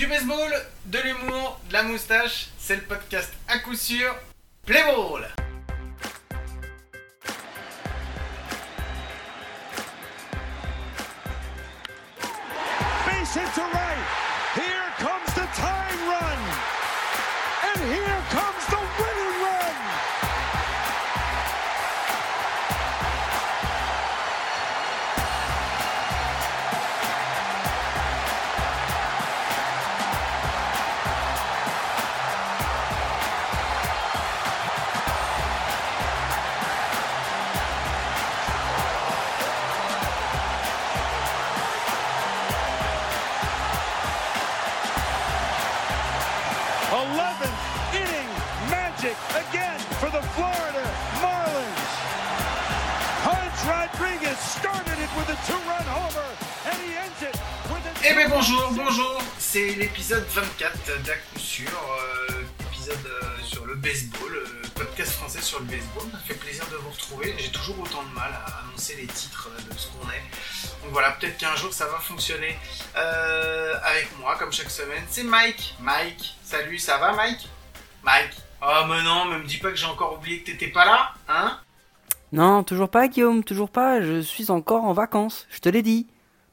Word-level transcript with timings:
Du 0.00 0.06
baseball, 0.06 0.50
de 0.86 0.98
l'humour, 0.98 1.60
de 1.68 1.74
la 1.74 1.82
moustache, 1.82 2.46
c'est 2.58 2.76
le 2.76 2.80
podcast 2.80 3.30
à 3.46 3.58
coup 3.58 3.74
sûr. 3.74 4.16
Play 4.64 4.82
ball. 4.82 5.28
Bonjour, 58.28 58.72
bonjour, 58.74 59.18
c'est 59.38 59.74
l'épisode 59.74 60.24
24 60.28 61.02
d'à 61.04 61.14
coup 61.14 61.38
sûr, 61.38 61.70
épisode 62.66 62.98
euh, 63.06 63.42
sur 63.42 63.64
le 63.64 63.74
baseball, 63.76 64.34
euh, 64.34 64.68
podcast 64.74 65.12
français 65.12 65.40
sur 65.40 65.60
le 65.60 65.64
baseball. 65.64 66.02
Ça 66.12 66.18
fait 66.26 66.34
plaisir 66.34 66.64
de 66.70 66.76
vous 66.76 66.90
retrouver. 66.90 67.34
J'ai 67.38 67.50
toujours 67.50 67.80
autant 67.80 68.02
de 68.02 68.14
mal 68.14 68.30
à 68.32 68.64
annoncer 68.64 68.96
les 68.96 69.06
titres 69.06 69.48
euh, 69.50 69.72
de 69.72 69.78
ce 69.78 69.88
qu'on 69.88 70.06
est. 70.08 70.82
Donc 70.82 70.92
voilà, 70.92 71.12
peut-être 71.12 71.38
qu'un 71.38 71.54
jour 71.56 71.72
ça 71.72 71.86
va 71.86 71.98
fonctionner 71.98 72.58
avec 72.94 74.10
moi, 74.18 74.36
comme 74.38 74.52
chaque 74.52 74.70
semaine. 74.70 75.02
C'est 75.08 75.24
Mike. 75.24 75.76
Mike, 75.80 76.34
salut, 76.42 76.78
ça 76.78 76.98
va 76.98 77.12
Mike? 77.12 77.48
Mike. 78.02 78.36
Oh 78.62 78.84
mais 78.88 79.02
non, 79.02 79.24
mais 79.26 79.38
me 79.38 79.46
dis 79.46 79.58
pas 79.58 79.70
que 79.70 79.76
j'ai 79.76 79.86
encore 79.86 80.18
oublié 80.18 80.40
que 80.40 80.50
t'étais 80.50 80.68
pas 80.68 80.84
là, 80.84 81.14
hein? 81.28 81.58
Non, 82.32 82.62
toujours 82.64 82.90
pas, 82.90 83.08
Guillaume, 83.08 83.42
toujours 83.44 83.70
pas. 83.70 84.02
Je 84.02 84.20
suis 84.20 84.50
encore 84.50 84.84
en 84.84 84.92
vacances. 84.92 85.46
Je 85.50 85.60
te 85.60 85.68
l'ai 85.70 85.82
dit. 85.82 86.06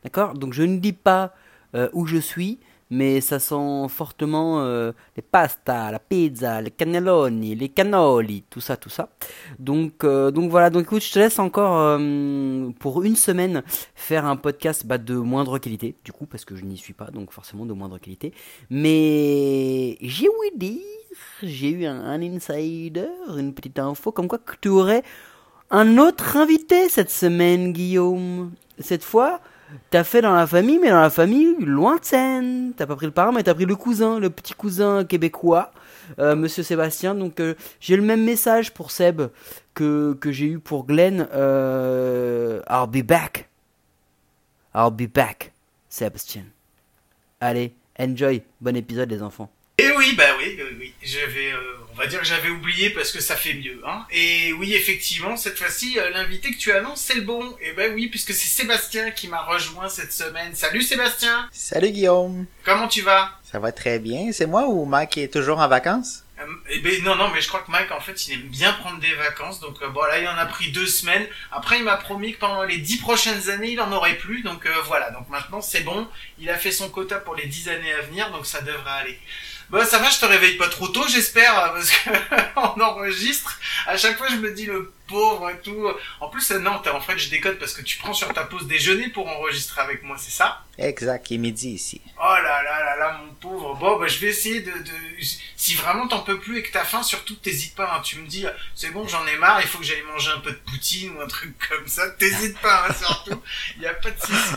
D'accord? 0.03 0.33
Donc 0.33 0.53
je 0.53 0.63
ne 0.63 0.77
dis 0.77 0.93
pas 0.93 1.33
euh, 1.77 1.89
où 1.93 2.05
je 2.05 2.17
suis, 2.17 2.59
mais 2.89 3.21
ça 3.21 3.39
sent 3.39 3.87
fortement 3.89 4.61
euh, 4.61 4.93
les 5.15 5.21
pastas, 5.21 5.91
la 5.91 5.99
pizza, 5.99 6.61
les 6.61 6.71
cannelloni, 6.71 7.55
les 7.55 7.69
cannoli, 7.69 8.43
tout 8.49 8.61
ça, 8.61 8.77
tout 8.77 8.89
ça. 8.89 9.09
Donc, 9.59 10.03
euh, 10.03 10.31
donc 10.31 10.49
voilà. 10.49 10.69
Donc 10.69 10.83
écoute, 10.83 11.03
je 11.03 11.11
te 11.11 11.19
laisse 11.19 11.39
encore 11.39 11.99
pour 12.79 13.03
une 13.03 13.15
semaine 13.15 13.63
faire 13.95 14.25
un 14.25 14.37
podcast 14.37 14.85
bah, 14.85 14.97
de 14.97 15.15
moindre 15.15 15.59
qualité, 15.59 15.95
du 16.03 16.11
coup, 16.11 16.25
parce 16.25 16.45
que 16.45 16.55
je 16.55 16.63
n'y 16.63 16.77
suis 16.77 16.93
pas, 16.93 17.11
donc 17.11 17.31
forcément 17.31 17.65
de 17.65 17.73
moindre 17.73 17.97
qualité. 17.97 18.33
Mais 18.69 19.97
j'ai 20.01 20.29
ouï 20.29 20.51
dire, 20.55 20.79
j'ai 21.43 21.69
eu 21.69 21.85
un, 21.85 21.99
un 21.99 22.21
insider, 22.21 23.09
une 23.37 23.53
petite 23.53 23.79
info, 23.79 24.11
comme 24.11 24.27
quoi 24.27 24.39
que 24.39 24.53
tu 24.61 24.69
aurais 24.69 25.03
un 25.69 25.97
autre 25.97 26.37
invité 26.37 26.87
cette 26.89 27.11
semaine, 27.11 27.73
Guillaume. 27.73 28.51
Cette 28.79 29.03
fois, 29.03 29.41
t'as 29.89 30.03
fait 30.03 30.21
dans 30.21 30.33
la 30.33 30.47
famille, 30.47 30.79
mais 30.79 30.89
dans 30.89 31.01
la 31.01 31.09
famille 31.09 31.55
lointaine. 31.59 32.73
T'as 32.75 32.85
pas 32.85 32.95
pris 32.95 33.05
le 33.05 33.11
parent, 33.11 33.31
mais 33.31 33.43
t'as 33.43 33.53
pris 33.53 33.65
le 33.65 33.75
cousin, 33.75 34.19
le 34.19 34.29
petit 34.29 34.53
cousin 34.53 35.05
québécois, 35.05 35.71
euh, 36.19 36.35
Monsieur 36.35 36.63
Sébastien. 36.63 37.15
Donc 37.15 37.39
euh, 37.39 37.55
j'ai 37.79 37.95
le 37.95 38.03
même 38.03 38.23
message 38.23 38.73
pour 38.73 38.91
Seb 38.91 39.23
que, 39.73 40.13
que 40.19 40.31
j'ai 40.31 40.47
eu 40.47 40.59
pour 40.59 40.85
Glenn. 40.85 41.27
Euh, 41.33 42.61
I'll 42.69 42.87
be 42.87 43.05
back. 43.05 43.49
I'll 44.75 44.91
be 44.91 45.11
back, 45.11 45.53
Sébastien. 45.89 46.43
Allez, 47.39 47.73
enjoy. 47.99 48.43
Bon 48.61 48.75
épisode, 48.75 49.09
les 49.09 49.21
enfants. 49.21 49.49
Et 49.79 49.91
oui, 49.95 50.15
bah 50.17 50.23
oui, 50.57 50.63
oui, 50.71 50.75
oui. 50.79 50.93
J'avais, 51.03 51.51
euh, 51.51 51.59
on 51.93 51.95
va 51.95 52.07
dire 52.07 52.19
que 52.19 52.25
j'avais 52.25 52.49
oublié 52.49 52.89
parce 52.89 53.11
que 53.11 53.19
ça 53.19 53.35
fait 53.35 53.53
mieux, 53.53 53.81
hein. 53.85 54.05
Et 54.11 54.53
oui, 54.53 54.73
effectivement, 54.73 55.37
cette 55.37 55.57
fois-ci, 55.57 55.99
euh, 55.99 56.09
l'invité 56.09 56.51
que 56.51 56.57
tu 56.57 56.71
annonces, 56.71 57.01
c'est 57.01 57.15
le 57.15 57.21
bon. 57.21 57.55
Et 57.61 57.71
ben 57.73 57.93
oui, 57.93 58.07
puisque 58.07 58.33
c'est 58.33 58.47
Sébastien 58.47 59.11
qui 59.11 59.27
m'a 59.27 59.41
rejoint 59.41 59.89
cette 59.89 60.13
semaine. 60.13 60.53
Salut 60.55 60.81
Sébastien. 60.81 61.47
Salut 61.51 61.91
Guillaume, 61.91 62.45
Comment 62.63 62.87
tu 62.87 63.01
vas? 63.01 63.31
Ça 63.43 63.59
va 63.59 63.71
très 63.71 63.99
bien. 63.99 64.31
C'est 64.33 64.45
moi 64.47 64.67
ou 64.67 64.85
Mike 64.85 65.17
est 65.17 65.33
toujours 65.33 65.59
en 65.59 65.67
vacances? 65.67 66.23
Euh, 66.39 66.43
Eh 66.69 66.79
ben 66.79 67.01
non, 67.03 67.15
non, 67.15 67.29
mais 67.33 67.41
je 67.41 67.47
crois 67.47 67.61
que 67.61 67.71
Mike, 67.71 67.91
en 67.91 68.01
fait, 68.01 68.27
il 68.27 68.33
aime 68.33 68.47
bien 68.49 68.73
prendre 68.73 68.99
des 68.99 69.13
vacances. 69.15 69.59
Donc 69.59 69.81
euh, 69.81 69.89
bon, 69.89 70.03
là, 70.03 70.19
il 70.19 70.27
en 70.27 70.37
a 70.37 70.45
pris 70.45 70.71
deux 70.71 70.85
semaines. 70.85 71.25
Après, 71.51 71.77
il 71.77 71.83
m'a 71.83 71.97
promis 71.97 72.33
que 72.33 72.39
pendant 72.39 72.63
les 72.63 72.77
dix 72.77 72.97
prochaines 72.97 73.49
années, 73.49 73.71
il 73.71 73.79
en 73.81 73.91
aurait 73.91 74.15
plus. 74.17 74.43
Donc 74.43 74.65
euh, 74.65 74.73
voilà. 74.85 75.09
Donc 75.11 75.29
maintenant, 75.29 75.61
c'est 75.61 75.81
bon. 75.81 76.07
Il 76.39 76.49
a 76.49 76.57
fait 76.57 76.71
son 76.71 76.89
quota 76.89 77.17
pour 77.19 77.35
les 77.35 77.47
dix 77.47 77.69
années 77.69 77.93
à 77.93 78.01
venir, 78.01 78.29
donc 78.31 78.45
ça 78.45 78.61
devrait 78.61 78.91
aller. 79.01 79.19
Bon, 79.69 79.85
ça 79.85 79.97
va, 79.99 80.09
je 80.09 80.17
te 80.19 80.25
réveille 80.25 80.55
pas 80.55 80.69
trop 80.69 80.87
tôt, 80.87 81.05
j'espère, 81.09 81.59
euh, 81.59 81.67
parce 81.73 81.91
que 81.91 82.09
on 82.55 82.79
enregistre. 82.81 83.59
À 83.85 83.97
chaque 83.97 84.17
fois, 84.17 84.27
je 84.29 84.35
me 84.37 84.51
dis 84.53 84.65
le 84.65 84.93
pauvre 85.07 85.49
et 85.49 85.59
tout. 85.59 85.91
En 86.21 86.29
plus, 86.29 86.51
euh, 86.51 86.59
non, 86.59 86.71
en 86.93 87.01
fait, 87.01 87.17
je 87.17 87.29
déconne 87.29 87.57
parce 87.57 87.73
que 87.73 87.81
tu 87.81 87.97
prends 87.97 88.13
sur 88.13 88.33
ta 88.33 88.43
pause 88.45 88.65
déjeuner 88.67 89.09
pour 89.09 89.27
enregistrer 89.27 89.81
avec 89.81 90.03
moi, 90.03 90.15
c'est 90.17 90.31
ça? 90.31 90.63
Exact, 90.77 91.29
il 91.31 91.35
est 91.35 91.37
midi 91.39 91.71
ici. 91.71 92.01
Oh 92.17 92.23
là 92.23 92.63
là 92.63 92.79
là 92.83 92.95
là, 92.97 93.17
mon 93.21 93.33
pauvre. 93.33 93.75
Bon, 93.75 93.99
bah, 93.99 94.07
je 94.07 94.19
vais 94.19 94.27
essayer 94.27 94.61
de, 94.61 94.71
de... 94.71 94.91
Si 95.57 95.75
vraiment 95.75 96.07
t'en 96.07 96.19
peux 96.21 96.39
plus 96.39 96.59
et 96.59 96.63
que 96.63 96.71
t'as 96.71 96.85
faim, 96.85 97.03
surtout 97.03 97.35
t'hésites 97.35 97.75
pas. 97.75 97.93
hein. 97.93 98.01
Tu 98.05 98.19
me 98.19 98.27
dis, 98.27 98.45
c'est 98.73 98.91
bon, 98.91 99.05
j'en 99.07 99.27
ai 99.27 99.35
marre, 99.35 99.59
il 99.61 99.67
faut 99.67 99.79
que 99.79 99.83
j'aille 99.85 100.03
manger 100.03 100.31
un 100.31 100.39
peu 100.39 100.51
de 100.51 100.59
poutine 100.71 101.11
ou 101.17 101.21
un 101.21 101.27
truc 101.27 101.53
comme 101.69 101.87
ça. 101.87 102.09
T'hésites 102.11 102.57
pas, 102.59 102.85
hein, 102.87 102.93
surtout. 102.93 103.41
Il 103.75 103.83
y 103.83 103.87
a 103.87 103.93
pas 103.93 104.11
de 104.11 104.19
souci. 104.19 104.53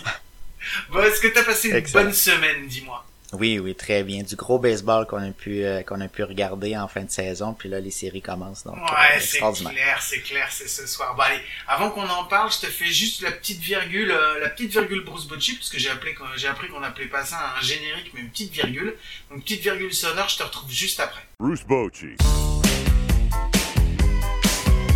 Bon, 0.91 1.03
est-ce 1.03 1.21
que 1.21 1.29
t'as 1.29 1.43
passé 1.43 1.71
une 1.71 1.75
bonne 1.93 2.13
semaine, 2.13 2.69
dis-moi? 2.69 3.05
Oui, 3.33 3.61
oui, 3.61 3.77
très 3.77 4.03
bien. 4.03 4.23
Du 4.23 4.35
gros 4.35 4.59
baseball 4.59 5.07
qu'on 5.07 5.23
a 5.23 5.31
pu 5.31 5.63
euh, 5.63 5.83
qu'on 5.83 6.01
a 6.01 6.09
pu 6.09 6.25
regarder 6.25 6.77
en 6.77 6.89
fin 6.89 7.03
de 7.03 7.11
saison, 7.11 7.55
puis 7.55 7.69
là 7.69 7.79
les 7.79 7.93
séries 7.93 8.23
commencent 8.23 8.65
donc 8.65 8.77
euh, 8.77 8.81
Ouais, 8.81 9.21
c'est 9.21 9.39
clair, 9.39 10.03
c'est 10.03 10.21
clair, 10.21 10.49
c'est 10.51 10.69
ce 10.69 10.87
soir. 10.87 11.15
Bon 11.15 11.23
allez, 11.23 11.41
avant 11.69 11.91
qu'on 11.91 12.09
en 12.09 12.25
parle, 12.25 12.51
je 12.51 12.59
te 12.59 12.67
fais 12.67 12.87
juste 12.87 13.23
la 13.23 13.31
petite 13.31 13.61
virgule, 13.61 14.11
euh, 14.11 14.41
la 14.41 14.49
petite 14.49 14.73
virgule 14.73 15.05
Bruce 15.05 15.27
Bocci, 15.27 15.55
parce 15.55 15.69
que 15.69 15.79
j'ai 15.79 15.91
appelé, 15.91 16.17
j'ai 16.37 16.49
appris 16.49 16.69
qu'on 16.69 16.83
appelait 16.83 17.07
pas 17.07 17.25
ça 17.25 17.55
un 17.57 17.63
générique, 17.63 18.11
mais 18.15 18.21
une 18.21 18.31
petite 18.31 18.53
virgule. 18.53 18.97
Donc 19.31 19.43
petite 19.45 19.63
virgule 19.63 19.95
sonore, 19.95 20.29
je 20.29 20.39
te 20.39 20.43
retrouve 20.43 20.71
juste 20.71 20.99
après. 20.99 21.23
Bruce 21.39 21.63
Bochy. 21.65 22.17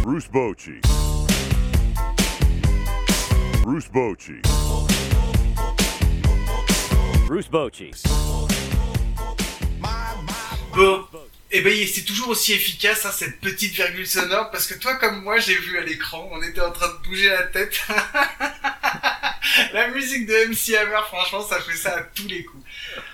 Bruce 0.03 0.29
Bochy. 0.29 0.81
Bruce 3.63 3.89
Bochy. 3.89 4.43
Bruce 7.35 7.51
Bochy. 7.51 7.91
Bon, 10.77 11.05
et 11.51 11.63
ben 11.63 11.87
c'est 11.93 12.05
toujours 12.05 12.29
aussi 12.29 12.53
efficace 12.53 13.05
hein, 13.07 13.11
cette 13.13 13.41
petite 13.41 13.75
virgule 13.75 14.07
sonore 14.07 14.53
parce 14.53 14.69
que 14.69 14.75
toi 14.75 14.95
comme 14.95 15.21
moi 15.25 15.39
j'ai 15.39 15.57
vu 15.57 15.77
à 15.79 15.81
l'écran, 15.81 16.29
on 16.31 16.41
était 16.45 16.61
en 16.61 16.71
train 16.71 16.87
de 16.87 17.09
bouger 17.09 17.31
la 17.31 17.43
tête. 17.43 17.81
la 19.73 19.89
musique 19.89 20.27
de 20.27 20.49
MC 20.49 20.77
Hammer, 20.77 21.01
franchement, 21.09 21.45
ça 21.45 21.61
fait 21.61 21.77
ça 21.77 21.97
à 21.97 22.03
tous 22.03 22.29
les 22.29 22.45
coups. 22.45 22.64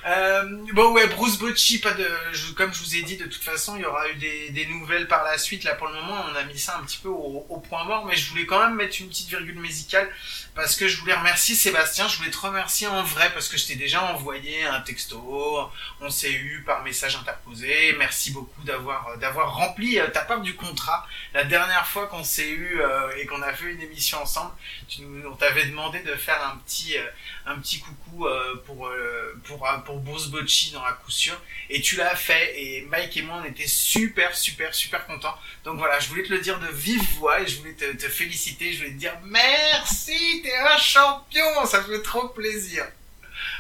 Euh, 0.07 0.45
bon 0.73 0.93
ouais, 0.93 1.07
Bruce 1.09 1.39
Bocci, 1.39 1.79
pas 1.79 1.93
de, 1.93 2.07
comme 2.55 2.73
je 2.73 2.81
vous 2.81 2.97
ai 2.97 3.03
dit, 3.03 3.17
de 3.17 3.25
toute 3.25 3.43
façon, 3.43 3.77
il 3.77 3.83
y 3.83 3.85
aura 3.85 4.09
eu 4.09 4.15
des, 4.15 4.67
nouvelles 4.67 5.09
par 5.09 5.25
la 5.25 5.39
suite. 5.39 5.65
Là 5.65 5.75
pour 5.75 5.89
le 5.89 5.95
moment, 5.95 6.25
on 6.31 6.35
a 6.35 6.45
mis 6.45 6.59
ça 6.59 6.79
un 6.79 6.85
petit 6.85 6.99
peu 6.99 7.09
au, 7.09 7.47
au 7.49 7.59
point 7.59 7.85
mort, 7.85 8.07
mais 8.07 8.17
je 8.17 8.31
voulais 8.31 8.47
quand 8.47 8.61
même 8.63 8.75
mettre 8.75 8.97
une 9.01 9.09
petite 9.09 9.29
virgule 9.29 9.59
musicale 9.59 10.09
parce 10.55 10.77
que 10.77 10.89
je 10.89 10.99
voulais 10.99 11.15
remercier 11.15 11.55
Sébastien. 11.55 12.09
Je 12.09 12.19
voulais 12.19 12.31
te 12.31 12.39
remercier 12.39 12.87
en 12.87 13.03
vrai 13.03 13.31
parce 13.33 13.49
que 13.49 13.57
je 13.57 13.67
t'ai 13.67 13.77
déjà 13.77 14.03
envoyé 14.05 14.65
un 14.65 14.81
texto, 14.81 15.71
on 16.01 16.11
s'est 16.11 16.33
eu 16.33 16.63
par 16.67 16.83
message 16.83 17.17
interposé. 17.17 17.95
Merci 17.99 18.33
beaucoup 18.33 18.63
d'avoir 18.63 19.17
d'avoir 19.19 19.55
rempli 19.55 19.99
euh, 19.99 20.09
ta 20.09 20.21
part 20.21 20.41
du 20.41 20.55
contrat. 20.55 21.07
La 21.35 21.45
dernière 21.45 21.87
fois 21.87 22.07
qu'on 22.07 22.25
s'est 22.25 22.51
eu 22.51 22.81
euh, 22.81 23.11
et 23.19 23.27
qu'on 23.27 23.43
a 23.43 23.53
fait 23.53 23.73
une 23.73 23.81
émission 23.81 24.23
ensemble, 24.23 24.53
tu 24.89 25.03
nous, 25.03 25.29
on 25.29 25.37
t'avait 25.37 25.67
demandé 25.67 26.01
de 26.01 26.15
faire 26.15 26.43
un 26.45 26.57
petit 26.59 26.97
euh, 26.97 27.07
un 27.51 27.59
petit 27.59 27.81
coucou 27.81 28.27
euh, 28.27 28.57
pour 28.65 28.87
euh, 28.87 29.35
pour 29.45 29.67
euh, 29.67 29.79
pour 29.79 29.99
Bruce 30.01 30.29
Bocci 30.29 30.73
dans 30.73 30.85
la 30.85 30.93
coup 30.93 31.11
sûr 31.11 31.39
et 31.69 31.81
tu 31.81 31.97
l'as 31.97 32.15
fait 32.15 32.61
et 32.61 32.83
Mike 32.83 33.17
et 33.17 33.23
moi 33.23 33.43
on 33.43 33.45
était 33.45 33.67
super 33.67 34.37
super 34.37 34.75
super 34.75 35.07
contents. 35.07 35.35
Donc 35.65 35.79
voilà, 35.79 35.99
je 35.99 36.09
voulais 36.09 36.23
te 36.23 36.33
le 36.33 36.41
dire 36.41 36.59
de 36.61 36.69
vive 36.69 37.03
voix 37.19 37.41
et 37.41 37.47
je 37.47 37.59
voulais 37.59 37.75
te 37.75 38.09
féliciter, 38.09 38.73
je 38.73 38.79
voulais 38.79 38.91
te 38.91 38.99
dire 38.99 39.17
merci, 39.25 40.43
t'es 40.43 40.57
un 40.57 40.77
champion, 40.77 41.67
ça 41.67 41.83
fait 41.83 42.03
trop 42.03 42.29
plaisir. 42.29 42.87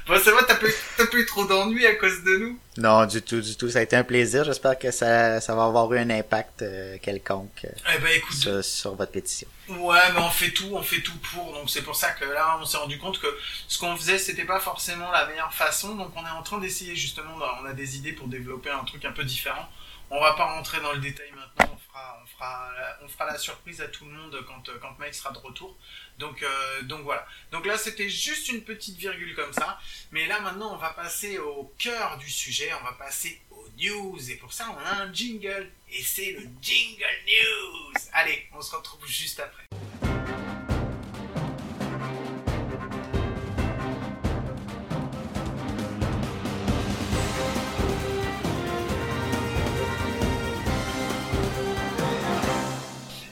Bon, 0.06 0.18
c'est 0.22 0.30
vrai, 0.30 0.42
t'as 0.46 0.56
pas, 0.56 0.66
eu- 0.66 0.74
t'as 0.96 1.06
pas 1.06 1.16
eu 1.16 1.26
trop 1.26 1.44
d'ennuis 1.44 1.86
à 1.86 1.94
cause 1.94 2.22
de 2.24 2.36
nous 2.38 2.58
Non, 2.78 3.06
du 3.06 3.22
tout, 3.22 3.40
du 3.40 3.56
tout. 3.56 3.68
Ça 3.70 3.78
a 3.80 3.82
été 3.82 3.96
un 3.96 4.04
plaisir. 4.04 4.44
J'espère 4.44 4.78
que 4.78 4.90
ça, 4.90 5.40
ça 5.40 5.54
va 5.54 5.64
avoir 5.64 5.92
eu 5.92 5.98
un 5.98 6.10
impact 6.10 6.62
euh, 6.62 6.96
quelconque 7.02 7.64
euh, 7.64 7.68
Eh 7.94 7.98
ben 7.98 8.10
écoute, 8.16 8.36
sur, 8.36 8.64
sur 8.64 8.94
votre 8.96 9.12
pétition. 9.12 9.46
Ouais, 9.68 9.98
mais 10.14 10.20
on 10.20 10.30
fait 10.30 10.50
tout, 10.50 10.70
on 10.72 10.82
fait 10.82 11.00
tout 11.02 11.16
pour. 11.32 11.52
Donc 11.52 11.70
c'est 11.70 11.82
pour 11.82 11.94
ça 11.96 12.10
que 12.10 12.24
là, 12.24 12.58
on 12.60 12.64
s'est 12.64 12.76
rendu 12.78 12.98
compte 12.98 13.20
que 13.20 13.28
ce 13.68 13.78
qu'on 13.78 13.94
faisait, 13.96 14.18
c'était 14.18 14.44
pas 14.44 14.58
forcément 14.60 15.10
la 15.12 15.26
meilleure 15.26 15.52
façon. 15.54 15.94
Donc 15.94 16.10
on 16.16 16.26
est 16.26 16.30
en 16.30 16.42
train 16.42 16.58
d'essayer 16.58 16.96
justement. 16.96 17.30
On 17.62 17.66
a 17.66 17.72
des 17.72 17.96
idées 17.96 18.12
pour 18.12 18.26
développer 18.28 18.70
un 18.70 18.84
truc 18.84 19.04
un 19.04 19.12
peu 19.12 19.24
différent. 19.24 19.68
On 20.10 20.20
va 20.20 20.32
pas 20.32 20.46
rentrer 20.46 20.80
dans 20.80 20.92
le 20.92 20.98
détail 20.98 21.28
maintenant. 21.36 21.78
On 22.22 22.26
fera, 22.26 22.74
on 23.02 23.08
fera, 23.08 23.26
la 23.26 23.38
surprise 23.38 23.80
à 23.80 23.88
tout 23.88 24.04
le 24.04 24.12
monde 24.12 24.44
quand 24.46 24.68
euh, 24.68 24.78
quand 24.80 24.96
Mike 24.98 25.14
sera 25.14 25.32
de 25.32 25.38
retour. 25.38 25.76
Donc 26.18 26.42
euh, 26.42 26.82
donc 26.82 27.02
voilà. 27.02 27.26
Donc 27.50 27.66
là, 27.66 27.76
c'était 27.76 28.08
juste 28.08 28.48
une 28.48 28.62
petite 28.62 28.96
virgule 28.96 29.34
comme 29.34 29.52
ça. 29.52 29.78
Mais 30.12 30.26
là 30.26 30.40
maintenant, 30.40 30.74
on 30.74 30.76
va 30.76 30.90
passer 30.90 31.38
au 31.38 31.72
cœur 31.78 32.18
du 32.18 32.30
sujet. 32.30 32.70
On 32.80 32.84
va 32.84 32.92
passer 32.92 33.40
aux 33.50 33.68
news. 33.78 34.30
Et 34.30 34.36
pour 34.36 34.52
ça, 34.52 34.68
on 34.70 34.78
a 34.78 35.02
un 35.02 35.12
jingle. 35.12 35.70
Et 35.90 36.02
c'est 36.02 36.32
le 36.32 36.46
jingle 36.62 37.04
news. 37.26 37.92
Allez, 38.12 38.48
on 38.52 38.62
se 38.62 38.74
retrouve 38.74 39.06
juste 39.06 39.40
après. 39.40 39.66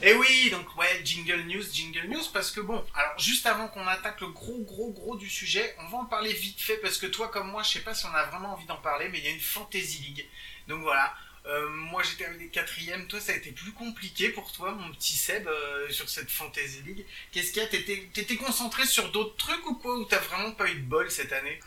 Et 0.09 0.13
oui, 0.15 0.49
donc 0.49 0.75
ouais, 0.75 1.01
jingle 1.05 1.43
news, 1.43 1.61
jingle 1.71 2.07
news, 2.07 2.23
parce 2.33 2.49
que 2.49 2.61
bon, 2.61 2.83
alors 2.95 3.19
juste 3.19 3.45
avant 3.45 3.67
qu'on 3.67 3.85
attaque 3.85 4.21
le 4.21 4.29
gros, 4.29 4.57
gros, 4.63 4.91
gros 4.91 5.15
du 5.15 5.29
sujet, 5.29 5.75
on 5.77 5.87
va 5.87 5.99
en 5.99 6.05
parler 6.05 6.33
vite 6.33 6.59
fait, 6.59 6.77
parce 6.77 6.97
que 6.97 7.05
toi 7.05 7.27
comme 7.27 7.51
moi, 7.51 7.61
je 7.61 7.69
sais 7.73 7.81
pas 7.81 7.93
si 7.93 8.07
on 8.07 8.15
a 8.15 8.23
vraiment 8.23 8.53
envie 8.53 8.65
d'en 8.65 8.77
parler, 8.77 9.07
mais 9.09 9.19
il 9.19 9.25
y 9.25 9.27
a 9.27 9.31
une 9.31 9.39
Fantasy 9.39 9.99
League. 9.99 10.25
Donc 10.67 10.81
voilà, 10.81 11.13
euh, 11.45 11.69
moi 11.69 12.01
j'étais 12.01 12.25
avec 12.25 12.39
les 12.39 12.47
quatrièmes, 12.47 13.05
toi 13.05 13.19
ça 13.19 13.33
a 13.33 13.35
été 13.35 13.51
plus 13.51 13.71
compliqué 13.71 14.29
pour 14.29 14.51
toi, 14.51 14.71
mon 14.71 14.91
petit 14.93 15.15
Seb, 15.15 15.47
euh, 15.47 15.91
sur 15.91 16.09
cette 16.09 16.31
Fantasy 16.31 16.81
League. 16.87 17.05
Qu'est-ce 17.31 17.51
qu'il 17.51 17.61
y 17.61 17.65
a? 17.65 17.67
T'étais 17.67 18.35
concentré 18.35 18.87
sur 18.87 19.11
d'autres 19.11 19.35
trucs 19.35 19.63
ou 19.67 19.75
quoi, 19.75 19.95
ou 19.95 20.05
t'as 20.05 20.17
vraiment 20.17 20.53
pas 20.53 20.71
eu 20.71 20.73
de 20.73 20.85
bol 20.85 21.11
cette 21.11 21.33
année? 21.33 21.59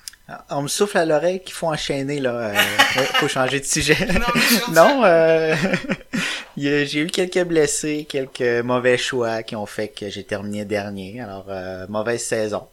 On 0.51 0.63
me 0.63 0.69
souffle 0.69 0.99
à 0.99 1.05
l'oreille 1.05 1.41
qu'il 1.43 1.53
faut 1.53 1.67
enchaîner, 1.67 2.21
là. 2.21 2.31
Euh, 2.31 2.53
ouais, 2.97 3.05
faut 3.15 3.29
changer 3.29 3.61
de 3.61 3.65
sujet. 3.65 3.97
Non, 4.73 5.03
euh, 5.05 5.55
j'ai 6.57 6.99
eu 6.99 7.07
quelques 7.09 7.45
blessés, 7.45 8.07
quelques 8.09 8.65
mauvais 8.65 8.97
choix 8.97 9.43
qui 9.43 9.57
ont 9.57 9.67
fait 9.67 9.89
que 9.89 10.09
j'ai 10.09 10.25
terminé 10.25 10.65
dernier. 10.65 11.21
Alors, 11.21 11.47
euh, 11.49 11.87
mauvaise 11.89 12.23
saison. 12.23 12.69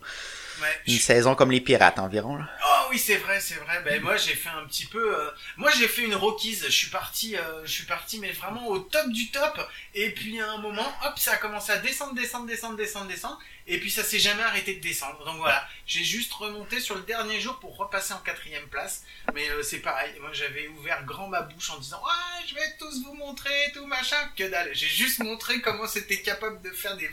Ouais, 0.62 0.68
je 0.86 0.94
Une 0.94 1.00
saison 1.00 1.36
comme 1.36 1.52
les 1.52 1.62
pirates 1.62 2.00
environ. 2.00 2.36
Là. 2.36 2.46
Oui, 2.90 2.98
c'est 2.98 3.18
vrai, 3.18 3.40
c'est 3.40 3.56
vrai. 3.56 3.82
Ben 3.84 4.02
moi 4.02 4.18
j'ai 4.18 4.34
fait 4.34 4.50
un 4.50 4.66
petit 4.66 4.86
peu. 4.88 5.16
euh, 5.16 5.30
Moi 5.58 5.70
j'ai 5.78 5.88
fait 5.88 6.02
une 6.04 6.16
rockies. 6.16 6.56
Je 6.56 6.70
suis 6.70 6.90
parti, 6.90 7.38
euh, 7.38 7.64
je 7.66 7.72
suis 7.72 7.84
parti, 7.86 8.18
mais 8.20 8.32
vraiment 8.32 8.68
au 8.68 8.80
top 8.80 9.10
du 9.10 9.30
top. 9.30 9.60
Et 9.94 10.10
puis 10.12 10.40
à 10.42 10.52
un 10.52 10.58
moment, 10.58 10.92
hop, 11.06 11.20
ça 11.20 11.34
a 11.34 11.38
commencé 11.38 11.72
à 11.72 11.78
descendre, 11.78 12.16
descendre, 12.16 12.48
descendre, 12.48 12.78
descendre, 12.78 13.08
descendre. 13.08 13.40
Et 13.68 13.80
puis 13.80 13.92
ça 13.92 14.04
s'est 14.04 14.18
jamais 14.18 14.42
arrêté 14.42 14.74
de 14.76 14.82
descendre. 14.82 15.24
Donc 15.24 15.38
voilà, 15.38 15.68
j'ai 15.86 16.04
juste 16.04 16.34
remonté 16.34 16.80
sur 16.80 16.96
le 16.96 17.02
dernier 17.04 17.40
jour 17.40 17.60
pour 17.60 17.78
repasser 17.78 18.14
en 18.14 18.20
quatrième 18.20 18.68
place. 18.70 19.04
Mais 19.36 19.48
euh, 19.50 19.62
c'est 19.62 19.80
pareil. 19.80 20.12
Moi 20.20 20.32
j'avais 20.34 20.68
ouvert 20.70 21.06
grand 21.06 21.28
ma 21.28 21.42
bouche 21.42 21.70
en 21.70 21.78
disant 21.78 22.02
ah 22.10 22.40
je 22.48 22.56
vais 22.56 22.76
tous 22.80 23.04
vous 23.04 23.14
montrer 23.14 23.72
tout 23.76 23.86
machin. 23.86 24.18
Que 24.36 24.50
dalle. 24.50 24.72
J'ai 24.74 24.88
juste 24.88 25.20
montré 25.20 25.62
comment 25.62 25.86
c'était 25.88 26.22
capable 26.24 26.60
de 26.64 26.72
faire 26.72 26.98
des 26.98 27.08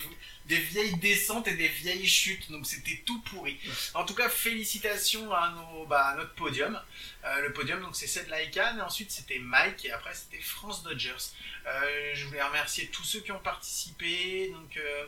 des 0.47 0.57
vieilles 0.59 0.97
descentes 0.97 1.49
et 1.49 1.57
des 1.57 1.69
vieilles 1.69 2.07
chutes. 2.07 2.51
Donc 2.51 2.67
c'était 2.67 3.03
tout 3.05 3.21
pourri. 3.23 3.59
En 3.95 4.05
tout 4.05 4.15
cas, 4.15 4.29
félicitations 4.29 5.33
à, 5.33 5.51
nos, 5.51 5.87
bah, 5.87 6.15
notre 6.17 6.35
podium. 6.35 6.81
Euh, 7.25 7.41
le 7.43 7.53
podium, 7.53 7.81
donc 7.81 7.97
c'est 7.97 8.07
Ced 8.07 8.29
Laikan, 8.29 8.79
et 8.79 8.81
ensuite 8.81 9.11
c'était 9.11 9.39
Mike, 9.39 9.85
et 9.85 9.91
après 9.91 10.15
c'était 10.15 10.43
France 10.43 10.83
Dodgers. 10.83 11.33
Euh, 11.67 12.11
je 12.15 12.25
voulais 12.27 12.43
remercier 12.43 12.87
tous 12.89 13.05
ceux 13.05 13.21
qui 13.21 13.33
ont 13.33 13.41
participé. 13.41 14.51
Donc 14.51 14.77
euh, 14.77 15.05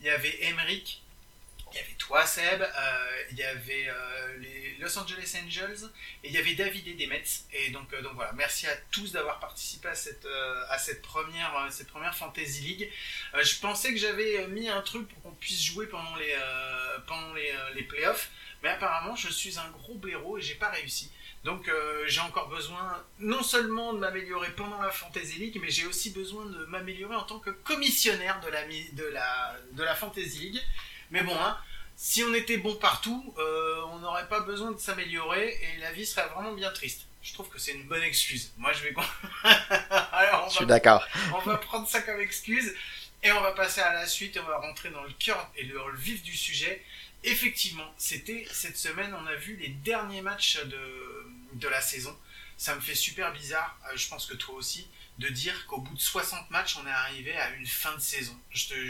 il 0.00 0.06
y 0.06 0.10
avait 0.10 0.44
Emeric, 0.44 1.02
il 1.72 1.76
y 1.76 1.80
avait 1.80 1.94
toi 1.94 2.24
Seb, 2.26 2.62
euh, 2.62 3.22
il 3.30 3.36
y 3.36 3.42
avait 3.42 3.88
euh, 3.88 4.36
les 4.38 4.76
Los 4.78 4.98
Angeles 4.98 5.36
Angels, 5.44 5.88
et 6.22 6.28
il 6.28 6.32
y 6.32 6.38
avait 6.38 6.54
David 6.54 6.86
et 6.88 6.94
des 6.94 7.06
Mets. 7.06 7.24
Et 7.52 7.70
donc, 7.70 7.92
euh, 7.92 8.02
donc 8.02 8.14
voilà, 8.14 8.32
merci 8.32 8.66
à 8.66 8.76
tous 8.90 9.12
d'avoir 9.12 9.38
participé 9.40 9.88
à 9.88 9.94
cette, 9.94 10.26
à 10.68 10.78
cette 10.78 11.02
première, 11.02 11.66
cette 11.70 11.88
première 11.88 12.14
Fantasy 12.14 12.62
League. 12.62 12.90
Je 13.34 13.58
pensais 13.60 13.92
que 13.92 13.98
j'avais 13.98 14.46
mis 14.48 14.68
un 14.68 14.82
truc 14.82 15.08
pour 15.08 15.22
qu'on 15.22 15.32
puisse 15.32 15.62
jouer 15.62 15.86
pendant 15.86 16.16
les, 16.16 16.34
pendant 17.06 17.34
les, 17.34 17.52
les 17.74 17.82
playoffs, 17.82 18.30
mais 18.62 18.70
apparemment 18.70 19.16
je 19.16 19.28
suis 19.28 19.58
un 19.58 19.68
gros 19.70 19.94
blaireau 19.94 20.38
et 20.38 20.40
j'ai 20.42 20.54
pas 20.54 20.70
réussi. 20.70 21.10
Donc 21.44 21.70
j'ai 22.06 22.20
encore 22.20 22.48
besoin 22.48 23.04
non 23.18 23.42
seulement 23.42 23.92
de 23.92 23.98
m'améliorer 23.98 24.50
pendant 24.52 24.80
la 24.80 24.90
Fantasy 24.90 25.38
League, 25.38 25.58
mais 25.60 25.70
j'ai 25.70 25.86
aussi 25.86 26.10
besoin 26.10 26.46
de 26.46 26.64
m'améliorer 26.66 27.14
en 27.16 27.24
tant 27.24 27.38
que 27.38 27.50
commissionnaire 27.50 28.40
de 28.40 28.48
la, 28.48 28.64
de 28.64 29.04
la, 29.04 29.56
de 29.72 29.82
la 29.82 29.94
Fantasy 29.94 30.38
League. 30.38 30.62
Mais 31.10 31.22
bon, 31.22 31.34
hein, 31.40 31.58
si 31.96 32.22
on 32.22 32.34
était 32.34 32.58
bon 32.58 32.76
partout, 32.76 33.34
euh, 33.38 33.82
on 33.92 33.98
n'aurait 33.98 34.28
pas 34.28 34.40
besoin 34.40 34.70
de 34.72 34.78
s'améliorer 34.78 35.58
et 35.62 35.80
la 35.80 35.92
vie 35.92 36.06
serait 36.06 36.28
vraiment 36.28 36.52
bien 36.52 36.70
triste. 36.70 37.06
Je 37.22 37.34
trouve 37.34 37.48
que 37.48 37.58
c'est 37.58 37.72
une 37.72 37.88
bonne 37.88 38.02
excuse. 38.02 38.52
Moi 38.56 38.72
je 38.72 38.84
vais... 38.84 38.94
Alors, 40.12 40.46
on 40.46 40.50
Je 40.50 40.56
suis 40.56 40.66
d'accord. 40.66 41.06
on 41.34 41.40
va 41.40 41.56
prendre 41.56 41.88
ça 41.88 42.00
comme 42.02 42.20
excuse 42.20 42.74
et 43.22 43.32
on 43.32 43.40
va 43.40 43.52
passer 43.52 43.80
à 43.80 43.92
la 43.92 44.06
suite 44.06 44.36
et 44.36 44.40
on 44.40 44.46
va 44.46 44.58
rentrer 44.58 44.90
dans 44.90 45.02
le 45.02 45.12
cœur 45.18 45.50
et 45.56 45.64
le, 45.64 45.74
le 45.90 45.98
vif 45.98 46.22
du 46.22 46.36
sujet. 46.36 46.84
Effectivement, 47.24 47.92
c'était 47.96 48.46
cette 48.52 48.78
semaine, 48.78 49.12
on 49.20 49.26
a 49.26 49.34
vu 49.34 49.56
les 49.56 49.68
derniers 49.68 50.22
matchs 50.22 50.62
de, 50.64 51.26
de 51.54 51.68
la 51.68 51.80
saison. 51.80 52.16
Ça 52.56 52.74
me 52.74 52.80
fait 52.80 52.94
super 52.94 53.32
bizarre, 53.32 53.76
euh, 53.86 53.96
je 53.96 54.08
pense 54.08 54.26
que 54.26 54.34
toi 54.34 54.54
aussi, 54.54 54.86
de 55.18 55.28
dire 55.28 55.66
qu'au 55.66 55.80
bout 55.80 55.94
de 55.94 56.00
60 56.00 56.50
matchs, 56.50 56.76
on 56.76 56.86
est 56.86 56.92
arrivé 56.92 57.36
à 57.36 57.50
une 57.50 57.66
fin 57.66 57.94
de 57.94 58.00
saison. 58.00 58.36
Je 58.50 58.86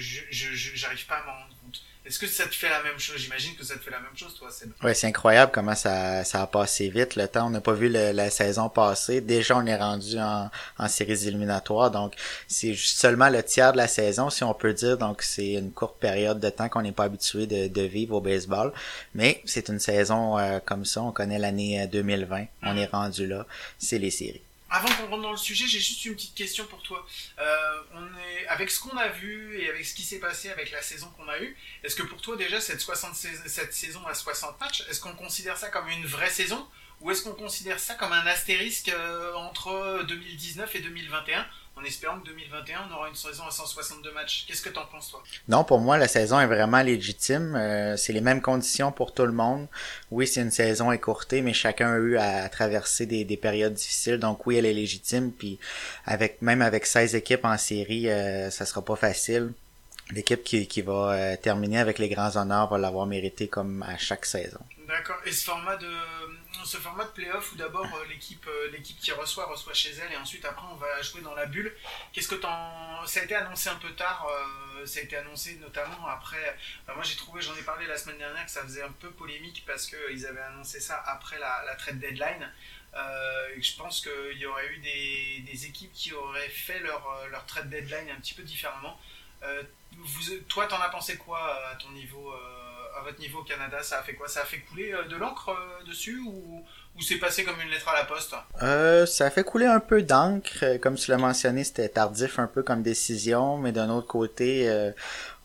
j'arrive 0.75 1.07
pas 1.07 1.17
à 1.17 1.25
m'en 1.25 1.33
rendre 1.33 1.57
compte. 1.63 1.83
Est-ce 2.09 2.19
que 2.19 2.27
ça 2.27 2.47
te 2.47 2.55
fait 2.55 2.71
la 2.71 2.83
même 2.83 2.99
chose? 2.99 3.19
J'imagine 3.19 3.55
que 3.55 3.63
ça 3.63 3.75
te 3.75 3.81
fait 3.81 3.91
la 3.91 4.01
même 4.01 4.17
chose, 4.17 4.35
toi, 4.35 4.51
Seb. 4.51 4.71
Ouais, 4.83 4.95
c'est 4.95 5.07
incroyable 5.09 5.53
comment 5.55 5.75
ça, 5.75 6.25
ça 6.25 6.41
a 6.41 6.47
passé 6.47 6.89
vite. 6.89 7.17
Le 7.17 7.29
temps, 7.29 7.49
on 7.49 7.51
n'a 7.51 7.61
pas 7.61 7.75
vu 7.75 7.91
le- 7.91 8.13
la 8.13 8.31
saison 8.31 8.71
passer. 8.71 9.21
Déjà, 9.21 9.59
on 9.59 9.67
est 9.67 9.77
rendu 9.77 10.19
en, 10.19 10.51
en 10.79 10.89
séries 10.89 11.29
éliminatoires. 11.29 11.91
Donc, 11.91 12.15
c'est 12.47 12.73
juste 12.73 12.99
seulement 12.99 13.29
le 13.29 13.43
tiers 13.43 13.73
de 13.73 13.77
la 13.77 13.89
saison, 13.89 14.31
si 14.31 14.43
on 14.43 14.55
peut 14.55 14.73
dire. 14.73 14.97
Donc, 14.97 15.21
c'est 15.21 15.53
une 15.53 15.71
courte 15.71 15.99
période 16.01 16.41
de 16.41 16.49
temps 16.49 16.71
qu'on 16.71 16.81
n'est 16.81 16.93
pas 16.93 17.05
habitué 17.05 17.47
de, 17.47 17.69
de 17.69 17.83
vivre 17.83 18.15
au 18.17 18.21
baseball. 18.23 18.73
Mais 19.15 19.43
c'est 19.45 19.69
une 19.69 19.79
saison 19.79 20.39
euh, 20.39 20.61
comme 20.65 20.87
ça. 20.87 21.03
On 21.03 21.13
connaît 21.13 21.39
l'année 21.39 21.83
euh, 21.83 21.87
2020. 21.89 22.47
On 22.63 22.75
est 22.77 22.87
rendu 22.87 23.27
là. 23.27 23.45
C'est 23.79 23.99
les 23.99 24.11
séries. 24.11 24.41
Avant 24.71 24.89
qu'on 24.89 25.07
rentre 25.09 25.23
dans 25.23 25.31
le 25.31 25.37
sujet, 25.39 25.67
j'ai 25.67 25.81
juste 25.81 26.05
une 26.05 26.15
petite 26.15 26.35
question 26.35 26.65
pour 26.67 26.83
toi. 26.83 27.07
Euh, 27.39 27.83
avec 28.49 28.71
ce 28.71 28.81
qu'on 28.81 28.97
a 28.97 29.09
vu 29.09 29.59
et 29.61 29.69
avec 29.71 29.85
ce 29.87 29.95
qui 29.95 30.03
s'est 30.03 30.19
passé 30.19 30.51
avec 30.51 30.71
la 30.71 30.83
saison 30.83 31.09
qu'on 31.17 31.29
a 31.29 31.39
eue. 31.41 31.57
Est-ce 31.83 31.97
que 31.97 32.03
pour 32.03 32.21
toi 32.21 32.37
déjà 32.37 32.61
cette 32.61 32.81
60 32.81 33.15
sais- 33.15 33.49
cette 33.49 33.73
saison 33.73 34.07
à 34.07 34.15
60 34.15 34.61
matchs, 34.61 34.83
est-ce 34.91 35.01
qu'on 35.01 35.15
considère 35.15 35.57
ça 35.57 35.69
comme 35.71 35.89
une 35.89 36.05
vraie 36.07 36.31
saison 36.31 36.67
ou 37.01 37.11
est-ce 37.11 37.23
qu'on 37.23 37.35
considère 37.35 37.79
ça 37.79 37.95
comme 37.95 38.13
un 38.13 38.27
astérisque 38.27 38.89
euh, 38.89 39.35
entre 39.35 40.05
2019 40.09 40.75
et 40.77 40.81
2021 40.81 41.47
en 41.79 41.85
espérant 41.85 42.19
que 42.19 42.27
2021 42.27 42.89
on 42.91 42.95
aura 42.95 43.09
une 43.09 43.15
saison 43.15 43.45
à 43.47 43.51
162 43.51 44.13
matchs 44.13 44.45
Qu'est-ce 44.47 44.63
que 44.63 44.69
t'en 44.69 44.87
penses 44.87 45.11
toi? 45.11 45.23
Non, 45.47 45.65
pour 45.65 45.79
moi, 45.81 45.97
la 45.97 46.09
saison 46.09 46.41
est 46.41 46.47
vraiment 46.47 46.83
légitime. 46.83 47.55
Euh, 47.55 47.97
c'est 47.97 48.13
les 48.13 48.21
mêmes 48.21 48.43
conditions 48.43 48.91
pour 48.91 49.15
tout 49.15 49.27
le 49.27 49.33
monde. 49.33 49.69
Oui, 50.11 50.27
c'est 50.27 50.41
une 50.41 50.51
saison 50.51 50.91
écourtée, 50.93 51.41
mais 51.41 51.53
chacun 51.53 51.93
a 51.93 51.99
eu 51.99 52.17
à 52.17 52.49
traverser 52.49 53.07
des, 53.07 53.25
des 53.25 53.37
périodes 53.37 53.75
difficiles. 53.75 54.19
Donc 54.19 54.47
oui, 54.47 54.57
elle 54.57 54.67
est 54.67 54.75
légitime. 54.75 55.33
Puis 55.33 55.59
avec 56.05 56.43
même 56.43 56.63
avec 56.63 56.87
16 56.87 57.15
équipes 57.15 57.45
en 57.45 57.59
série, 57.59 58.11
euh, 58.11 58.51
ça 58.51 58.67
sera 58.67 58.85
pas 58.85 58.97
facile. 58.97 59.53
L'équipe 60.11 60.43
qui, 60.43 60.67
qui 60.67 60.81
va 60.81 61.13
euh, 61.13 61.37
terminer 61.37 61.79
avec 61.79 61.99
les 61.99 62.09
grands 62.09 62.35
honneurs 62.37 62.69
va 62.69 62.79
l'avoir 62.79 63.07
mérité 63.07 63.47
comme 63.47 63.83
à 63.83 63.99
chaque 63.99 64.25
saison. 64.25 64.61
D'accord. 64.87 65.19
Et 65.27 65.33
ce 65.33 65.45
format 65.45 65.77
de 65.77 65.87
ce 66.65 66.77
format 66.77 67.05
de 67.05 67.11
playoff 67.11 67.53
où 67.53 67.57
d'abord 67.57 67.87
euh, 67.87 68.05
l'équipe 68.09 68.47
euh, 68.47 68.71
l'équipe 68.71 68.99
qui 68.99 69.13
reçoit 69.13 69.47
reçoit 69.47 69.75
chez 69.75 69.91
elle 69.91 70.13
et 70.13 70.17
ensuite 70.17 70.45
après 70.45 70.67
on 70.71 70.77
va 70.77 71.03
jouer 71.03 71.21
dans 71.23 71.35
la 71.35 71.47
bulle. 71.47 71.75
Qu'est-ce 72.13 72.29
que 72.29 72.35
t'en 72.35 73.07
ça 73.07 73.21
a 73.21 73.25
été 73.25 73.35
annoncé 73.35 73.69
un 73.69 73.77
peu 73.77 73.93
tard. 73.93 74.27
euh, 74.27 74.87
ça 74.87 75.01
a 75.01 75.03
été 75.03 75.17
annoncé 75.17 75.57
notamment 75.57 76.07
après. 76.07 76.57
enfin, 76.83 76.95
moi 76.95 77.03
j'ai 77.03 77.17
trouvé 77.17 77.43
j'en 77.43 77.57
ai 77.57 77.63
parlé 77.63 77.87
la 77.87 77.97
semaine 77.97 78.19
dernière 78.19 78.45
que 78.45 78.51
ça 78.51 78.63
faisait 78.63 78.83
un 78.83 78.93
peu 78.93 79.11
polémique 79.11 79.65
parce 79.67 79.87
que 79.87 79.97
ils 80.13 80.27
avaient 80.27 80.41
annoncé 80.41 80.81
ça 80.81 81.03
après 81.07 81.39
la, 81.39 81.75
trade 81.77 81.99
deadline. 81.99 82.53
Euh, 82.95 83.49
et 83.57 83.63
je 83.63 83.77
pense 83.77 84.01
qu'il 84.01 84.39
y 84.39 84.47
aurait 84.47 84.67
eu 84.69 84.79
des, 84.79 85.67
équipes 85.67 85.93
qui 85.93 86.13
auraient 86.13 86.49
fait 86.49 86.81
leur, 86.81 87.27
leur 87.31 87.45
trade 87.47 87.69
deadline 87.69 88.09
un 88.11 88.21
petit 88.21 88.35
peu 88.35 88.43
différemment. 88.43 88.99
Toi, 90.49 90.67
t'en 90.67 90.81
as 90.81 90.89
pensé 90.89 91.17
quoi 91.17 91.69
à 91.71 91.75
ton 91.77 91.91
niveau, 91.91 92.33
à 92.97 93.03
votre 93.03 93.19
niveau 93.19 93.41
au 93.41 93.45
Canada 93.45 93.83
Ça 93.83 93.99
a 93.99 94.03
fait 94.03 94.15
quoi? 94.15 94.29
Ça 94.29 94.43
a 94.43 94.45
fait 94.45 94.61
couler 94.61 94.93
euh, 94.93 95.05
de 95.05 95.17
l'encre 95.17 95.51
euh, 95.51 95.85
dessus 95.87 96.21
ou, 96.21 96.65
c'est 97.01 97.17
passé 97.17 97.45
comme 97.45 97.61
une 97.61 97.71
lettre 97.71 97.89
à 97.89 97.95
la 97.95 98.05
poste? 98.05 98.35
Euh, 98.63 99.07
ça 99.07 99.27
a 99.27 99.31
fait 99.31 99.45
couler 99.45 99.67
un 99.67 99.81
peu 99.81 100.03
d'encre. 100.03 100.59
Euh, 100.63 100.79
Comme 100.79 100.97
tu 100.97 101.11
l'as 101.11 101.17
mentionné, 101.17 101.65
c'était 101.65 101.89
tardif 101.89 102.39
un 102.39 102.47
peu 102.47 102.63
comme 102.63 102.83
décision, 102.83 103.57
mais 103.57 103.73
d'un 103.73 103.89
autre 103.91 104.07
côté, 104.07 104.69
euh, 104.69 104.91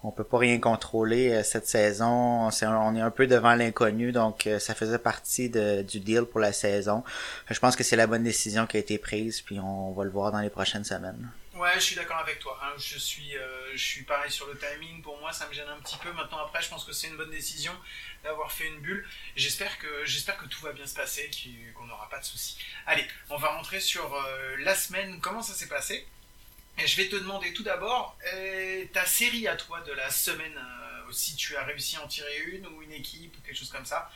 on 0.04 0.12
peut 0.12 0.24
pas 0.24 0.40
rien 0.40 0.60
contrôler 0.60 1.44
cette 1.44 1.68
saison. 1.68 2.50
On, 2.50 2.96
est, 2.96 3.02
un 3.02 3.12
peu 3.12 3.28
devant 3.28 3.56
l'inconnu, 3.56 4.12
donc 4.12 4.50
ça 4.60 4.76
faisait 4.76 4.98
partie 4.98 5.50
du 5.50 6.00
deal 6.02 6.24
pour 6.24 6.42
la 6.42 6.52
saison. 6.52 7.04
Je 7.50 7.60
pense 7.60 7.78
que 7.78 7.84
c'est 7.84 7.96
la 7.96 8.06
bonne 8.06 8.24
décision 8.24 8.68
qui 8.68 8.76
a 8.76 8.80
été 8.82 8.98
prise, 8.98 9.42
puis 9.42 9.60
on 9.62 9.94
va 9.94 10.04
le 10.04 10.10
voir 10.10 10.34
dans 10.34 10.42
les 10.42 10.50
prochaines 10.50 10.84
semaines. 10.84 11.32
Ouais, 11.54 11.74
je 11.76 11.82
suis 11.82 11.96
d'accord 11.96 12.18
avec 12.18 12.40
toi. 12.40 12.60
Hein. 12.64 12.74
Je 12.80 12.98
suis, 12.98 13.38
euh, 13.38 13.72
je 13.74 13.84
suis 13.84 14.02
pareil 14.04 14.32
sur 14.32 14.48
le 14.48 14.58
timing. 14.58 15.04
Pour 15.04 15.20
moi, 15.20 15.32
ça 15.32 15.48
me 15.48 15.54
gêne 15.54 15.70
un 15.70 15.80
petit 15.82 15.98
peu. 15.98 16.12
Maintenant, 16.12 16.40
après, 16.40 16.64
je 16.64 16.70
pense 16.70 16.84
que 16.84 16.92
c'est 16.94 17.08
une 17.08 17.18
bonne 17.18 17.30
décision 17.30 17.74
d'avoir 18.24 18.52
fait 18.52 18.66
une 18.66 18.80
bulle. 18.80 19.08
J'espère 19.36 19.78
que, 19.78 20.04
j'espère 20.06 20.38
que 20.38 20.46
tout 20.46 20.62
va 20.62 20.72
bien 20.72 20.88
se 20.88 20.96
passer, 20.96 21.30
qu'on 21.76 21.86
n'aura 21.86 22.10
pas 22.10 22.20
de 22.20 22.26
soucis. 22.26 22.58
Allez, 22.88 23.08
on 23.30 23.38
va 23.38 23.50
rentrer 23.50 23.80
sur 23.80 24.16
euh, 24.16 24.56
la 24.60 24.74
semaine. 24.74 25.22
Comment 25.22 25.44
ça 25.44 25.54
s'est 25.54 25.68
passé? 25.68 26.08
Et 26.80 26.88
je 26.88 26.98
vais 26.98 27.08
te 27.08 27.16
demander 27.16 27.54
tout 27.54 27.62
d'abord 27.62 28.18
euh, 28.34 28.86
ta 28.92 29.06
série 29.06 29.48
à 29.48 29.56
toi 29.56 29.82
de 29.82 29.92
la 29.92 30.10
semaine. 30.10 30.60
Si 31.14 31.36
tu 31.36 31.56
as 31.56 31.64
réussi 31.64 31.96
à 31.98 32.04
en 32.04 32.08
tirer 32.08 32.38
une 32.54 32.66
ou 32.68 32.82
une 32.82 32.92
équipe 32.92 33.36
ou 33.38 33.42
quelque 33.46 33.58
chose 33.58 33.70
comme 33.70 33.86
ça. 33.86 34.10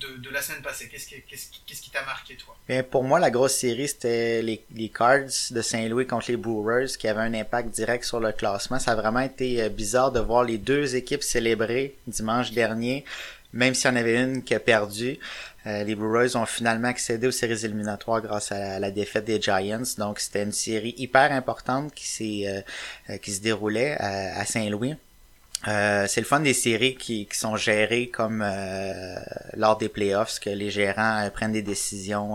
De, 0.00 0.30
la 0.30 0.42
semaine 0.42 0.62
passée. 0.62 0.88
Qu'est-ce 0.88 1.80
qui, 1.80 1.90
t'a 1.90 2.04
marqué, 2.04 2.34
toi? 2.34 2.56
Bien, 2.68 2.82
pour 2.82 3.04
moi, 3.04 3.20
la 3.20 3.30
grosse 3.30 3.54
série, 3.54 3.86
c'était 3.86 4.42
les, 4.42 4.88
Cards 4.88 5.50
de 5.50 5.62
Saint-Louis 5.62 6.06
contre 6.06 6.30
les 6.30 6.36
Brewers, 6.36 6.88
qui 6.98 7.06
avaient 7.06 7.20
un 7.20 7.34
impact 7.34 7.68
direct 7.70 8.04
sur 8.04 8.18
le 8.18 8.32
classement. 8.32 8.80
Ça 8.80 8.92
a 8.92 8.94
vraiment 8.96 9.20
été 9.20 9.62
euh, 9.62 9.68
bizarre 9.68 10.10
de 10.10 10.18
voir 10.18 10.42
les 10.42 10.58
deux 10.58 10.96
équipes 10.96 11.22
célébrer 11.22 11.96
dimanche 12.08 12.50
dernier, 12.50 13.04
même 13.52 13.74
s'il 13.74 13.90
y 13.90 13.92
en 13.92 13.96
avait 13.96 14.20
une 14.20 14.42
qui 14.42 14.54
a 14.54 14.60
perdu. 14.60 15.18
Euh, 15.66 15.84
les 15.84 15.94
Brewers 15.94 16.36
ont 16.36 16.46
finalement 16.46 16.88
accédé 16.88 17.28
aux 17.28 17.32
séries 17.32 17.64
éliminatoires 17.64 18.20
grâce 18.20 18.50
à 18.50 18.80
la, 18.80 18.90
défaite 18.90 19.26
des 19.26 19.40
Giants. 19.40 19.94
Donc, 19.96 20.18
c'était 20.18 20.42
une 20.42 20.52
série 20.52 20.94
hyper 20.98 21.30
importante 21.30 21.94
qui 21.94 22.48
euh, 22.48 22.60
se 23.08 23.40
déroulait 23.40 23.92
à 23.92 24.44
Saint-Louis. 24.44 24.96
Euh, 25.66 26.06
c'est 26.06 26.20
le 26.20 26.26
fun 26.26 26.40
des 26.40 26.54
séries 26.54 26.96
qui, 26.96 27.28
sont 27.32 27.56
gérées 27.56 28.08
comme 28.08 28.42
euh, 28.42 29.16
lors 29.54 29.76
des 29.76 29.88
playoffs, 29.88 30.38
que 30.38 30.50
les 30.50 30.70
gérants 30.70 31.22
euh, 31.22 31.30
prennent 31.30 31.52
des 31.52 31.62
décisions 31.62 32.34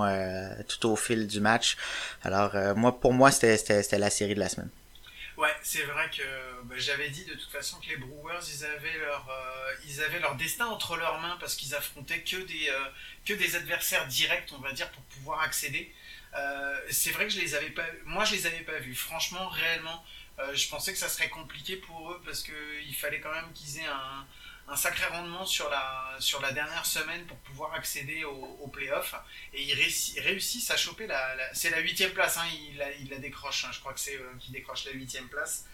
tout 0.67 0.89
au 0.89 0.95
fil 0.95 1.27
du 1.27 1.39
match. 1.39 1.77
Alors 2.23 2.53
moi, 2.75 2.99
pour 2.99 3.13
moi, 3.13 3.31
c'était, 3.31 3.97
la 3.97 4.09
série 4.09 4.35
de 4.35 4.39
la 4.39 4.49
semaine. 4.49 4.69
Ouais, 5.37 5.55
c'est 5.63 5.83
vrai 5.83 6.09
que 6.09 6.23
bah, 6.63 6.75
j'avais 6.77 7.09
dit 7.09 7.23
de 7.23 7.33
toute 7.33 7.49
façon 7.49 7.77
que 7.79 7.87
les 7.87 7.95
Brewers, 7.95 8.41
ils 8.53 8.65
avaient 8.65 8.97
leur, 9.05 9.29
ils 9.87 10.01
avaient 10.03 10.19
leur 10.19 10.35
destin 10.35 10.65
entre 10.65 10.97
leurs 10.97 11.19
mains 11.21 11.37
parce 11.39 11.55
qu'ils 11.55 11.73
affrontaient 11.73 12.21
que 12.21 12.37
des, 12.37 12.69
que 13.25 13.33
des 13.33 13.55
adversaires 13.55 14.05
directs, 14.07 14.51
on 14.57 14.61
va 14.61 14.73
dire, 14.73 14.89
pour 14.89 15.03
pouvoir 15.03 15.41
accéder. 15.41 15.93
C'est 16.89 17.11
vrai 17.11 17.25
que 17.25 17.33
je 17.33 17.39
les 17.39 17.55
avais 17.55 17.69
pas, 17.69 17.85
moi 18.05 18.25
je 18.25 18.35
les 18.35 18.47
avais 18.47 18.61
pas 18.61 18.79
vus. 18.79 18.95
Franchement, 18.95 19.47
réellement, 19.47 20.03
euh, 20.39 20.55
je 20.55 20.67
pensais 20.69 20.91
que 20.93 20.97
ça 20.99 21.09
serait 21.09 21.29
compliqué 21.29 21.75
pour 21.77 22.11
eux 22.11 22.21
parce 22.25 22.41
que 22.43 22.53
il 22.87 22.95
fallait 22.95 23.19
quand 23.19 23.31
même 23.31 23.51
qu'ils 23.53 23.79
aient 23.79 23.85
un, 23.87 24.25
un 24.67 24.75
sacré 24.75 25.05
rendement 25.07 25.45
sur 25.45 25.69
la, 25.69 26.15
sur 26.19 26.39
la 26.41 26.51
dernière 26.51 26.85
semaine 26.85 27.25
pour 27.25 27.37
pouvoir 27.39 27.73
accéder 27.73 28.23
au, 28.23 28.31
au 28.61 28.67
playoff. 28.67 29.15
Et 29.53 29.63
ils 29.63 29.73
réussi- 29.73 30.19
réussissent 30.21 30.69
à 30.71 30.77
choper 30.77 31.07
la, 31.07 31.35
la- 31.35 31.53
c'est 31.53 31.71
la 31.71 31.79
huitième 31.79 32.11
place, 32.11 32.37
hein, 32.37 32.45
il, 32.69 32.77
la, 32.77 32.91
il 32.93 33.09
la 33.09 33.17
décroche. 33.17 33.65
hein. 33.65 33.71
je 33.73 33.79
crois 33.79 33.93
que 33.93 33.99
c'est 33.99 34.15
eux 34.15 34.31
qui 34.39 34.51
décroche 34.51 34.85
la 34.85 34.91
huitième 34.91 35.27
place. 35.27 35.65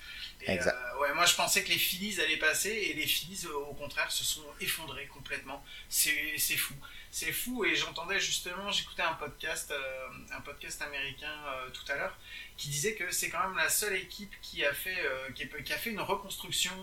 Et, 0.42 0.52
Exact. 0.52 0.76
euh, 0.76 1.00
ouais, 1.00 1.14
moi 1.14 1.26
je 1.26 1.36
pensais 1.36 1.64
que 1.64 1.70
les 1.70 1.78
Phillies 1.78 2.20
allaient 2.22 2.38
passer 2.38 2.70
et 2.70 2.94
les 2.94 3.08
Phillies 3.08 3.46
euh, 3.46 3.54
au 3.54 3.74
contraire 3.74 4.12
se 4.12 4.24
sont 4.24 4.46
effondrés 4.62 5.08
complètement. 5.08 5.64
C'est 5.90 6.38
fou, 6.58 6.74
c'est 7.16 7.32
fou 7.32 7.64
et 7.64 7.74
j'entendais 7.78 8.20
justement, 8.20 8.70
j'écoutais 8.74 9.02
un 9.02 9.14
podcast, 9.14 9.72
euh, 9.72 10.08
un 10.32 10.42
podcast 10.42 10.82
américain 10.82 11.32
euh, 11.48 11.70
tout 11.70 11.90
à 11.90 11.96
l'heure 11.96 12.18
qui 12.58 12.68
disait 12.68 12.94
que 12.96 13.10
c'est 13.10 13.30
quand 13.30 13.40
même 13.40 13.56
la 13.56 13.70
seule 13.70 13.96
équipe 13.96 14.34
qui 14.42 14.66
a 14.66 14.74
fait, 14.74 15.00
euh, 15.00 15.32
qui, 15.32 15.48
fait 15.48 15.92
une 15.92 16.02
reconstruction 16.02 16.76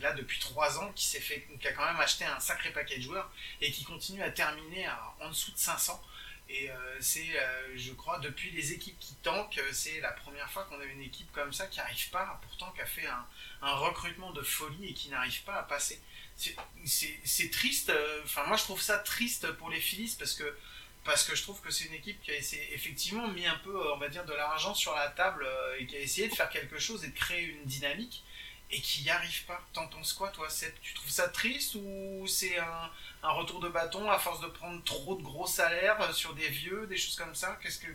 là 0.00 0.14
depuis 0.14 0.40
trois 0.40 0.80
ans, 0.80 0.90
qui 0.96 1.06
s'est 1.06 1.20
fait, 1.20 1.46
qui 1.60 1.68
a 1.68 1.72
quand 1.74 1.86
même 1.86 2.00
acheté 2.00 2.24
un 2.24 2.40
sacré 2.40 2.72
paquet 2.72 2.96
de 2.96 3.02
joueurs 3.02 3.30
et 3.60 3.70
qui 3.70 3.84
continue 3.84 4.20
à 4.20 4.32
terminer 4.32 4.88
en 5.20 5.28
dessous 5.28 5.52
de 5.52 5.58
500. 5.58 6.02
Et 6.48 6.70
c'est, 6.98 7.36
je 7.76 7.92
crois, 7.92 8.18
depuis 8.18 8.50
les 8.52 8.72
équipes 8.72 8.98
qui 8.98 9.14
tankent, 9.16 9.60
c'est 9.70 10.00
la 10.00 10.12
première 10.12 10.50
fois 10.50 10.64
qu'on 10.64 10.80
a 10.80 10.84
une 10.84 11.02
équipe 11.02 11.30
comme 11.30 11.52
ça 11.52 11.66
qui 11.66 11.78
n'arrive 11.78 12.10
pas, 12.10 12.40
pourtant 12.42 12.72
qui 12.72 12.80
a 12.80 12.86
fait 12.86 13.06
un 13.62 13.74
recrutement 13.74 14.32
de 14.32 14.42
folie 14.42 14.88
et 14.88 14.94
qui 14.94 15.08
n'arrive 15.08 15.42
pas 15.42 15.56
à 15.56 15.62
passer. 15.62 16.00
C'est- 16.84 17.50
triste, 17.50 17.90
euh, 17.90 18.20
enfin 18.24 18.44
moi 18.46 18.56
je 18.56 18.62
trouve 18.62 18.80
ça 18.80 18.98
triste 18.98 19.50
pour 19.52 19.70
les 19.70 19.80
Phillies 19.80 20.14
parce 20.18 20.34
que 20.34 20.56
parce 21.04 21.24
que 21.24 21.34
je 21.34 21.42
trouve 21.42 21.60
que 21.60 21.70
c'est 21.70 21.86
une 21.86 21.94
équipe 21.94 22.20
qui 22.22 22.30
a 22.30 22.36
essayé, 22.36 22.62
effectivement 22.74 23.28
mis 23.28 23.46
un 23.46 23.58
peu, 23.64 23.74
euh, 23.74 23.94
on 23.94 23.98
va 23.98 24.08
dire, 24.08 24.24
de 24.24 24.34
l'argent 24.34 24.74
sur 24.74 24.94
la 24.94 25.08
table 25.08 25.44
euh, 25.46 25.76
et 25.78 25.86
qui 25.86 25.96
a 25.96 26.00
essayé 26.00 26.28
de 26.28 26.34
faire 26.34 26.50
quelque 26.50 26.78
chose 26.78 27.02
et 27.04 27.08
de 27.08 27.14
créer 27.16 27.44
une 27.44 27.64
dynamique 27.64 28.22
et 28.70 28.80
qui 28.80 29.02
n'y 29.02 29.10
arrive 29.10 29.44
pas. 29.46 29.60
T'en 29.72 29.86
penses 29.86 30.12
quoi, 30.12 30.28
toi, 30.28 30.48
Tu 30.82 30.94
trouves 30.94 31.10
ça 31.10 31.28
triste 31.28 31.76
ou 31.76 32.26
c'est 32.26 32.58
un, 32.58 32.90
retour 33.30 33.60
de 33.60 33.68
bâton 33.68 34.10
à 34.10 34.18
force 34.18 34.40
de 34.40 34.48
prendre 34.48 34.82
trop 34.84 35.16
de 35.16 35.22
gros 35.22 35.46
salaires 35.46 36.14
sur 36.14 36.34
des 36.34 36.48
vieux, 36.48 36.86
des 36.86 36.96
choses 36.96 37.16
comme 37.16 37.34
ça? 37.34 37.58
Qu'est-ce 37.62 37.78
que, 37.78 37.86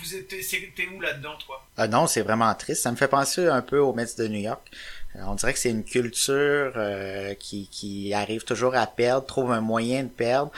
vous 0.00 0.14
êtes, 0.14 0.28
t'es 0.28 0.86
où 0.86 1.00
là-dedans, 1.00 1.36
toi? 1.36 1.66
Ah 1.76 1.88
non, 1.88 2.06
c'est 2.06 2.22
vraiment 2.22 2.54
triste. 2.54 2.82
Ça 2.82 2.90
me 2.90 2.96
fait 2.96 3.08
penser 3.08 3.48
un 3.48 3.62
peu 3.62 3.78
aux 3.78 3.92
Mets 3.92 4.14
de 4.16 4.28
New 4.28 4.40
York. 4.40 4.70
On 5.14 5.34
dirait 5.34 5.52
que 5.52 5.58
c'est 5.58 5.70
une 5.70 5.84
culture 5.84 6.72
euh, 6.76 7.34
qui, 7.34 7.68
qui 7.68 8.14
arrive 8.14 8.44
toujours 8.44 8.74
à 8.74 8.86
perdre, 8.86 9.26
trouve 9.26 9.52
un 9.52 9.60
moyen 9.60 10.04
de 10.04 10.08
perdre. 10.08 10.50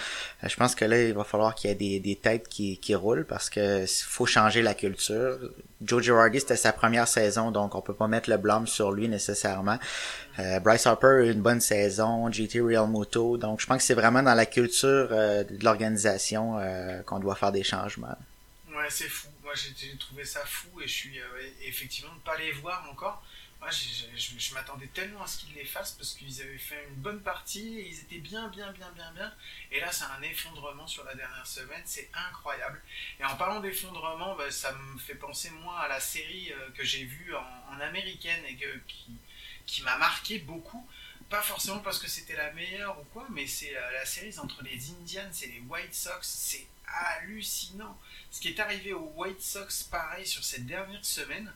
Euh, 0.42 0.48
je 0.48 0.56
pense 0.56 0.74
que 0.74 0.84
là, 0.84 1.02
il 1.02 1.12
va 1.12 1.24
falloir 1.24 1.54
qu'il 1.54 1.70
y 1.70 1.72
ait 1.72 1.76
des, 1.76 1.98
des 1.98 2.16
têtes 2.16 2.48
qui, 2.48 2.78
qui 2.78 2.94
roulent 2.94 3.24
parce 3.26 3.50
que 3.50 3.84
faut 3.86 4.26
changer 4.26 4.62
la 4.62 4.74
culture. 4.74 5.38
Joe 5.84 6.02
Girardi, 6.02 6.40
c'était 6.40 6.56
sa 6.56 6.72
première 6.72 7.08
saison, 7.08 7.50
donc 7.50 7.74
on 7.74 7.80
peut 7.80 7.94
pas 7.94 8.06
mettre 8.06 8.30
le 8.30 8.36
blâme 8.36 8.66
sur 8.66 8.92
lui 8.92 9.08
nécessairement. 9.08 9.78
Euh, 10.38 10.58
Bryce 10.60 10.86
Harper 10.86 11.06
a 11.06 11.24
eu 11.24 11.32
une 11.32 11.42
bonne 11.42 11.60
saison, 11.60 12.30
GT 12.30 12.60
Real 12.60 12.88
Moto, 12.88 13.36
donc 13.36 13.60
je 13.60 13.66
pense 13.66 13.78
que 13.78 13.82
c'est 13.82 13.94
vraiment 13.94 14.22
dans 14.22 14.34
la 14.34 14.46
culture 14.46 15.08
euh, 15.10 15.44
de 15.44 15.62
l'organisation 15.62 16.58
euh, 16.58 17.02
qu'on 17.02 17.18
doit 17.18 17.34
faire 17.34 17.52
des 17.52 17.64
changements. 17.64 18.16
Ouais, 18.68 18.86
c'est 18.88 19.08
fou. 19.08 19.28
Moi, 19.42 19.52
j'ai 19.54 19.96
trouvé 19.98 20.24
ça 20.24 20.40
fou 20.46 20.80
et 20.80 20.88
je 20.88 20.92
suis 20.92 21.18
euh, 21.18 21.24
effectivement 21.66 22.14
de 22.14 22.20
pas 22.20 22.36
les 22.38 22.52
voir 22.52 22.88
encore. 22.90 23.22
Moi, 23.64 23.72
je, 23.72 24.52
m'attendais 24.52 24.88
tellement 24.88 25.22
à 25.22 25.26
ce 25.26 25.38
qu'ils 25.38 25.54
les 25.54 25.64
fassent 25.64 25.92
parce 25.92 26.12
qu'ils 26.12 26.42
avaient 26.42 26.58
fait 26.58 26.86
une 26.90 26.96
bonne 26.96 27.22
partie 27.22 27.78
et 27.78 27.88
ils 27.88 27.98
étaient 28.00 28.18
bien, 28.18 28.48
bien, 28.48 28.70
bien, 28.72 28.90
bien, 28.90 29.10
bien. 29.12 29.32
Et 29.72 29.80
là, 29.80 29.90
c'est 29.90 30.04
un 30.04 30.20
effondrement 30.20 30.86
sur 30.86 31.02
la 31.04 31.14
dernière 31.14 31.46
semaine. 31.46 31.80
C'est 31.86 32.10
incroyable. 32.12 32.82
Et 33.18 33.24
en 33.24 33.34
parlant 33.36 33.60
d'effondrement, 33.60 34.36
bah, 34.36 34.50
ça 34.50 34.70
me 34.72 34.98
fait 34.98 35.14
penser 35.14 35.48
moi 35.48 35.80
à 35.80 35.88
la 35.88 35.98
série 35.98 36.52
euh, 36.52 36.72
que 36.72 36.84
j'ai 36.84 37.04
vue 37.04 37.34
en, 37.34 37.80
américaine 37.80 38.44
et 38.46 38.54
que, 38.56 38.68
qui, 38.86 39.16
qui 39.64 39.82
m'a 39.82 39.96
marqué 39.96 40.40
beaucoup. 40.40 40.86
Pas 41.30 41.40
forcément 41.40 41.78
parce 41.78 41.98
que 41.98 42.06
c'était 42.06 42.36
la 42.36 42.52
meilleure 42.52 43.00
ou 43.00 43.04
quoi, 43.14 43.26
mais 43.30 43.46
c'est 43.46 43.74
euh, 43.74 43.92
la 43.92 44.04
série 44.04 44.38
entre 44.40 44.62
les 44.62 44.90
Indians 44.90 45.32
et 45.42 45.46
les 45.46 45.60
White 45.60 45.94
Sox. 45.94 46.20
C'est 46.20 46.66
hallucinant. 46.86 47.98
Ce 48.30 48.42
qui 48.42 48.48
est 48.48 48.60
arrivé 48.60 48.92
aux 48.92 49.10
White 49.16 49.40
Sox, 49.40 49.84
pareil, 49.90 50.26
sur 50.26 50.44
cette 50.44 50.66
dernière 50.66 51.02
semaine, 51.02 51.50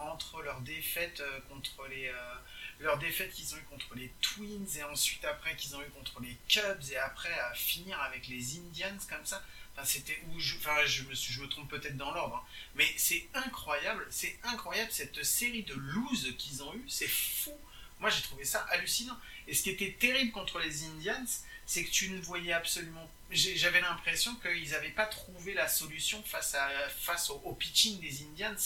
entre 0.00 0.42
leur 0.42 0.60
défaite 0.60 1.20
euh, 1.20 1.40
contre 1.48 1.86
les. 1.88 2.08
euh, 2.08 2.34
leur 2.80 2.98
défaite 2.98 3.32
qu'ils 3.32 3.54
ont 3.54 3.58
eu 3.58 3.62
contre 3.70 3.94
les 3.94 4.10
Twins 4.20 4.66
et 4.76 4.82
ensuite 4.84 5.24
après 5.24 5.54
qu'ils 5.56 5.76
ont 5.76 5.82
eu 5.82 5.90
contre 5.90 6.20
les 6.20 6.36
Cubs 6.48 6.82
et 6.90 6.96
après 6.96 7.32
à 7.38 7.54
finir 7.54 8.00
avec 8.02 8.26
les 8.28 8.56
Indians 8.58 8.98
comme 9.08 9.24
ça. 9.24 9.42
Enfin, 9.74 9.84
c'était 9.86 10.20
où 10.28 10.38
je, 10.40 10.56
enfin, 10.56 10.84
je 10.84 11.04
me, 11.04 11.14
je 11.14 11.40
me 11.40 11.48
trompe 11.48 11.70
peut-être 11.70 11.96
dans 11.96 12.10
l'ordre, 12.12 12.36
hein. 12.36 12.48
mais 12.74 12.86
c'est 12.96 13.26
incroyable, 13.34 14.06
c'est 14.10 14.38
incroyable 14.42 14.90
cette 14.92 15.22
série 15.24 15.62
de 15.62 15.74
loses 15.74 16.34
qu'ils 16.38 16.62
ont 16.62 16.74
eu, 16.74 16.84
c'est 16.88 17.08
fou. 17.08 17.56
Moi 18.00 18.10
j'ai 18.10 18.22
trouvé 18.22 18.44
ça 18.44 18.60
hallucinant. 18.70 19.16
Et 19.46 19.54
ce 19.54 19.62
qui 19.62 19.70
était 19.70 19.92
terrible 19.92 20.32
contre 20.32 20.58
les 20.58 20.84
Indians, 20.84 21.24
c'est 21.66 21.84
que 21.84 21.90
tu 21.90 22.10
ne 22.10 22.20
voyais 22.20 22.52
absolument. 22.52 23.08
J'avais 23.30 23.80
l'impression 23.80 24.34
qu'ils 24.36 24.70
n'avaient 24.70 24.90
pas 24.90 25.06
trouvé 25.06 25.54
la 25.54 25.68
solution 25.68 26.22
face, 26.24 26.54
à, 26.54 26.68
face 26.88 27.30
au 27.30 27.52
pitching 27.54 27.98
des 28.00 28.22
Indians, 28.24 28.56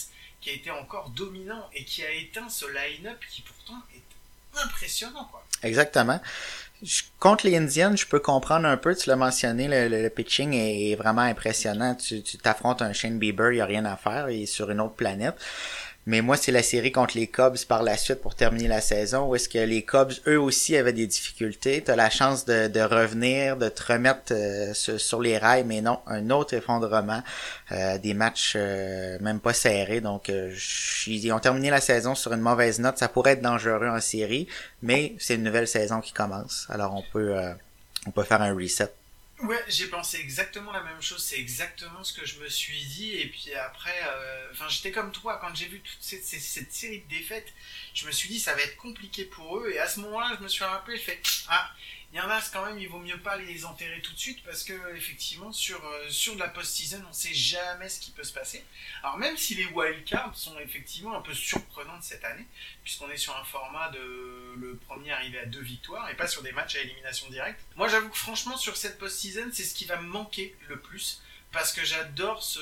qui 0.40 0.50
a 0.50 0.52
été 0.52 0.70
encore 0.70 1.10
dominant 1.10 1.68
et 1.74 1.84
qui 1.84 2.04
a 2.04 2.10
éteint 2.10 2.48
ce 2.48 2.66
line-up 2.66 3.18
qui 3.30 3.42
pourtant 3.42 3.80
est 3.94 4.62
impressionnant. 4.62 5.28
Quoi. 5.30 5.44
Exactement. 5.62 6.20
Contre 7.18 7.46
les 7.46 7.56
Indians, 7.56 7.96
je 7.96 8.06
peux 8.06 8.20
comprendre 8.20 8.66
un 8.66 8.76
peu, 8.76 8.94
tu 8.94 9.08
l'as 9.08 9.16
mentionné, 9.16 9.66
le, 9.88 10.08
pitching 10.08 10.52
est 10.52 10.94
vraiment 10.94 11.22
impressionnant. 11.22 11.94
Tu 11.94 12.22
tu 12.22 12.36
t'affrontes 12.36 12.82
un 12.82 12.92
Shane 12.92 13.18
Bieber, 13.18 13.52
il 13.52 13.56
n'y 13.56 13.60
a 13.62 13.66
rien 13.66 13.86
à 13.86 13.96
faire, 13.96 14.28
il 14.28 14.42
est 14.42 14.46
sur 14.46 14.70
une 14.70 14.80
autre 14.80 14.94
planète. 14.94 15.36
Mais 16.06 16.20
moi, 16.20 16.36
c'est 16.36 16.52
la 16.52 16.62
série 16.62 16.92
contre 16.92 17.16
les 17.16 17.26
Cubs 17.26 17.58
par 17.68 17.82
la 17.82 17.96
suite 17.96 18.20
pour 18.20 18.36
terminer 18.36 18.68
la 18.68 18.80
saison, 18.80 19.28
où 19.28 19.34
est-ce 19.34 19.48
que 19.48 19.58
les 19.58 19.82
Cubs, 19.82 20.12
eux 20.28 20.40
aussi, 20.40 20.76
avaient 20.76 20.92
des 20.92 21.08
difficultés. 21.08 21.82
Tu 21.84 21.90
as 21.90 21.96
la 21.96 22.10
chance 22.10 22.44
de, 22.44 22.68
de 22.68 22.80
revenir, 22.80 23.56
de 23.56 23.68
te 23.68 23.92
remettre 23.92 24.32
euh, 24.32 24.72
sur, 24.72 25.20
les 25.20 25.36
rails, 25.36 25.64
mais 25.64 25.80
non, 25.80 25.98
un 26.06 26.30
autre 26.30 26.54
effondrement, 26.54 27.22
euh, 27.72 27.98
des 27.98 28.14
matchs 28.14 28.54
euh, 28.54 29.18
même 29.20 29.40
pas 29.40 29.52
serrés. 29.52 30.00
Donc, 30.00 30.30
euh, 30.30 30.54
ils 31.08 31.32
ont 31.32 31.40
terminé 31.40 31.70
la 31.70 31.80
saison 31.80 32.14
sur 32.14 32.32
une 32.32 32.40
mauvaise 32.40 32.78
note. 32.78 32.98
Ça 32.98 33.08
pourrait 33.08 33.32
être 33.32 33.42
dangereux 33.42 33.88
en 33.88 34.00
série, 34.00 34.46
mais 34.82 35.16
c'est 35.18 35.34
une 35.34 35.42
nouvelle 35.42 35.68
saison 35.68 36.00
qui 36.00 36.12
commence. 36.12 36.68
Alors, 36.70 36.94
on 36.94 37.02
peut, 37.12 37.36
euh, 37.36 37.52
on 38.06 38.12
peut 38.12 38.22
faire 38.22 38.42
un 38.42 38.54
reset. 38.54 38.92
Ouais, 39.42 39.62
j'ai 39.68 39.88
pensé 39.88 40.18
exactement 40.18 40.72
la 40.72 40.82
même 40.82 41.02
chose. 41.02 41.22
C'est 41.22 41.38
exactement 41.38 42.02
ce 42.02 42.18
que 42.18 42.24
je 42.24 42.40
me 42.40 42.48
suis 42.48 42.82
dit. 42.86 43.16
Et 43.16 43.28
puis 43.28 43.52
après, 43.54 44.00
euh, 44.08 44.48
enfin, 44.52 44.66
j'étais 44.68 44.90
comme 44.90 45.12
toi 45.12 45.38
quand 45.40 45.54
j'ai 45.54 45.66
vu 45.66 45.80
toute 45.80 45.98
cette, 46.00 46.24
cette, 46.24 46.40
cette, 46.40 46.72
série 46.72 47.00
de 47.00 47.08
défaites. 47.08 47.52
Je 47.92 48.06
me 48.06 48.12
suis 48.12 48.30
dit 48.30 48.40
ça 48.40 48.54
va 48.54 48.62
être 48.62 48.76
compliqué 48.76 49.26
pour 49.26 49.58
eux. 49.58 49.70
Et 49.70 49.78
à 49.78 49.88
ce 49.88 50.00
moment-là, 50.00 50.36
je 50.38 50.42
me 50.42 50.48
suis 50.48 50.64
rappelé, 50.64 50.96
je 50.96 51.02
fais 51.02 51.20
ah, 51.48 51.70
il 52.12 52.18
y 52.18 52.20
en 52.20 52.30
a 52.30 52.40
quand 52.52 52.64
même, 52.64 52.78
il 52.78 52.88
vaut 52.88 52.98
mieux 52.98 53.18
pas 53.18 53.36
les 53.36 53.64
enterrer 53.64 54.00
tout 54.00 54.12
de 54.12 54.18
suite 54.18 54.42
parce 54.44 54.62
que 54.62 54.72
effectivement 54.96 55.52
sur 55.52 55.84
euh, 55.84 56.08
sur 56.08 56.34
de 56.34 56.40
la 56.40 56.48
post-season, 56.48 57.02
on 57.08 57.12
sait 57.12 57.34
jamais 57.34 57.88
ce 57.88 58.00
qui 58.00 58.10
peut 58.10 58.24
se 58.24 58.32
passer. 58.32 58.64
Alors 59.02 59.18
même 59.18 59.36
si 59.36 59.54
les 59.54 59.66
wildcards 59.66 60.36
sont 60.36 60.58
effectivement 60.60 61.16
un 61.16 61.20
peu 61.20 61.34
surprenantes 61.34 62.04
cette 62.04 62.24
année, 62.24 62.46
puisqu'on 62.84 63.10
est 63.10 63.16
sur 63.16 63.36
un 63.36 63.44
format 63.44 63.90
de 63.90 64.54
le 64.56 64.76
premier 64.76 65.12
arrivé 65.12 65.38
à 65.38 65.46
deux 65.46 65.60
victoires 65.60 66.08
et 66.08 66.14
pas 66.14 66.28
sur 66.28 66.42
des 66.42 66.52
matchs 66.52 66.76
à 66.76 66.80
élimination 66.80 67.28
directe. 67.28 67.60
Moi, 67.74 67.88
j'avoue 67.88 68.08
que 68.08 68.18
franchement 68.18 68.56
sur 68.56 68.76
cette 68.76 68.98
post-season, 68.98 69.50
c'est 69.52 69.64
ce 69.64 69.74
qui 69.74 69.84
va 69.84 69.96
me 69.96 70.06
manquer 70.08 70.56
le 70.68 70.78
plus 70.78 71.20
parce 71.52 71.72
que 71.72 71.84
j'adore 71.84 72.42
ce 72.42 72.60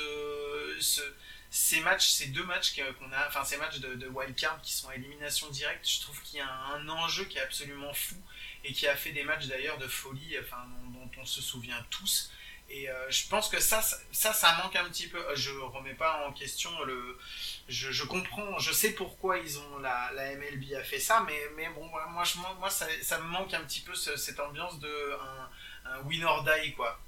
ces 1.51 1.79
matchs, 1.83 2.09
ces 2.09 2.27
deux 2.27 2.43
matchs 2.43 2.75
qu'on 2.75 3.13
a, 3.13 3.29
enfin 3.29 3.45
ces 3.45 3.57
matchs 3.59 3.79
de, 3.79 3.95
de 3.95 4.09
wildcard 4.09 4.61
qui 4.63 4.73
sont 4.73 4.89
à 4.89 4.97
élimination 4.97 5.49
directe, 5.51 5.89
je 5.89 6.01
trouve 6.01 6.21
qu'il 6.23 6.39
y 6.41 6.43
a 6.43 6.51
un 6.51 6.89
enjeu 6.89 7.25
qui 7.27 7.39
est 7.39 7.43
absolument 7.43 7.95
fou 7.95 8.17
et 8.64 8.73
qui 8.73 8.87
a 8.87 8.97
fait 8.97 9.12
des 9.12 9.25
matchs 9.25 9.47
d'ailleurs 9.47 9.78
de 9.78 9.87
folie, 9.88 10.37
enfin, 10.40 10.66
dont, 10.92 11.11
on 11.21 11.25
se 11.25 11.42
souvient 11.42 11.85
tous. 11.90 12.30
Et 12.71 12.88
euh, 12.88 13.11
je 13.11 13.28
pense 13.28 13.49
que 13.50 13.61
ça, 13.61 13.83
ça, 14.11 14.33
ça 14.33 14.56
manque 14.62 14.75
un 14.75 14.85
petit 14.85 15.06
peu. 15.06 15.23
Je 15.35 15.50
remets 15.50 15.94
pas 15.94 16.26
en 16.26 16.33
question 16.33 16.71
le. 16.85 17.18
Je, 17.68 17.90
je 17.92 18.04
comprends, 18.04 18.59
je 18.59 18.73
sais 18.73 18.92
pourquoi 18.92 19.38
ils 19.38 19.59
ont 19.59 19.78
la, 19.78 20.11
la 20.14 20.35
MLB 20.35 20.73
a 20.75 20.83
fait 20.83 20.99
ça, 20.99 21.23
mais, 21.26 21.38
mais 21.56 21.68
bon, 21.68 21.87
moi, 21.87 22.25
je, 22.25 22.38
moi 22.38 22.71
ça, 22.71 23.18
me 23.18 23.28
manque 23.28 23.52
un 23.52 23.64
petit 23.64 23.80
peu 23.80 23.94
ce, 23.94 24.16
cette 24.16 24.40
ambiance 24.40 24.78
de 24.80 24.88
un 25.87 26.09
win 26.09 26.25
or 26.25 26.45
die 26.45 26.73
quoi. 26.73 26.99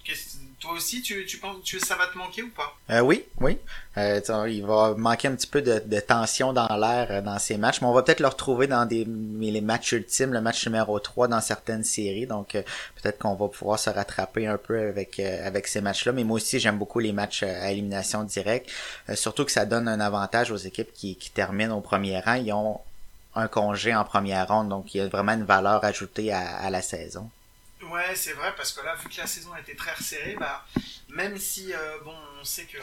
Toi 0.59 0.73
aussi, 0.73 1.03
tu, 1.03 1.27
tu 1.27 1.37
penses, 1.39 1.63
tu, 1.63 1.79
ça 1.81 1.97
va 1.97 2.07
te 2.07 2.17
manquer 2.17 2.43
ou 2.43 2.49
pas? 2.51 2.75
Euh, 2.91 3.01
Oui, 3.01 3.25
oui. 3.41 3.59
Euh, 3.99 4.21
il 4.49 4.65
va 4.65 4.95
manquer 4.97 5.29
un 5.29 5.35
petit 5.35 5.47
peu 5.47 5.61
de, 5.61 5.83
de 5.85 6.01
tension 6.01 6.53
dans 6.55 6.67
l'air 6.77 7.09
euh, 7.11 7.21
dans 7.21 7.39
ces 7.39 7.59
matchs, 7.59 7.81
mais 7.83 7.87
on 7.89 7.93
va 7.93 8.03
peut-être 8.03 8.21
le 8.21 8.29
retrouver 8.29 8.67
dans 8.67 8.87
des 8.87 9.05
les 9.05 9.61
matchs 9.61 9.93
ultimes, 9.93 10.33
le 10.33 10.41
match 10.41 10.67
numéro 10.67 10.99
3 10.99 11.29
dans 11.29 11.41
certaines 11.43 11.85
séries. 11.85 12.27
Donc 12.27 12.55
euh, 12.55 12.63
peut-être 13.03 13.19
qu'on 13.19 13.35
va 13.35 13.49
pouvoir 13.49 13.79
se 13.79 13.91
rattraper 13.91 14.47
un 14.47 14.57
peu 14.57 14.89
avec 14.89 15.21
euh, 15.21 15.47
avec 15.47 15.67
ces 15.67 15.81
matchs-là. 15.83 16.13
Mais 16.13 16.25
moi 16.25 16.37
aussi, 16.37 16.59
j'aime 16.59 16.79
beaucoup 16.79 17.01
les 17.01 17.13
matchs 17.13 17.43
à 17.43 17.71
élimination 17.71 18.25
directe, 18.25 18.71
surtout 19.15 19.45
que 19.45 19.53
ça 19.53 19.67
donne 19.67 19.89
un 19.89 20.01
avantage 20.01 20.51
aux 20.51 20.57
équipes 20.57 20.93
qui, 20.93 21.17
qui 21.17 21.31
terminent 21.31 21.77
au 21.77 21.81
premier 21.83 22.21
rang. 22.21 22.35
Ils 22.35 22.53
ont 22.53 22.81
un 23.35 23.49
congé 23.49 23.95
en 23.95 24.05
première 24.05 24.49
ronde, 24.49 24.71
donc 24.71 24.95
il 24.95 24.99
y 24.99 25.01
a 25.03 25.09
vraiment 25.09 25.33
une 25.33 25.45
valeur 25.45 25.85
ajoutée 25.85 26.33
à, 26.33 26.57
à 26.57 26.71
la 26.71 26.81
saison. 26.81 27.29
Ouais, 27.91 28.17
c'est 28.17 28.33
vrai, 28.33 28.55
parce 28.57 28.73
que 28.73 28.81
là, 28.85 28.95
vu 28.97 29.09
que 29.09 29.17
la 29.17 29.27
saison 29.27 29.53
a 29.53 29.61
été 29.61 29.77
très 29.77 29.93
resserrée, 29.93 30.35
bah, 30.39 30.67
même 31.09 31.39
si, 31.39 31.73
euh, 31.73 31.99
bon, 32.01 32.17
on 32.41 32.45
sait 32.45 32.65
que 32.65 32.79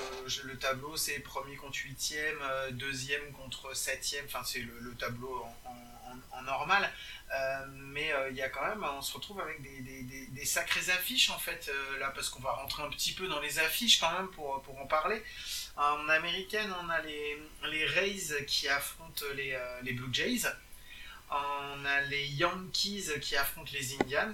le 0.46 0.58
tableau, 0.58 0.96
c'est 0.96 1.20
premier 1.20 1.56
contre 1.56 1.78
huitième, 1.84 2.38
euh, 2.42 2.72
deuxième 2.72 3.32
contre 3.34 3.76
septième, 3.76 4.26
enfin, 4.26 4.44
c'est 4.46 4.60
le, 4.60 4.80
le, 4.80 4.96
tableau 4.96 5.46
en, 5.66 6.42
normal, 6.44 6.92
euh, 7.34 7.66
mais 7.70 8.12
il 8.30 8.36
y 8.36 8.42
a 8.42 8.50
quand 8.50 8.68
même, 8.68 8.84
on 8.84 9.02
se 9.02 9.14
retrouve 9.14 9.40
avec 9.40 9.62
des, 9.62 9.80
des, 9.82 10.28
des, 10.28 10.46
sacrées 10.46 10.92
affiches, 10.92 11.30
en 11.30 11.40
fait, 11.40 11.72
là, 12.00 12.12
parce 12.12 12.30
qu'on 12.30 12.42
va 12.42 12.52
rentrer 12.52 12.84
un 12.84 12.90
petit 12.90 13.14
peu 13.14 13.28
dans 13.28 13.40
les 13.40 13.60
affiches, 13.60 14.00
quand 14.00 14.12
même, 14.12 14.28
pour, 14.30 14.62
pour 14.64 14.78
en 14.80 14.86
parler. 14.88 15.24
En 15.78 16.08
américaine, 16.10 16.74
on 16.84 16.90
a 16.90 17.02
les, 17.02 17.42
les 17.72 17.86
Rays 17.86 18.46
qui 18.46 18.68
affrontent 18.68 19.26
les, 19.36 19.58
les 19.84 19.94
Blue 19.94 20.14
Jays, 20.14 20.44
on 21.32 21.86
a 21.86 22.02
les 22.02 22.26
Yankees 22.28 23.10
qui 23.22 23.38
affrontent 23.38 23.72
les 23.74 23.96
Indians, 23.96 24.34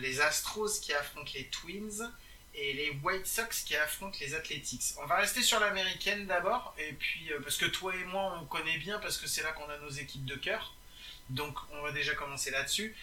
les 0.00 0.20
Astros 0.20 0.80
qui 0.80 0.92
affrontent 0.92 1.30
les 1.34 1.46
Twins 1.46 2.10
et 2.54 2.72
les 2.74 2.90
White 3.02 3.26
Sox 3.26 3.64
qui 3.64 3.76
affrontent 3.76 4.16
les 4.20 4.34
Athletics. 4.34 4.94
On 5.02 5.06
va 5.06 5.16
rester 5.16 5.42
sur 5.42 5.60
l'américaine 5.60 6.26
d'abord, 6.26 6.74
et 6.78 6.92
puis 6.92 7.32
euh, 7.32 7.40
parce 7.40 7.56
que 7.56 7.66
toi 7.66 7.94
et 7.94 8.04
moi 8.04 8.38
on 8.40 8.44
connaît 8.44 8.78
bien 8.78 8.98
parce 8.98 9.16
que 9.16 9.26
c'est 9.26 9.42
là 9.42 9.52
qu'on 9.52 9.68
a 9.70 9.78
nos 9.78 9.90
équipes 9.90 10.24
de 10.26 10.36
cœur, 10.36 10.74
donc 11.30 11.56
on 11.72 11.82
va 11.82 11.92
déjà 11.92 12.14
commencer 12.14 12.50
là-dessus. 12.50 12.94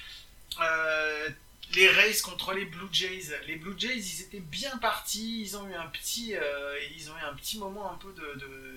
Euh, 0.61 1.29
les 1.73 1.87
Rays 1.87 2.19
contre 2.23 2.53
les 2.53 2.65
Blue 2.65 2.87
Jays. 2.91 3.29
Les 3.45 3.55
Blue 3.55 3.75
Jays, 3.77 3.97
ils 3.97 4.21
étaient 4.21 4.39
bien 4.39 4.75
partis. 4.79 5.41
Ils 5.41 5.55
ont 5.55 5.67
eu 5.67 5.75
un 5.75 5.85
petit, 5.85 6.35
euh, 6.35 6.79
ils 6.95 7.11
ont 7.11 7.17
eu 7.17 7.21
un 7.21 7.35
petit 7.35 7.59
moment 7.59 7.91
un 7.91 7.97
peu 7.97 8.11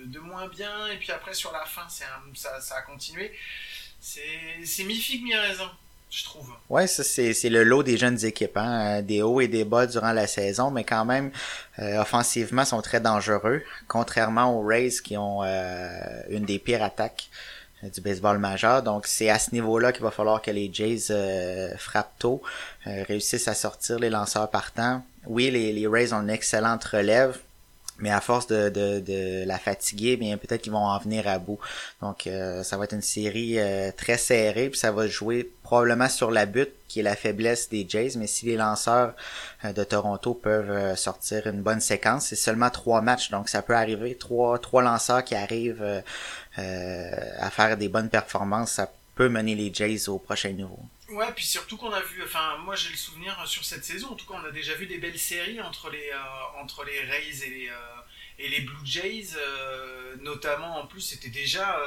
de, 0.05 0.19
moins 0.19 0.47
bien. 0.47 0.87
Et 0.87 0.97
puis 0.97 1.11
après, 1.11 1.33
sur 1.33 1.51
la 1.51 1.65
fin, 1.65 1.87
un, 1.87 2.35
ça, 2.35 2.75
a 2.75 2.81
continué. 2.83 3.35
C'est 3.99 4.83
mi 4.83 4.95
figue 4.95 5.23
mi 5.23 5.35
raisin 5.35 5.75
je 6.13 6.25
trouve. 6.25 6.47
Ouais, 6.69 6.85
ça 6.85 7.03
c'est, 7.03 7.33
le 7.49 7.63
lot 7.63 7.81
des 7.81 7.97
jeunes 7.97 8.23
équipes, 8.23 8.57
hein? 8.57 9.01
des 9.01 9.23
hauts 9.23 9.41
et 9.41 9.47
des 9.47 9.65
bas 9.65 9.87
durant 9.87 10.11
la 10.11 10.27
saison, 10.27 10.69
mais 10.69 10.83
quand 10.83 11.05
même 11.05 11.31
euh, 11.79 11.99
offensivement 11.99 12.65
sont 12.65 12.81
très 12.81 12.99
dangereux, 12.99 13.63
contrairement 13.87 14.55
aux 14.55 14.63
Rays 14.63 14.93
qui 15.03 15.17
ont 15.17 15.43
euh, 15.43 15.89
une 16.29 16.45
des 16.45 16.59
pires 16.59 16.83
attaques 16.83 17.29
du 17.81 17.99
baseball 17.99 18.37
majeur. 18.37 18.83
Donc 18.83 19.07
c'est 19.07 19.29
à 19.29 19.39
ce 19.39 19.51
niveau-là 19.53 19.91
qu'il 19.91 20.03
va 20.03 20.11
falloir 20.11 20.41
que 20.41 20.51
les 20.51 20.69
Jays 20.71 21.07
euh, 21.09 21.75
frappent 21.77 22.17
tôt, 22.19 22.41
réussissent 22.85 23.47
à 23.47 23.55
sortir 23.55 23.97
les 23.99 24.11
lanceurs 24.11 24.49
partants. 24.49 25.03
Oui, 25.25 25.49
les, 25.49 25.73
les 25.73 25.87
Rays 25.87 26.13
ont 26.13 26.21
une 26.21 26.29
excellente 26.29 26.83
relève, 26.83 27.39
mais 27.99 28.11
à 28.11 28.21
force 28.21 28.47
de, 28.47 28.69
de, 28.69 28.99
de 28.99 29.45
la 29.45 29.59
fatiguer, 29.59 30.17
bien 30.17 30.37
peut-être 30.37 30.61
qu'ils 30.61 30.71
vont 30.71 30.85
en 30.85 30.97
venir 30.97 31.27
à 31.27 31.37
bout. 31.39 31.59
Donc 32.01 32.27
euh, 32.27 32.63
ça 32.63 32.77
va 32.77 32.85
être 32.85 32.93
une 32.93 33.01
série 33.01 33.59
euh, 33.59 33.91
très 33.95 34.17
serrée, 34.17 34.69
puis 34.69 34.79
ça 34.79 34.91
va 34.91 35.07
jouer 35.07 35.49
probablement 35.63 36.09
sur 36.09 36.31
la 36.31 36.45
butte, 36.45 36.71
qui 36.87 36.99
est 36.99 37.03
la 37.03 37.15
faiblesse 37.15 37.69
des 37.69 37.85
Jays, 37.87 38.13
mais 38.17 38.27
si 38.27 38.45
les 38.45 38.57
lanceurs 38.57 39.13
euh, 39.63 39.73
de 39.73 39.83
Toronto 39.83 40.33
peuvent 40.33 40.95
sortir 40.97 41.47
une 41.47 41.61
bonne 41.61 41.81
séquence, 41.81 42.27
c'est 42.27 42.35
seulement 42.35 42.69
trois 42.69 43.01
matchs, 43.01 43.29
donc 43.29 43.49
ça 43.49 43.61
peut 43.61 43.75
arriver, 43.75 44.15
trois, 44.15 44.59
trois 44.59 44.81
lanceurs 44.81 45.23
qui 45.23 45.35
arrivent 45.35 46.03
à 46.55 47.49
faire 47.49 47.77
des 47.77 47.89
bonnes 47.89 48.09
performances, 48.09 48.71
ça 48.73 48.91
peut 49.15 49.29
mener 49.29 49.55
les 49.55 49.73
Jays 49.73 50.09
au 50.09 50.17
prochain 50.17 50.51
niveau. 50.51 50.79
Ouais, 51.13 51.31
puis 51.35 51.45
surtout 51.45 51.77
qu'on 51.77 51.91
a 51.91 52.01
vu, 52.01 52.23
enfin 52.23 52.57
moi 52.57 52.75
j'ai 52.75 52.89
le 52.89 52.95
souvenir 52.95 53.39
sur 53.47 53.63
cette 53.63 53.85
saison, 53.85 54.09
en 54.09 54.15
tout 54.15 54.25
cas 54.25 54.33
on 54.33 54.45
a 54.45 54.49
déjà 54.49 54.73
vu 54.73 54.87
des 54.87 54.97
belles 54.97 55.19
séries 55.19 55.61
entre 55.61 55.91
les, 55.91 56.09
euh, 56.09 56.59
entre 56.59 56.83
les 56.83 56.99
Rays 57.01 57.45
et 57.45 57.49
les, 57.51 57.69
euh, 57.69 57.75
et 58.39 58.49
les 58.49 58.61
Blue 58.61 58.83
Jays, 58.83 59.35
euh, 59.35 60.15
notamment 60.21 60.79
en 60.79 60.87
plus 60.87 61.01
c'était 61.01 61.29
déjà, 61.29 61.79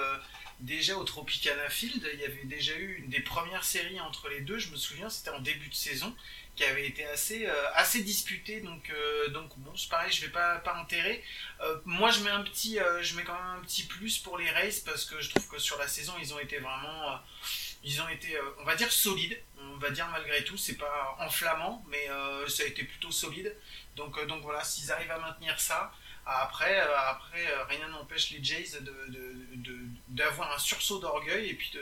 déjà 0.61 0.97
au 0.97 1.03
Tropicana 1.03 1.69
Field, 1.69 2.09
il 2.15 2.21
y 2.21 2.25
avait 2.25 2.45
déjà 2.45 2.77
eu 2.77 2.99
une 2.99 3.09
des 3.09 3.19
premières 3.19 3.65
séries 3.65 3.99
entre 4.01 4.29
les 4.29 4.43
deux, 4.43 4.61
je 4.61 4.71
me 4.71 4.77
souviens, 4.77 5.11
c'était 5.11 5.31
en 5.31 5.41
début 5.41 5.69
de 5.69 5.75
saison, 5.75 6.15
qui 6.55 6.63
avait 6.63 6.87
été 6.87 7.05
assez, 7.07 7.47
assez 7.75 8.05
disputée, 8.05 8.61
donc, 8.61 8.93
donc 9.31 9.51
bon 9.59 9.75
c'est 9.77 9.89
pareil, 9.89 10.13
je 10.13 10.21
vais 10.21 10.31
pas, 10.31 10.59
pas 10.59 10.79
enterrer. 10.81 11.25
moi 11.85 12.13
je 12.13 12.21
mets 12.21 12.31
un 12.31 12.43
petit, 12.43 12.79
je 13.03 13.17
mets 13.17 13.25
quand 13.25 13.35
même 13.35 13.59
un 13.59 13.65
petit 13.65 13.83
plus 13.83 14.19
pour 14.19 14.39
les 14.39 14.49
Rays 14.51 14.83
parce 14.85 15.05
que 15.05 15.21
je 15.21 15.31
trouve 15.31 15.49
que 15.49 15.59
sur 15.59 15.79
la 15.79 15.89
saison 15.89 16.13
ils 16.21 16.33
ont 16.33 16.39
été 16.39 16.59
vraiment 16.59 17.19
ils 17.87 18.03
ont 18.03 18.09
été, 18.09 18.37
euh, 18.37 18.43
on 18.59 18.65
va 18.65 18.75
dire, 18.75 18.91
solides. 18.91 19.41
On 19.59 19.79
va 19.79 19.91
dire 19.91 20.09
malgré 20.09 20.43
tout, 20.43 20.57
c'est 20.57 20.77
pas 20.77 21.17
enflammant, 21.21 21.85
mais 21.89 22.11
euh, 22.11 22.49
ça 22.49 22.65
a 22.65 22.67
été 22.67 22.83
plutôt 22.83 23.13
solide. 23.13 23.55
Donc, 23.95 24.19
euh, 24.19 24.27
donc 24.27 24.43
voilà, 24.43 24.65
s'ils 24.65 24.91
arrivent 24.91 25.13
à 25.13 25.19
maintenir 25.19 25.59
ça, 25.61 25.93
après, 26.27 26.81
après 26.81 27.47
rien 27.69 27.87
n'empêche 27.89 28.33
les 28.33 28.43
Jays 28.43 28.81
d'avoir 30.09 30.49
de, 30.49 30.55
un 30.55 30.59
sursaut 30.59 30.99
d'orgueil 30.99 31.51
et 31.51 31.55
puis 31.55 31.73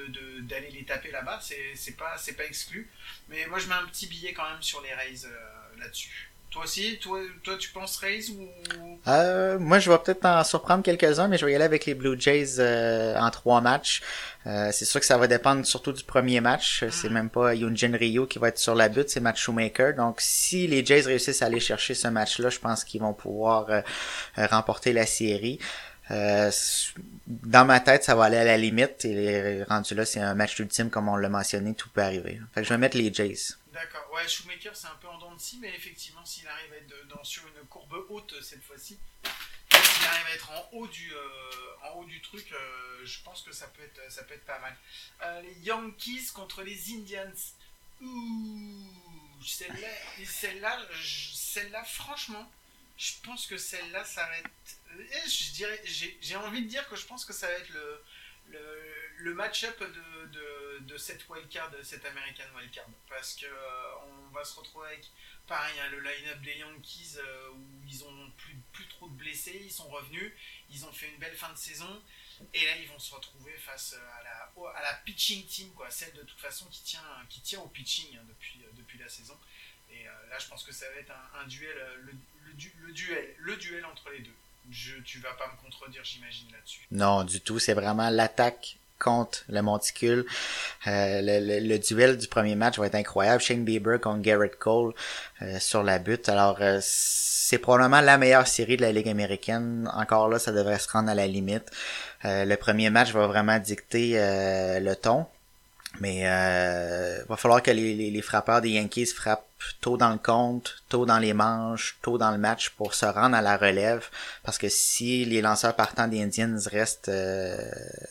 d'aller 0.42 0.70
les 0.70 0.84
taper 0.84 1.10
là-bas. 1.10 1.40
C'est 1.40 1.96
pas, 1.96 2.16
pas 2.36 2.44
exclu. 2.44 2.90
Mais 3.28 3.46
moi, 3.46 3.58
je 3.58 3.68
mets 3.68 3.74
un 3.74 3.86
petit 3.86 4.06
billet 4.06 4.34
quand 4.34 4.46
même 4.50 4.62
sur 4.62 4.82
les 4.82 4.92
Rays 4.92 5.26
là-dessus. 5.78 6.33
Toi 6.54 6.62
aussi, 6.62 6.98
toi, 7.00 7.18
toi 7.42 7.56
tu 7.58 7.70
penses 7.70 7.96
Rays 7.96 8.30
ou? 8.30 8.48
Euh, 9.08 9.58
Moi, 9.58 9.80
je 9.80 9.90
vais 9.90 9.98
peut-être 9.98 10.24
en 10.24 10.44
surprendre 10.44 10.84
quelques-uns, 10.84 11.26
mais 11.26 11.36
je 11.36 11.44
vais 11.44 11.50
y 11.50 11.54
aller 11.56 11.64
avec 11.64 11.84
les 11.84 11.94
Blue 11.94 12.14
Jays 12.16 12.60
euh, 12.60 13.18
en 13.18 13.28
trois 13.32 13.60
matchs. 13.60 14.02
Euh, 14.46 14.70
c'est 14.70 14.84
sûr 14.84 15.00
que 15.00 15.06
ça 15.06 15.18
va 15.18 15.26
dépendre 15.26 15.66
surtout 15.66 15.90
du 15.90 16.04
premier 16.04 16.40
match. 16.40 16.84
C'est 16.92 17.08
même 17.08 17.28
pas 17.28 17.56
Yunjin 17.56 17.96
Ryu 17.96 18.28
qui 18.28 18.38
va 18.38 18.50
être 18.50 18.60
sur 18.60 18.76
la 18.76 18.88
butte, 18.88 19.10
c'est 19.10 19.18
Matt 19.18 19.36
Shoemaker. 19.36 19.96
Donc, 19.96 20.20
si 20.20 20.68
les 20.68 20.86
Jays 20.86 21.00
réussissent 21.00 21.42
à 21.42 21.46
aller 21.46 21.58
chercher 21.58 21.94
ce 21.94 22.06
match-là, 22.06 22.50
je 22.50 22.60
pense 22.60 22.84
qu'ils 22.84 23.00
vont 23.00 23.14
pouvoir 23.14 23.66
remporter 24.36 24.92
la 24.92 25.06
série. 25.06 25.58
Euh, 26.12 26.52
dans 27.26 27.64
ma 27.64 27.80
tête, 27.80 28.04
ça 28.04 28.14
va 28.14 28.24
aller 28.24 28.36
à 28.36 28.44
la 28.44 28.56
limite. 28.56 29.04
Et 29.04 29.64
rendu 29.64 29.96
là, 29.96 30.04
c'est 30.04 30.20
un 30.20 30.34
match 30.36 30.56
ultime, 30.60 30.88
comme 30.88 31.08
on 31.08 31.16
l'a 31.16 31.28
mentionné, 31.28 31.74
tout 31.74 31.88
peut 31.88 32.02
arriver. 32.02 32.40
Fait 32.54 32.60
que 32.60 32.68
je 32.68 32.72
vais 32.72 32.78
mettre 32.78 32.96
les 32.96 33.12
Jays. 33.12 33.56
D'accord. 33.74 34.08
Ouais, 34.12 34.28
Shoemaker, 34.28 34.76
c'est 34.76 34.86
un 34.86 34.94
peu 34.94 35.08
en 35.08 35.18
dents 35.18 35.34
de 35.34 35.40
scie, 35.40 35.58
mais 35.60 35.74
effectivement, 35.74 36.24
s'il 36.24 36.46
arrive 36.46 36.72
à 36.72 36.76
être 36.76 37.26
sur 37.26 37.44
une 37.48 37.66
courbe 37.66 38.06
haute 38.08 38.32
euh, 38.34 38.40
cette 38.40 38.62
fois-ci, 38.62 38.96
s'il 39.24 40.06
arrive 40.06 40.26
à 40.26 40.34
être 40.34 40.50
en 40.52 40.68
haut 40.74 40.86
du, 40.86 41.12
euh, 41.12 41.76
en 41.82 41.98
haut 41.98 42.04
du 42.04 42.20
truc, 42.20 42.52
euh, 42.52 43.04
je 43.04 43.18
pense 43.24 43.42
que 43.42 43.50
ça 43.50 43.66
peut 43.66 43.82
être, 43.82 44.12
ça 44.12 44.22
peut 44.22 44.34
être 44.34 44.44
pas 44.44 44.60
mal. 44.60 44.76
Les 45.42 45.54
Yankees 45.64 46.28
contre 46.32 46.62
les 46.62 46.92
Indians. 46.92 47.32
Ouh, 48.00 49.42
celle-là, 49.44 49.88
celle-là, 50.24 50.78
celle-là, 51.02 51.82
franchement, 51.82 52.48
je 52.96 53.12
pense 53.24 53.48
que 53.48 53.56
celle-là, 53.56 54.04
ça 54.04 54.24
va 54.24 54.38
être. 54.38 54.50
Je 55.26 55.50
dirais, 55.50 55.82
j'ai 55.84 56.36
envie 56.36 56.62
de 56.62 56.68
dire 56.68 56.88
que 56.88 56.94
je 56.94 57.06
pense 57.06 57.24
que 57.24 57.32
ça 57.32 57.48
va 57.48 57.54
être 57.54 57.70
le, 57.70 58.04
le, 58.50 59.03
le 59.18 59.34
match-up 59.34 59.78
de, 59.80 60.26
de, 60.26 60.78
de, 60.80 60.96
cette 60.96 61.28
wildcard, 61.28 61.70
cette 61.82 62.04
American 62.04 62.44
wildcard. 62.56 62.86
Parce 63.08 63.34
que 63.34 63.46
euh, 63.46 63.94
on 64.06 64.34
va 64.34 64.44
se 64.44 64.58
retrouver 64.58 64.88
avec 64.88 65.06
pareil 65.46 65.74
hein, 65.80 65.88
le 65.90 66.00
line-up 66.00 66.40
des 66.42 66.58
Yankees 66.58 67.16
euh, 67.18 67.50
où 67.50 67.82
ils 67.88 68.04
ont 68.04 68.30
plus, 68.36 68.56
plus 68.72 68.86
trop 68.88 69.08
de 69.08 69.14
blessés, 69.14 69.60
ils 69.64 69.72
sont 69.72 69.88
revenus, 69.88 70.32
ils 70.70 70.84
ont 70.84 70.92
fait 70.92 71.08
une 71.08 71.18
belle 71.18 71.36
fin 71.36 71.52
de 71.52 71.58
saison. 71.58 72.02
Et 72.52 72.64
là, 72.64 72.76
ils 72.76 72.88
vont 72.88 72.98
se 72.98 73.14
retrouver 73.14 73.52
face 73.58 73.94
à 73.94 74.22
la, 74.24 74.70
à 74.76 74.82
la 74.82 74.94
pitching 75.04 75.46
team, 75.46 75.70
quoi, 75.72 75.88
celle 75.90 76.12
de 76.14 76.22
toute 76.22 76.40
façon 76.40 76.66
qui 76.66 76.82
tient, 76.82 77.00
qui 77.28 77.40
tient 77.40 77.60
au 77.60 77.68
pitching 77.68 78.16
hein, 78.16 78.24
depuis, 78.28 78.60
depuis 78.76 78.98
la 78.98 79.08
saison. 79.08 79.38
Et 79.92 80.04
là, 80.04 80.38
je 80.40 80.48
pense 80.48 80.64
que 80.64 80.72
ça 80.72 80.90
va 80.90 80.96
être 80.96 81.12
un, 81.40 81.46
duel, 81.46 81.76
le, 82.02 82.12
le, 82.82 82.92
duel, 82.92 83.34
le 83.38 83.56
duel 83.56 83.84
entre 83.84 84.10
les 84.10 84.18
deux. 84.18 84.34
Je, 84.70 84.96
tu 85.02 85.20
vas 85.20 85.32
pas 85.34 85.46
me 85.46 85.56
contredire, 85.62 86.02
j'imagine, 86.04 86.50
là-dessus. 86.50 86.80
Non, 86.90 87.22
du 87.22 87.40
tout. 87.40 87.60
C'est 87.60 87.74
vraiment 87.74 88.10
l'attaque 88.10 88.76
contre 89.04 89.44
le 89.48 89.60
monticule. 89.60 90.24
Euh, 90.86 91.20
le, 91.22 91.78
duel 91.78 92.16
du 92.16 92.26
premier 92.26 92.56
match 92.56 92.78
va 92.78 92.86
être 92.86 92.94
incroyable. 92.94 93.42
Shane 93.42 93.64
Bieber 93.64 94.00
contre 94.00 94.22
Garrett 94.22 94.58
Cole 94.58 94.94
euh, 95.42 95.58
sur 95.60 95.82
la 95.82 95.98
butte. 95.98 96.28
Alors, 96.28 96.56
euh, 96.60 96.78
c'est 96.82 97.58
probablement 97.58 98.00
la 98.00 98.16
meilleure 98.16 98.46
série 98.46 98.76
de 98.76 98.82
la 98.82 98.92
Ligue 98.92 99.08
américaine. 99.08 99.90
Encore 99.94 100.28
là, 100.28 100.38
ça 100.38 100.52
devrait 100.52 100.78
se 100.78 100.88
rendre 100.88 101.10
à 101.10 101.14
la 101.14 101.26
limite. 101.26 101.70
le 102.24 102.54
premier 102.56 102.88
match 102.88 103.12
va 103.12 103.26
vraiment 103.26 103.58
dicter 103.58 104.14
le 104.80 104.94
ton. 104.94 105.26
Mais 106.00 106.22
euh, 106.24 107.22
va 107.28 107.36
falloir 107.36 107.62
que 107.62 107.70
les, 107.70 108.22
frappeurs 108.22 108.60
des 108.60 108.70
Yankees 108.70 109.06
frappent 109.06 109.46
tôt 109.80 109.96
dans 109.96 110.10
le 110.10 110.18
compte, 110.18 110.82
tôt 110.88 111.06
dans 111.06 111.18
les 111.18 111.32
manches, 111.32 111.96
tôt 112.02 112.18
dans 112.18 112.30
le 112.30 112.38
match 112.38 112.70
pour 112.70 112.94
se 112.94 113.06
rendre 113.06 113.36
à 113.36 113.42
la 113.42 113.56
relève. 113.56 114.08
Parce 114.42 114.58
que 114.58 114.68
si 114.68 115.24
les 115.24 115.40
lanceurs 115.40 115.76
partants 115.76 116.08
des 116.08 116.22
Indians 116.22 116.56
restent 116.70 117.08
euh, 117.08 117.56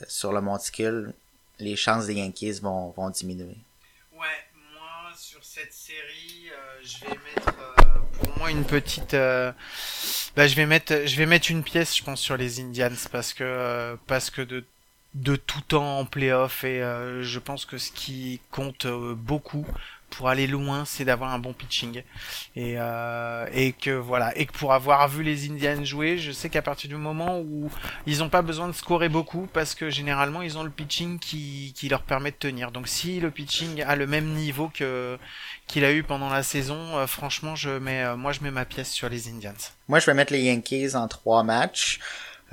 sur 0.08 0.34
le 0.34 0.42
monticule, 0.42 1.14
les 1.60 1.76
chances 1.76 2.08
des 2.08 2.16
Yankees 2.16 2.60
vont, 2.62 2.90
vont 2.92 3.10
diminuer. 3.10 3.58
Ouais, 4.14 4.28
moi 4.76 5.12
sur 5.16 5.44
cette 5.44 5.74
série, 5.74 6.50
euh, 6.52 6.80
je 6.84 7.06
vais 7.06 7.18
mettre 7.18 7.50
euh, 7.60 8.00
pour 8.20 8.38
moi 8.38 8.52
une 8.52 8.66
petite. 8.66 9.14
bah, 9.14 10.48
je 10.48 10.56
vais 10.56 10.66
mettre, 10.66 11.06
je 11.06 11.16
vais 11.16 11.26
mettre 11.26 11.52
une 11.52 11.64
pièce, 11.64 11.96
je 11.96 12.04
pense, 12.04 12.20
sur 12.20 12.38
les 12.38 12.60
Indians 12.60 12.90
parce 13.12 13.34
que 13.34 13.98
parce 14.08 14.30
que 14.30 14.42
de 14.42 14.64
de 15.14 15.36
tout 15.36 15.62
temps 15.62 16.00
en 16.00 16.06
playoff 16.06 16.64
et 16.64 16.80
je 17.22 17.38
pense 17.38 17.66
que 17.66 17.78
ce 17.78 17.92
qui 17.92 18.42
compte 18.50 18.88
beaucoup 18.88 19.64
pour 20.14 20.30
aller 20.30 20.48
loin, 20.48 20.86
c'est 20.86 21.06
d'avoir 21.06 21.34
un 21.34 21.40
bon 21.40 21.54
pitching 21.54 22.04
et 22.56 22.76
euh, 22.78 23.48
et 23.52 23.74
que 23.74 23.90
voilà 23.90 24.36
et 24.38 24.46
que 24.46 24.54
pour 24.54 24.74
avoir 24.74 25.08
vu 25.08 25.24
les 25.24 25.50
Indians 25.50 25.84
jouer, 25.84 26.18
je 26.18 26.32
sais 26.32 26.50
qu'à 26.50 26.62
partir 26.62 26.90
du 26.90 26.96
moment 26.96 27.40
où 27.40 27.70
ils 28.06 28.20
n'ont 28.20 28.30
pas 28.30 28.44
besoin 28.44 28.68
de 28.68 28.74
scorer 28.74 29.10
beaucoup 29.10 29.48
parce 29.52 29.74
que 29.74 29.90
généralement 29.90 30.42
ils 30.42 30.58
ont 30.58 30.64
le 30.64 30.70
pitching 30.70 31.20
qui 31.20 31.74
qui 31.76 31.90
leur 31.90 32.04
permet 32.04 32.32
de 32.32 32.38
tenir. 32.38 32.72
Donc 32.72 32.88
si 32.88 33.20
le 33.20 33.32
pitching 33.32 33.82
a 33.82 33.96
le 33.96 34.06
même 34.06 34.34
niveau 34.34 34.70
que 34.74 35.18
qu'il 35.68 35.84
a 35.84 35.92
eu 35.92 36.04
pendant 36.04 36.30
la 36.30 36.44
saison, 36.44 37.06
franchement 37.08 37.56
je 37.56 37.72
mets 37.72 38.16
moi 38.16 38.32
je 38.32 38.42
mets 38.42 38.52
ma 38.52 38.66
pièce 38.66 38.92
sur 38.92 39.10
les 39.10 39.30
Indians. 39.30 39.54
Moi 39.88 40.00
je 40.00 40.06
vais 40.06 40.14
mettre 40.14 40.34
les 40.34 40.44
Yankees 40.44 40.96
en 40.96 41.08
trois 41.08 41.44
matchs. 41.44 42.00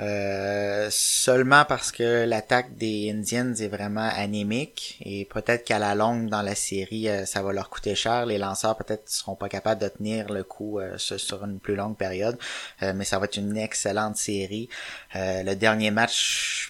Euh, 0.00 0.88
seulement 0.90 1.66
parce 1.66 1.92
que 1.92 2.24
l'attaque 2.24 2.74
des 2.76 3.10
Indians 3.10 3.52
est 3.54 3.68
vraiment 3.68 4.08
anémique 4.14 4.96
et 5.04 5.26
peut-être 5.26 5.64
qu'à 5.64 5.78
la 5.78 5.94
longue 5.94 6.30
dans 6.30 6.40
la 6.40 6.54
série 6.54 7.08
euh, 7.08 7.26
ça 7.26 7.42
va 7.42 7.52
leur 7.52 7.68
coûter 7.68 7.94
cher. 7.94 8.24
Les 8.24 8.38
lanceurs 8.38 8.76
peut-être 8.76 9.10
seront 9.10 9.34
pas 9.36 9.50
capables 9.50 9.80
de 9.80 9.88
tenir 9.88 10.32
le 10.32 10.42
coup 10.42 10.78
euh, 10.78 10.96
sur 10.96 11.44
une 11.44 11.60
plus 11.60 11.74
longue 11.74 11.96
période, 11.96 12.38
mais 12.80 13.04
ça 13.04 13.18
va 13.18 13.26
être 13.26 13.36
une 13.36 13.56
excellente 13.56 14.16
série. 14.16 14.68
le 15.14 15.54
dernier 15.54 15.90
match 15.90 16.69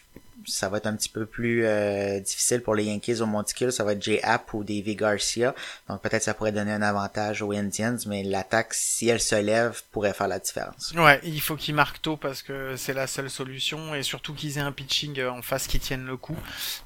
ça 0.51 0.69
va 0.69 0.79
être 0.79 0.87
un 0.87 0.97
petit 0.97 1.09
peu 1.09 1.27
plus 1.27 1.65
euh, 1.65 2.21
difficile 2.21 2.61
pour 2.63 2.75
les 2.75 2.85
Yankees 2.85 3.21
au 3.21 3.27
monticule. 3.27 3.73
Ça 3.73 3.85
va 3.85 3.93
être 3.93 4.03
J. 4.03 4.21
App 4.23 4.53
ou 4.53 4.65
Davy 4.65 4.97
Garcia. 4.97 5.55
Donc 5.89 6.03
peut-être 6.03 6.23
ça 6.23 6.35
pourrait 6.35 6.53
donner 6.53 6.73
un 6.73 6.83
avantage 6.83 7.43
aux 7.43 7.53
Indians, 7.53 7.97
mais 8.07 8.23
l'attaque, 8.23 8.75
si 8.75 9.09
elle 9.09 9.21
se 9.21 9.37
lève, 9.37 9.83
pourrait 9.93 10.13
faire 10.13 10.29
la 10.29 10.39
différence. 10.39 10.93
Ouais, 10.97 11.21
il 11.23 11.41
faut 11.41 11.57
qu'ils 11.57 11.75
marquent 11.75 12.03
tôt 12.03 12.17
parce 12.17 12.43
que 12.43 12.77
c'est 12.77 12.95
la 12.95 13.07
seule 13.07 13.31
solution 13.31 13.95
et 13.95 14.03
surtout 14.03 14.35
qu'ils 14.35 14.59
aient 14.59 14.63
un 14.63 14.73
pitching 14.73 15.23
en 15.25 15.43
face 15.43 15.67
qui 15.67 15.79
tienne 15.79 16.07
le 16.07 16.17
coup. 16.17 16.37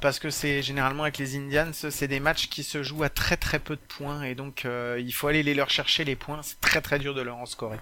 Parce 0.00 0.18
que 0.18 0.30
c'est 0.30 0.62
généralement 0.62 1.04
avec 1.04 1.18
les 1.18 1.36
Indians, 1.36 1.72
c'est 1.72 2.08
des 2.08 2.20
matchs 2.20 2.48
qui 2.48 2.62
se 2.62 2.82
jouent 2.82 3.04
à 3.04 3.08
très 3.08 3.36
très 3.36 3.58
peu 3.58 3.76
de 3.76 3.80
points 3.80 4.22
et 4.22 4.34
donc 4.34 4.64
euh, 4.64 5.00
il 5.00 5.12
faut 5.12 5.28
aller 5.28 5.42
les 5.42 5.54
leur 5.54 5.70
chercher 5.70 6.04
les 6.04 6.16
points. 6.16 6.40
C'est 6.42 6.60
très 6.60 6.80
très 6.80 6.98
dur 6.98 7.14
de 7.14 7.22
leur 7.22 7.36
en 7.36 7.46
scorer. 7.46 7.78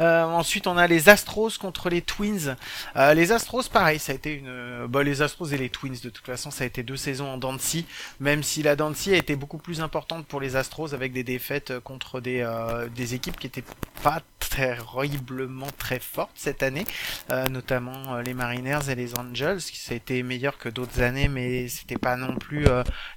Euh, 0.00 0.22
ensuite, 0.22 0.66
on 0.66 0.76
a 0.76 0.86
les 0.86 1.08
Astros 1.08 1.58
contre 1.58 1.88
les 1.90 2.02
Twins. 2.02 2.56
les 2.94 3.32
Astros, 3.32 3.68
pareil, 3.68 3.98
ça 3.98 4.12
a 4.12 4.14
été 4.14 4.34
une... 4.34 4.86
Bah, 4.86 5.02
les 5.16 5.22
Astros 5.22 5.52
et 5.52 5.56
les 5.56 5.70
Twins, 5.70 5.96
de 6.02 6.10
toute 6.10 6.26
façon, 6.26 6.50
ça 6.50 6.64
a 6.64 6.66
été 6.66 6.82
deux 6.82 6.96
saisons 6.96 7.28
en 7.28 7.38
Dancy, 7.38 7.86
même 8.20 8.42
si 8.42 8.62
la 8.62 8.76
Dancy 8.76 9.14
a 9.14 9.16
été 9.16 9.34
beaucoup 9.34 9.56
plus 9.56 9.80
importante 9.80 10.26
pour 10.26 10.40
les 10.40 10.56
Astros 10.56 10.92
avec 10.92 11.12
des 11.12 11.24
défaites 11.24 11.70
euh, 11.70 11.80
contre 11.80 12.20
des, 12.20 12.40
euh, 12.40 12.88
des 12.94 13.14
équipes 13.14 13.38
qui 13.38 13.46
étaient 13.46 13.64
pas 14.02 14.20
terriblement 14.50 15.68
très 15.78 16.00
fortes 16.00 16.32
cette 16.34 16.62
année, 16.62 16.84
euh, 17.30 17.48
notamment 17.48 18.18
les 18.18 18.34
Mariners 18.34 18.90
et 18.90 18.94
les 18.94 19.18
Angels, 19.18 19.58
qui 19.58 19.78
ça 19.78 19.94
a 19.94 19.96
été 19.96 20.22
meilleur 20.22 20.58
que 20.58 20.68
d'autres 20.68 21.00
années, 21.00 21.28
mais 21.28 21.68
c'était 21.68 21.98
pas 21.98 22.16
non 22.16 22.36
plus 22.36 22.66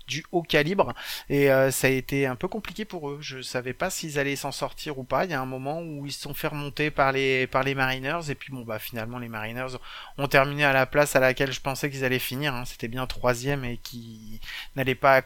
du 0.09 0.25
haut 0.31 0.41
calibre, 0.41 0.93
et 1.29 1.47
ça 1.71 1.87
a 1.87 1.89
été 1.91 2.25
un 2.25 2.35
peu 2.35 2.47
compliqué 2.47 2.83
pour 2.83 3.09
eux. 3.09 3.19
Je 3.21 3.41
savais 3.41 3.73
pas 3.73 3.89
s'ils 3.89 4.19
allaient 4.19 4.35
s'en 4.35 4.51
sortir 4.51 4.97
ou 4.97 5.03
pas. 5.03 5.25
Il 5.25 5.31
y 5.31 5.33
a 5.33 5.41
un 5.41 5.45
moment 5.45 5.81
où 5.81 6.05
ils 6.05 6.11
se 6.11 6.21
sont 6.21 6.33
fait 6.33 6.47
remonter 6.47 6.91
par 6.91 7.11
les 7.11 7.47
par 7.47 7.63
les 7.63 7.75
Mariners, 7.75 8.29
et 8.29 8.35
puis 8.35 8.51
bon 8.51 8.61
bah 8.61 8.79
finalement 8.79 9.19
les 9.19 9.29
Mariners 9.29 9.77
ont 10.17 10.27
terminé 10.27 10.65
à 10.65 10.73
la 10.73 10.85
place 10.85 11.15
à 11.15 11.19
laquelle 11.19 11.51
je 11.51 11.61
pensais 11.61 11.89
qu'ils 11.89 12.03
allaient 12.03 12.19
finir. 12.19 12.55
Hein. 12.55 12.65
C'était 12.65 12.87
bien 12.87 13.05
troisième 13.07 13.63
et 13.63 13.77
qui 13.77 14.41
n'allait 14.75 14.95
pas 14.95 15.21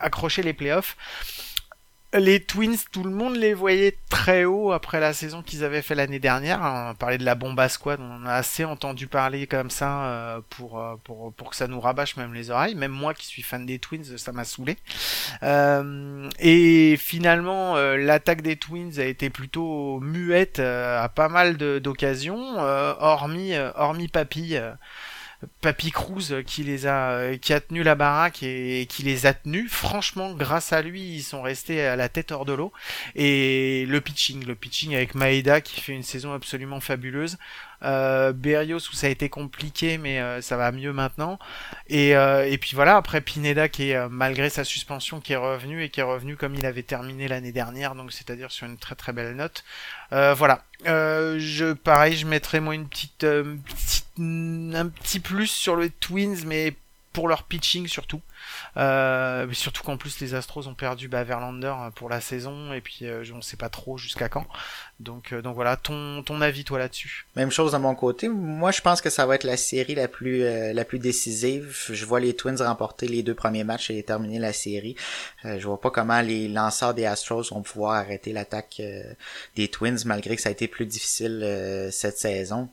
accrocher 0.00 0.42
les 0.42 0.52
playoffs 0.52 0.96
les 2.14 2.40
Twins, 2.40 2.76
tout 2.92 3.02
le 3.02 3.10
monde 3.10 3.36
les 3.36 3.54
voyait 3.54 3.96
très 4.08 4.44
haut 4.44 4.72
après 4.72 5.00
la 5.00 5.12
saison 5.12 5.42
qu'ils 5.42 5.64
avaient 5.64 5.82
fait 5.82 5.94
l'année 5.94 6.20
dernière. 6.20 6.60
On 6.62 6.94
parlait 6.94 7.18
de 7.18 7.24
la 7.24 7.34
bombe 7.34 7.58
à 7.58 7.68
squad, 7.68 8.00
on 8.00 8.24
a 8.24 8.32
assez 8.32 8.64
entendu 8.64 9.08
parler 9.08 9.46
comme 9.46 9.70
ça 9.70 10.04
euh, 10.04 10.40
pour, 10.50 10.78
euh, 10.78 10.94
pour, 11.02 11.32
pour 11.32 11.50
que 11.50 11.56
ça 11.56 11.66
nous 11.66 11.80
rabâche 11.80 12.16
même 12.16 12.32
les 12.32 12.50
oreilles. 12.50 12.76
Même 12.76 12.92
moi 12.92 13.14
qui 13.14 13.26
suis 13.26 13.42
fan 13.42 13.66
des 13.66 13.78
Twins, 13.78 14.16
ça 14.16 14.32
m'a 14.32 14.44
saoulé. 14.44 14.76
Euh, 15.42 16.28
et 16.38 16.96
finalement, 16.96 17.76
l'attaque 17.76 18.42
des 18.42 18.56
Twins 18.56 18.98
a 18.98 19.04
été 19.04 19.30
plutôt 19.30 19.98
muette 20.00 20.60
à 20.60 21.08
pas 21.08 21.28
mal 21.28 21.56
d'occasions, 21.56 22.58
hormis, 22.58 23.54
hormis 23.74 24.08
Papy. 24.08 24.56
Papy 25.60 25.90
Cruz 25.90 26.30
euh, 26.30 26.42
qui 26.42 26.62
les 26.62 26.86
a, 26.86 27.10
euh, 27.10 27.36
qui 27.36 27.52
a 27.52 27.60
tenu 27.60 27.82
la 27.82 27.94
baraque 27.94 28.42
et, 28.42 28.86
qui 28.88 29.02
les 29.02 29.26
a 29.26 29.34
tenus. 29.34 29.70
Franchement, 29.70 30.32
grâce 30.34 30.72
à 30.72 30.82
lui, 30.82 31.02
ils 31.02 31.22
sont 31.22 31.42
restés 31.42 31.82
à 31.82 31.96
la 31.96 32.08
tête 32.08 32.32
hors 32.32 32.44
de 32.44 32.52
l'eau. 32.52 32.72
Et 33.14 33.86
le 33.86 34.00
pitching, 34.00 34.44
le 34.44 34.54
pitching 34.54 34.94
avec 34.94 35.14
Maeda 35.14 35.60
qui 35.60 35.80
fait 35.80 35.92
une 35.92 36.02
saison 36.02 36.32
absolument 36.32 36.80
fabuleuse. 36.80 37.38
Euh, 37.84 38.32
Berrios 38.32 38.78
où 38.90 38.94
ça 38.94 39.06
a 39.06 39.10
été 39.10 39.28
compliqué 39.28 39.98
mais 39.98 40.20
euh, 40.20 40.40
ça 40.40 40.56
va 40.56 40.72
mieux 40.72 40.92
maintenant. 40.92 41.38
Et, 41.88 42.10
et 42.10 42.58
puis 42.58 42.74
voilà 42.74 42.96
après 42.96 43.20
Pineda 43.20 43.68
qui 43.68 43.90
est 43.90 44.08
malgré 44.08 44.50
sa 44.50 44.64
suspension 44.64 45.20
qui 45.20 45.32
est 45.32 45.36
revenu 45.36 45.82
et 45.82 45.90
qui 45.90 46.00
est 46.00 46.04
revenu 46.04 46.36
comme 46.36 46.54
il 46.54 46.66
avait 46.66 46.82
terminé 46.82 47.28
l'année 47.28 47.52
dernière 47.52 47.94
donc 47.94 48.12
c'est-à-dire 48.12 48.50
sur 48.50 48.66
une 48.66 48.78
très 48.78 48.94
très 48.94 49.12
belle 49.12 49.36
note. 49.36 49.64
Voilà. 50.10 50.62
Je 50.84 51.72
pareil 51.72 52.16
je 52.16 52.26
mettrai 52.26 52.60
moi 52.60 52.74
une 52.74 52.88
petite, 52.88 53.20
petite 53.20 54.06
un 54.18 54.88
petit 54.88 55.20
plus 55.20 55.48
sur 55.48 55.76
les 55.76 55.90
Twins, 55.90 56.44
mais 56.46 56.74
pour 57.14 57.28
leur 57.28 57.44
pitching 57.44 57.86
surtout. 57.86 58.20
Euh, 58.76 59.50
surtout 59.52 59.82
qu'en 59.82 59.96
plus 59.96 60.20
les 60.20 60.34
Astros 60.34 60.66
ont 60.66 60.74
perdu 60.74 61.08
bah, 61.08 61.24
Verlander 61.24 61.68
euh, 61.68 61.90
pour 61.90 62.10
la 62.10 62.20
saison 62.20 62.74
et 62.74 62.80
puis 62.80 63.06
euh, 63.06 63.24
on 63.32 63.40
sait 63.40 63.56
pas 63.56 63.70
trop 63.70 63.96
jusqu'à 63.96 64.28
quand. 64.28 64.46
Donc 65.00 65.32
euh, 65.32 65.40
donc 65.40 65.54
voilà 65.54 65.76
ton 65.76 66.22
ton 66.22 66.40
avis 66.42 66.64
toi 66.64 66.78
là-dessus? 66.78 67.26
Même 67.36 67.50
chose 67.50 67.72
de 67.72 67.78
mon 67.78 67.94
côté. 67.94 68.28
Moi 68.28 68.72
je 68.72 68.80
pense 68.80 69.00
que 69.00 69.10
ça 69.10 69.24
va 69.24 69.36
être 69.36 69.44
la 69.44 69.56
série 69.56 69.94
la 69.94 70.08
plus 70.08 70.42
la 70.74 70.84
plus 70.84 70.98
décisive. 70.98 71.86
Je 71.88 72.04
vois 72.04 72.20
les 72.20 72.34
Twins 72.34 72.60
remporter 72.60 73.06
les 73.06 73.22
deux 73.22 73.34
premiers 73.34 73.64
matchs 73.64 73.90
et 73.90 74.02
terminer 74.02 74.40
la 74.40 74.52
série. 74.52 74.96
je 75.44 75.64
vois 75.64 75.80
pas 75.80 75.90
comment 75.90 76.20
les 76.20 76.48
lanceurs 76.48 76.94
des 76.94 77.06
Astros 77.06 77.50
vont 77.50 77.62
pouvoir 77.62 77.92
arrêter 77.94 78.32
l'attaque 78.32 78.82
des 79.54 79.68
Twins 79.68 79.98
malgré 80.04 80.34
que 80.34 80.42
ça 80.42 80.48
a 80.48 80.52
été 80.52 80.66
plus 80.66 80.86
difficile 80.86 81.88
cette 81.92 82.18
saison. 82.18 82.68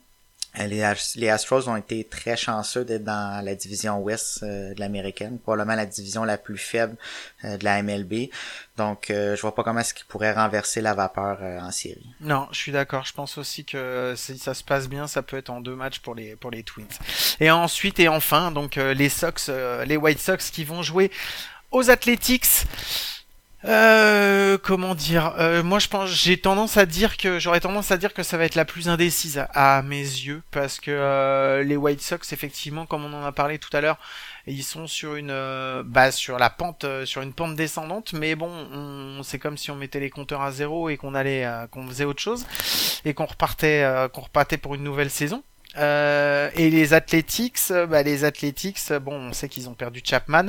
Euh, 0.60 0.94
les, 1.16 1.28
Astros 1.30 1.68
ont 1.68 1.76
été 1.76 2.04
très 2.04 2.36
chanceux 2.36 2.84
d'être 2.84 3.04
dans 3.04 3.42
la 3.44 3.54
division 3.54 3.98
ouest 4.00 4.42
euh, 4.42 4.74
de 4.74 4.80
l'américaine, 4.80 5.38
probablement 5.38 5.74
la 5.74 5.86
division 5.86 6.24
la 6.24 6.36
plus 6.36 6.58
faible 6.58 6.96
euh, 7.44 7.56
de 7.56 7.64
la 7.64 7.82
MLB. 7.82 8.28
Donc, 8.76 9.06
je 9.08 9.40
vois 9.40 9.54
pas 9.54 9.62
comment 9.62 9.80
est-ce 9.80 9.92
qu'ils 9.92 10.06
pourraient 10.06 10.32
renverser 10.32 10.80
la 10.80 10.94
vapeur 10.94 11.40
en 11.62 11.70
série. 11.70 12.06
Non, 12.20 12.48
je 12.52 12.58
suis 12.58 12.72
d'accord. 12.72 13.04
Je 13.04 13.12
pense 13.12 13.36
aussi 13.36 13.66
que 13.66 14.14
si 14.16 14.38
ça 14.38 14.54
se 14.54 14.64
passe 14.64 14.88
bien, 14.88 15.06
ça 15.06 15.22
peut 15.22 15.36
être 15.36 15.50
en 15.50 15.60
deux 15.60 15.74
matchs 15.74 15.98
pour 15.98 16.14
les 16.14 16.36
pour 16.36 16.50
les 16.50 16.62
Twins. 16.62 16.86
Et 17.38 17.50
ensuite 17.50 18.00
et 18.00 18.08
enfin, 18.08 18.50
donc 18.50 18.76
les 18.76 19.10
Sox, 19.10 19.50
les 19.86 19.98
White 19.98 20.20
Sox 20.20 20.50
qui 20.50 20.64
vont 20.64 20.82
jouer 20.82 21.10
aux 21.70 21.90
Athletics. 21.90 22.64
Euh, 23.64 24.58
comment 24.58 24.94
dire 24.94 25.34
euh, 25.38 25.62
Moi, 25.62 25.78
je 25.78 25.88
pense, 25.88 26.10
j'ai 26.10 26.36
tendance 26.36 26.76
à 26.76 26.86
dire 26.86 27.16
que 27.16 27.38
j'aurais 27.38 27.60
tendance 27.60 27.90
à 27.92 27.96
dire 27.96 28.12
que 28.12 28.22
ça 28.22 28.36
va 28.36 28.44
être 28.44 28.56
la 28.56 28.64
plus 28.64 28.88
indécise 28.88 29.44
à, 29.54 29.82
mes 29.82 30.00
yeux, 30.00 30.42
parce 30.50 30.80
que 30.80 30.90
euh, 30.90 31.62
les 31.62 31.76
White 31.76 32.02
Sox, 32.02 32.32
effectivement, 32.32 32.86
comme 32.86 33.04
on 33.04 33.12
en 33.12 33.24
a 33.24 33.32
parlé 33.32 33.58
tout 33.58 33.74
à 33.76 33.80
l'heure, 33.80 33.98
ils 34.46 34.64
sont 34.64 34.88
sur 34.88 35.14
une, 35.14 35.30
euh, 35.30 35.82
bah, 35.86 36.10
sur 36.10 36.38
la 36.38 36.50
pente, 36.50 36.84
sur 37.04 37.22
une 37.22 37.32
pente 37.32 37.54
descendante. 37.54 38.12
Mais 38.14 38.34
bon, 38.34 38.50
on, 38.50 39.22
c'est 39.22 39.38
comme 39.38 39.56
si 39.56 39.70
on 39.70 39.76
mettait 39.76 40.00
les 40.00 40.10
compteurs 40.10 40.42
à 40.42 40.50
zéro 40.50 40.88
et 40.88 40.96
qu'on 40.96 41.14
allait, 41.14 41.48
qu'on 41.70 41.86
faisait 41.86 42.04
autre 42.04 42.22
chose 42.22 42.44
et 43.04 43.14
qu'on 43.14 43.26
repartait, 43.26 44.08
qu'on 44.12 44.22
repartait 44.22 44.58
pour 44.58 44.74
une 44.74 44.82
nouvelle 44.82 45.10
saison. 45.10 45.44
Euh, 45.78 46.50
et 46.54 46.70
les 46.70 46.94
Athletics, 46.94 47.58
euh, 47.70 47.86
bah, 47.86 48.02
les 48.02 48.24
Athletics, 48.24 48.78
euh, 48.90 48.98
bon, 48.98 49.14
on 49.14 49.32
sait 49.32 49.48
qu'ils 49.48 49.68
ont 49.68 49.74
perdu 49.74 50.00
Chapman. 50.04 50.46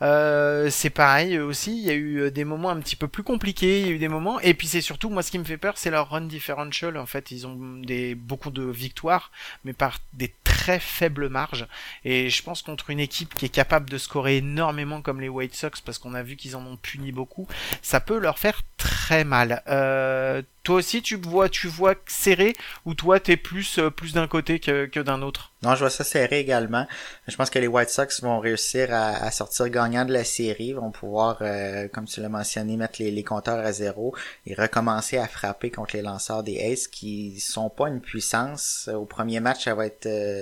Euh, 0.00 0.70
c'est 0.70 0.90
pareil 0.90 1.38
aussi. 1.38 1.76
Il 1.76 1.84
y 1.84 1.90
a 1.90 1.94
eu 1.94 2.20
euh, 2.20 2.30
des 2.30 2.44
moments 2.44 2.70
un 2.70 2.80
petit 2.80 2.96
peu 2.96 3.08
plus 3.08 3.22
compliqués. 3.22 3.80
Il 3.80 3.86
y 3.86 3.90
a 3.90 3.92
eu 3.92 3.98
des 3.98 4.08
moments. 4.08 4.40
Et 4.40 4.54
puis 4.54 4.66
c'est 4.66 4.80
surtout, 4.80 5.10
moi, 5.10 5.22
ce 5.22 5.30
qui 5.30 5.38
me 5.38 5.44
fait 5.44 5.58
peur, 5.58 5.74
c'est 5.76 5.90
leur 5.90 6.10
run 6.10 6.22
differential. 6.22 6.96
En 6.96 7.06
fait, 7.06 7.30
ils 7.30 7.46
ont 7.46 7.56
des 7.82 8.14
beaucoup 8.14 8.50
de 8.50 8.64
victoires, 8.64 9.30
mais 9.64 9.72
par 9.72 9.98
des 10.14 10.28
très 10.52 10.78
faibles 10.78 11.30
marges. 11.30 11.66
Et 12.04 12.28
je 12.28 12.42
pense 12.42 12.60
contre 12.60 12.90
une 12.90 13.00
équipe 13.00 13.34
qui 13.34 13.46
est 13.46 13.48
capable 13.48 13.88
de 13.88 13.96
scorer 13.96 14.36
énormément 14.36 15.00
comme 15.00 15.20
les 15.20 15.30
White 15.30 15.54
Sox, 15.54 15.80
parce 15.82 15.98
qu'on 15.98 16.14
a 16.14 16.22
vu 16.22 16.36
qu'ils 16.36 16.56
en 16.56 16.66
ont 16.66 16.76
puni 16.76 17.10
beaucoup, 17.10 17.48
ça 17.80 18.00
peut 18.00 18.18
leur 18.18 18.38
faire 18.38 18.60
très 18.76 19.24
mal. 19.24 19.62
Euh, 19.68 20.42
toi 20.62 20.76
aussi, 20.76 21.02
tu 21.02 21.16
vois, 21.16 21.48
tu 21.48 21.66
vois 21.66 21.94
serré, 22.06 22.52
ou 22.84 22.94
toi, 22.94 23.18
t'es 23.18 23.36
plus 23.36 23.78
euh, 23.78 23.90
plus 23.90 24.12
d'un 24.12 24.28
côté 24.28 24.60
que, 24.60 25.00
d'un 25.00 25.22
autre? 25.22 25.52
Non, 25.62 25.74
je 25.74 25.80
vois 25.80 25.90
ça 25.90 26.04
serré 26.04 26.38
également. 26.38 26.86
Je 27.26 27.34
pense 27.36 27.50
que 27.50 27.58
les 27.58 27.66
White 27.66 27.88
Sox 27.88 28.20
vont 28.22 28.38
réussir 28.38 28.88
à, 28.92 29.30
sortir 29.30 29.68
gagnant 29.68 30.04
de 30.04 30.12
la 30.12 30.24
série, 30.24 30.72
vont 30.72 30.90
pouvoir, 30.90 31.38
euh, 31.40 31.88
comme 31.88 32.04
tu 32.04 32.20
l'as 32.20 32.28
mentionné, 32.28 32.76
mettre 32.76 33.02
les, 33.02 33.24
compteurs 33.24 33.64
à 33.64 33.72
zéro 33.72 34.14
et 34.46 34.54
recommencer 34.54 35.18
à 35.18 35.26
frapper 35.26 35.70
contre 35.70 35.96
les 35.96 36.02
lanceurs 36.02 36.42
des 36.42 36.58
Aces 36.60 36.88
qui 36.88 37.40
sont 37.40 37.70
pas 37.70 37.88
une 37.88 38.00
puissance. 38.00 38.88
Au 38.92 39.04
premier 39.04 39.40
match, 39.40 39.64
ça 39.64 39.74
va 39.74 39.86
être 39.86 40.41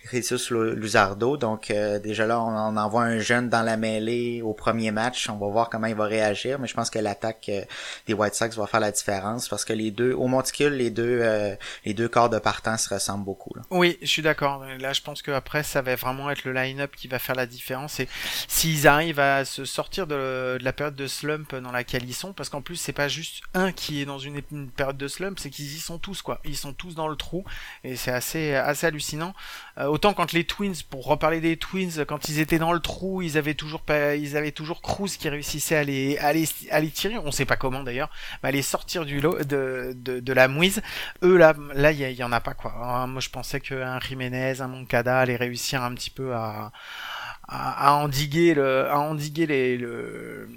Jesus 0.09 0.51
Luzardo. 0.51 1.37
Donc 1.37 1.71
euh, 1.71 1.99
déjà 1.99 2.25
là, 2.25 2.41
on, 2.41 2.47
on, 2.47 2.77
envoie 2.77 3.03
un 3.03 3.19
jeune 3.19 3.49
dans 3.49 3.61
la 3.61 3.77
mêlée 3.77 4.41
au 4.41 4.53
premier 4.53 4.91
match. 4.91 5.29
On 5.29 5.37
va 5.37 5.47
voir 5.47 5.69
comment 5.69 5.87
il 5.87 5.95
va 5.95 6.05
réagir, 6.05 6.59
mais 6.59 6.67
je 6.67 6.73
pense 6.73 6.89
que 6.89 6.99
l'attaque 6.99 7.49
euh, 7.49 7.63
des 8.07 8.13
White 8.13 8.33
Sox 8.33 8.55
va 8.55 8.67
faire 8.67 8.79
la 8.79 8.91
différence 8.91 9.47
parce 9.47 9.65
que 9.65 9.73
les 9.73 9.91
deux, 9.91 10.13
au 10.13 10.27
monticule, 10.27 10.73
les 10.73 10.89
deux, 10.89 11.19
euh, 11.21 11.55
les 11.85 11.93
deux 11.93 12.07
corps 12.07 12.29
de 12.29 12.39
partant 12.39 12.77
se 12.77 12.93
ressemblent 12.93 13.25
beaucoup. 13.25 13.53
Là. 13.55 13.61
Oui, 13.69 13.97
je 14.01 14.07
suis 14.07 14.21
d'accord. 14.21 14.63
Là, 14.79 14.93
je 14.93 15.01
pense 15.01 15.21
que 15.21 15.31
après, 15.31 15.63
ça 15.63 15.81
va 15.81 15.95
vraiment 15.95 16.29
être 16.29 16.43
le 16.45 16.53
line-up 16.53 16.95
qui 16.95 17.07
va 17.07 17.19
faire 17.19 17.35
la 17.35 17.45
différence. 17.45 17.99
Et 17.99 18.07
s'ils 18.47 18.87
arrivent 18.87 19.19
à 19.19 19.45
se 19.45 19.65
sortir 19.65 20.07
de, 20.07 20.57
de, 20.57 20.63
la 20.63 20.73
période 20.73 20.95
de 20.95 21.07
slump 21.07 21.55
dans 21.55 21.71
laquelle 21.71 22.03
ils 22.03 22.13
sont, 22.13 22.33
parce 22.33 22.49
qu'en 22.49 22.61
plus, 22.61 22.75
c'est 22.75 22.93
pas 22.93 23.07
juste 23.07 23.41
un 23.53 23.71
qui 23.71 24.01
est 24.01 24.05
dans 24.05 24.19
une, 24.19 24.41
une 24.51 24.69
période 24.69 24.97
de 24.97 25.07
slump, 25.07 25.39
c'est 25.39 25.49
qu'ils 25.49 25.73
y 25.73 25.79
sont 25.79 25.99
tous, 25.99 26.21
quoi. 26.21 26.39
Ils 26.45 26.57
sont 26.57 26.73
tous 26.73 26.95
dans 26.95 27.07
le 27.07 27.15
trou, 27.15 27.43
et 27.83 27.95
c'est 27.95 28.11
assez, 28.11 28.55
assez 28.55 28.87
hallucinant. 28.87 29.33
Euh, 29.77 29.90
autant 29.91 30.13
quand 30.13 30.31
les 30.31 30.43
Twins, 30.43 30.75
pour 30.89 31.05
reparler 31.05 31.41
des 31.41 31.57
Twins, 31.57 32.05
quand 32.07 32.29
ils 32.29 32.39
étaient 32.39 32.59
dans 32.59 32.73
le 32.73 32.79
trou, 32.79 33.21
ils 33.21 33.37
avaient 33.37 33.53
toujours, 33.53 33.81
pas, 33.81 34.15
ils 34.15 34.37
avaient 34.37 34.51
toujours 34.51 34.81
Cruz 34.81 35.09
qui 35.19 35.29
réussissait 35.29 35.75
à 35.75 35.83
les, 35.83 36.17
à 36.17 36.33
les, 36.33 36.47
à 36.71 36.79
les 36.79 36.89
tirer. 36.89 37.17
On 37.17 37.31
sait 37.31 37.45
pas 37.45 37.57
comment 37.57 37.83
d'ailleurs, 37.83 38.09
mais 38.41 38.49
à 38.49 38.51
les 38.51 38.61
sortir 38.61 39.05
du 39.05 39.19
lot, 39.21 39.43
de, 39.43 39.93
de, 39.95 40.19
de 40.19 40.33
la 40.33 40.47
mouise. 40.47 40.81
Eux 41.23 41.37
là, 41.37 41.53
là, 41.73 41.91
il 41.91 41.99
y, 41.99 42.23
en 42.23 42.31
a 42.31 42.39
pas 42.39 42.53
quoi. 42.53 43.05
Moi, 43.07 43.21
je 43.21 43.29
pensais 43.29 43.59
qu'un 43.59 43.99
Jiménez, 43.99 44.61
un 44.61 44.67
Moncada 44.67 45.19
allait 45.19 45.35
réussir 45.35 45.83
un 45.83 45.93
petit 45.93 46.09
peu 46.09 46.33
à, 46.33 46.71
à, 47.47 47.89
à 47.89 47.93
endiguer 47.93 48.53
le, 48.53 48.89
à 48.89 48.97
endiguer 48.99 49.45
les, 49.45 49.77
le, 49.77 50.49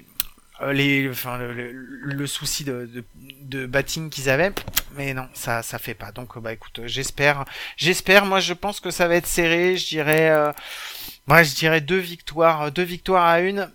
les, 0.73 1.09
enfin, 1.11 1.37
le, 1.38 1.53
le, 1.53 1.73
le 1.73 2.27
souci 2.27 2.64
de, 2.64 2.87
de, 2.87 3.05
de 3.43 3.67
batting 3.67 4.09
qu'ils 4.09 4.31
avaient, 4.31 4.53
mais 4.97 5.12
non, 5.14 5.29
ça, 5.35 5.62
ça 5.62 5.79
fait 5.79 5.95
pas. 5.95 6.12
Donc, 6.12 6.38
bah, 6.38 6.53
écoute, 6.53 6.81
j'espère, 6.85 7.45
j'espère. 7.77 8.25
Moi, 8.25 8.40
je 8.40 8.55
pense 8.55 8.81
que 8.81 8.90
ça 8.90 9.09
va 9.09 9.17
être 9.17 9.27
serré. 9.27 9.77
Je 9.77 9.87
dirais, 9.87 10.31
euh, 10.31 10.53
moi, 11.27 11.43
je 11.43 11.55
dirais 11.55 11.81
deux 11.81 11.99
victoires, 11.99 12.71
deux 12.71 12.83
victoires 12.83 13.27
à 13.27 13.40
une. 13.40 13.71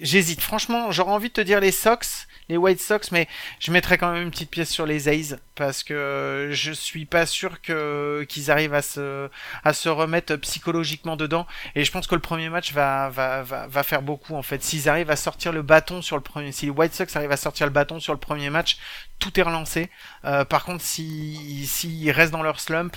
J'hésite. 0.00 0.40
Franchement, 0.40 0.92
j'aurais 0.92 1.12
envie 1.12 1.28
de 1.28 1.34
te 1.34 1.40
dire 1.40 1.60
les 1.60 1.72
Sox, 1.72 2.28
les 2.48 2.56
White 2.56 2.80
Sox, 2.80 3.10
mais 3.12 3.28
je 3.58 3.70
mettrais 3.70 3.98
quand 3.98 4.12
même 4.12 4.22
une 4.22 4.30
petite 4.30 4.50
pièce 4.50 4.70
sur 4.70 4.86
les 4.86 5.08
A's 5.08 5.36
parce 5.54 5.82
que 5.82 6.48
je 6.50 6.72
suis 6.72 7.04
pas 7.04 7.26
sûr 7.26 7.60
que 7.60 8.26
qu'ils 8.28 8.50
arrivent 8.50 8.74
à 8.74 8.82
se 8.82 9.28
à 9.64 9.72
se 9.72 9.88
remettre 9.88 10.36
psychologiquement 10.36 11.16
dedans. 11.16 11.46
Et 11.74 11.84
je 11.84 11.92
pense 11.92 12.06
que 12.06 12.14
le 12.14 12.20
premier 12.20 12.48
match 12.48 12.72
va 12.72 13.08
va 13.10 13.42
va, 13.42 13.66
va 13.66 13.82
faire 13.82 14.02
beaucoup 14.02 14.34
en 14.34 14.42
fait. 14.42 14.62
S'ils 14.62 14.88
arrivent 14.88 15.10
à 15.10 15.16
sortir 15.16 15.52
le 15.52 15.62
bâton 15.62 16.02
sur 16.02 16.16
le 16.16 16.22
premier 16.22 16.52
si 16.52 16.66
les 16.66 16.72
White 16.72 16.94
Sox 16.94 17.16
arrivent 17.16 17.32
à 17.32 17.36
sortir 17.36 17.66
le 17.66 17.72
bâton 17.72 18.00
sur 18.00 18.12
le 18.12 18.18
premier 18.18 18.50
match 18.50 18.78
tout 19.18 19.38
est 19.38 19.42
relancé. 19.42 19.90
Euh, 20.24 20.44
par 20.44 20.64
contre 20.64 20.82
si 20.82 21.66
s'ils 21.66 22.10
restent 22.10 22.32
dans 22.32 22.42
leur 22.42 22.60
slump 22.60 22.96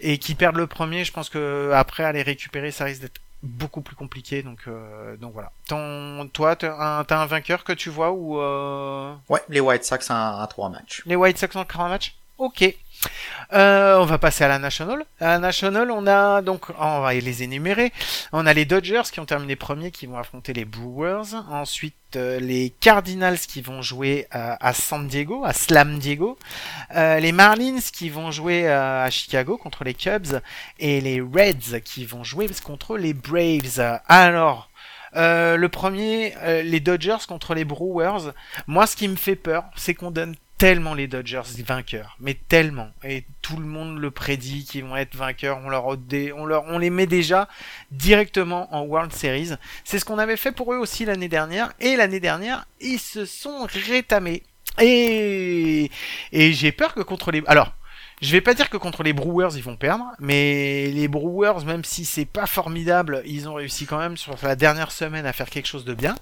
et 0.00 0.18
qu'ils 0.18 0.36
perdent 0.36 0.56
le 0.56 0.66
premier 0.66 1.04
je 1.04 1.12
pense 1.12 1.28
que 1.28 1.70
après 1.74 2.04
aller 2.04 2.22
récupérer 2.22 2.70
ça 2.70 2.84
risque 2.84 3.02
d'être 3.02 3.20
beaucoup 3.46 3.80
plus 3.80 3.96
compliqué 3.96 4.42
donc 4.42 4.60
euh, 4.68 5.16
donc 5.16 5.32
voilà. 5.32 5.52
Ton, 5.68 6.28
toi 6.32 6.56
t'as 6.56 7.04
un, 7.08 7.26
vainqueur 7.26 7.64
que 7.64 7.72
tu 7.72 7.90
vois 7.90 8.12
ou 8.12 8.40
euh... 8.40 9.14
ouais 9.28 9.40
les 9.48 9.60
White 9.60 9.84
Sox 9.84 10.10
en, 10.10 10.42
en 10.42 10.46
trois 10.46 10.68
matchs. 10.68 11.02
les 11.06 11.16
White 11.16 11.38
Sox 11.38 11.56
en 11.56 11.64
trois 11.64 11.88
matchs? 11.88 12.16
Ok 12.38 12.74
euh, 13.52 13.96
on 13.98 14.04
va 14.04 14.18
passer 14.18 14.42
à 14.42 14.48
la 14.48 14.58
National. 14.58 15.04
À 15.20 15.28
la 15.28 15.38
National, 15.38 15.90
on 15.92 16.06
a 16.08 16.42
donc, 16.42 16.70
on 16.78 17.00
va 17.00 17.14
les 17.14 17.42
énumérer. 17.44 17.92
On 18.32 18.44
a 18.44 18.52
les 18.52 18.64
Dodgers 18.64 19.02
qui 19.12 19.20
ont 19.20 19.24
terminé 19.24 19.54
premiers, 19.54 19.92
qui 19.92 20.06
vont 20.06 20.18
affronter 20.18 20.52
les 20.52 20.64
Brewers. 20.64 21.34
Ensuite, 21.48 21.94
euh, 22.16 22.40
les 22.40 22.70
Cardinals 22.80 23.38
qui 23.38 23.60
vont 23.60 23.82
jouer 23.82 24.26
euh, 24.34 24.56
à 24.58 24.72
San 24.72 25.06
Diego, 25.06 25.44
à 25.44 25.52
Slam 25.52 25.98
Diego. 26.00 26.38
Euh, 26.96 27.20
les 27.20 27.30
Marlins 27.30 27.78
qui 27.92 28.08
vont 28.08 28.32
jouer 28.32 28.68
à 28.68 29.08
Chicago 29.10 29.56
contre 29.56 29.84
les 29.84 29.94
Cubs. 29.94 30.40
Et 30.80 31.00
les 31.00 31.20
Reds 31.20 31.80
qui 31.84 32.04
vont 32.04 32.24
jouer 32.24 32.48
contre 32.64 32.96
les 32.96 33.14
Braves. 33.14 34.00
Alors, 34.08 34.70
euh, 35.16 35.56
le 35.56 35.68
premier, 35.68 36.34
euh, 36.42 36.62
les 36.62 36.80
Dodgers 36.80 37.24
contre 37.26 37.54
les 37.54 37.64
Brewers. 37.64 38.32
Moi, 38.66 38.86
ce 38.86 38.96
qui 38.96 39.08
me 39.08 39.16
fait 39.16 39.36
peur, 39.36 39.64
c'est 39.74 39.94
qu'on 39.94 40.10
donne 40.10 40.34
tellement 40.58 40.94
les 40.94 41.06
Dodgers 41.06 41.42
vainqueurs, 41.66 42.16
mais 42.18 42.34
tellement, 42.34 42.90
et 43.04 43.24
tout 43.42 43.56
le 43.58 43.66
monde 43.66 43.98
le 43.98 44.10
prédit 44.10 44.64
qu'ils 44.64 44.84
vont 44.84 44.96
être 44.96 45.14
vainqueurs. 45.14 45.58
On 45.64 45.68
leur, 45.68 45.86
on 45.86 46.46
leur, 46.46 46.64
on 46.64 46.78
les 46.78 46.90
met 46.90 47.06
déjà 47.06 47.48
directement 47.90 48.74
en 48.74 48.82
World 48.82 49.12
Series. 49.12 49.50
C'est 49.84 49.98
ce 49.98 50.04
qu'on 50.04 50.18
avait 50.18 50.36
fait 50.36 50.52
pour 50.52 50.72
eux 50.72 50.78
aussi 50.78 51.04
l'année 51.04 51.28
dernière, 51.28 51.72
et 51.80 51.96
l'année 51.96 52.20
dernière, 52.20 52.66
ils 52.80 52.98
se 52.98 53.24
sont 53.26 53.66
rétamés. 53.70 54.42
Et, 54.80 55.90
et 56.32 56.52
j'ai 56.52 56.72
peur 56.72 56.94
que 56.94 57.02
contre 57.02 57.30
les, 57.30 57.42
alors. 57.46 57.72
Je 58.22 58.32
vais 58.32 58.40
pas 58.40 58.54
dire 58.54 58.70
que 58.70 58.78
contre 58.78 59.02
les 59.02 59.12
Brewers 59.12 59.56
ils 59.56 59.62
vont 59.62 59.76
perdre, 59.76 60.06
mais 60.18 60.86
les 60.86 61.06
Brewers, 61.06 61.64
même 61.66 61.84
si 61.84 62.06
c'est 62.06 62.24
pas 62.24 62.46
formidable, 62.46 63.22
ils 63.26 63.48
ont 63.48 63.54
réussi 63.54 63.84
quand 63.84 63.98
même 63.98 64.16
sur 64.16 64.34
la 64.42 64.56
dernière 64.56 64.90
semaine 64.90 65.26
à 65.26 65.34
faire 65.34 65.50
quelque 65.50 65.66
chose 65.66 65.84
de 65.84 65.92
bien. 65.92 66.14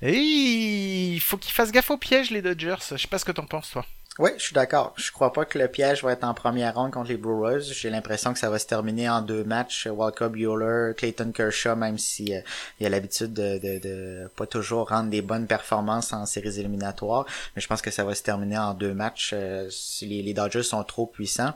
Et 0.00 0.16
il 0.16 1.20
faut 1.20 1.36
qu'ils 1.36 1.52
fassent 1.52 1.72
gaffe 1.72 1.90
au 1.90 1.98
piège 1.98 2.30
les 2.30 2.40
Dodgers. 2.40 2.76
Je 2.90 2.96
sais 2.96 3.08
pas 3.08 3.18
ce 3.18 3.24
que 3.26 3.32
t'en 3.32 3.44
penses 3.44 3.70
toi. 3.70 3.84
Oui, 4.18 4.30
je 4.38 4.44
suis 4.44 4.54
d'accord. 4.54 4.94
Je 4.96 5.12
crois 5.12 5.30
pas 5.30 5.44
que 5.44 5.58
le 5.58 5.68
piège 5.68 6.02
va 6.02 6.12
être 6.12 6.24
en 6.24 6.32
première 6.32 6.74
ronde 6.74 6.90
contre 6.90 7.10
les 7.10 7.18
Brewers. 7.18 7.60
J'ai 7.60 7.90
l'impression 7.90 8.32
que 8.32 8.38
ça 8.38 8.48
va 8.48 8.58
se 8.58 8.66
terminer 8.66 9.10
en 9.10 9.20
deux 9.20 9.44
matchs. 9.44 9.86
Walker 9.86 10.30
Bueller, 10.30 10.94
Clayton 10.96 11.32
Kershaw, 11.32 11.76
même 11.76 11.98
si 11.98 12.34
euh, 12.34 12.40
il 12.80 12.86
a 12.86 12.88
l'habitude 12.88 13.34
de, 13.34 13.58
de, 13.58 13.78
de, 13.78 14.30
pas 14.34 14.46
toujours 14.46 14.88
rendre 14.88 15.10
des 15.10 15.20
bonnes 15.20 15.46
performances 15.46 16.14
en 16.14 16.24
séries 16.24 16.58
éliminatoires. 16.58 17.26
Mais 17.54 17.60
je 17.60 17.66
pense 17.68 17.82
que 17.82 17.90
ça 17.90 18.04
va 18.04 18.14
se 18.14 18.22
terminer 18.22 18.56
en 18.56 18.72
deux 18.72 18.94
matchs 18.94 19.32
euh, 19.34 19.68
si 19.70 20.06
les, 20.06 20.22
les 20.22 20.32
Dodgers 20.32 20.62
sont 20.62 20.82
trop 20.82 21.06
puissants. 21.06 21.52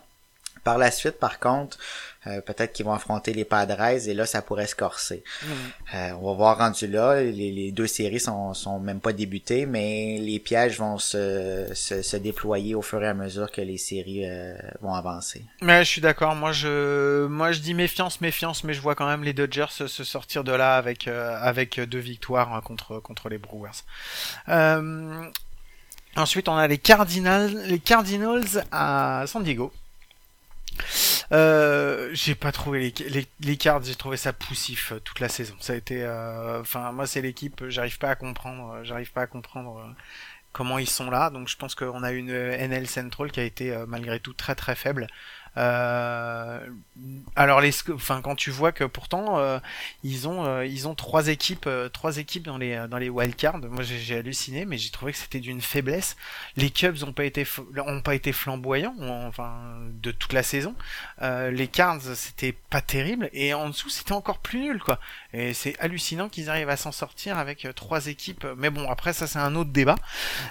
Par 0.64 0.78
la 0.78 0.90
suite, 0.90 1.18
par 1.18 1.38
contre, 1.38 1.78
euh, 2.26 2.42
peut-être 2.42 2.74
qu'ils 2.74 2.84
vont 2.84 2.92
affronter 2.92 3.32
les 3.32 3.46
Padres 3.46 3.80
et 3.80 4.12
là, 4.12 4.26
ça 4.26 4.42
pourrait 4.42 4.66
se 4.66 4.74
corser. 4.74 5.24
Mmh. 5.42 5.46
Euh, 5.94 6.10
on 6.20 6.30
va 6.30 6.36
voir 6.36 6.58
rendu 6.58 6.86
là. 6.86 7.22
Les, 7.22 7.50
les, 7.50 7.72
deux 7.72 7.86
séries 7.86 8.20
sont, 8.20 8.52
sont 8.52 8.78
même 8.78 9.00
pas 9.00 9.14
débutées, 9.14 9.64
mais 9.64 10.18
les 10.20 10.38
pièges 10.38 10.78
vont 10.78 10.98
se, 10.98 11.70
se, 11.74 12.02
se 12.02 12.16
déployer 12.18 12.74
au 12.74 12.82
fur 12.82 13.02
et 13.02 13.08
à 13.08 13.14
mesure 13.14 13.50
que 13.50 13.62
les 13.62 13.78
séries 13.78 14.26
euh, 14.26 14.54
vont 14.82 14.92
avancer. 14.92 15.42
Mais 15.62 15.82
je 15.82 15.88
suis 15.88 16.02
d'accord. 16.02 16.34
Moi, 16.34 16.52
je, 16.52 17.26
moi, 17.26 17.52
je 17.52 17.60
dis 17.60 17.72
méfiance, 17.72 18.20
méfiance, 18.20 18.64
mais 18.64 18.74
je 18.74 18.82
vois 18.82 18.94
quand 18.94 19.06
même 19.06 19.24
les 19.24 19.32
Dodgers 19.32 19.70
se, 19.70 19.86
se 19.86 20.04
sortir 20.04 20.44
de 20.44 20.52
là 20.52 20.76
avec, 20.76 21.08
avec 21.08 21.80
deux 21.80 21.98
victoires 21.98 22.52
hein, 22.52 22.60
contre, 22.60 23.00
contre 23.00 23.30
les 23.30 23.38
Brewers. 23.38 23.84
Ensuite, 26.16 26.48
on 26.48 26.56
a 26.56 26.66
les 26.66 26.78
Cardinals, 26.78 27.52
les 27.66 27.78
Cardinals 27.78 28.64
à 28.72 29.24
San 29.26 29.42
Diego. 29.42 29.72
Euh, 31.32 32.10
j'ai 32.12 32.34
pas 32.34 32.52
trouvé 32.52 32.80
les, 32.80 33.08
les, 33.08 33.26
les 33.40 33.56
cards, 33.56 33.82
j'ai 33.82 33.94
trouvé 33.94 34.16
ça 34.16 34.32
poussif 34.32 34.92
euh, 34.92 35.00
toute 35.00 35.20
la 35.20 35.28
saison. 35.28 35.54
Ça 35.60 35.74
a 35.74 35.76
été, 35.76 36.04
enfin 36.60 36.88
euh, 36.88 36.92
moi 36.92 37.06
c'est 37.06 37.22
l'équipe, 37.22 37.64
j'arrive 37.68 37.98
pas 37.98 38.10
à 38.10 38.16
comprendre, 38.16 38.74
euh, 38.74 38.84
j'arrive 38.84 39.12
pas 39.12 39.22
à 39.22 39.26
comprendre 39.26 39.94
comment 40.52 40.78
ils 40.78 40.88
sont 40.88 41.10
là. 41.10 41.30
Donc 41.30 41.48
je 41.48 41.56
pense 41.56 41.74
qu'on 41.74 42.02
a 42.02 42.12
une 42.12 42.30
NL 42.30 42.88
Central 42.88 43.30
qui 43.30 43.40
a 43.40 43.44
été 43.44 43.76
malgré 43.86 44.20
tout 44.20 44.32
très 44.32 44.54
très 44.54 44.74
faible. 44.74 45.06
Euh, 45.56 46.60
alors 47.34 47.60
les, 47.60 47.72
enfin 47.92 48.20
quand 48.22 48.36
tu 48.36 48.50
vois 48.50 48.72
que 48.72 48.84
pourtant 48.84 49.38
euh, 49.38 49.58
ils 50.04 50.28
ont 50.28 50.44
euh, 50.44 50.64
ils 50.64 50.86
ont 50.86 50.94
trois 50.94 51.28
équipes 51.28 51.66
euh, 51.66 51.88
trois 51.88 52.18
équipes 52.18 52.44
dans 52.44 52.58
les 52.58 52.86
dans 52.88 52.98
les 52.98 53.08
wildcards. 53.08 53.58
Moi 53.58 53.82
j'ai 53.82 54.16
halluciné, 54.16 54.64
mais 54.64 54.78
j'ai 54.78 54.90
trouvé 54.90 55.12
que 55.12 55.18
c'était 55.18 55.40
d'une 55.40 55.60
faiblesse. 55.60 56.16
Les 56.56 56.70
Cubs 56.70 57.02
ont 57.02 57.12
pas 57.12 57.24
été 57.24 57.46
ont 57.84 58.00
pas 58.00 58.14
été 58.14 58.32
flamboyants, 58.32 58.94
enfin 59.26 59.78
de 60.02 60.10
toute 60.10 60.32
la 60.32 60.42
saison. 60.42 60.74
Les 61.20 61.68
Cards 61.68 62.02
c'était 62.14 62.52
pas 62.52 62.80
terrible 62.80 63.28
et 63.32 63.54
en 63.54 63.68
dessous 63.68 63.88
c'était 63.88 64.12
encore 64.12 64.38
plus 64.38 64.60
nul 64.60 64.80
quoi. 64.80 64.98
Et 65.32 65.54
c'est 65.54 65.78
hallucinant 65.78 66.28
qu'ils 66.28 66.50
arrivent 66.50 66.68
à 66.70 66.76
s'en 66.76 66.92
sortir 66.92 67.38
avec 67.38 67.64
euh, 67.64 67.72
trois 67.72 68.06
équipes. 68.08 68.46
Mais 68.56 68.70
bon 68.70 68.90
après 68.90 69.12
ça 69.12 69.26
c'est 69.26 69.38
un 69.38 69.54
autre 69.54 69.70
débat. 69.70 69.94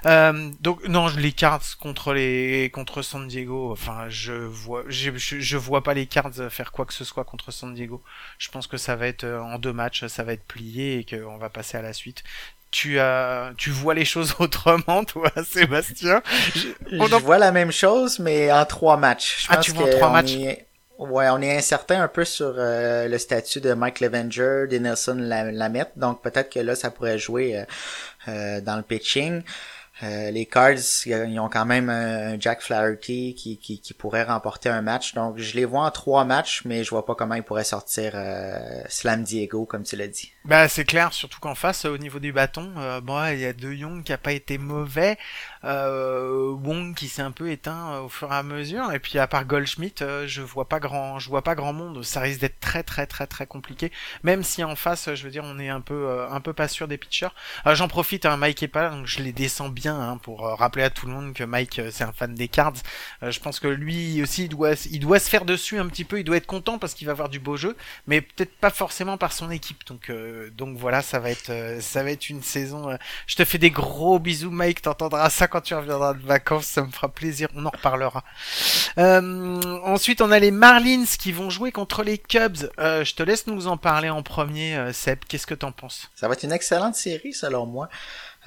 Euh, 0.05 0.51
donc 0.61 0.87
non, 0.87 1.07
je- 1.09 1.19
les 1.19 1.31
Cards 1.33 1.61
contre 1.79 2.13
les 2.13 2.69
contre 2.73 3.01
San 3.01 3.27
Diego, 3.27 3.71
enfin 3.71 4.05
je 4.09 4.33
vois 4.33 4.83
je, 4.87 5.11
je, 5.17 5.39
je 5.39 5.57
vois 5.57 5.83
pas 5.83 5.93
les 5.93 6.05
Cards 6.07 6.31
faire 6.49 6.71
quoi 6.71 6.85
que 6.85 6.93
ce 6.93 7.03
soit 7.03 7.23
contre 7.25 7.51
San 7.51 7.73
Diego. 7.73 8.01
Je 8.37 8.49
pense 8.49 8.67
que 8.67 8.77
ça 8.77 8.95
va 8.95 9.07
être 9.07 9.23
euh, 9.25 9.41
en 9.41 9.59
deux 9.59 9.73
matchs, 9.73 10.05
ça 10.07 10.23
va 10.23 10.33
être 10.33 10.45
plié 10.45 10.99
et 10.99 11.05
qu'on 11.05 11.37
va 11.37 11.49
passer 11.49 11.77
à 11.77 11.81
la 11.81 11.93
suite. 11.93 12.23
Tu 12.71 12.99
as 12.99 13.51
tu 13.57 13.71
vois 13.71 13.95
les 13.95 14.05
choses 14.05 14.35
autrement 14.39 15.03
toi 15.03 15.31
Sébastien? 15.43 16.21
Je- 16.55 16.67
on 16.99 17.07
Je 17.07 17.15
en- 17.15 17.19
vois 17.19 17.37
la 17.39 17.51
même 17.51 17.71
chose, 17.71 18.19
mais 18.19 18.51
en 18.51 18.65
trois 18.65 18.95
matchs. 18.97 19.43
Je 19.43 19.47
Ah, 19.49 19.55
pense 19.57 19.65
tu 19.65 19.71
vois 19.71 19.87
en 19.87 19.89
trois 19.89 20.09
matchs. 20.11 20.35
est- 20.35 20.67
Ouais, 20.99 21.29
on 21.29 21.41
est 21.41 21.55
incertain 21.55 22.03
un 22.03 22.09
peu 22.09 22.25
sur 22.25 22.55
euh, 22.57 23.07
le 23.07 23.17
statut 23.17 23.61
de 23.61 23.73
Mike 23.73 24.01
Levenger, 24.01 24.65
d'Enelson 24.69 25.15
Lamette, 25.15 25.93
donc 25.95 26.21
peut-être 26.21 26.51
que 26.51 26.59
là, 26.59 26.75
ça 26.75 26.91
pourrait 26.91 27.17
jouer 27.17 27.57
euh, 27.57 27.63
euh, 28.27 28.59
dans 28.59 28.75
le 28.75 28.83
pitching. 28.83 29.41
Les 30.01 30.45
Cards, 30.45 31.05
ils 31.05 31.39
ont 31.39 31.49
quand 31.49 31.65
même 31.65 31.89
un 31.89 32.39
Jack 32.39 32.61
Flaherty 32.61 33.35
qui, 33.35 33.57
qui, 33.57 33.93
pourrait 33.93 34.23
remporter 34.23 34.69
un 34.69 34.81
match. 34.81 35.13
Donc, 35.13 35.37
je 35.37 35.57
les 35.57 35.65
vois 35.65 35.81
en 35.81 35.91
trois 35.91 36.23
matchs, 36.23 36.61
mais 36.63 36.85
je 36.85 36.89
vois 36.89 37.05
pas 37.05 37.15
comment 37.15 37.35
ils 37.35 37.43
pourraient 37.43 37.65
sortir 37.65 38.13
Slam 38.87 39.23
Diego, 39.23 39.65
comme 39.65 39.83
tu 39.83 39.97
l'as 39.97 40.07
dit. 40.07 40.31
Bah 40.49 40.67
c'est 40.67 40.83
clair, 40.83 41.13
surtout 41.13 41.39
qu'en 41.39 41.53
face, 41.53 41.85
au 41.85 41.99
niveau 41.99 42.17
du 42.17 42.31
bâton, 42.33 42.71
euh, 42.77 43.01
bon, 43.01 43.23
il 43.31 43.39
y 43.39 43.45
a 43.45 43.53
De 43.53 43.71
Jong 43.71 44.01
qui 44.03 44.11
a 44.11 44.17
pas 44.17 44.31
été 44.31 44.57
mauvais, 44.57 45.19
euh, 45.63 46.49
Wong 46.49 46.95
qui 46.95 47.07
s'est 47.07 47.21
un 47.21 47.29
peu 47.29 47.51
éteint 47.51 47.91
euh, 47.93 47.99
au 48.01 48.09
fur 48.09 48.31
et 48.31 48.35
à 48.35 48.41
mesure, 48.41 48.91
et 48.91 48.99
puis 48.99 49.19
à 49.19 49.27
part 49.27 49.45
Goldschmidt, 49.45 50.01
euh, 50.01 50.25
je 50.27 50.41
vois 50.41 50.67
pas 50.67 50.79
grand, 50.79 51.19
je 51.19 51.29
vois 51.29 51.43
pas 51.43 51.53
grand 51.53 51.71
monde. 51.73 52.03
Ça 52.03 52.19
risque 52.21 52.39
d'être 52.39 52.59
très 52.59 52.81
très 52.81 53.05
très 53.05 53.27
très 53.27 53.45
compliqué, 53.45 53.91
même 54.23 54.41
si 54.41 54.63
en 54.63 54.75
face, 54.75 55.13
je 55.13 55.23
veux 55.23 55.29
dire, 55.29 55.43
on 55.45 55.59
est 55.59 55.69
un 55.69 55.81
peu 55.81 55.93
euh, 56.07 56.27
un 56.31 56.41
peu 56.41 56.53
pas 56.53 56.67
sûr 56.67 56.87
des 56.87 56.97
pitchers. 56.97 57.27
Euh, 57.67 57.75
J'en 57.75 57.87
profite, 57.87 58.25
hein, 58.25 58.35
Mike 58.37 58.63
est 58.63 58.67
pas 58.67 58.89
donc 58.89 59.05
je 59.05 59.21
les 59.21 59.33
descends 59.33 59.69
bien 59.69 59.99
hein, 59.99 60.17
pour 60.17 60.47
euh, 60.47 60.55
rappeler 60.55 60.83
à 60.83 60.89
tout 60.89 61.05
le 61.05 61.11
monde 61.13 61.33
que 61.35 61.43
Mike 61.43 61.77
euh, 61.77 61.91
c'est 61.91 62.05
un 62.05 62.11
fan 62.11 62.33
des 62.33 62.47
Cards. 62.47 62.73
Euh, 63.21 63.29
je 63.29 63.39
pense 63.39 63.59
que 63.59 63.67
lui 63.67 64.21
aussi, 64.23 64.45
il 64.45 64.49
doit, 64.49 64.73
il 64.89 64.99
doit 64.99 65.19
se 65.19 65.29
faire 65.29 65.45
dessus 65.45 65.77
un 65.77 65.87
petit 65.87 66.05
peu, 66.05 66.17
il 66.19 66.23
doit 66.23 66.37
être 66.37 66.47
content 66.47 66.79
parce 66.79 66.95
qu'il 66.95 67.05
va 67.05 67.11
avoir 67.11 67.29
du 67.29 67.39
beau 67.39 67.55
jeu, 67.55 67.75
mais 68.07 68.21
peut-être 68.21 68.55
pas 68.57 68.71
forcément 68.71 69.17
par 69.17 69.31
son 69.33 69.51
équipe. 69.51 69.85
Donc, 69.87 70.09
euh, 70.09 70.37
donc 70.51 70.77
voilà, 70.77 71.01
ça 71.01 71.19
va 71.19 71.29
être, 71.29 71.49
euh, 71.49 71.81
ça 71.81 72.03
va 72.03 72.11
être 72.11 72.29
une 72.29 72.41
saison. 72.43 72.89
euh, 72.89 72.97
je 73.27 73.35
te 73.35 73.45
fais 73.45 73.57
des 73.57 73.71
gros 73.71 74.19
bisous, 74.19 74.51
Mike. 74.51 74.81
T'entendras 74.81 75.29
ça 75.29 75.47
quand 75.47 75.61
tu 75.61 75.73
reviendras 75.75 76.13
de 76.13 76.25
vacances, 76.25 76.65
ça 76.65 76.81
me 76.83 76.91
fera 76.91 77.09
plaisir. 77.09 77.49
On 77.55 77.65
en 77.65 77.69
reparlera. 77.69 78.23
Euh, 78.97 79.61
ensuite, 79.83 80.21
on 80.21 80.31
a 80.31 80.39
les 80.39 80.51
Marlins 80.51 81.05
qui 81.19 81.31
vont 81.31 81.49
jouer 81.49 81.71
contre 81.71 82.03
les 82.03 82.17
Cubs. 82.17 82.69
Euh, 82.79 83.03
je 83.03 83.15
te 83.15 83.23
laisse 83.23 83.47
nous 83.47 83.67
en 83.67 83.77
parler 83.77 84.09
en 84.09 84.23
premier, 84.23 84.75
euh, 84.75 84.93
Seb. 84.93 85.19
Qu'est-ce 85.27 85.47
que 85.47 85.55
t'en 85.55 85.71
penses? 85.71 86.09
Ça 86.15 86.27
va 86.27 86.33
être 86.33 86.43
une 86.43 86.51
excellente 86.51 86.95
série, 86.95 87.33
selon 87.33 87.65
moi. 87.65 87.89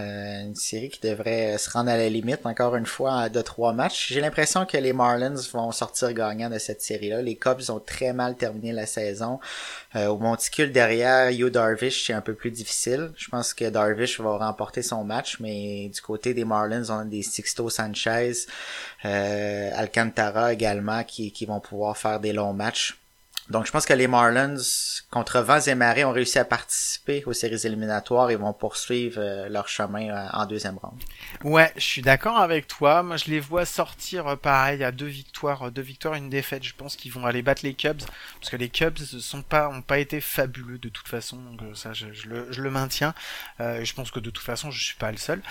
Euh, 0.00 0.40
une 0.40 0.54
série 0.54 0.88
qui 0.88 1.00
devrait 1.00 1.58
se 1.58 1.68
rendre 1.68 1.90
à 1.90 1.98
la 1.98 2.08
limite, 2.08 2.46
encore 2.46 2.76
une 2.76 2.86
fois, 2.86 3.20
à 3.20 3.28
deux 3.28 3.42
trois 3.42 3.74
matchs. 3.74 4.08
J'ai 4.10 4.22
l'impression 4.22 4.64
que 4.64 4.78
les 4.78 4.94
Marlins 4.94 5.34
vont 5.52 5.70
sortir 5.70 6.12
gagnants 6.14 6.48
de 6.48 6.58
cette 6.58 6.80
série-là. 6.80 7.20
Les 7.20 7.36
Cubs 7.36 7.68
ont 7.68 7.78
très 7.78 8.14
mal 8.14 8.36
terminé 8.36 8.72
la 8.72 8.86
saison. 8.86 9.38
Euh, 9.94 10.06
au 10.06 10.16
monticule 10.16 10.72
derrière, 10.72 11.30
Yo 11.30 11.50
Darvish, 11.50 12.06
c'est 12.06 12.14
un 12.14 12.22
peu 12.22 12.34
plus 12.34 12.50
difficile. 12.50 13.10
Je 13.18 13.28
pense 13.28 13.52
que 13.52 13.68
Darvish 13.68 14.18
va 14.18 14.38
remporter 14.38 14.82
son 14.82 15.04
match, 15.04 15.38
mais 15.40 15.90
du 15.90 16.00
côté 16.00 16.32
des 16.32 16.46
Marlins, 16.46 16.88
on 16.88 17.00
a 17.00 17.04
des 17.04 17.22
Sixto 17.22 17.68
Sanchez, 17.68 18.32
euh, 19.04 19.70
Alcantara 19.74 20.54
également, 20.54 21.04
qui, 21.04 21.32
qui 21.32 21.44
vont 21.44 21.60
pouvoir 21.60 21.98
faire 21.98 22.18
des 22.18 22.32
longs 22.32 22.54
matchs. 22.54 23.01
Donc, 23.50 23.66
je 23.66 23.72
pense 23.72 23.86
que 23.86 23.92
les 23.92 24.06
Marlins, 24.06 24.56
contre 25.10 25.40
vents 25.40 25.60
et 25.60 25.74
marées, 25.74 26.04
ont 26.04 26.12
réussi 26.12 26.38
à 26.38 26.44
participer 26.44 27.24
aux 27.26 27.32
séries 27.32 27.66
éliminatoires 27.66 28.30
et 28.30 28.36
vont 28.36 28.52
poursuivre 28.52 29.16
euh, 29.18 29.48
leur 29.48 29.68
chemin 29.68 30.08
euh, 30.08 30.28
en 30.32 30.46
deuxième 30.46 30.78
ronde. 30.78 31.00
Ouais, 31.42 31.72
je 31.76 31.82
suis 31.82 32.02
d'accord 32.02 32.38
avec 32.38 32.68
toi. 32.68 33.02
Moi, 33.02 33.16
je 33.16 33.26
les 33.26 33.40
vois 33.40 33.64
sortir 33.64 34.28
euh, 34.28 34.36
pareil 34.36 34.84
à 34.84 34.92
deux 34.92 35.06
victoires, 35.06 35.70
deux 35.72 35.82
victoires, 35.82 36.14
une 36.14 36.30
défaite. 36.30 36.62
Je 36.62 36.74
pense 36.74 36.96
qu'ils 36.96 37.12
vont 37.12 37.26
aller 37.26 37.42
battre 37.42 37.62
les 37.64 37.74
Cubs 37.74 38.02
parce 38.40 38.50
que 38.50 38.56
les 38.56 38.68
Cubs 38.68 38.98
sont 38.98 39.42
pas, 39.42 39.68
ont 39.68 39.82
pas 39.82 39.98
été 39.98 40.20
fabuleux 40.20 40.78
de 40.78 40.88
toute 40.88 41.08
façon. 41.08 41.36
Donc 41.36 41.76
ça, 41.76 41.92
je, 41.92 42.06
le, 42.28 42.70
maintiens. 42.70 43.14
Je 43.58 43.92
pense 43.92 44.10
que 44.10 44.20
de 44.20 44.30
toute 44.30 44.44
façon, 44.44 44.70
je 44.70 44.82
suis 44.82 44.96
pas 44.96 45.10
le 45.10 45.18
seul. 45.18 45.42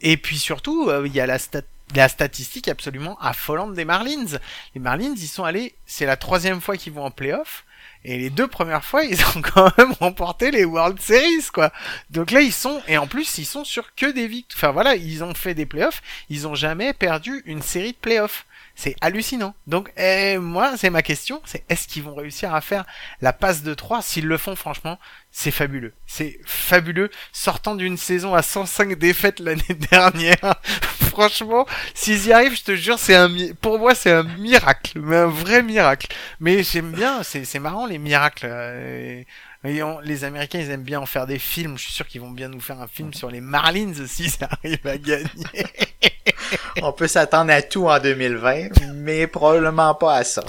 Et 0.00 0.16
puis 0.16 0.38
surtout, 0.38 0.90
il 1.04 1.12
y 1.12 1.20
a 1.20 1.26
la 1.26 1.38
stat 1.38 1.62
la 1.94 2.08
statistique 2.08 2.68
absolument 2.68 3.18
affolante 3.20 3.74
des 3.74 3.84
Marlins. 3.84 4.38
Les 4.74 4.80
Marlins, 4.80 5.14
ils 5.16 5.28
sont 5.28 5.44
allés, 5.44 5.74
c'est 5.86 6.06
la 6.06 6.16
troisième 6.16 6.60
fois 6.60 6.76
qu'ils 6.76 6.92
vont 6.92 7.04
en 7.04 7.10
playoff. 7.10 7.64
Et 8.06 8.18
les 8.18 8.30
deux 8.30 8.46
premières 8.46 8.84
fois, 8.84 9.04
ils 9.04 9.20
ont 9.22 9.42
quand 9.42 9.76
même 9.78 9.92
remporté 9.92 10.50
les 10.50 10.64
World 10.64 11.00
Series, 11.00 11.48
quoi. 11.52 11.72
Donc 12.10 12.30
là, 12.30 12.40
ils 12.40 12.52
sont, 12.52 12.82
et 12.86 12.98
en 12.98 13.06
plus, 13.06 13.38
ils 13.38 13.46
sont 13.46 13.64
sur 13.64 13.94
que 13.94 14.06
des 14.06 14.26
victoires. 14.26 14.58
Enfin 14.58 14.72
voilà, 14.72 14.96
ils 14.96 15.24
ont 15.24 15.34
fait 15.34 15.54
des 15.54 15.66
playoffs, 15.66 16.02
ils 16.28 16.46
ont 16.46 16.54
jamais 16.54 16.92
perdu 16.92 17.42
une 17.46 17.62
série 17.62 17.92
de 17.92 17.96
playoffs. 17.96 18.46
C'est 18.76 18.96
hallucinant. 19.00 19.54
Donc, 19.68 19.92
eh, 19.96 20.36
moi, 20.38 20.76
c'est 20.76 20.90
ma 20.90 21.02
question, 21.02 21.40
c'est 21.44 21.64
est-ce 21.68 21.86
qu'ils 21.86 22.02
vont 22.02 22.14
réussir 22.14 22.54
à 22.54 22.60
faire 22.60 22.84
la 23.20 23.32
passe 23.32 23.62
de 23.62 23.72
3 23.72 24.02
S'ils 24.02 24.26
le 24.26 24.36
font, 24.36 24.56
franchement, 24.56 24.98
c'est 25.30 25.52
fabuleux. 25.52 25.94
C'est 26.06 26.40
fabuleux. 26.44 27.10
Sortant 27.32 27.76
d'une 27.76 27.96
saison 27.96 28.34
à 28.34 28.42
105 28.42 28.94
défaites 28.98 29.38
l'année 29.40 29.62
dernière, 29.90 30.56
franchement, 31.10 31.66
s'ils 31.94 32.26
y 32.26 32.32
arrivent, 32.32 32.56
je 32.56 32.64
te 32.64 32.74
jure, 32.74 32.98
c'est 32.98 33.14
un, 33.14 33.28
mi- 33.28 33.54
pour 33.54 33.78
moi, 33.78 33.94
c'est 33.94 34.10
un 34.12 34.24
miracle, 34.24 34.98
mais 35.00 35.16
un 35.16 35.26
vrai 35.26 35.62
miracle. 35.62 36.08
Mais 36.40 36.62
j'aime 36.64 36.90
bien, 36.92 37.22
c'est, 37.22 37.44
c'est 37.44 37.60
marrant 37.60 37.86
les 37.86 37.98
miracles. 37.98 38.46
euh, 38.50 39.22
et 39.66 39.82
on- 39.82 40.00
les 40.00 40.24
Américains, 40.24 40.58
ils 40.58 40.70
aiment 40.70 40.82
bien 40.82 41.00
en 41.00 41.06
faire 41.06 41.26
des 41.26 41.38
films. 41.38 41.78
Je 41.78 41.84
suis 41.84 41.92
sûr 41.92 42.06
qu'ils 42.06 42.20
vont 42.20 42.30
bien 42.32 42.48
nous 42.48 42.60
faire 42.60 42.80
un 42.80 42.88
film 42.88 43.14
sur 43.14 43.30
les 43.30 43.40
Marlins 43.40 43.92
si 44.06 44.28
ça 44.28 44.48
arrive 44.50 44.84
à 44.86 44.98
gagner. 44.98 45.28
On 46.82 46.92
peut 46.92 47.08
s'attendre 47.08 47.52
à 47.52 47.62
tout 47.62 47.88
en 47.88 47.98
2020, 47.98 48.92
mais 48.94 49.26
probablement 49.26 49.94
pas 49.94 50.16
à 50.16 50.24
ça. 50.24 50.44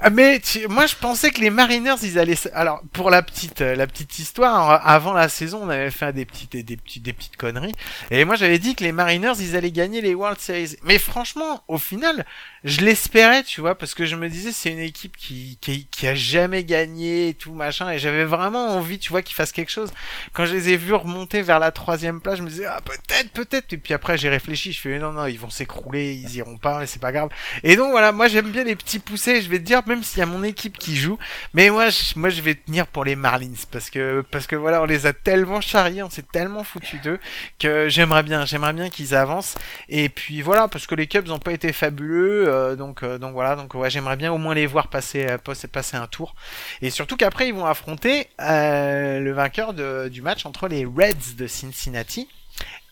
Ah, 0.00 0.10
mais 0.10 0.40
moi, 0.68 0.86
je 0.86 0.94
pensais 0.94 1.30
que 1.30 1.40
les 1.40 1.50
Mariners, 1.50 1.96
ils 2.02 2.18
allaient. 2.18 2.36
Alors, 2.54 2.80
pour 2.92 3.10
la 3.10 3.22
petite, 3.22 3.60
euh, 3.60 3.74
la 3.74 3.86
petite 3.86 4.18
histoire, 4.18 4.70
euh, 4.70 4.78
avant 4.84 5.12
la 5.12 5.28
saison, 5.28 5.60
on 5.64 5.68
avait 5.68 5.90
fait 5.90 6.12
des 6.12 6.24
petites, 6.24 6.56
des, 6.56 6.76
petits, 6.76 7.00
des 7.00 7.12
petites 7.12 7.36
conneries. 7.36 7.74
Et 8.10 8.24
moi, 8.24 8.36
j'avais 8.36 8.58
dit 8.58 8.74
que 8.74 8.84
les 8.84 8.92
Mariners, 8.92 9.34
ils 9.40 9.56
allaient 9.56 9.72
gagner 9.72 10.00
les 10.00 10.14
World 10.14 10.38
Series. 10.38 10.76
Mais 10.84 10.98
franchement, 10.98 11.64
au 11.68 11.78
final, 11.78 12.24
je 12.64 12.80
l'espérais, 12.80 13.42
tu 13.42 13.60
vois, 13.60 13.76
parce 13.76 13.94
que 13.94 14.06
je 14.06 14.16
me 14.16 14.28
disais, 14.28 14.52
c'est 14.52 14.70
une 14.70 14.80
équipe 14.80 15.16
qui, 15.16 15.58
qui, 15.60 15.86
qui 15.86 16.06
a 16.06 16.14
jamais 16.14 16.64
gagné 16.64 17.28
et 17.28 17.34
tout 17.34 17.52
machin. 17.52 17.90
Et 17.90 17.98
j'avais 17.98 18.24
vraiment 18.24 18.76
envie, 18.76 18.98
tu 18.98 19.10
vois, 19.10 19.22
qu'ils 19.22 19.36
fassent 19.36 19.52
quelque 19.52 19.70
chose. 19.70 19.90
Quand 20.32 20.46
je 20.46 20.54
les 20.54 20.70
ai 20.70 20.76
vus 20.76 20.94
remonter 20.94 21.42
vers 21.42 21.58
la 21.58 21.70
troisième 21.70 22.20
place, 22.20 22.38
je 22.38 22.42
me 22.42 22.48
disais, 22.48 22.66
ah, 22.66 22.80
peut-être, 22.84 23.30
peut-être. 23.30 23.72
Et 23.72 23.78
puis 23.78 23.94
après, 23.94 24.18
j'ai 24.18 24.28
réfléchi, 24.28 24.72
je 24.72 24.80
fais, 24.80 24.98
non, 24.98 25.12
non, 25.12 25.26
ils 25.26 25.38
vont 25.38 25.45
s'écrouler, 25.50 26.14
ils 26.14 26.36
iront 26.36 26.58
pas, 26.58 26.82
et 26.82 26.86
c'est 26.86 27.00
pas 27.00 27.12
grave. 27.12 27.28
Et 27.62 27.76
donc 27.76 27.90
voilà, 27.90 28.12
moi 28.12 28.28
j'aime 28.28 28.50
bien 28.50 28.64
les 28.64 28.76
petits 28.76 28.98
poussés, 28.98 29.42
je 29.42 29.48
vais 29.48 29.58
te 29.58 29.64
dire, 29.64 29.82
même 29.86 30.02
s'il 30.02 30.18
y 30.18 30.22
a 30.22 30.26
mon 30.26 30.42
équipe 30.42 30.78
qui 30.78 30.96
joue, 30.96 31.18
mais 31.54 31.70
moi 31.70 31.88
je, 31.90 32.18
moi 32.18 32.30
je 32.30 32.40
vais 32.42 32.54
tenir 32.54 32.86
pour 32.86 33.04
les 33.04 33.16
Marlins, 33.16 33.52
parce 33.70 33.90
que, 33.90 34.56
voilà, 34.56 34.82
on 34.82 34.86
les 34.86 35.06
a 35.06 35.12
tellement 35.12 35.60
charriés, 35.60 36.02
on 36.02 36.10
s'est 36.10 36.26
tellement 36.30 36.64
foutu 36.64 36.98
d'eux, 36.98 37.18
que 37.58 37.88
j'aimerais 37.88 38.22
bien, 38.22 38.44
j'aimerais 38.44 38.72
bien 38.72 38.90
qu'ils 38.90 39.14
avancent. 39.14 39.54
Et 39.88 40.08
puis 40.08 40.42
voilà, 40.42 40.68
parce 40.68 40.86
que 40.86 40.94
les 40.94 41.06
Cubs 41.06 41.26
n'ont 41.26 41.38
pas 41.38 41.52
été 41.52 41.72
fabuleux, 41.72 42.48
euh, 42.48 42.76
donc, 42.76 43.02
euh, 43.02 43.18
donc 43.18 43.32
voilà, 43.32 43.56
donc 43.56 43.72
j'aimerais 43.88 44.16
bien 44.16 44.32
au 44.32 44.38
moins 44.38 44.54
les 44.54 44.66
voir 44.66 44.88
passer, 44.88 45.26
euh, 45.28 45.38
passer, 45.38 45.96
un 45.96 46.06
tour. 46.06 46.34
Et 46.82 46.90
surtout 46.90 47.16
qu'après 47.16 47.48
ils 47.48 47.54
vont 47.54 47.66
affronter 47.66 48.28
le 48.38 49.30
vainqueur 49.32 49.74
du 49.74 50.22
match 50.22 50.46
entre 50.46 50.68
les 50.68 50.84
Reds 50.84 51.36
de 51.36 51.46
Cincinnati 51.46 52.28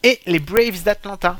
et 0.03 0.21
les 0.27 0.38
Braves 0.38 0.83
d'Atlanta. 0.83 1.37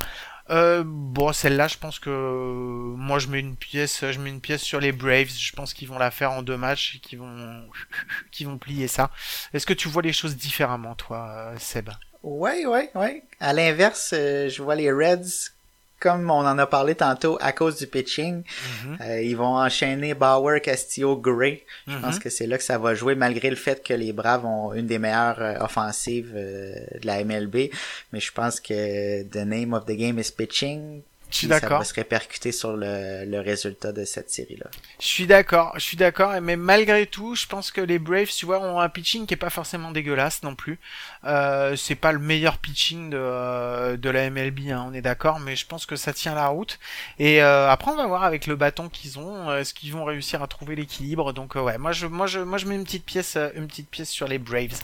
Euh, 0.51 0.83
bon, 0.85 1.33
celle-là, 1.33 1.69
je 1.69 1.79
pense 1.79 1.99
que 1.99 2.11
moi 2.11 3.19
je 3.19 3.29
mets 3.29 3.41
une 3.41 3.57
pièce, 3.57 4.05
je 4.11 4.19
mets 4.21 4.31
une 4.31 4.41
pièce 4.41 4.63
sur 4.63 4.81
les 4.81 4.93
Braves. 4.93 5.31
Je 5.31 5.53
pense 5.53 5.73
qu'ils 5.75 5.89
vont 5.89 5.99
la 5.99 6.11
faire 6.11 6.33
en 6.33 6.43
deux 6.43 6.57
matchs 6.57 6.97
et 6.97 6.99
qu'ils 6.99 7.19
vont, 7.19 7.69
qu'ils 8.31 8.47
vont 8.47 8.59
plier 8.59 8.89
ça. 8.89 9.11
Est-ce 9.53 9.67
que 9.67 9.73
tu 9.73 9.89
vois 9.89 10.03
les 10.03 10.13
choses 10.13 10.37
différemment, 10.37 10.95
toi, 10.95 11.29
euh, 11.55 11.59
Seb? 11.59 11.91
Ouais, 12.23 12.67
ouais, 12.67 12.91
ouais. 12.95 13.23
À 13.41 13.53
l'inverse, 13.53 14.13
euh, 14.15 14.49
je 14.49 14.63
vois 14.63 14.75
les 14.75 14.91
Reds, 14.91 15.54
comme 16.01 16.31
on 16.31 16.47
en 16.47 16.59
a 16.59 16.67
parlé 16.67 16.95
tantôt, 16.95 17.39
à 17.41 17.53
cause 17.53 17.77
du 17.77 17.87
pitching. 17.87 18.43
Mhm. 18.85 18.99
Euh, 19.01 19.23
ils 19.23 19.37
vont 19.37 19.57
enchaîner 19.57 20.13
Bauer, 20.15 20.61
Castillo, 20.61 21.17
Gray. 21.17 21.63
Je 21.87 21.95
Mhm. 21.95 22.01
pense 22.03 22.19
que 22.19 22.29
c'est 22.29 22.47
là 22.47 22.59
que 22.59 22.65
ça 22.65 22.77
va 22.79 22.95
jouer, 22.95 23.15
malgré 23.15 23.49
le 23.49 23.57
fait 23.57 23.83
que 23.83 23.95
les 23.95 24.13
Braves 24.13 24.45
ont 24.45 24.75
une 24.75 24.87
des 24.87 24.99
meilleures 24.99 25.41
euh, 25.41 25.55
offensives 25.61 26.33
euh, 26.35 26.75
de 27.01 27.07
la 27.07 27.21
MLB. 27.25 27.71
Mais 28.13 28.21
je 28.21 28.33
pense 28.33 28.61
que 28.61 29.23
the 29.23 29.47
name 29.47 29.73
of 29.73 29.87
the 29.87 29.93
game 29.97 30.19
is 30.19 30.31
pitching. 30.37 31.03
Je 31.35 31.39
suis 31.41 31.49
Puis 31.49 31.55
Ça 31.55 31.61
d'accord. 31.61 31.79
va 31.81 31.85
se 31.85 31.95
répercuter 31.95 32.53
sur 32.53 32.77
le, 32.77 33.25
le 33.25 33.41
résultat 33.41 33.91
de 33.91 34.05
cette 34.05 34.31
série-là. 34.31 34.67
Je 35.01 35.07
suis 35.07 35.27
d'accord, 35.27 35.73
je 35.75 35.81
suis 35.81 35.97
d'accord, 35.97 36.33
mais 36.41 36.55
malgré 36.55 37.07
tout, 37.07 37.35
je 37.35 37.47
pense 37.47 37.73
que 37.73 37.81
les 37.81 37.99
Braves, 37.99 38.29
tu 38.29 38.47
vois, 38.47 38.61
ont 38.61 38.79
un 38.79 38.89
pitching 38.89 39.27
qui 39.27 39.35
est 39.35 39.37
pas 39.37 39.51
forcément 39.51 39.91
dégueulasse 39.91 40.45
non 40.45 40.55
plus. 40.55 40.79
Euh, 41.25 41.75
c'est 41.75 41.97
pas 41.97 42.13
le 42.13 42.21
meilleur 42.21 42.59
pitching 42.59 43.11
de, 43.11 43.19
euh, 43.19 43.97
de 43.97 44.11
la 44.11 44.31
MLB, 44.31 44.71
hein, 44.71 44.87
on 44.89 44.95
est 44.95 45.01
d'accord, 45.03 45.41
mais 45.41 45.57
je 45.57 45.67
pense 45.67 45.87
que 45.87 45.97
ça 45.97 46.13
tient 46.13 46.37
la 46.37 46.47
route. 46.47 46.79
Et 47.19 47.43
euh, 47.43 47.69
après, 47.69 47.91
on 47.91 47.97
va 47.97 48.07
voir 48.07 48.23
avec 48.23 48.47
le 48.47 48.55
bâton 48.55 48.89
qu'ils 48.89 49.19
ont, 49.19 49.51
euh, 49.51 49.59
est-ce 49.59 49.75
qu'ils 49.75 49.93
vont 49.93 50.05
réussir 50.05 50.41
à 50.41 50.47
trouver 50.47 50.77
l'équilibre. 50.77 51.33
Donc 51.33 51.57
euh, 51.57 51.63
ouais, 51.63 51.79
moi 51.79 51.91
je, 51.91 52.07
moi 52.07 52.29
je, 52.29 52.39
moi 52.39 52.59
je 52.59 52.67
mets 52.67 52.77
une 52.77 52.85
petite 52.85 53.05
pièce, 53.05 53.37
une 53.57 53.67
petite 53.67 53.91
pièce 53.91 54.09
sur 54.11 54.29
les 54.29 54.39
Braves. 54.39 54.79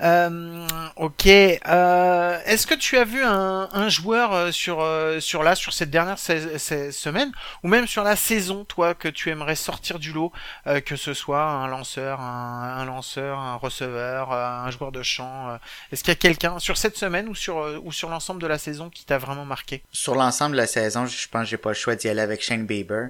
Euh, 0.00 0.66
ok. 0.96 1.26
Euh, 1.26 2.38
est-ce 2.46 2.66
que 2.66 2.74
tu 2.74 2.96
as 2.96 3.04
vu 3.04 3.22
un, 3.22 3.68
un 3.70 3.88
joueur 3.90 4.50
sur, 4.50 4.82
sur 5.20 5.42
là, 5.42 5.54
sur 5.54 5.73
cette 5.74 5.90
dernière 5.90 6.18
semaine, 6.18 7.32
ou 7.62 7.68
même 7.68 7.86
sur 7.86 8.02
la 8.02 8.16
saison, 8.16 8.64
toi, 8.64 8.94
que 8.94 9.08
tu 9.08 9.30
aimerais 9.30 9.56
sortir 9.56 9.98
du 9.98 10.12
lot, 10.12 10.32
euh, 10.66 10.80
que 10.80 10.96
ce 10.96 11.12
soit 11.12 11.42
un 11.42 11.66
lanceur, 11.66 12.20
un, 12.20 12.84
lanceur, 12.84 13.38
un 13.38 13.56
receveur, 13.56 14.32
euh, 14.32 14.46
un 14.46 14.70
joueur 14.70 14.92
de 14.92 15.02
champ. 15.02 15.50
euh, 15.50 15.56
Est-ce 15.92 16.02
qu'il 16.02 16.12
y 16.12 16.16
a 16.16 16.18
quelqu'un 16.18 16.58
sur 16.58 16.76
cette 16.76 16.96
semaine 16.96 17.28
ou 17.28 17.34
sur 17.34 17.56
ou 17.84 17.92
sur 17.92 18.08
l'ensemble 18.08 18.40
de 18.40 18.46
la 18.46 18.58
saison 18.58 18.88
qui 18.88 19.04
t'a 19.04 19.18
vraiment 19.18 19.44
marqué? 19.44 19.82
Sur 19.92 20.14
l'ensemble 20.14 20.52
de 20.52 20.58
la 20.58 20.66
saison, 20.66 21.06
je 21.06 21.28
pense 21.28 21.42
que 21.42 21.48
j'ai 21.48 21.56
pas 21.56 21.70
le 21.70 21.74
choix 21.74 21.96
d'y 21.96 22.08
aller 22.08 22.22
avec 22.22 22.42
Shane 22.42 22.66
Bieber. 22.66 23.08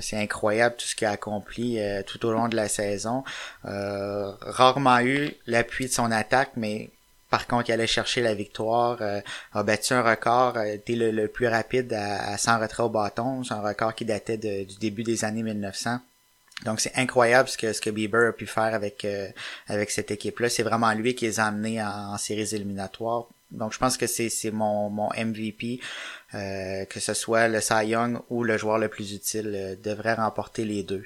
C'est 0.00 0.20
incroyable 0.20 0.76
tout 0.76 0.86
ce 0.86 0.94
qu'il 0.94 1.06
a 1.06 1.12
accompli 1.12 1.78
tout 2.06 2.26
au 2.26 2.30
long 2.30 2.48
de 2.48 2.56
la 2.56 2.68
saison. 2.68 3.24
Rarement 3.64 5.00
eu 5.00 5.30
l'appui 5.46 5.86
de 5.86 5.92
son 5.92 6.10
attaque, 6.10 6.50
mais 6.56 6.90
par 7.30 7.46
contre, 7.46 7.68
il 7.68 7.72
allait 7.72 7.86
chercher 7.86 8.22
la 8.22 8.34
victoire, 8.34 8.98
euh, 9.00 9.20
a 9.52 9.62
battu 9.62 9.92
un 9.92 10.02
record, 10.02 10.56
a 10.56 10.68
été 10.68 10.96
le, 10.96 11.10
le 11.10 11.28
plus 11.28 11.46
rapide 11.48 11.92
à, 11.92 12.30
à 12.30 12.38
100 12.38 12.60
retraits 12.60 12.86
au 12.86 12.88
bâton. 12.88 13.44
C'est 13.44 13.54
un 13.54 13.60
record 13.60 13.94
qui 13.94 14.04
datait 14.04 14.38
du 14.38 14.76
début 14.78 15.02
des 15.02 15.24
années 15.24 15.42
1900. 15.42 16.00
Donc 16.64 16.80
c'est 16.80 16.96
incroyable 16.96 17.48
ce 17.48 17.56
que 17.56 17.72
ce 17.72 17.80
que 17.80 17.90
Bieber 17.90 18.28
a 18.28 18.32
pu 18.32 18.46
faire 18.46 18.74
avec 18.74 19.04
euh, 19.04 19.28
avec 19.68 19.90
cette 19.90 20.10
équipe-là. 20.10 20.48
C'est 20.48 20.64
vraiment 20.64 20.92
lui 20.92 21.14
qui 21.14 21.26
les 21.26 21.38
a 21.38 21.46
amenés 21.46 21.82
en, 21.82 22.14
en 22.14 22.18
séries 22.18 22.54
éliminatoires. 22.54 23.26
Donc 23.50 23.72
je 23.72 23.78
pense 23.78 23.96
que 23.96 24.06
c'est 24.06 24.28
c'est 24.28 24.50
mon 24.50 24.90
mon 24.90 25.08
MVP, 25.16 25.80
euh, 26.34 26.84
que 26.86 26.98
ce 27.00 27.14
soit 27.14 27.48
le 27.48 27.60
Cy 27.60 27.86
Young 27.86 28.20
ou 28.28 28.42
le 28.42 28.58
joueur 28.58 28.78
le 28.78 28.88
plus 28.88 29.12
utile 29.12 29.52
euh, 29.54 29.76
devrait 29.82 30.14
remporter 30.14 30.64
les 30.64 30.82
deux. 30.82 31.04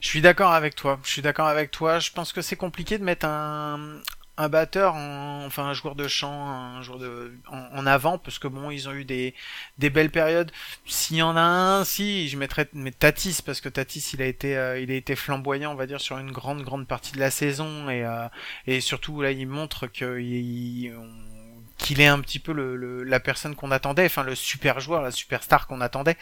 Je 0.00 0.08
suis 0.08 0.20
d'accord 0.20 0.52
avec 0.52 0.74
toi. 0.74 1.00
Je 1.04 1.10
suis 1.10 1.22
d'accord 1.22 1.46
avec 1.46 1.70
toi. 1.70 1.98
Je 1.98 2.10
pense 2.10 2.32
que 2.32 2.42
c'est 2.42 2.56
compliqué 2.56 2.98
de 2.98 3.04
mettre 3.04 3.24
un, 3.24 4.00
un 4.38 4.48
batteur, 4.48 4.94
en, 4.94 5.44
enfin 5.46 5.64
un 5.64 5.74
joueur 5.74 5.94
de 5.94 6.08
chant, 6.08 6.48
un 6.50 6.82
joueur 6.82 6.98
de, 6.98 7.32
en, 7.48 7.86
avant, 7.86 8.18
parce 8.18 8.38
que 8.38 8.48
bon, 8.48 8.70
ils 8.70 8.88
ont 8.88 8.92
eu 8.92 9.04
des, 9.04 9.34
des 9.78 9.90
belles 9.90 10.10
périodes. 10.10 10.50
S'il 10.86 11.18
y 11.18 11.22
en 11.22 11.36
a 11.36 11.40
un, 11.40 11.84
si, 11.84 12.28
je 12.28 12.36
mettrais 12.38 12.68
mais 12.72 12.92
Tatis, 12.92 13.38
parce 13.44 13.60
que 13.60 13.68
Tatis, 13.68 14.10
il 14.14 14.22
a 14.22 14.26
été, 14.26 14.56
euh, 14.56 14.80
il 14.80 14.90
a 14.90 14.94
été 14.94 15.16
flamboyant, 15.16 15.72
on 15.72 15.74
va 15.76 15.86
dire, 15.86 16.00
sur 16.00 16.18
une 16.18 16.30
grande, 16.32 16.62
grande 16.62 16.86
partie 16.86 17.12
de 17.12 17.20
la 17.20 17.30
saison, 17.30 17.88
et, 17.90 18.04
euh, 18.04 18.28
et 18.66 18.80
surtout 18.80 19.20
là, 19.22 19.30
il 19.32 19.46
montre 19.46 19.86
que 19.86 20.18
on- 20.96 21.41
qu'il 21.82 22.00
est 22.00 22.06
un 22.06 22.20
petit 22.20 22.38
peu 22.38 22.52
le, 22.52 22.76
le- 22.76 23.02
la 23.04 23.20
personne 23.20 23.54
qu'on 23.54 23.70
attendait, 23.70 24.06
enfin 24.06 24.22
le 24.22 24.34
super 24.34 24.80
joueur, 24.80 25.02
la 25.02 25.10
superstar 25.10 25.66
qu'on 25.66 25.80
attendait, 25.80 26.16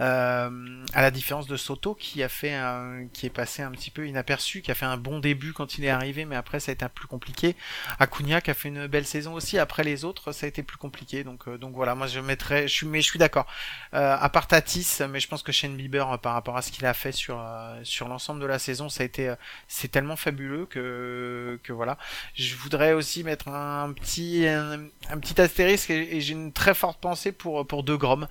euh, 0.00 0.50
à 0.92 1.02
la 1.02 1.10
différence 1.10 1.46
de 1.46 1.56
Soto 1.56 1.94
qui 1.94 2.22
a 2.22 2.28
fait 2.28 2.52
un, 2.54 3.06
qui 3.12 3.26
est 3.26 3.30
passé 3.30 3.62
un 3.62 3.70
petit 3.70 3.90
peu 3.90 4.06
inaperçu, 4.06 4.60
qui 4.62 4.70
a 4.70 4.74
fait 4.74 4.86
un 4.86 4.96
bon 4.96 5.20
début 5.20 5.52
quand 5.52 5.78
il 5.78 5.84
est 5.84 5.90
arrivé, 5.90 6.24
mais 6.24 6.36
après 6.36 6.60
ça 6.60 6.70
a 6.70 6.74
été 6.74 6.84
un 6.84 6.88
plus 6.88 7.06
compliqué. 7.06 7.56
Acuna 7.98 8.40
qui 8.40 8.50
a 8.50 8.54
fait 8.54 8.68
une 8.68 8.86
belle 8.86 9.06
saison 9.06 9.34
aussi, 9.34 9.58
après 9.58 9.84
les 9.84 10.04
autres 10.04 10.32
ça 10.32 10.46
a 10.46 10.48
été 10.48 10.62
plus 10.62 10.76
compliqué, 10.78 11.24
donc 11.24 11.48
euh, 11.48 11.58
donc 11.58 11.74
voilà, 11.74 11.94
moi 11.94 12.06
je 12.06 12.20
mettrais, 12.20 12.68
je 12.68 12.72
suis 12.74 12.86
mais 12.86 13.00
je 13.00 13.06
suis 13.06 13.18
d'accord. 13.18 13.46
Euh, 13.94 14.16
à 14.20 14.28
part 14.28 14.46
Tatis, 14.48 14.98
mais 15.08 15.20
je 15.20 15.28
pense 15.28 15.42
que 15.42 15.52
Shane 15.52 15.76
Bieber 15.76 16.10
euh, 16.12 16.16
par 16.18 16.34
rapport 16.34 16.56
à 16.56 16.62
ce 16.62 16.70
qu'il 16.72 16.84
a 16.86 16.94
fait 16.94 17.12
sur 17.12 17.38
euh, 17.40 17.78
sur 17.84 18.08
l'ensemble 18.08 18.40
de 18.40 18.46
la 18.46 18.58
saison, 18.58 18.88
ça 18.88 19.02
a 19.02 19.06
été 19.06 19.28
euh, 19.28 19.36
c'est 19.68 19.88
tellement 19.90 20.16
fabuleux 20.16 20.66
que 20.66 21.58
que 21.62 21.72
voilà. 21.72 21.98
Je 22.34 22.54
voudrais 22.56 22.92
aussi 22.92 23.22
mettre 23.24 23.48
un 23.48 23.92
petit 23.92 24.46
un, 24.48 24.86
un 25.10 25.18
petit 25.18 25.40
astérisque 25.40 25.90
et, 25.90 26.20
j'ai 26.20 26.32
une 26.32 26.52
très 26.52 26.74
forte 26.74 27.00
pensée 27.00 27.32
pour 27.32 27.66
pour 27.66 27.82
De 27.82 27.94
Grom, 27.96 28.26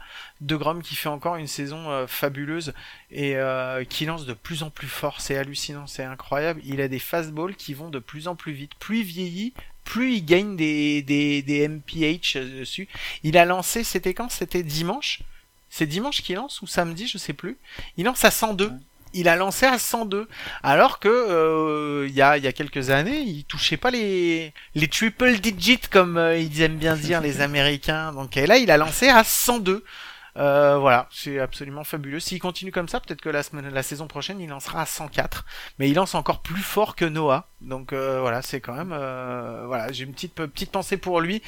qui 0.81 0.95
fait 0.95 1.09
encore 1.09 1.35
une 1.35 1.47
saison 1.47 1.89
euh, 1.89 2.07
fabuleuse 2.07 2.73
et 3.11 3.35
euh, 3.35 3.83
qui 3.83 4.05
lance 4.05 4.25
de 4.25 4.33
plus 4.33 4.63
en 4.63 4.69
plus 4.69 4.87
fort, 4.87 5.21
c'est 5.21 5.37
hallucinant, 5.37 5.87
c'est 5.87 6.03
incroyable. 6.03 6.61
Il 6.63 6.81
a 6.81 6.87
des 6.87 6.99
fastballs 6.99 7.55
qui 7.55 7.73
vont 7.73 7.89
de 7.89 7.99
plus 7.99 8.27
en 8.27 8.35
plus 8.35 8.53
vite, 8.53 8.71
plus 8.79 8.99
il 8.99 9.05
vieillit, 9.05 9.53
plus 9.83 10.15
il 10.15 10.25
gagne 10.25 10.55
des 10.55 11.01
des 11.01 11.41
des 11.41 11.67
MPH 11.67 12.37
dessus. 12.37 12.87
Il 13.23 13.37
a 13.37 13.45
lancé, 13.45 13.83
c'était 13.83 14.13
quand? 14.13 14.31
C'était 14.31 14.63
dimanche? 14.63 15.21
C'est 15.69 15.87
dimanche 15.87 16.21
qu'il 16.21 16.35
lance 16.35 16.61
ou 16.61 16.67
samedi, 16.67 17.07
je 17.07 17.17
sais 17.17 17.33
plus. 17.33 17.57
Il 17.97 18.05
lance 18.05 18.23
à 18.23 18.31
102. 18.31 18.71
Il 19.13 19.27
a 19.29 19.35
lancé 19.35 19.65
à 19.65 19.77
102, 19.77 20.27
alors 20.63 20.99
que 20.99 21.07
euh, 21.07 22.07
il 22.07 22.15
y, 22.15 22.21
a, 22.21 22.37
il 22.37 22.43
y 22.43 22.47
a 22.47 22.51
quelques 22.51 22.89
années, 22.89 23.19
il 23.19 23.45
touchait 23.45 23.77
pas 23.77 23.91
les 23.91 24.53
les 24.75 24.87
triple 24.87 25.39
digits 25.39 25.79
comme 25.91 26.17
euh, 26.17 26.37
ils 26.37 26.61
aiment 26.61 26.77
bien 26.77 26.95
dire 26.95 27.21
les 27.21 27.41
Américains. 27.41 28.11
Donc 28.13 28.37
et 28.37 28.47
là, 28.47 28.57
il 28.57 28.71
a 28.71 28.77
lancé 28.77 29.09
à 29.09 29.23
102. 29.23 29.83
Euh, 30.35 30.77
voilà, 30.77 31.07
c'est 31.11 31.39
absolument 31.39 31.83
fabuleux. 31.83 32.19
S'il 32.19 32.39
continue 32.39 32.71
comme 32.71 32.87
ça, 32.87 32.99
peut-être 32.99 33.21
que 33.21 33.29
la 33.29 33.43
semaine, 33.43 33.69
la 33.69 33.83
saison 33.83 34.07
prochaine, 34.07 34.39
il 34.39 34.49
lancera 34.49 34.81
à 34.81 34.85
104. 34.85 35.45
Mais 35.79 35.89
il 35.89 35.95
lance 35.95 36.15
encore 36.15 36.41
plus 36.41 36.61
fort 36.61 36.95
que 36.95 37.05
Noah. 37.05 37.49
Donc 37.61 37.93
euh, 37.93 38.19
voilà, 38.21 38.41
c'est 38.41 38.59
quand 38.59 38.73
même, 38.73 38.93
euh, 38.93 39.65
voilà, 39.67 39.91
j'ai 39.91 40.05
une 40.05 40.13
petite 40.13 40.33
petite 40.33 40.71
pensée 40.71 40.97
pour 40.97 41.21
lui. 41.21 41.41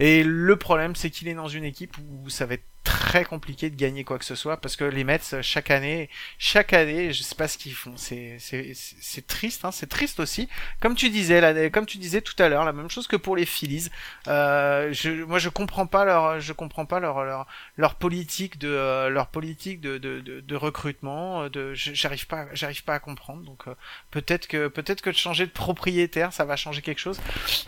Et 0.00 0.24
le 0.24 0.56
problème, 0.56 0.96
c'est 0.96 1.10
qu'il 1.10 1.28
est 1.28 1.34
dans 1.34 1.48
une 1.48 1.64
équipe 1.64 1.96
où 1.98 2.28
ça 2.30 2.46
va 2.46 2.54
être 2.54 2.64
très 2.84 3.24
compliqué 3.24 3.70
de 3.70 3.76
gagner 3.76 4.04
quoi 4.04 4.18
que 4.18 4.24
ce 4.24 4.34
soit 4.34 4.56
parce 4.56 4.76
que 4.76 4.84
les 4.84 5.04
Mets 5.04 5.20
chaque 5.42 5.70
année 5.70 6.10
chaque 6.38 6.72
année 6.72 7.12
je 7.12 7.22
sais 7.22 7.34
pas 7.34 7.46
ce 7.48 7.58
qu'ils 7.58 7.74
font. 7.74 7.94
C'est 7.96 8.36
c'est 8.40 9.26
triste 9.26 9.64
hein, 9.64 9.70
c'est 9.72 9.88
triste 9.88 10.18
aussi. 10.20 10.48
Comme 10.80 10.94
tu 10.96 11.08
disais 11.10 11.40
là 11.40 11.70
comme 11.70 11.86
tu 11.86 11.98
disais 11.98 12.20
tout 12.22 12.40
à 12.42 12.48
l'heure 12.48 12.64
la 12.64 12.72
même 12.72 12.90
chose 12.90 13.06
que 13.06 13.16
pour 13.16 13.36
les 13.36 13.46
Phillies. 13.46 13.88
Euh, 14.28 14.92
je 14.92 15.10
moi 15.24 15.38
je 15.38 15.48
comprends 15.48 15.86
pas 15.86 16.04
leur 16.04 16.40
je 16.40 16.52
comprends 16.52 16.86
pas 16.86 17.00
leur 17.00 17.24
leur 17.24 17.46
leur 17.76 17.94
politique 17.94 18.58
de 18.58 18.68
euh, 18.68 19.08
leur 19.10 19.28
politique 19.28 19.80
de 19.80 19.98
de, 19.98 20.20
de, 20.20 20.40
de 20.40 20.56
recrutement 20.56 21.48
de 21.48 21.74
je- 21.74 21.94
j'arrive 21.94 22.26
pas 22.26 22.46
j'arrive 22.52 22.82
pas 22.84 22.94
à 22.94 22.98
comprendre. 22.98 23.42
Donc 23.44 23.68
euh, 23.68 23.74
peut-être 24.10 24.46
que 24.48 24.68
peut-être 24.68 25.02
que 25.02 25.10
de 25.10 25.16
changer 25.16 25.46
de 25.46 25.52
propriétaire 25.52 26.32
ça 26.32 26.44
va 26.44 26.56
changer 26.56 26.82
quelque 26.82 27.00
chose. 27.00 27.20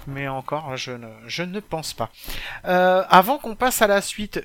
Mais 0.07 0.29
encore 0.29 0.77
je 0.77 0.93
ne 0.93 1.09
je 1.27 1.43
ne 1.43 1.61
pense 1.61 1.93
pas. 1.93 2.11
Euh, 2.65 3.05
avant 3.11 3.39
qu'on 3.39 3.55
passe 3.57 3.83
à 3.83 3.87
la 3.87 4.01
suite 4.01 4.41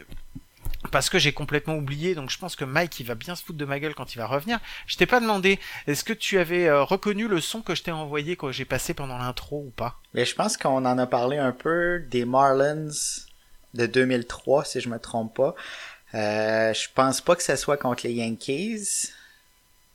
parce 0.91 1.09
que 1.09 1.19
j'ai 1.19 1.34
complètement 1.34 1.75
oublié, 1.75 2.15
donc 2.15 2.30
je 2.30 2.38
pense 2.38 2.55
que 2.55 2.63
Mike 2.63 2.99
il 2.99 3.05
va 3.05 3.15
bien 3.15 3.36
se 3.36 3.43
foutre 3.43 3.59
de 3.59 3.65
ma 3.65 3.80
gueule 3.80 3.93
quand 3.93 4.13
il 4.13 4.17
va 4.17 4.27
revenir. 4.27 4.59
Je 4.88 4.95
t'ai 4.95 5.05
pas 5.05 5.19
demandé, 5.19 5.59
est-ce 5.88 6.03
que 6.03 6.13
tu 6.13 6.39
avais 6.39 6.67
euh, 6.67 6.84
reconnu 6.84 7.27
le 7.27 7.41
son 7.41 7.61
que 7.61 7.75
je 7.75 7.84
t'ai 7.84 7.91
envoyé 7.91 8.36
quand 8.36 8.51
j'ai 8.51 8.65
passé 8.65 8.93
pendant 8.93 9.17
l'intro 9.17 9.65
ou 9.67 9.71
pas? 9.71 9.99
Mais 10.13 10.25
je 10.25 10.36
pense 10.36 10.57
qu'on 10.57 10.86
en 10.86 10.97
a 10.97 11.05
parlé 11.05 11.38
un 11.38 11.51
peu 11.51 11.99
des 12.09 12.25
Marlins 12.25 12.89
de 13.73 13.86
2003, 13.86 14.65
si 14.65 14.82
je 14.82 14.89
me 14.89 14.99
trompe 14.99 15.36
pas. 15.36 15.55
Euh, 16.15 16.73
je 16.73 16.88
pense 16.95 17.21
pas 17.21 17.36
que 17.36 17.43
ce 17.43 17.55
soit 17.55 17.77
contre 17.77 18.07
les 18.07 18.13
Yankees 18.13 19.09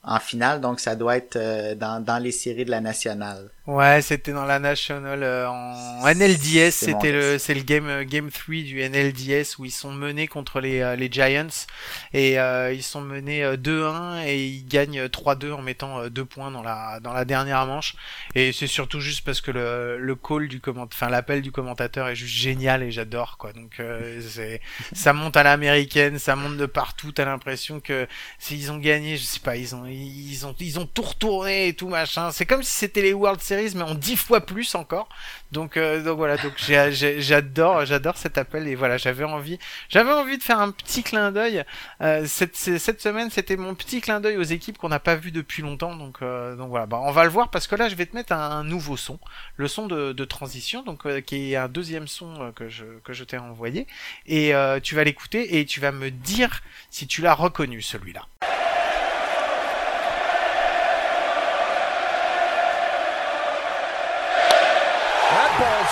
en 0.02 0.20
finale, 0.20 0.60
donc 0.60 0.80
ça 0.80 0.96
doit 0.96 1.16
être 1.16 1.36
euh, 1.36 1.74
dans, 1.74 2.04
dans 2.04 2.18
les 2.18 2.30
séries 2.30 2.66
de 2.66 2.70
la 2.70 2.80
nationale. 2.82 3.50
Ouais, 3.66 4.02
c'était 4.02 4.32
dans 4.32 4.44
la 4.44 4.58
National 4.58 5.22
euh, 5.22 5.48
en 5.48 6.06
NLDS, 6.06 6.70
c'était 6.70 7.12
le 7.12 7.38
c'est 7.38 7.54
le 7.54 7.62
game 7.62 7.86
euh, 7.88 8.04
game 8.04 8.30
3 8.30 8.56
du 8.62 8.82
NLDS 8.86 9.58
où 9.58 9.64
ils 9.64 9.70
sont 9.70 9.90
menés 9.90 10.28
contre 10.28 10.60
les 10.60 10.80
euh, 10.82 10.96
les 10.96 11.10
Giants. 11.10 11.46
Et 12.12 12.38
euh, 12.38 12.74
ils 12.74 12.82
sont 12.82 13.00
menés 13.00 13.42
euh, 13.42 13.56
2-1 13.56 14.26
et 14.26 14.44
ils 14.44 14.66
gagnent 14.66 15.08
3-2 15.08 15.52
en 15.52 15.62
mettant 15.62 15.98
euh, 15.98 16.10
deux 16.10 16.26
points 16.26 16.50
dans 16.50 16.62
la 16.62 17.00
dans 17.00 17.14
la 17.14 17.24
dernière 17.24 17.64
manche. 17.64 17.94
Et 18.34 18.52
c'est 18.52 18.66
surtout 18.66 19.00
juste 19.00 19.24
parce 19.24 19.40
que 19.40 19.50
le 19.50 19.96
le 19.98 20.14
call 20.14 20.48
du 20.48 20.60
comment 20.60 20.82
enfin 20.82 21.08
l'appel 21.08 21.40
du 21.40 21.50
commentateur 21.50 22.08
est 22.08 22.16
juste 22.16 22.34
génial 22.36 22.82
et 22.82 22.90
j'adore 22.90 23.38
quoi. 23.38 23.54
Donc 23.54 23.80
euh, 23.80 24.20
c'est 24.28 24.60
ça 24.92 25.14
monte 25.14 25.38
à 25.38 25.42
l'américaine, 25.42 26.18
ça 26.18 26.36
monte 26.36 26.58
de 26.58 26.66
partout, 26.66 27.12
t'as 27.12 27.24
l'impression 27.24 27.80
que 27.80 28.06
s'ils 28.38 28.70
ont 28.70 28.76
gagné, 28.78 29.16
je 29.16 29.22
sais 29.24 29.40
pas, 29.40 29.56
ils 29.56 29.74
ont 29.74 29.86
ils 29.86 30.44
ont 30.44 30.54
ils 30.60 30.78
ont 30.78 30.84
tout 30.86 31.00
retourné 31.02 31.68
et 31.68 31.74
tout 31.74 31.88
machin. 31.88 32.30
C'est 32.30 32.44
comme 32.44 32.62
si 32.62 32.70
c'était 32.72 33.00
les 33.00 33.14
World 33.14 33.40
Series 33.40 33.53
mais 33.74 33.82
en 33.82 33.94
dix 33.94 34.16
fois 34.16 34.40
plus 34.40 34.74
encore. 34.74 35.08
Donc 35.52 35.76
euh, 35.76 36.02
donc 36.02 36.16
voilà, 36.16 36.36
donc 36.36 36.52
j'adore 36.58 37.84
j'adore 37.86 38.16
cet 38.16 38.38
appel 38.38 38.66
et 38.68 38.74
voilà, 38.74 38.96
j'avais 38.96 39.24
envie 39.24 39.58
j'avais 39.88 40.12
envie 40.12 40.38
de 40.38 40.42
faire 40.42 40.58
un 40.58 40.70
petit 40.70 41.02
clin 41.02 41.30
d'œil. 41.32 41.64
Euh, 42.00 42.26
cette 42.26 43.00
semaine, 43.00 43.30
c'était 43.30 43.56
mon 43.56 43.74
petit 43.74 44.00
clin 44.00 44.20
d'œil 44.20 44.36
aux 44.36 44.42
équipes 44.42 44.78
qu'on 44.78 44.88
n'a 44.88 45.00
pas 45.00 45.14
vu 45.14 45.30
depuis 45.30 45.62
longtemps. 45.62 45.94
Donc 45.96 46.18
euh, 46.22 46.56
donc 46.56 46.70
voilà, 46.70 46.86
bah 46.86 47.00
on 47.02 47.12
va 47.12 47.24
le 47.24 47.30
voir 47.30 47.50
parce 47.50 47.66
que 47.66 47.76
là 47.76 47.88
je 47.88 47.94
vais 47.94 48.06
te 48.06 48.14
mettre 48.16 48.32
un, 48.32 48.50
un 48.50 48.64
nouveau 48.64 48.96
son, 48.96 49.18
le 49.56 49.68
son 49.68 49.86
de, 49.86 50.12
de 50.12 50.24
transition, 50.24 50.82
donc 50.82 51.06
euh, 51.06 51.20
qui 51.20 51.52
est 51.52 51.56
un 51.56 51.68
deuxième 51.68 52.08
son 52.08 52.42
euh, 52.42 52.52
que 52.52 52.68
je 52.68 52.84
que 53.04 53.12
je 53.12 53.24
t'ai 53.24 53.38
envoyé 53.38 53.86
et 54.26 54.54
euh, 54.54 54.80
tu 54.80 54.94
vas 54.94 55.04
l'écouter 55.04 55.58
et 55.58 55.66
tu 55.66 55.80
vas 55.80 55.92
me 55.92 56.10
dire 56.10 56.62
si 56.90 57.06
tu 57.06 57.22
l'as 57.22 57.34
reconnu 57.34 57.82
celui-là. 57.82 58.26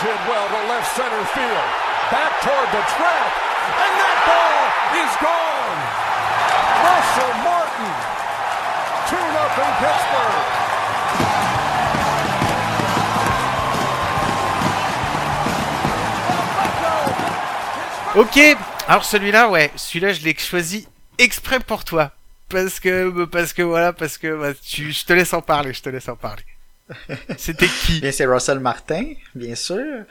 Hit 0.03 0.21
well 0.29 0.47
to 0.49 0.61
left 0.69 0.91
center 0.95 1.25
field. 1.35 1.69
Back 2.11 2.33
toward 2.43 2.69
the 2.75 2.85
track. 2.99 3.53
and 3.63 3.95
that 4.03 4.19
ball 4.27 4.63
is 4.99 5.13
gone. 5.23 5.81
Russell 6.83 7.35
Martin, 7.47 7.93
2 9.09 9.17
in 9.63 9.73
Pittsburgh. 9.81 10.63
Ok, 18.15 18.37
alors 18.89 19.05
celui-là, 19.05 19.49
ouais, 19.49 19.71
celui-là 19.77 20.13
je 20.13 20.21
l'ai 20.23 20.37
choisi 20.37 20.87
exprès 21.19 21.61
pour 21.61 21.85
toi. 21.85 22.11
Parce 22.51 22.81
que, 22.81 23.25
parce 23.25 23.55
que 23.55 23.63
voilà, 23.63 23.95
parce 23.95 24.19
que 24.19 24.39
bah, 24.39 24.53
tu, 24.55 24.93
je 24.93 25.05
te 25.07 25.15
laisse 25.15 25.33
en 25.33 25.41
parler, 25.41 25.73
je 25.73 25.81
te 25.81 25.89
laisse 25.89 26.09
en 26.09 26.17
parler. 26.17 26.45
C'était 27.37 27.67
qui? 27.67 28.01
Bien, 28.01 28.13
c'est 28.13 28.27
Russell 28.27 28.59
Martin, 28.59 29.05
bien 29.35 29.55
sûr. 29.55 30.05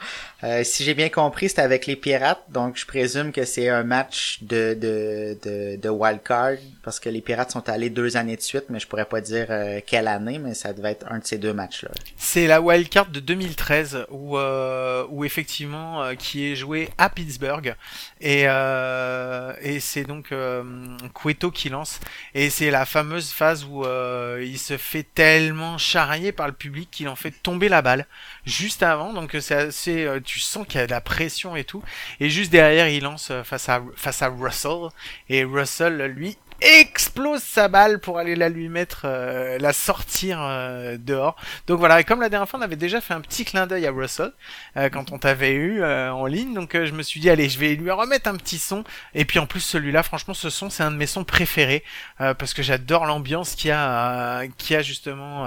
Euh, 0.44 0.64
si 0.64 0.84
j'ai 0.84 0.94
bien 0.94 1.08
compris, 1.08 1.48
c'était 1.48 1.62
avec 1.62 1.86
les 1.86 1.96
Pirates, 1.96 2.42
donc 2.48 2.76
je 2.76 2.86
présume 2.86 3.32
que 3.32 3.44
c'est 3.44 3.68
un 3.68 3.84
match 3.84 4.38
de, 4.42 4.74
de, 4.74 5.38
de, 5.42 5.76
de 5.76 5.88
wild 5.88 6.22
card, 6.22 6.56
parce 6.82 6.98
que 6.98 7.08
les 7.08 7.20
Pirates 7.20 7.50
sont 7.52 7.68
allés 7.68 7.90
deux 7.90 8.16
années 8.16 8.36
de 8.36 8.42
suite, 8.42 8.64
mais 8.68 8.80
je 8.80 8.86
pourrais 8.86 9.04
pas 9.04 9.20
dire 9.20 9.46
euh, 9.50 9.80
quelle 9.86 10.08
année, 10.08 10.38
mais 10.38 10.54
ça 10.54 10.72
devait 10.72 10.92
être 10.92 11.06
un 11.10 11.18
de 11.18 11.24
ces 11.24 11.38
deux 11.38 11.52
matchs-là. 11.52 11.90
C'est 12.16 12.46
la 12.46 12.60
wildcard 12.60 13.06
de 13.10 13.20
2013 13.20 14.06
où, 14.10 14.36
euh, 14.36 15.04
où 15.10 15.24
effectivement 15.24 16.02
euh, 16.02 16.14
qui 16.14 16.50
est 16.50 16.56
joué 16.56 16.88
à 16.98 17.08
Pittsburgh 17.08 17.74
et, 18.20 18.44
euh, 18.46 19.52
et 19.60 19.80
c'est 19.80 20.04
donc 20.04 20.32
euh, 20.32 20.62
Cueto 21.14 21.50
qui 21.50 21.68
lance 21.68 22.00
et 22.34 22.50
c'est 22.50 22.70
la 22.70 22.84
fameuse 22.86 23.30
phase 23.32 23.64
où 23.64 23.84
euh, 23.84 24.42
il 24.44 24.58
se 24.58 24.76
fait 24.76 25.02
tellement 25.14 25.78
charrier 25.78 26.32
par 26.32 26.46
le 26.46 26.52
public 26.52 26.71
qu'il 26.90 27.08
en 27.08 27.16
fait 27.16 27.30
tomber 27.30 27.68
la 27.68 27.82
balle 27.82 28.06
juste 28.44 28.82
avant. 28.82 29.12
Donc 29.12 29.36
c'est 29.40 29.54
assez 29.54 30.04
euh, 30.04 30.20
tu 30.20 30.40
sens 30.40 30.66
qu'il 30.66 30.80
y 30.80 30.82
a 30.82 30.86
de 30.86 30.90
la 30.90 31.00
pression 31.00 31.56
et 31.56 31.64
tout. 31.64 31.82
Et 32.20 32.30
juste 32.30 32.50
derrière 32.50 32.88
il 32.88 33.02
lance 33.02 33.30
euh, 33.30 33.42
face 33.42 33.68
à 33.68 33.82
face 33.96 34.22
à 34.22 34.28
Russell. 34.28 34.88
Et 35.28 35.44
Russell 35.44 36.02
lui 36.06 36.36
explose 36.62 37.42
sa 37.42 37.68
balle 37.68 37.98
pour 37.98 38.18
aller 38.18 38.36
la 38.36 38.48
lui 38.48 38.68
mettre, 38.68 39.02
euh, 39.04 39.58
la 39.58 39.72
sortir 39.72 40.38
euh, 40.40 40.96
dehors. 40.98 41.36
Donc 41.66 41.78
voilà, 41.78 42.00
et 42.00 42.04
comme 42.04 42.20
la 42.20 42.28
dernière 42.28 42.48
fois 42.48 42.60
on 42.60 42.62
avait 42.62 42.76
déjà 42.76 43.00
fait 43.00 43.14
un 43.14 43.20
petit 43.20 43.44
clin 43.44 43.66
d'œil 43.66 43.86
à 43.86 43.90
Russell 43.90 44.32
euh, 44.76 44.88
quand 44.88 45.12
on 45.12 45.18
t'avait 45.18 45.52
eu 45.52 45.84
en 45.84 46.26
ligne, 46.26 46.54
donc 46.54 46.72
je 46.74 46.92
me 46.92 47.02
suis 47.02 47.20
dit 47.20 47.30
allez 47.30 47.48
je 47.48 47.58
vais 47.58 47.74
lui 47.74 47.90
remettre 47.90 48.28
un 48.28 48.36
petit 48.36 48.58
son. 48.58 48.84
Et 49.14 49.24
puis 49.24 49.38
en 49.38 49.46
plus 49.46 49.60
celui-là, 49.60 50.02
franchement 50.02 50.34
ce 50.34 50.50
son 50.50 50.70
c'est 50.70 50.82
un 50.82 50.90
de 50.90 50.96
mes 50.96 51.06
sons 51.06 51.24
préférés 51.24 51.82
parce 52.18 52.54
que 52.54 52.62
j'adore 52.62 53.06
l'ambiance 53.06 53.54
qu'il 53.54 53.68
y 53.68 53.72
a, 53.72 54.46
qu'il 54.58 54.74
y 54.74 54.78
a 54.78 54.82
justement 54.82 55.46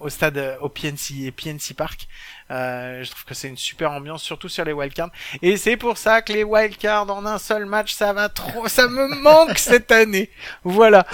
au 0.00 0.08
stade, 0.08 0.58
au 0.60 0.68
PNC, 0.68 1.32
PNC 1.32 1.74
Park. 1.76 2.08
Euh, 2.52 3.02
je 3.02 3.10
trouve 3.10 3.24
que 3.24 3.34
c'est 3.34 3.48
une 3.48 3.56
super 3.56 3.90
ambiance, 3.90 4.22
surtout 4.22 4.48
sur 4.48 4.64
les 4.64 4.72
wildcards. 4.72 5.10
Et 5.40 5.56
c'est 5.56 5.76
pour 5.76 5.96
ça 5.96 6.22
que 6.22 6.32
les 6.32 6.44
wildcards 6.44 7.10
en 7.10 7.24
un 7.24 7.38
seul 7.38 7.64
match, 7.64 7.94
ça 7.94 8.12
va 8.12 8.28
trop, 8.28 8.68
ça 8.68 8.88
me 8.88 9.08
manque 9.08 9.58
cette 9.58 9.90
année. 9.90 10.30
Voilà, 10.62 11.06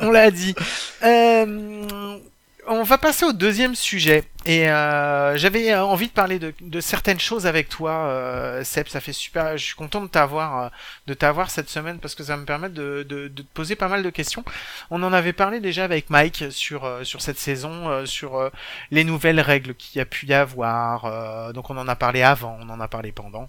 on 0.00 0.10
l'a 0.10 0.30
dit. 0.30 0.54
Euh, 1.02 2.18
on 2.66 2.82
va 2.82 2.98
passer 2.98 3.24
au 3.24 3.32
deuxième 3.32 3.74
sujet. 3.74 4.24
Et 4.46 4.68
euh, 4.68 5.36
j'avais 5.36 5.72
euh, 5.72 5.84
envie 5.84 6.08
de 6.08 6.12
parler 6.12 6.38
de, 6.38 6.52
de 6.60 6.80
certaines 6.80 7.20
choses 7.20 7.46
avec 7.46 7.68
toi, 7.68 7.92
euh, 7.92 8.64
Seb. 8.64 8.88
Ça 8.88 9.00
fait 9.00 9.12
super. 9.12 9.56
Je 9.56 9.64
suis 9.64 9.74
content 9.74 10.00
de 10.00 10.06
t'avoir, 10.06 10.64
euh, 10.64 10.68
de 11.06 11.14
t'avoir 11.14 11.50
cette 11.50 11.68
semaine 11.70 11.98
parce 11.98 12.14
que 12.14 12.24
ça 12.24 12.36
me 12.36 12.44
permet 12.44 12.68
de, 12.68 13.04
de, 13.08 13.28
de 13.28 13.42
te 13.42 13.48
poser 13.54 13.76
pas 13.76 13.88
mal 13.88 14.02
de 14.02 14.10
questions. 14.10 14.44
On 14.90 15.02
en 15.02 15.12
avait 15.12 15.32
parlé 15.32 15.60
déjà 15.60 15.84
avec 15.84 16.10
Mike 16.10 16.44
sur 16.50 16.84
euh, 16.84 17.04
sur 17.04 17.22
cette 17.22 17.38
saison, 17.38 18.06
sur 18.06 18.50
les 18.90 19.04
nouvelles 19.04 19.40
règles 19.40 19.74
qu'il 19.74 19.98
y 19.98 20.00
a 20.00 20.06
pu 20.06 20.26
y 20.26 20.34
avoir. 20.34 21.52
donc 21.52 21.70
on 21.70 21.76
en 21.76 21.88
a 21.88 21.96
parlé 21.96 22.22
avant, 22.22 22.58
on 22.60 22.68
en 22.70 22.80
a 22.80 22.88
parlé 22.88 23.12
pendant. 23.12 23.48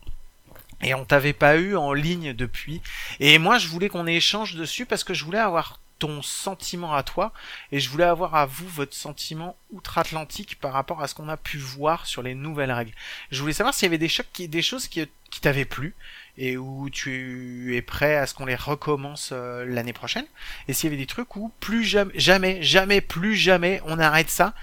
Et 0.82 0.94
on 0.94 1.06
t'avait 1.06 1.34
pas 1.34 1.58
eu 1.58 1.76
en 1.76 1.94
ligne 1.94 2.34
depuis. 2.34 2.82
Et 3.20 3.40
moi, 3.40 3.58
je 3.58 3.68
voulais 3.68 3.90
qu'on 3.90 4.08
échange 4.08 4.56
dessus 4.56 4.86
parce 4.86 5.04
que 5.04 5.14
je 5.14 5.24
voulais 5.24 5.40
avoir 5.40 5.80
ton 6.00 6.22
sentiment 6.22 6.94
à 6.94 7.04
toi 7.04 7.32
et 7.72 7.80
je 7.80 7.90
voulais 7.90 8.04
avoir 8.04 8.36
à 8.36 8.46
vous 8.46 8.68
votre 8.68 8.94
sentiment 8.94 9.56
outre-Atlantique 9.72 10.60
par 10.60 10.74
rapport 10.74 11.02
à 11.02 11.08
ce 11.08 11.16
qu'on 11.16 11.30
a 11.30 11.38
pu 11.38 11.58
voir 11.58 12.06
sur 12.06 12.22
les 12.22 12.36
nouvelles 12.36 12.72
règles. 12.72 12.94
Je 13.32 13.42
voulais 13.42 13.54
savoir 13.54 13.74
s'il 13.74 13.86
y 13.86 13.88
avait 13.88 13.98
des 13.98 14.10
chocs, 14.10 14.28
qui, 14.34 14.48
des 14.48 14.62
choses 14.62 14.88
qui, 14.88 15.08
qui 15.40 15.66
plu 15.66 15.96
et 16.38 16.58
où 16.58 16.90
tu 16.90 17.76
es 17.76 17.82
prêt 17.82 18.16
à 18.16 18.28
ce 18.28 18.34
qu'on 18.34 18.46
les 18.46 18.56
recommence 18.56 19.30
euh, 19.32 19.66
l'année 19.66 19.94
prochaine 19.94 20.26
et 20.68 20.74
s'il 20.74 20.90
y 20.90 20.94
avait 20.94 21.02
des 21.02 21.08
trucs 21.08 21.36
où 21.36 21.52
plus 21.60 21.84
jamais, 21.84 22.12
jamais, 22.16 22.62
jamais, 22.62 23.00
plus 23.02 23.36
jamais 23.36 23.82
on 23.86 24.00
arrête 24.00 24.30
ça 24.30 24.54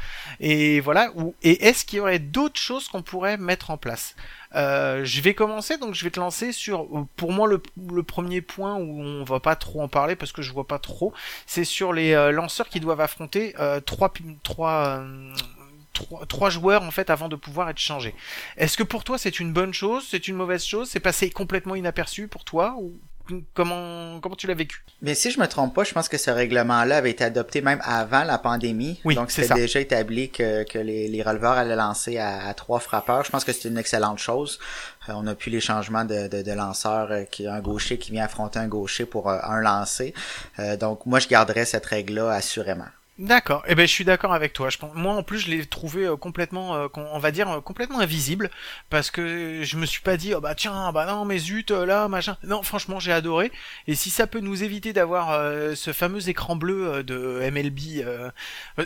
et 0.40 0.80
voilà. 0.80 1.12
Où, 1.14 1.34
et 1.42 1.66
est-ce 1.66 1.84
qu'il 1.84 1.98
y 1.98 2.00
aurait 2.00 2.18
d'autres 2.18 2.60
choses 2.60 2.88
qu'on 2.88 3.02
pourrait 3.02 3.36
mettre 3.36 3.70
en 3.70 3.76
place? 3.76 4.14
Euh, 4.54 5.04
je 5.04 5.20
vais 5.20 5.34
commencer, 5.34 5.78
donc 5.78 5.94
je 5.94 6.04
vais 6.04 6.10
te 6.10 6.20
lancer 6.20 6.52
sur, 6.52 6.88
pour 7.16 7.32
moi, 7.32 7.48
le, 7.48 8.02
premier 8.02 8.42
point 8.42 8.74
où 8.74 9.00
on 9.00 9.24
va 9.24 9.40
pas 9.40 9.56
trop 9.56 9.80
en 9.82 9.88
parler 9.88 10.16
parce 10.16 10.32
que 10.32 10.42
je 10.42 10.52
vois 10.52 10.66
pas 10.66 10.78
trop, 10.78 11.12
c'est 11.46 11.64
sur 11.64 11.92
les 11.92 12.12
euh, 12.12 12.32
lanceurs 12.32 12.68
qui 12.68 12.80
doivent 12.80 13.00
affronter 13.00 13.54
euh, 13.58 13.80
trois, 13.80 14.12
trois, 14.42 14.98
euh, 15.00 15.32
trois, 15.92 16.26
trois, 16.26 16.50
joueurs 16.50 16.82
en 16.82 16.90
fait 16.90 17.10
avant 17.10 17.28
de 17.28 17.36
pouvoir 17.36 17.68
être 17.70 17.78
changés. 17.78 18.14
Est-ce 18.56 18.76
que 18.76 18.82
pour 18.82 19.04
toi 19.04 19.18
c'est 19.18 19.40
une 19.40 19.52
bonne 19.52 19.74
chose, 19.74 20.04
c'est 20.10 20.28
une 20.28 20.36
mauvaise 20.36 20.64
chose, 20.64 20.88
c'est 20.90 21.00
passé 21.00 21.30
complètement 21.30 21.74
inaperçu 21.74 22.28
pour 22.28 22.44
toi 22.44 22.74
ou 22.78 22.92
comment 23.54 24.20
comment 24.20 24.36
tu 24.36 24.46
l'as 24.46 24.54
vécu? 24.54 24.84
Mais 25.00 25.14
si 25.14 25.30
je 25.30 25.40
me 25.40 25.46
trompe 25.46 25.74
pas, 25.74 25.84
je 25.84 25.92
pense 25.92 26.08
que 26.08 26.18
ce 26.18 26.30
règlement-là 26.30 26.96
avait 26.96 27.10
été 27.10 27.24
adopté 27.24 27.60
même 27.60 27.80
avant 27.84 28.24
la 28.24 28.38
pandémie. 28.38 29.00
Oui, 29.04 29.14
Donc 29.14 29.30
c'était 29.30 29.54
déjà 29.54 29.80
établi 29.80 30.30
que, 30.30 30.64
que 30.64 30.78
les, 30.78 31.08
les 31.08 31.22
releveurs 31.22 31.52
allaient 31.52 31.76
lancer 31.76 32.18
à, 32.18 32.46
à 32.46 32.54
trois 32.54 32.80
frappeurs. 32.80 33.24
Je 33.24 33.30
pense 33.30 33.44
que 33.44 33.52
c'est 33.52 33.68
une 33.68 33.78
excellente 33.78 34.18
chose. 34.18 34.58
Euh, 35.08 35.12
on 35.16 35.26
a 35.26 35.34
plus 35.34 35.50
les 35.50 35.60
changements 35.60 36.04
de, 36.04 36.28
de, 36.28 36.42
de 36.42 36.52
lanceurs 36.52 37.10
euh, 37.10 37.24
qui 37.24 37.46
un 37.46 37.60
gaucher 37.60 37.98
qui 37.98 38.10
vient 38.12 38.24
affronter 38.24 38.58
un 38.58 38.68
gaucher 38.68 39.06
pour 39.06 39.28
euh, 39.28 39.38
un 39.42 39.60
lancer. 39.60 40.14
Euh, 40.58 40.76
donc 40.76 41.06
moi 41.06 41.18
je 41.18 41.28
garderais 41.28 41.64
cette 41.64 41.86
règle-là 41.86 42.30
assurément. 42.30 42.88
D'accord. 43.18 43.62
Eh 43.68 43.74
ben, 43.74 43.86
je 43.86 43.92
suis 43.92 44.06
d'accord 44.06 44.32
avec 44.32 44.54
toi. 44.54 44.70
Je 44.70 44.78
pense, 44.78 44.94
moi, 44.94 45.12
en 45.12 45.22
plus, 45.22 45.40
je 45.40 45.50
l'ai 45.50 45.66
trouvé 45.66 46.06
euh, 46.06 46.16
complètement, 46.16 46.74
euh, 46.76 46.88
on 46.96 47.18
va 47.18 47.30
dire, 47.30 47.46
euh, 47.50 47.60
complètement 47.60 48.00
invisible, 48.00 48.50
parce 48.88 49.10
que 49.10 49.60
je 49.62 49.76
me 49.76 49.84
suis 49.84 50.00
pas 50.00 50.16
dit, 50.16 50.34
oh 50.34 50.40
bah 50.40 50.54
tiens, 50.54 50.90
bah 50.92 51.04
non, 51.04 51.26
mais 51.26 51.36
zut, 51.36 51.70
là, 51.72 52.08
machin. 52.08 52.38
Non, 52.42 52.62
franchement, 52.62 53.00
j'ai 53.00 53.12
adoré. 53.12 53.52
Et 53.86 53.94
si 53.94 54.08
ça 54.08 54.26
peut 54.26 54.40
nous 54.40 54.64
éviter 54.64 54.94
d'avoir 54.94 55.38
ce 55.76 55.92
fameux 55.92 56.26
écran 56.30 56.56
bleu 56.56 57.04
de 57.04 57.48
MLB, 57.50 58.02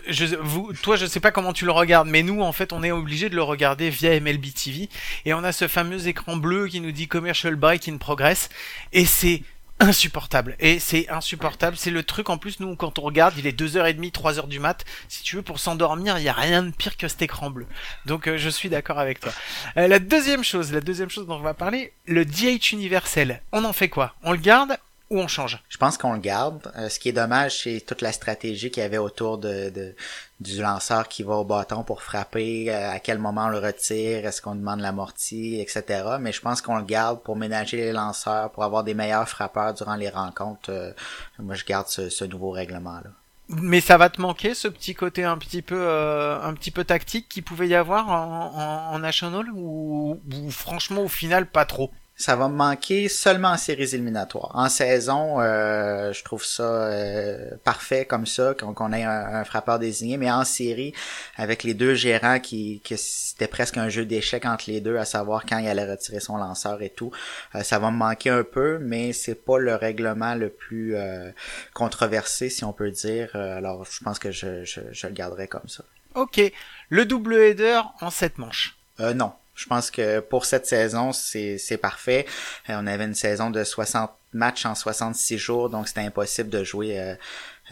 je, 0.08 0.36
vous, 0.36 0.72
toi, 0.82 0.96
je 0.96 1.06
sais 1.06 1.20
pas 1.20 1.30
comment 1.30 1.52
tu 1.52 1.64
le 1.64 1.70
regardes, 1.70 2.08
mais 2.08 2.24
nous, 2.24 2.42
en 2.42 2.52
fait, 2.52 2.72
on 2.72 2.82
est 2.82 2.90
obligé 2.90 3.30
de 3.30 3.36
le 3.36 3.42
regarder 3.42 3.90
via 3.90 4.18
MLB 4.20 4.52
TV, 4.52 4.88
et 5.24 5.34
on 5.34 5.44
a 5.44 5.52
ce 5.52 5.68
fameux 5.68 6.08
écran 6.08 6.36
bleu 6.36 6.66
qui 6.66 6.80
nous 6.80 6.92
dit 6.92 7.06
commercial 7.06 7.54
break 7.54 7.88
in 7.88 7.96
progress, 7.98 8.48
et 8.92 9.06
c'est 9.06 9.42
insupportable. 9.78 10.56
Et 10.58 10.78
c'est 10.78 11.08
insupportable. 11.08 11.76
C'est 11.76 11.90
le 11.90 12.02
truc 12.02 12.30
en 12.30 12.38
plus 12.38 12.60
nous 12.60 12.76
quand 12.76 12.98
on 12.98 13.02
regarde 13.02 13.34
il 13.38 13.46
est 13.46 13.58
2h30 13.58 14.12
3h 14.12 14.48
du 14.48 14.58
mat. 14.58 14.84
Si 15.08 15.22
tu 15.22 15.36
veux 15.36 15.42
pour 15.42 15.58
s'endormir 15.58 16.18
il 16.18 16.24
y 16.24 16.28
a 16.28 16.32
rien 16.32 16.62
de 16.62 16.70
pire 16.70 16.96
que 16.96 17.08
cet 17.08 17.22
écran 17.22 17.50
bleu. 17.50 17.66
Donc 18.06 18.26
euh, 18.26 18.38
je 18.38 18.48
suis 18.48 18.68
d'accord 18.68 18.98
avec 18.98 19.20
toi. 19.20 19.32
Euh, 19.76 19.88
la 19.88 19.98
deuxième 19.98 20.44
chose 20.44 20.72
la 20.72 20.80
deuxième 20.80 21.10
chose 21.10 21.26
dont 21.26 21.36
on 21.36 21.40
va 21.40 21.54
parler 21.54 21.92
le 22.06 22.24
DH 22.24 22.72
universel. 22.72 23.42
On 23.52 23.64
en 23.64 23.72
fait 23.72 23.88
quoi? 23.88 24.14
On 24.22 24.32
le 24.32 24.38
garde 24.38 24.78
ou 25.10 25.20
on 25.20 25.28
change 25.28 25.62
Je 25.68 25.76
pense 25.76 25.98
qu'on 25.98 26.12
le 26.14 26.18
garde. 26.18 26.72
Euh, 26.76 26.88
ce 26.88 26.98
qui 26.98 27.08
est 27.08 27.12
dommage, 27.12 27.62
c'est 27.62 27.80
toute 27.86 28.00
la 28.02 28.12
stratégie 28.12 28.70
qu'il 28.70 28.82
y 28.82 28.86
avait 28.86 28.98
autour 28.98 29.38
de, 29.38 29.70
de, 29.70 29.94
du 30.40 30.60
lanceur 30.60 31.08
qui 31.08 31.22
va 31.22 31.34
au 31.34 31.44
bâton 31.44 31.84
pour 31.84 32.02
frapper, 32.02 32.66
euh, 32.74 32.90
à 32.90 32.98
quel 32.98 33.18
moment 33.18 33.46
on 33.46 33.48
le 33.50 33.58
retire, 33.58 34.26
est-ce 34.26 34.42
qu'on 34.42 34.54
demande 34.56 34.80
l'amorti, 34.80 35.60
etc. 35.60 36.16
Mais 36.20 36.32
je 36.32 36.40
pense 36.40 36.60
qu'on 36.60 36.76
le 36.76 36.84
garde 36.84 37.22
pour 37.22 37.36
ménager 37.36 37.76
les 37.78 37.92
lanceurs, 37.92 38.50
pour 38.50 38.64
avoir 38.64 38.82
des 38.84 38.94
meilleurs 38.94 39.28
frappeurs 39.28 39.74
durant 39.74 39.94
les 39.96 40.08
rencontres. 40.10 40.70
Euh, 40.70 40.92
moi, 41.38 41.54
je 41.54 41.64
garde 41.64 41.86
ce, 41.88 42.08
ce 42.08 42.24
nouveau 42.24 42.50
règlement-là. 42.50 43.10
mais 43.48 43.80
ça 43.80 43.96
va 43.96 44.10
te 44.10 44.20
manquer 44.20 44.54
ce 44.54 44.66
petit 44.68 44.94
côté 44.94 45.22
un 45.24 45.38
petit 45.38 45.62
peu 45.62 45.78
euh, 45.78 46.40
un 46.42 46.52
petit 46.54 46.72
peu 46.72 46.84
tactique 46.84 47.28
qui 47.28 47.42
pouvait 47.42 47.68
y 47.68 47.76
avoir 47.76 48.08
en, 48.10 48.90
en, 48.90 48.94
en 48.94 48.98
national 48.98 49.46
ou, 49.52 50.20
ou 50.32 50.50
franchement 50.50 51.02
au 51.02 51.08
final 51.08 51.46
pas 51.46 51.64
trop? 51.64 51.92
Ça 52.16 52.34
va 52.34 52.48
me 52.48 52.54
manquer 52.54 53.08
seulement 53.08 53.50
en 53.50 53.56
séries 53.56 53.94
éliminatoires. 53.94 54.50
En 54.54 54.68
saison, 54.68 55.40
euh, 55.40 56.12
je 56.12 56.24
trouve 56.24 56.44
ça 56.44 56.62
euh, 56.62 57.50
parfait 57.62 58.06
comme 58.06 58.26
ça, 58.26 58.54
qu'on 58.54 58.92
ait 58.92 59.04
un, 59.04 59.34
un, 59.34 59.44
frappeur 59.44 59.78
désigné, 59.78 60.16
mais 60.16 60.30
en 60.30 60.44
série, 60.44 60.94
avec 61.36 61.62
les 61.62 61.74
deux 61.74 61.94
gérants 61.94 62.40
qui, 62.40 62.80
que 62.80 62.96
c'était 62.96 63.48
presque 63.48 63.76
un 63.76 63.88
jeu 63.88 64.06
d'échecs 64.06 64.46
entre 64.46 64.64
les 64.70 64.80
deux, 64.80 64.96
à 64.96 65.04
savoir 65.04 65.44
quand 65.44 65.58
il 65.58 65.68
allait 65.68 65.90
retirer 65.90 66.20
son 66.20 66.38
lanceur 66.38 66.80
et 66.82 66.90
tout, 66.90 67.12
euh, 67.54 67.62
ça 67.62 67.78
va 67.78 67.90
me 67.90 67.96
manquer 67.96 68.30
un 68.30 68.44
peu, 68.44 68.78
mais 68.78 69.12
c'est 69.12 69.34
pas 69.34 69.58
le 69.58 69.74
règlement 69.74 70.34
le 70.34 70.48
plus 70.48 70.96
euh, 70.96 71.30
controversé, 71.74 72.48
si 72.48 72.64
on 72.64 72.72
peut 72.72 72.90
dire. 72.90 73.36
Alors, 73.36 73.84
je 73.84 74.02
pense 74.02 74.18
que 74.18 74.30
je, 74.30 74.64
je, 74.64 74.80
je 74.90 75.06
le 75.06 75.12
garderai 75.12 75.48
comme 75.48 75.68
ça. 75.68 75.84
Ok, 76.16 76.40
le 76.88 77.04
double 77.04 77.34
header 77.34 77.82
en 78.00 78.08
7 78.08 78.38
manches. 78.38 78.78
Euh, 79.00 79.12
non. 79.12 79.34
Je 79.56 79.66
pense 79.66 79.90
que 79.90 80.20
pour 80.20 80.44
cette 80.44 80.66
saison, 80.66 81.12
c'est 81.12 81.78
parfait. 81.80 82.26
Euh, 82.68 82.76
on 82.78 82.86
avait 82.86 83.04
une 83.04 83.14
saison 83.14 83.50
de 83.50 83.64
60 83.64 84.10
matchs 84.32 84.66
en 84.66 84.74
66 84.74 85.38
jours, 85.38 85.70
donc 85.70 85.88
c'était 85.88 86.02
impossible 86.02 86.50
de 86.50 86.62
jouer 86.62 87.00
euh, 87.00 87.14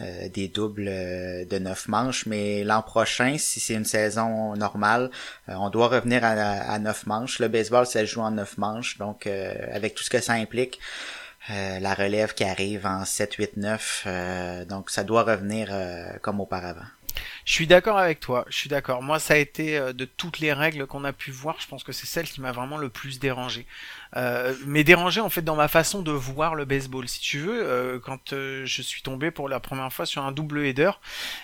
euh, 0.01 0.27
des 0.29 0.47
doubles 0.47 0.85
de 0.85 1.59
9 1.59 1.87
manches. 1.87 2.25
Mais 2.25 2.63
l'an 2.63 2.81
prochain, 2.81 3.37
si 3.37 3.59
c'est 3.59 3.75
une 3.75 3.85
saison 3.85 4.55
normale, 4.55 5.11
on 5.47 5.69
doit 5.69 5.87
revenir 5.87 6.25
à, 6.25 6.31
à 6.31 6.79
9 6.79 7.05
manches. 7.05 7.39
Le 7.39 7.47
baseball, 7.47 7.85
ça 7.85 8.03
joue 8.03 8.21
en 8.21 8.31
9 8.31 8.57
manches, 8.57 8.97
donc 8.97 9.27
avec 9.27 9.93
tout 9.93 10.03
ce 10.03 10.09
que 10.09 10.19
ça 10.19 10.33
implique. 10.33 10.79
la 11.49 11.93
relève 11.93 12.33
qui 12.33 12.43
arrive 12.43 12.87
en 12.87 13.05
7, 13.05 13.35
8, 13.35 13.57
9. 13.57 14.07
donc 14.67 14.89
ça 14.89 15.03
doit 15.03 15.23
revenir 15.23 15.71
comme 16.21 16.41
auparavant. 16.41 16.87
Je 17.45 17.53
suis 17.53 17.67
d'accord 17.67 17.97
avec 17.97 18.19
toi, 18.19 18.45
je 18.49 18.57
suis 18.57 18.69
d'accord. 18.69 19.01
Moi, 19.03 19.19
ça 19.19 19.35
a 19.35 19.37
été 19.37 19.77
euh, 19.77 19.93
de 19.93 20.05
toutes 20.05 20.39
les 20.39 20.53
règles 20.53 20.87
qu'on 20.87 21.03
a 21.03 21.13
pu 21.13 21.31
voir, 21.31 21.55
je 21.59 21.67
pense 21.67 21.83
que 21.83 21.91
c'est 21.91 22.05
celle 22.05 22.27
qui 22.27 22.41
m'a 22.41 22.51
vraiment 22.51 22.77
le 22.77 22.89
plus 22.89 23.19
dérangé. 23.19 23.65
Euh, 24.15 24.55
mais 24.65 24.83
dérangé 24.83 25.21
en 25.21 25.29
fait 25.29 25.41
dans 25.41 25.55
ma 25.55 25.67
façon 25.67 26.01
de 26.01 26.11
voir 26.11 26.55
le 26.55 26.65
baseball, 26.65 27.07
si 27.07 27.19
tu 27.19 27.39
veux. 27.39 27.63
Euh, 27.65 27.99
quand 27.99 28.31
je 28.31 28.81
suis 28.81 29.01
tombé 29.01 29.31
pour 29.31 29.49
la 29.49 29.59
première 29.59 29.91
fois 29.91 30.05
sur 30.05 30.23
un 30.23 30.31
double 30.31 30.65
header 30.65 30.91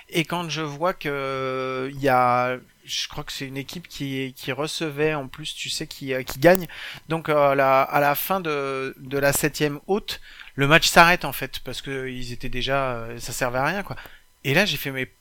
et 0.09 0.25
quand 0.25 0.49
je 0.49 0.61
vois 0.61 0.93
que 0.93 1.89
il 1.93 1.99
y 1.99 2.09
a 2.09 2.57
je 2.83 3.07
crois 3.07 3.23
que 3.23 3.31
c'est 3.31 3.45
une 3.45 3.57
équipe 3.57 3.87
qui, 3.87 4.33
qui 4.35 4.51
recevait 4.51 5.13
en 5.13 5.27
plus, 5.27 5.53
tu 5.53 5.69
sais, 5.69 5.85
qui, 5.85 6.13
qui 6.25 6.39
gagne. 6.39 6.67
Donc 7.09 7.29
à 7.29 7.53
la, 7.55 7.83
à 7.83 7.99
la 7.99 8.15
fin 8.15 8.39
de, 8.39 8.95
de 8.97 9.17
la 9.19 9.33
septième 9.33 9.79
haute, 9.87 10.19
le 10.55 10.67
match 10.67 10.87
s'arrête 10.87 11.25
en 11.25 11.31
fait 11.31 11.59
parce 11.59 11.81
que 11.81 12.07
ils 12.09 12.33
étaient 12.33 12.49
déjà, 12.49 13.05
ça 13.19 13.33
servait 13.33 13.59
à 13.59 13.65
rien 13.65 13.83
quoi. 13.83 13.95
Et 14.43 14.53
là 14.53 14.65
j'ai 14.65 14.77
fait 14.77 14.91
mais 14.91 15.11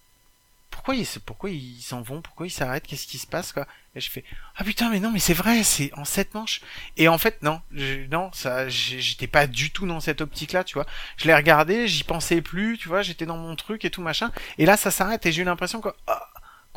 pourquoi 0.82 1.50
ils 1.50 1.82
s'en 1.82 2.02
vont 2.02 2.22
pourquoi 2.22 2.46
ils 2.46 2.50
s'arrêtent 2.50 2.86
qu'est-ce 2.86 3.06
qui 3.06 3.18
se 3.18 3.26
passe 3.26 3.52
quoi. 3.52 3.66
Et 3.94 4.00
je 4.00 4.10
fais 4.10 4.24
ah 4.56 4.64
putain 4.64 4.90
mais 4.90 5.00
non 5.00 5.10
mais 5.10 5.18
c'est 5.18 5.34
vrai 5.34 5.62
c'est 5.62 5.92
en 5.96 6.04
sept 6.04 6.34
manches. 6.34 6.60
Et 6.96 7.08
en 7.08 7.18
fait 7.18 7.42
non 7.42 7.60
non 8.10 8.30
ça 8.32 8.68
j'étais 8.68 9.26
pas 9.26 9.46
du 9.46 9.70
tout 9.70 9.86
dans 9.86 10.00
cette 10.00 10.20
optique 10.20 10.52
là 10.52 10.64
tu 10.64 10.74
vois. 10.74 10.86
Je 11.16 11.26
l'ai 11.26 11.34
regardé 11.34 11.88
j'y 11.88 12.04
pensais 12.04 12.40
plus 12.40 12.78
tu 12.78 12.88
vois 12.88 13.02
j'étais 13.02 13.26
dans 13.26 13.36
mon 13.36 13.56
truc 13.56 13.84
et 13.84 13.90
tout 13.90 14.02
machin. 14.02 14.30
Et 14.58 14.66
là 14.66 14.76
ça 14.76 14.90
s'arrête 14.90 15.24
et 15.26 15.32
j'ai 15.32 15.42
eu 15.42 15.44
l'impression 15.44 15.80
que 15.80 15.90
ah, 16.06 16.19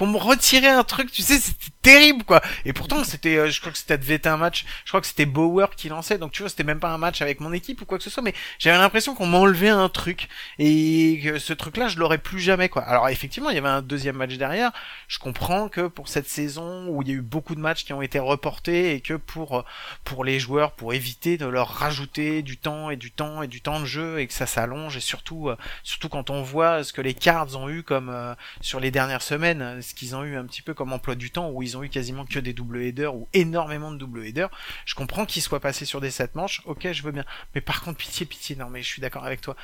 qu'on 0.03 0.11
me 0.11 0.17
retirait 0.17 0.67
un 0.67 0.83
truc, 0.83 1.11
tu 1.11 1.21
sais, 1.21 1.37
c'était 1.39 1.71
terrible 1.81 2.23
quoi. 2.23 2.41
Et 2.65 2.73
pourtant 2.73 3.03
c'était, 3.03 3.37
euh, 3.37 3.49
je 3.49 3.59
crois 3.59 3.71
que 3.71 3.77
c'était 3.77 3.97
devait 3.97 4.15
être 4.15 4.27
un 4.27 4.37
match, 4.37 4.65
je 4.83 4.91
crois 4.91 4.99
que 4.99 5.07
c'était 5.07 5.25
Bauer 5.25 5.75
qui 5.75 5.87
lançait, 5.89 6.17
donc 6.17 6.31
tu 6.31 6.41
vois, 6.41 6.49
c'était 6.49 6.63
même 6.63 6.79
pas 6.79 6.89
un 6.89 6.97
match 6.97 7.21
avec 7.21 7.39
mon 7.39 7.53
équipe 7.53 7.81
ou 7.81 7.85
quoi 7.85 7.97
que 7.97 8.03
ce 8.03 8.09
soit, 8.09 8.23
mais 8.23 8.33
j'avais 8.59 8.77
l'impression 8.77 9.15
qu'on 9.15 9.27
m'enlevait 9.27 9.69
un 9.69 9.87
truc 9.87 10.27
et 10.59 11.21
que 11.23 11.39
ce 11.39 11.53
truc-là, 11.53 11.87
je 11.87 11.99
l'aurais 11.99 12.17
plus 12.17 12.41
jamais 12.41 12.67
quoi. 12.67 12.83
Alors 12.83 13.07
effectivement, 13.07 13.49
il 13.49 13.55
y 13.55 13.57
avait 13.57 13.69
un 13.69 13.81
deuxième 13.81 14.17
match 14.17 14.35
derrière. 14.35 14.71
Je 15.07 15.19
comprends 15.19 15.69
que 15.69 15.87
pour 15.87 16.09
cette 16.09 16.27
saison 16.27 16.87
où 16.87 17.01
il 17.01 17.07
y 17.07 17.11
a 17.11 17.15
eu 17.15 17.21
beaucoup 17.21 17.55
de 17.55 17.61
matchs 17.61 17.85
qui 17.85 17.93
ont 17.93 18.01
été 18.01 18.19
reportés 18.19 18.95
et 18.95 19.01
que 19.01 19.13
pour 19.13 19.59
euh, 19.59 19.63
pour 20.03 20.25
les 20.25 20.39
joueurs, 20.39 20.73
pour 20.73 20.93
éviter 20.93 21.37
de 21.37 21.45
leur 21.45 21.69
rajouter 21.69 22.41
du 22.41 22.57
temps 22.57 22.89
et 22.89 22.97
du 22.97 23.11
temps 23.11 23.41
et 23.41 23.47
du 23.47 23.61
temps 23.61 23.79
de 23.79 23.85
jeu 23.85 24.19
et 24.19 24.27
que 24.27 24.33
ça 24.33 24.47
s'allonge 24.47 24.97
et 24.97 25.01
surtout 25.01 25.49
euh, 25.49 25.55
surtout 25.83 26.09
quand 26.09 26.29
on 26.29 26.41
voit 26.41 26.83
ce 26.83 26.91
que 26.91 27.01
les 27.01 27.13
Cards 27.13 27.55
ont 27.55 27.69
eu 27.69 27.83
comme 27.83 28.35
sur 28.61 28.79
les 28.79 28.91
dernières 28.91 29.21
semaines 29.21 29.81
qu'ils 29.93 30.15
ont 30.15 30.23
eu 30.23 30.35
un 30.35 30.45
petit 30.45 30.61
peu 30.61 30.73
comme 30.73 30.93
emploi 30.93 31.15
du 31.15 31.31
temps, 31.31 31.49
où 31.49 31.63
ils 31.63 31.77
ont 31.77 31.83
eu 31.83 31.89
quasiment 31.89 32.25
que 32.25 32.39
des 32.39 32.53
double 32.53 32.81
headers 32.81 33.15
ou 33.15 33.27
énormément 33.33 33.91
de 33.91 33.97
double 33.97 34.25
headers. 34.25 34.49
Je 34.85 34.95
comprends 34.95 35.25
qu'ils 35.25 35.41
soient 35.41 35.59
passés 35.59 35.85
sur 35.85 36.01
des 36.01 36.11
7 36.11 36.35
manches, 36.35 36.61
ok, 36.65 36.91
je 36.91 37.03
veux 37.03 37.11
bien. 37.11 37.25
Mais 37.55 37.61
par 37.61 37.81
contre, 37.81 37.97
pitié, 37.97 38.25
pitié, 38.25 38.55
non, 38.55 38.69
mais 38.69 38.81
je 38.81 38.87
suis 38.87 39.01
d'accord 39.01 39.25
avec 39.25 39.41
toi. 39.41 39.55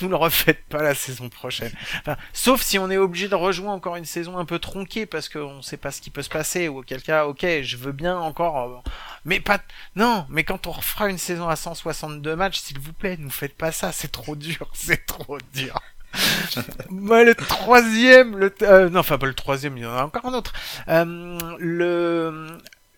Vous 0.00 0.06
ne 0.06 0.10
le 0.10 0.16
refaites 0.16 0.64
pas 0.66 0.82
la 0.82 0.94
saison 0.94 1.28
prochaine. 1.28 1.72
sauf 2.32 2.62
si 2.62 2.78
on 2.78 2.90
est 2.90 2.96
obligé 2.96 3.28
de 3.28 3.34
rejouer 3.34 3.68
encore 3.68 3.96
une 3.96 4.04
saison 4.04 4.38
un 4.38 4.44
peu 4.44 4.58
tronquée 4.58 5.06
parce 5.06 5.28
qu'on 5.28 5.62
sait 5.62 5.76
pas 5.76 5.90
ce 5.90 6.00
qui 6.00 6.10
peut 6.10 6.22
se 6.22 6.28
passer, 6.28 6.68
ou 6.68 6.78
auquel 6.78 7.02
cas, 7.02 7.26
ok, 7.26 7.46
je 7.62 7.76
veux 7.76 7.92
bien 7.92 8.16
encore. 8.18 8.58
Euh, 8.58 8.90
mais 9.24 9.40
pas. 9.40 9.60
Non, 9.94 10.26
mais 10.28 10.44
quand 10.44 10.66
on 10.66 10.72
refera 10.72 11.08
une 11.08 11.18
saison 11.18 11.48
à 11.48 11.56
162 11.56 12.36
matchs, 12.36 12.60
s'il 12.60 12.78
vous 12.78 12.92
plaît, 12.92 13.16
ne 13.18 13.28
faites 13.30 13.56
pas 13.56 13.72
ça, 13.72 13.92
c'est 13.92 14.12
trop 14.12 14.36
dur, 14.36 14.70
c'est 14.74 15.06
trop 15.06 15.38
dur. 15.52 15.80
Moi, 16.90 17.24
le 17.24 17.34
troisième, 17.34 18.36
le 18.36 18.54
euh, 18.62 18.88
non, 18.88 19.00
enfin 19.00 19.18
pas 19.18 19.26
le 19.26 19.34
troisième, 19.34 19.76
il 19.76 19.82
y 19.82 19.86
en 19.86 19.96
a 19.96 20.04
encore 20.04 20.26
un 20.26 20.34
autre. 20.34 20.52
Euh, 20.88 21.38
le 21.58 22.46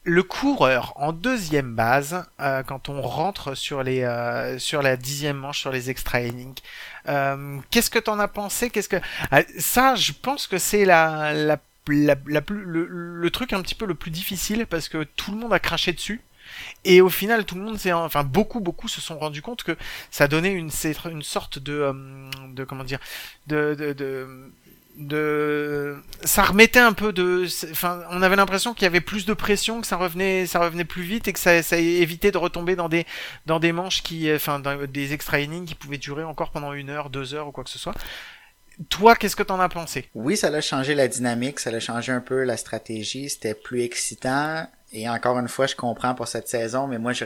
le 0.05 0.23
coureur 0.23 0.95
en 0.97 1.13
deuxième 1.13 1.75
base, 1.75 2.25
euh, 2.41 2.63
quand 2.63 2.89
on 2.89 3.03
rentre 3.03 3.55
sur 3.55 3.83
les 3.83 4.07
sur 4.59 4.83
la 4.83 4.97
dixième 4.97 5.37
manche 5.37 5.61
sur 5.61 5.71
les 5.71 5.91
extra 5.91 6.21
innings, 6.21 6.59
qu'est-ce 7.71 7.91
que 7.91 7.99
t'en 7.99 8.19
as 8.19 8.29
pensé? 8.29 8.71
Qu'est-ce 8.71 8.89
que 8.89 9.01
ça 9.59 9.95
Je 9.95 10.13
pense 10.13 10.47
que 10.47 10.59
c'est 10.59 10.85
la 10.85 11.33
la, 11.35 11.59
la, 11.89 12.15
la 12.27 12.41
plus, 12.41 12.65
le, 12.65 12.87
le, 12.87 13.31
truc 13.31 13.53
un 13.53 13.63
petit 13.63 13.75
peu 13.75 13.87
le 13.87 13.95
plus 13.95 14.11
difficile 14.11 14.67
parce 14.67 14.89
que 14.89 15.05
tout 15.05 15.33
le 15.33 15.39
monde 15.39 15.53
a 15.53 15.59
craché 15.59 15.93
dessus. 15.93 16.21
Et 16.85 17.01
au 17.01 17.09
final, 17.09 17.45
tout 17.45 17.55
le 17.55 17.63
monde 17.63 17.79
s'est, 17.79 17.93
enfin 17.93 18.25
beaucoup, 18.25 18.61
beaucoup 18.61 18.89
se 18.89 19.01
sont 19.01 19.19
rendus 19.19 19.43
compte 19.43 19.63
que 19.63 19.77
ça 20.11 20.29
donnait 20.29 20.53
une, 20.53 20.71
une 21.11 21.23
sorte 21.23 21.59
de, 21.59 21.73
euh, 21.73 21.93
de 22.55 22.65
comment 22.65 22.85
dire, 22.85 23.01
de, 23.47 23.75
de, 23.75 23.93
de 23.93 24.51
de 24.99 25.97
ça 26.25 26.43
remettait 26.43 26.81
un 26.81 26.93
peu 26.93 27.13
de 27.13 27.47
enfin 27.71 28.03
on 28.11 28.21
avait 28.21 28.35
l'impression 28.35 28.75
qu'il 28.75 28.83
y 28.83 28.87
avait 28.87 29.01
plus 29.01 29.27
de 29.27 29.33
pression 29.33 29.81
que 29.81 29.87
ça 29.87 29.97
revenait 29.97 30.45
ça 30.47 30.59
revenait 30.59 30.85
plus 30.85 31.05
vite 31.05 31.29
et 31.29 31.33
que 31.33 31.39
ça, 31.39 31.63
ça 31.63 31.77
évitait 31.77 32.33
de 32.33 32.39
retomber 32.39 32.75
dans 32.75 32.89
des 32.89 33.07
dans 33.47 33.61
des 33.61 33.71
manches 33.71 34.03
qui 34.03 34.29
enfin 34.35 34.59
dans 34.59 34.87
des 34.87 35.13
extra 35.13 35.39
innings 35.39 35.67
qui 35.67 35.77
pouvaient 35.77 35.99
durer 35.99 36.25
encore 36.25 36.51
pendant 36.51 36.73
une 36.73 36.91
heure 36.91 37.11
deux 37.11 37.33
heures 37.33 37.47
ou 37.47 37.53
quoi 37.53 37.63
que 37.63 37.71
ce 37.71 37.79
soit 37.79 37.95
toi, 38.89 39.17
qu'est-ce 39.17 39.37
que 39.37 39.43
t'en 39.43 39.59
as 39.61 39.69
pensé? 39.69 40.09
Oui, 40.15 40.37
ça 40.37 40.49
a 40.49 40.61
changé 40.61 40.95
la 40.95 41.09
dynamique, 41.09 41.59
ça 41.59 41.71
a 41.71 41.81
changé 41.81 42.13
un 42.13 42.21
peu 42.21 42.45
la 42.45 42.57
stratégie, 42.57 43.29
c'était 43.29 43.55
plus 43.55 43.83
excitant. 43.83 44.69
Et 44.93 45.09
encore 45.09 45.39
une 45.39 45.49
fois, 45.49 45.67
je 45.67 45.77
comprends 45.77 46.15
pour 46.15 46.29
cette 46.29 46.49
saison, 46.49 46.87
mais 46.87 46.99
moi, 46.99 47.13
je 47.13 47.25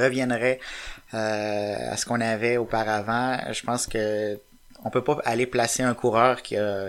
reviendrai 0.00 0.60
euh, 1.14 1.92
à 1.92 1.96
ce 1.96 2.06
qu'on 2.06 2.20
avait 2.20 2.56
auparavant. 2.56 3.38
Je 3.52 3.62
pense 3.62 3.86
que 3.86 4.38
on 4.84 4.90
peut 4.90 5.04
pas 5.04 5.18
aller 5.24 5.46
placer 5.46 5.82
un 5.82 5.94
coureur 5.94 6.42
qui 6.42 6.56
a 6.56 6.88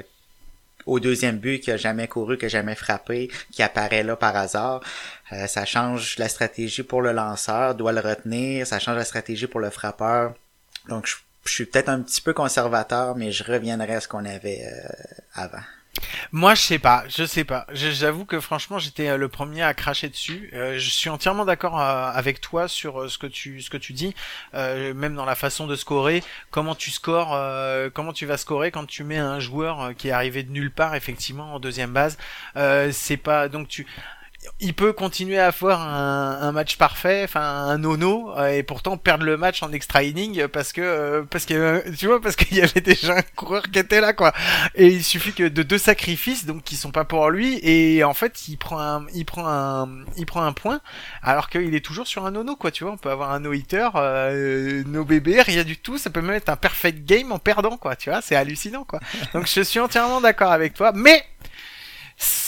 au 0.86 1.00
deuxième 1.00 1.38
but 1.38 1.60
qui 1.60 1.72
a 1.72 1.78
jamais 1.78 2.08
couru, 2.08 2.38
qui 2.38 2.46
a 2.46 2.48
jamais 2.48 2.76
frappé, 2.76 3.32
qui 3.52 3.64
apparaît 3.64 4.04
là 4.04 4.16
par 4.16 4.36
hasard. 4.36 4.82
Euh, 5.32 5.48
ça 5.48 5.66
change 5.66 6.18
la 6.18 6.30
stratégie 6.30 6.84
pour 6.84 7.02
le 7.02 7.12
lanceur, 7.12 7.76
doit 7.76 7.92
le 7.92 8.02
retenir, 8.02 8.68
ça 8.68 8.80
change 8.80 8.98
la 8.98 9.06
stratégie 9.06 9.48
pour 9.48 9.60
le 9.60 9.70
frappeur. 9.70 10.34
Donc 10.88 11.08
je, 11.08 11.16
suis 11.52 11.66
peut-être 11.66 11.90
un 11.90 12.02
petit 12.02 12.22
peu 12.22 12.34
conservateur, 12.34 13.16
mais 13.16 13.32
je 13.32 13.44
reviendrai 13.44 13.96
à 13.96 14.02
ce 14.02 14.08
qu'on 14.08 14.26
avait 14.26 14.64
euh, 14.66 14.88
avant. 15.34 15.64
Moi, 16.32 16.56
je 16.56 16.62
sais 16.62 16.80
pas, 16.80 17.06
je 17.08 17.24
sais 17.24 17.44
pas. 17.44 17.66
J'avoue 17.72 18.26
que 18.26 18.40
franchement, 18.40 18.80
j'étais 18.80 19.10
euh, 19.10 19.18
le 19.18 19.28
premier 19.28 19.64
à 19.64 19.74
cracher 19.74 20.10
dessus. 20.10 20.50
Euh, 20.54 20.78
je 20.78 20.90
suis 20.90 21.10
entièrement 21.10 21.46
d'accord 21.46 21.80
euh, 21.80 22.12
avec 22.12 22.42
toi 22.42 22.68
sur 22.68 23.10
ce 23.10 23.18
que 23.18 23.28
tu 23.28 23.62
ce 23.62 23.70
que 23.70 23.78
tu 23.78 23.94
dis, 23.94 24.14
même 24.54 25.16
dans 25.16 25.26
la 25.26 25.36
façon 25.36 25.68
de 25.68 25.76
scorer. 25.76 26.24
Comment 26.52 26.76
tu 26.76 26.92
scores, 26.92 27.38
comment 27.94 28.14
tu 28.14 28.26
vas 28.26 28.38
scorer 28.38 28.72
quand 28.72 28.86
tu 28.86 29.04
mets 29.04 29.18
un 29.18 29.40
joueur 29.40 29.96
qui 29.98 30.10
est 30.10 30.12
arrivé 30.12 30.44
de 30.44 30.52
nulle 30.52 30.72
part, 30.72 30.96
effectivement, 30.96 31.56
en 31.56 31.60
deuxième 31.60 31.92
base. 31.92 32.18
c'est 32.92 33.18
pas 33.18 33.50
donc 33.50 33.68
tu 33.68 33.86
il 34.60 34.74
peut 34.74 34.94
continuer 34.94 35.40
à 35.40 35.48
avoir 35.48 35.82
un, 35.82 36.52
match 36.52 36.78
parfait, 36.78 37.24
enfin 37.24 37.42
un 37.42 37.78
nono, 37.78 38.34
euh, 38.38 38.48
et 38.48 38.64
pourtant 38.64 38.98
perdre 38.98 39.26
le 39.26 39.38
match 39.38 39.64
en 39.64 39.72
extra 39.72 40.04
inning 40.04 40.48
parce 40.48 40.72
que 40.72 40.82
euh, 40.82 41.24
parce 41.30 41.46
que 41.46 41.90
tu 41.96 42.08
vois 42.08 42.22
parce 42.22 42.36
qu'il 42.36 42.58
y 42.58 42.62
avait 42.62 42.82
déjà 42.82 43.18
un 43.18 43.22
coureur 43.36 43.64
qui 43.64 43.80
était 43.80 44.02
là 44.02 44.14
quoi. 44.14 44.34
Et 44.76 44.88
il 44.88 45.04
suffit 45.04 45.34
que 45.34 45.48
de 45.48 45.64
deux 45.64 45.78
sacrifices 45.78 46.46
donc 46.46 46.64
qui 46.64 46.76
sont 46.76 46.92
pas 46.92 47.04
pour 47.06 47.30
lui 47.30 47.60
et 47.64 48.04
en 48.04 48.14
fait 48.14 48.48
il 48.48 48.58
prend 48.58 48.80
un 48.80 49.06
il 49.14 49.26
prend 49.26 49.48
un 49.48 49.90
il 50.18 50.26
prend 50.26 50.44
un 50.44 50.54
point 50.54 50.82
alors 51.22 51.50
qu'il 51.50 51.74
est 51.76 51.86
toujours 51.86 52.08
sur 52.08 52.26
un 52.26 52.32
nono 52.32 52.56
quoi. 52.56 52.72
Tu 52.72 52.84
vois, 52.84 52.94
on 52.94 52.98
peut 52.98 53.12
avoir 53.12 53.32
un 53.32 53.40
no 53.40 53.54
hitter, 53.54 53.90
euh, 53.96 54.84
no 54.86 55.04
bébé, 55.04 55.42
rien 55.42 55.64
du 55.64 55.78
tout. 55.78 55.98
Ça 55.98 56.10
peut 56.10 56.22
même 56.22 56.36
être 56.36 56.50
un 56.50 56.56
perfect 56.56 57.06
game 57.06 57.32
en 57.32 57.40
perdant 57.40 57.78
quoi. 57.78 57.96
Tu 57.96 58.10
vois, 58.10 58.22
c'est 58.22 58.36
hallucinant 58.36 58.84
quoi. 58.84 59.00
Donc 59.34 59.48
je 59.48 59.62
suis 59.62 59.80
entièrement 59.80 60.22
d'accord 60.22 60.52
avec 60.52 60.74
toi, 60.74 60.92
mais 60.94 61.26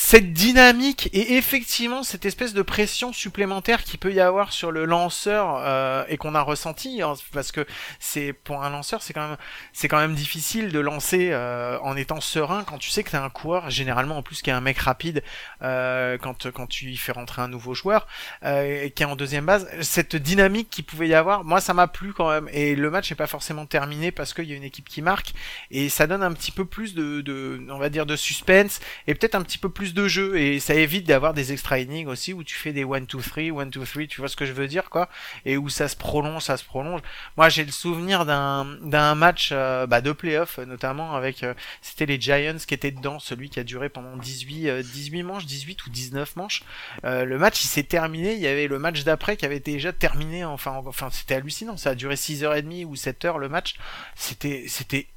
cette 0.07 0.31
dynamique 0.31 1.09
et 1.11 1.35
effectivement 1.35 2.01
cette 2.01 2.25
espèce 2.25 2.53
de 2.53 2.61
pression 2.61 3.11
supplémentaire 3.11 3.83
qui 3.83 3.97
peut 3.97 4.13
y 4.13 4.21
avoir 4.21 4.53
sur 4.53 4.71
le 4.71 4.85
lanceur 4.85 5.57
euh, 5.59 6.05
et 6.07 6.15
qu'on 6.15 6.33
a 6.33 6.39
ressenti 6.39 7.01
hein, 7.01 7.15
parce 7.33 7.51
que 7.51 7.65
c'est 7.99 8.31
pour 8.31 8.63
un 8.63 8.69
lanceur 8.69 9.01
c'est 9.01 9.11
quand 9.11 9.27
même 9.27 9.37
c'est 9.73 9.89
quand 9.89 9.97
même 9.97 10.15
difficile 10.15 10.71
de 10.71 10.79
lancer 10.79 11.31
euh, 11.33 11.77
en 11.81 11.97
étant 11.97 12.21
serein 12.21 12.63
quand 12.63 12.77
tu 12.77 12.89
sais 12.89 13.03
que 13.03 13.09
t'es 13.09 13.17
un 13.17 13.29
coureur 13.29 13.69
généralement 13.69 14.15
en 14.15 14.21
plus 14.21 14.41
qui 14.41 14.49
est 14.49 14.53
un 14.53 14.61
mec 14.61 14.77
rapide 14.77 15.23
euh, 15.61 16.17
quand 16.17 16.51
quand 16.51 16.67
tu 16.67 16.85
y 16.85 16.95
fais 16.95 17.11
rentrer 17.11 17.41
un 17.41 17.49
nouveau 17.49 17.73
joueur 17.73 18.07
euh, 18.43 18.87
qui 18.87 19.03
est 19.03 19.05
en 19.05 19.17
deuxième 19.17 19.45
base. 19.45 19.67
Cette 19.81 20.15
dynamique 20.15 20.69
qui 20.69 20.83
pouvait 20.83 21.09
y 21.09 21.15
avoir 21.15 21.43
moi 21.43 21.59
ça 21.59 21.73
m'a 21.73 21.87
plu 21.87 22.13
quand 22.13 22.29
même. 22.29 22.47
Et 22.53 22.75
le 22.75 22.89
match 22.89 23.09
n'est 23.09 23.17
pas 23.17 23.27
forcément 23.27 23.65
terminé 23.65 24.11
parce 24.11 24.33
qu'il 24.33 24.45
y 24.45 24.53
a 24.53 24.55
une 24.55 24.63
équipe 24.63 24.87
qui 24.87 25.01
marque. 25.01 25.33
Et 25.69 25.89
ça 25.89 26.07
donne 26.07 26.23
un 26.23 26.31
petit 26.31 26.51
peu 26.51 26.63
plus 26.63 26.95
de, 26.95 27.19
de 27.19 27.61
on 27.69 27.77
va 27.77 27.89
dire 27.89 28.05
de 28.05 28.15
suspense 28.15 28.79
et 29.07 29.13
peut-être 29.13 29.35
un 29.35 29.41
petit 29.41 29.57
peu 29.57 29.69
plus 29.69 29.93
de 29.93 29.96
de 29.97 30.07
jeu. 30.07 30.37
Et 30.37 30.59
ça 30.59 30.75
évite 30.75 31.07
d'avoir 31.07 31.33
des 31.33 31.51
extra 31.51 31.79
innings 31.79 32.07
aussi 32.07 32.33
où 32.33 32.43
tu 32.43 32.55
fais 32.55 32.71
des 32.71 32.83
1 32.83 33.01
2 33.01 33.05
3 33.05 33.61
1 33.61 33.65
2 33.67 33.85
3 33.85 34.03
tu 34.07 34.21
vois 34.21 34.29
ce 34.29 34.35
que 34.35 34.45
je 34.45 34.53
veux 34.53 34.67
dire 34.67 34.89
quoi. 34.89 35.09
Et 35.45 35.57
où 35.57 35.69
ça 35.69 35.87
se 35.87 35.95
prolonge 35.95 36.43
ça 36.43 36.57
se 36.57 36.63
prolonge. 36.63 37.01
Moi 37.35 37.49
j'ai 37.49 37.65
le 37.65 37.71
souvenir 37.71 38.25
d'un 38.25 38.65
d'un 38.81 39.15
match 39.15 39.49
euh, 39.51 39.87
bah, 39.87 40.01
de 40.01 40.11
playoff 40.11 40.59
notamment 40.59 41.15
avec 41.15 41.43
euh, 41.43 41.53
c'était 41.81 42.05
les 42.05 42.21
Giants 42.21 42.57
qui 42.65 42.73
étaient 42.73 42.91
dedans 42.91 43.19
celui 43.19 43.49
qui 43.49 43.59
a 43.59 43.63
duré 43.63 43.89
pendant 43.89 44.15
18 44.15 44.83
18 44.83 45.23
manches 45.23 45.45
18 45.45 45.85
ou 45.85 45.89
19 45.89 46.35
manches. 46.35 46.63
Le 47.03 47.37
match 47.37 47.63
il 47.63 47.67
s'est 47.67 47.83
terminé. 47.83 48.33
Il 48.33 48.39
y 48.39 48.47
avait 48.47 48.67
le 48.67 48.79
match 48.79 49.03
d'après 49.03 49.37
qui 49.37 49.45
avait 49.45 49.59
déjà 49.59 49.91
terminé 49.93 50.45
enfin 50.45 50.81
enfin 50.85 51.09
c'était 51.11 51.35
hallucinant. 51.35 51.77
Ça 51.77 51.91
a 51.91 51.95
duré 51.95 52.15
6h30 52.15 52.85
ou 52.85 52.95
7h 52.95 53.37
le 53.39 53.49
match. 53.49 53.75
C'était 54.15 54.65
c'était 54.67 55.07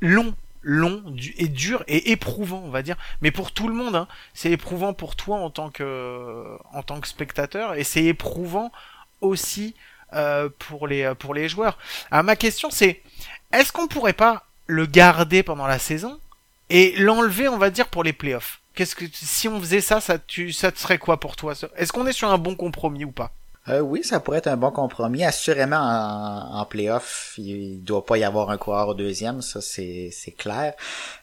long 0.00 0.34
long 0.62 1.02
et 1.36 1.48
dur 1.48 1.84
et 1.86 2.10
éprouvant 2.10 2.62
on 2.64 2.70
va 2.70 2.82
dire. 2.82 2.96
Mais 3.20 3.30
pour 3.30 3.52
tout 3.52 3.68
le 3.68 3.74
monde 3.74 3.96
hein. 3.96 4.08
c'est 4.34 4.50
éprouvant 4.50 4.92
pour 4.92 5.16
toi 5.16 5.38
en 5.38 5.50
tant 5.50 5.70
que 5.70 6.56
en 6.72 6.82
tant 6.82 7.00
que 7.00 7.08
spectateur 7.08 7.74
et 7.74 7.84
c'est 7.84 8.04
éprouvant 8.04 8.72
aussi 9.20 9.74
euh, 10.14 10.48
pour 10.58 10.86
les 10.86 11.14
pour 11.18 11.34
les 11.34 11.48
joueurs. 11.48 11.78
Alors 12.10 12.24
ma 12.24 12.36
question 12.36 12.70
c'est 12.70 13.02
est-ce 13.52 13.72
qu'on 13.72 13.88
pourrait 13.88 14.12
pas 14.12 14.46
le 14.66 14.86
garder 14.86 15.42
pendant 15.42 15.66
la 15.66 15.78
saison 15.78 16.18
et 16.70 16.94
l'enlever 16.96 17.48
on 17.48 17.58
va 17.58 17.70
dire 17.70 17.88
pour 17.88 18.04
les 18.04 18.12
playoffs? 18.12 18.60
Qu'est-ce 18.74 18.94
que 18.94 19.06
si 19.12 19.48
on 19.48 19.58
faisait 19.60 19.80
ça 19.80 20.00
ça 20.00 20.18
tu 20.18 20.52
ça 20.52 20.70
serait 20.74 20.98
quoi 20.98 21.18
pour 21.20 21.36
toi? 21.36 21.54
Est-ce 21.76 21.92
qu'on 21.92 22.06
est 22.06 22.12
sur 22.12 22.30
un 22.30 22.38
bon 22.38 22.54
compromis 22.54 23.04
ou 23.04 23.12
pas? 23.12 23.32
Euh, 23.68 23.80
oui, 23.80 24.02
ça 24.04 24.20
pourrait 24.20 24.38
être 24.38 24.46
un 24.46 24.56
bon 24.56 24.70
compromis. 24.70 25.24
Assurément, 25.24 25.76
en, 25.76 26.60
en 26.60 26.64
playoff, 26.64 27.34
il, 27.38 27.82
doit 27.82 28.04
pas 28.04 28.18
y 28.18 28.24
avoir 28.24 28.50
un 28.50 28.58
coureur 28.58 28.88
au 28.88 28.94
deuxième, 28.94 29.42
ça 29.42 29.60
c'est 29.60 30.34
clair. 30.36 30.74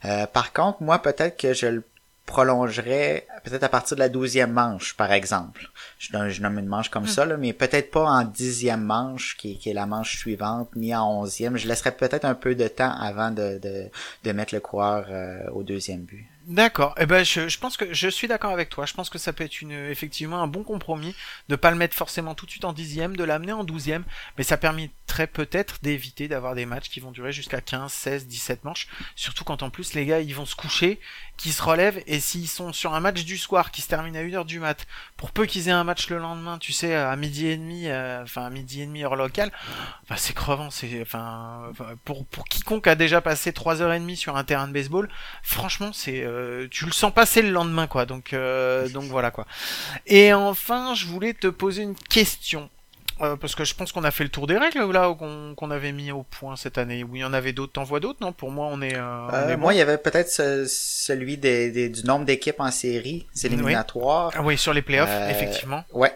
Euh, 0.06 0.26
par 0.28 0.54
contre, 0.54 0.82
moi, 0.84 1.00
peut-être 1.00 1.38
que 1.38 1.54
je 1.54 1.68
le 1.68 1.84
prolongerais 2.26 3.28
peut-être 3.44 3.64
à 3.64 3.70
partir 3.70 3.96
de 3.96 4.00
la 4.00 4.10
douzième 4.10 4.52
manche, 4.52 4.96
par 4.96 5.12
exemple. 5.12 5.70
Je, 6.00 6.10
je 6.30 6.42
nomme 6.42 6.58
une 6.58 6.66
manche 6.66 6.90
comme 6.90 7.04
hmm. 7.04 7.08
ça, 7.08 7.26
là, 7.26 7.38
mais 7.38 7.54
peut-être 7.54 7.92
pas 7.92 8.06
en 8.06 8.24
dixième 8.24 8.84
manche, 8.84 9.38
qui, 9.38 9.58
qui, 9.58 9.70
est 9.70 9.74
la 9.74 9.86
manche 9.86 10.18
suivante, 10.18 10.70
ni 10.76 10.96
en 10.96 11.08
onzième. 11.08 11.58
Je 11.58 11.68
laisserais 11.68 11.92
peut-être 11.92 12.26
un 12.26 12.36
peu 12.36 12.56
de 12.56 12.68
temps 12.68 12.96
avant 13.00 13.32
de, 13.32 13.60
de, 13.60 13.90
de 14.24 14.32
mettre 14.32 14.56
le 14.56 14.60
coureur 14.60 15.06
euh, 15.10 15.50
au 15.52 15.64
deuxième 15.64 16.02
but. 16.02 16.26
D'accord. 16.48 16.94
Eh 17.00 17.08
ben, 17.08 17.26
je, 17.26 17.48
je, 17.48 17.58
pense 17.58 17.76
que 17.76 17.92
je 17.92 18.08
suis 18.08 18.28
d'accord 18.28 18.52
avec 18.52 18.70
toi. 18.70 18.86
Je 18.86 18.94
pense 18.94 19.10
que 19.10 19.18
ça 19.18 19.34
peut 19.34 19.44
être 19.44 19.62
une, 19.62 19.72
effectivement 19.72 20.44
un 20.44 20.48
bon 20.48 20.64
compromis 20.64 21.16
de 21.50 21.56
pas 21.56 21.72
le 21.72 21.78
mettre 21.78 21.96
forcément 21.96 22.36
tout 22.36 22.46
de 22.46 22.52
suite 22.52 22.66
en 22.66 22.74
dixième, 22.74 23.16
de 23.16 23.24
l'amener 23.24 23.52
en 23.52 23.64
douzième, 23.64 24.04
mais 24.38 24.44
ça 24.44 24.56
permettrait 24.56 25.26
peut-être 25.26 25.80
d'éviter 25.82 26.28
d'avoir 26.28 26.54
des 26.54 26.68
matchs 26.68 26.90
qui 26.90 27.00
vont 27.00 27.12
durer 27.12 27.32
jusqu'à 27.32 27.62
15, 27.62 27.92
16, 27.92 28.28
17 28.28 28.64
manches. 28.64 28.88
Surtout 29.16 29.44
quand 29.44 29.64
en 29.64 29.72
plus 29.72 29.96
les 29.96 30.06
gars 30.06 30.20
ils 30.20 30.36
vont 30.36 30.46
se 30.46 30.56
coucher, 30.56 31.00
qui 31.38 31.52
se 31.52 31.64
relèvent 31.64 32.02
et 32.06 32.20
s'ils 32.20 32.48
sont 32.48 32.74
sur 32.74 32.94
un 32.94 33.00
match 33.00 33.24
du 33.26 33.38
soir 33.38 33.72
qui 33.72 33.82
se 33.82 33.88
termine 33.88 34.16
à 34.16 34.24
1h 34.24 34.46
du 34.46 34.60
mat, 34.60 34.86
pour 35.18 35.32
peu 35.32 35.48
qu'ils 35.48 35.68
aient 35.68 35.72
un 35.72 35.84
match 35.84 36.10
le 36.10 36.20
lendemain, 36.20 36.60
tu 36.60 36.74
sais, 36.74 36.94
à 36.96 37.16
midi 37.16 37.48
et 37.48 37.58
demi, 37.58 37.88
euh, 37.88 38.22
enfin 38.22 38.46
à 38.46 38.50
midi 38.52 38.82
et 38.82 38.86
demi 38.86 39.04
heure 39.04 39.16
locale, 39.16 39.52
bah, 40.10 40.16
c'est 40.18 40.34
crevant. 40.34 40.70
C'est, 40.70 41.02
enfin, 41.02 41.72
pour 42.04 42.26
pour 42.28 42.46
quiconque 42.46 42.86
a 42.86 42.96
déjà 42.96 43.20
passé 43.22 43.52
3h30 43.52 44.16
sur 44.16 44.38
un 44.38 44.44
terrain 44.44 44.68
de 44.68 44.74
baseball, 44.74 45.10
franchement 45.42 45.92
c'est 45.92 46.24
euh, 46.24 46.35
euh, 46.36 46.68
tu 46.70 46.86
le 46.86 46.92
sens 46.92 47.14
passer 47.14 47.42
le 47.42 47.50
lendemain 47.50 47.88
quoi 47.88 48.06
donc 48.06 48.34
euh, 48.34 48.90
donc 48.90 49.06
voilà 49.06 49.32
quoi 49.32 49.46
et 50.06 50.34
enfin 50.34 50.94
je 50.94 51.06
voulais 51.06 51.34
te 51.34 51.48
poser 51.48 51.84
une 51.84 51.96
question 51.96 52.70
euh, 53.22 53.38
parce 53.38 53.56
que 53.56 53.64
je 53.64 53.74
pense 53.74 53.94
qu'on 53.94 54.04
a 54.04 54.12
fait 54.12 54.26
le 54.26 54.30
tour 54.30 54.46
des 54.46 54.58
règles 54.58 54.92
là 54.92 55.16
qu'on 55.16 55.72
avait 55.72 55.94
mis 55.94 56.12
au 56.12 56.24
point 56.24 56.58
cette 56.58 56.78
année. 56.78 57.06
Oui, 57.06 57.20
il 57.20 57.22
y 57.22 57.24
en 57.24 57.32
avait 57.32 57.54
d'autres. 57.54 57.72
T'en 57.72 57.86
vois 57.86 58.02
d'autres 58.02 58.20
Non, 58.20 58.34
pour 58.34 58.52
moi, 58.52 58.68
on 58.70 58.82
est. 58.82 58.98
moi, 59.56 59.74
il 59.74 59.78
y 59.78 59.82
avait 59.82 59.98
peut-être 59.98 60.30
celui 60.30 61.38
des, 61.38 61.88
du 61.88 62.04
nombre 62.04 62.26
d'équipes 62.26 62.60
en 62.60 62.72
série, 62.72 63.26
c'est 63.34 63.48
éliminatoire. 63.48 64.32
Oui. 64.34 64.36
Ah 64.38 64.44
oui, 64.44 64.58
sur 64.58 64.74
les 64.74 64.82
playoffs, 64.82 65.30
effectivement. 65.30 65.86
Ouais. 65.94 66.14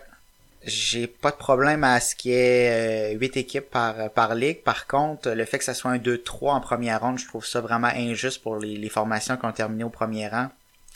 J'ai 0.66 1.08
pas 1.08 1.32
de 1.32 1.38
problème 1.38 1.86
à 1.86 2.02
ce 2.02 2.16
qu'il 2.16 2.32
y 2.32 2.36
ait 2.36 3.14
8 3.14 3.38
équipes 3.38 3.70
par, 3.70 4.10
par 4.12 4.36
ligue. 4.36 4.62
Par 4.62 4.88
contre, 4.88 5.30
le 5.30 5.46
fait 5.46 5.58
que 5.58 5.64
ça 5.64 5.74
soit 5.74 5.92
un 5.92 5.98
2-3 5.98 6.52
en 6.52 6.60
première 6.62 7.00
ronde, 7.00 7.18
je 7.18 7.28
trouve 7.28 7.46
ça 7.46 7.62
vraiment 7.62 7.88
injuste 7.88 8.42
pour 8.42 8.58
les, 8.58 8.76
les 8.76 8.90
formations 8.90 9.38
qui 9.38 9.46
ont 9.46 9.54
terminé 9.54 9.86
au 9.86 9.90
premier 9.90 10.28
rang. 10.28 10.50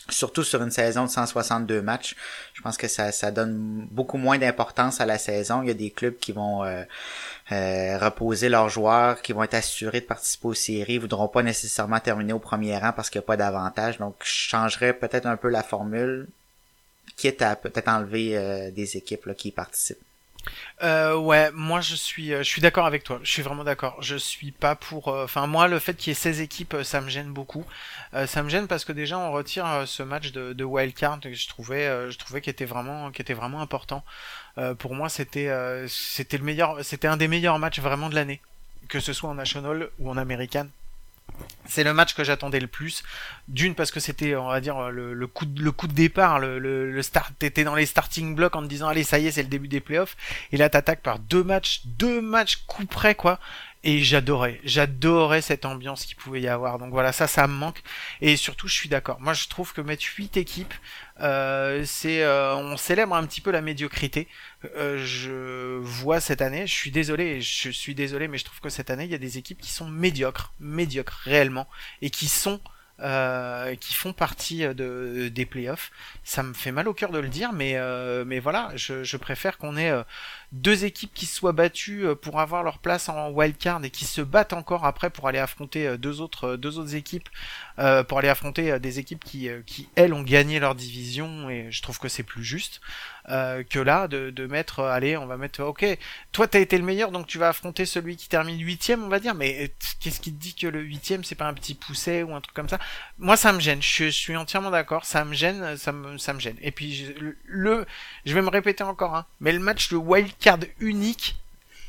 Surtout 0.09 0.43
sur 0.43 0.61
une 0.61 0.70
saison 0.70 1.05
de 1.05 1.09
162 1.09 1.82
matchs. 1.82 2.18
Je 2.53 2.61
pense 2.61 2.76
que 2.76 2.89
ça, 2.89 3.14
ça 3.14 3.32
donne 3.32 3.88
beaucoup 3.89 4.18
moins 4.18 4.38
d'importance 4.38 4.99
à 4.99 5.05
la 5.05 5.18
saison. 5.18 5.61
Il 5.61 5.70
y 5.70 5.72
a 5.72 5.76
des 5.76 5.91
clubs 5.91 6.18
qui 6.18 6.34
vont 6.34 6.66
euh, 6.66 6.84
euh, 7.53 7.97
reposer 7.99 8.49
leurs 8.49 8.68
joueurs, 8.68 9.22
qui 9.22 9.32
vont 9.32 9.43
être 9.43 9.53
assurés 9.53 10.01
de 10.01 10.05
participer 10.05 10.49
aux 10.49 10.53
séries, 10.53 10.97
voudront 10.97 11.30
pas 11.30 11.41
nécessairement 11.41 12.01
terminer 12.01 12.34
au 12.34 12.39
premier 12.39 12.78
rang 12.78 12.91
parce 12.91 13.09
qu'il 13.09 13.20
n'y 13.20 13.24
a 13.24 13.28
pas 13.28 13.38
d'avantage. 13.38 13.97
Donc 13.97 14.16
je 14.26 14.30
changerais 14.30 14.91
peut-être 14.91 15.26
un 15.26 15.38
peu 15.38 15.47
la 15.47 15.64
formule 15.64 16.28
quitte 17.16 17.41
à 17.41 17.56
peut-être 17.56 17.88
enlever 17.88 18.38
euh, 18.38 18.72
des 18.72 18.97
équipes 18.97 19.34
qui 19.36 19.51
participent. 19.51 20.04
Euh, 20.82 21.16
ouais, 21.16 21.51
moi 21.51 21.82
je 21.82 21.95
suis, 21.95 22.34
euh, 22.34 22.39
je 22.39 22.49
suis 22.49 22.62
d'accord 22.62 22.86
avec 22.86 23.04
toi. 23.04 23.20
Je 23.24 23.32
suis 23.32 23.41
vraiment 23.41 23.64
d'accord. 23.64 24.01
Je 24.01 24.16
suis 24.16 24.51
pas 24.51 24.76
pour. 24.76 25.08
Euh, 25.10 25.24
enfin, 25.24 25.47
moi, 25.47 25.68
le 25.68 25.80
fait 25.80 25.95
qu'il 25.95 26.12
y 26.12 26.12
ait 26.12 26.16
16 26.16 26.41
équipes, 26.41 26.76
ça 26.84 27.01
me 27.01 27.10
gêne 27.10 27.32
beaucoup. 27.32 27.66
ça 28.28 28.43
me 28.43 28.49
gêne 28.49 28.68
parce 28.68 28.86
que 28.86 28.91
déjà 28.91 29.18
on 29.18 29.32
retire 29.32 29.84
ce 29.86 30.04
match 30.04 30.32
de, 30.32 30.54
de 30.54 30.64
wildcard 30.64 31.20
que 31.22 31.34
je 31.34 31.47
trouvais, 31.47 32.12
je 32.12 32.18
trouvais 32.18 32.41
vraiment, 32.66 33.12
qui 33.12 33.22
était 33.22 33.34
vraiment 33.34 33.62
important. 33.62 34.04
pour 34.80 34.93
moi, 34.95 35.10
c'était, 35.10 35.49
c'était 35.88 36.38
le 36.38 36.43
meilleur, 36.43 36.84
c'était 36.84 37.08
un 37.08 37.18
des 37.18 37.28
meilleurs 37.28 37.60
matchs 37.60 37.80
vraiment 37.80 38.10
de 38.10 38.16
l'année, 38.16 38.41
que 38.89 38.99
ce 38.99 39.14
soit 39.14 39.30
en 39.30 39.36
national 39.36 39.89
ou 39.99 40.10
en 40.10 40.18
American. 40.18 40.68
C'est 41.65 41.84
le 41.84 41.93
match 41.93 42.13
que 42.13 42.24
j'attendais 42.24 42.59
le 42.59 42.67
plus. 42.67 43.03
D'une 43.47 43.74
parce 43.74 43.91
que 43.91 43.99
c'était, 43.99 44.36
on 44.36 44.47
va 44.47 44.59
dire, 44.61 44.91
le, 44.91 45.28
coup, 45.28 45.45
de, 45.45 45.93
départ, 45.93 46.39
le, 46.39 46.59
le, 46.59 47.01
start, 47.01 47.34
t'étais 47.39 47.63
dans 47.63 47.76
les 47.76 47.86
starting 47.86 48.36
blocks 48.36 48.55
en 48.55 48.61
te 48.61 48.67
disant 48.67 48.88
allez 48.88 49.03
ça 49.03 49.17
y 49.17 49.28
est 49.28 49.32
c'est 49.32 49.43
le 49.43 49.49
début 49.49 49.67
des 49.67 49.80
playoffs. 49.80 50.15
Et 50.51 50.57
là 50.57 50.69
t'attaques 50.69 51.01
par 51.01 51.19
deux 51.19 51.43
matchs, 51.43 51.82
deux 51.86 52.21
matchs 52.21 52.63
coup 52.67 52.86
près 52.86 53.15
quoi 53.15 53.39
et 53.86 54.02
j'adorais, 54.02 54.62
j'adorais 54.64 55.42
cette 55.42 55.66
ambiance 55.66 56.06
qu'il 56.06 56.16
pouvait 56.16 56.40
y 56.40 56.48
avoir. 56.48 56.80
Donc 56.80 56.92
voilà, 56.92 57.12
ça, 57.12 57.28
ça 57.28 57.48
me 57.48 57.54
manque. 57.54 57.82
Et 58.22 58.38
surtout, 58.38 58.70
je 58.70 58.74
suis 58.74 58.88
d'accord. 58.88 59.20
Moi, 59.20 59.34
je 59.34 59.48
trouve 59.50 59.74
que 59.74 59.82
mettre 59.82 60.06
8 60.06 60.38
équipes, 60.38 60.74
euh, 61.20 61.84
c'est, 61.86 62.24
euh, 62.24 62.56
on 62.56 62.78
célèbre 62.78 63.14
un 63.14 63.26
petit 63.26 63.42
peu 63.42 63.52
la 63.52 63.62
médiocrité. 63.62 64.30
Euh, 64.78 65.04
je 65.04 65.80
vois 65.80 66.22
cette 66.22 66.42
année, 66.42 66.66
je 66.66 66.74
suis 66.74 66.92
désolé, 66.92 67.42
je 67.42 67.70
suis 67.70 67.94
désolé, 67.94 68.30
mais 68.30 68.38
je 68.38 68.46
trouve 68.46 68.62
que 68.62 68.70
cette 68.70 68.90
année, 68.90 69.04
il 69.04 69.12
y 69.12 69.16
a 69.16 69.20
des 69.20 69.38
équipes 69.38 69.60
qui 69.60 69.72
sont 69.72 69.90
médiocres, 69.90 70.54
médiocres 70.60 71.20
réellement, 71.24 71.68
et 72.02 72.10
qui 72.10 72.28
sont 72.28 72.62
qui 73.82 73.94
font 73.96 74.14
partie 74.14 74.60
de, 74.60 75.28
des 75.28 75.46
playoffs. 75.46 75.92
Ça 76.24 76.42
me 76.42 76.54
fait 76.54 76.72
mal 76.72 76.88
au 76.88 76.94
cœur 76.94 77.12
de 77.12 77.20
le 77.20 77.28
dire, 77.28 77.52
mais, 77.52 77.78
mais 78.26 78.40
voilà, 78.40 78.72
je 78.76 79.18
préfère 79.18 79.58
qu'on 79.58 79.76
ait 79.76 79.92
deux 80.54 80.86
équipes 80.86 81.14
qui 81.14 81.26
soient 81.26 81.51
battues 81.51 82.06
pour 82.22 82.39
avoir 82.39 82.64
leur 82.64 82.78
place 82.78 83.10
en 83.10 83.32
wildcard 83.32 83.84
et 83.84 83.89
qui 83.89 84.06
se 84.06 84.22
battent 84.22 84.54
encore 84.54 84.86
après 84.86 85.10
pour 85.10 85.28
aller 85.28 85.39
affronter 85.39 85.97
deux 85.97 86.22
autres, 86.22 86.56
deux 86.56 86.80
autres 86.80 86.95
équipes, 86.95 87.28
pour 88.08 88.20
aller 88.20 88.30
affronter 88.30 88.80
des 88.80 88.99
équipes 88.99 89.24
qui, 89.24 89.49
qui, 89.66 89.89
elles, 89.95 90.14
ont 90.14 90.22
gagné 90.22 90.60
leur 90.60 90.76
division, 90.76 91.49
et 91.49 91.72
je 91.72 91.82
trouve 91.82 91.99
que 91.99 92.08
c'est 92.08 92.24
plus 92.24 92.43
juste. 92.43 92.82
Euh, 93.30 93.64
que 93.64 93.80
là 93.80 94.10
de, 94.10 94.32
de 94.32 94.47
mettre 94.47 94.80
euh, 94.80 94.91
allez 94.91 95.16
on 95.16 95.26
va 95.26 95.38
mettre 95.38 95.64
ok 95.64 95.86
toi 96.34 96.45
t'as 96.45 96.60
été 96.60 96.78
le 96.78 96.84
meilleur 96.84 97.10
donc 97.10 97.26
tu 97.26 97.38
vas 97.38 97.47
affronter 97.47 97.86
celui 97.86 98.18
qui 98.18 98.28
termine 98.28 98.60
huitième 98.60 99.01
on 99.01 99.08
va 99.08 99.22
dire 99.22 99.34
mais 99.34 99.64
euh, 99.64 99.68
qu'est-ce 100.01 100.20
qui 100.20 100.34
te 100.34 100.38
dit 100.38 100.54
que 100.56 100.68
le 100.68 100.82
huitième 100.82 101.24
c'est 101.24 101.36
pas 101.36 101.47
un 101.47 101.54
petit 101.54 101.74
pousset 101.74 102.24
ou 102.24 102.36
un 102.36 102.41
truc 102.41 102.54
comme 102.54 102.68
ça? 102.68 102.80
Moi 103.20 103.38
ça 103.38 103.54
me 103.54 103.62
gêne 103.62 103.82
je, 103.82 104.10
suis 104.10 104.36
entièrement 104.36 104.72
d'accord 104.72 105.06
ça 105.06 105.24
me 105.24 105.34
gêne 105.34 105.78
ça 105.78 105.93
me 105.93 106.18
ça 106.18 106.34
me 106.34 106.41
gêne 106.41 106.58
et 106.62 106.72
puis 106.72 107.16
le 107.45 107.86
je 108.26 108.34
vais 108.34 108.41
me 108.41 108.49
répéter 108.49 108.84
encore 108.84 109.16
hein, 109.16 109.26
mais 109.39 109.54
le 109.54 109.60
match 109.60 109.88
de 109.88 109.95
wildcard 109.95 110.43
unique 110.80 111.36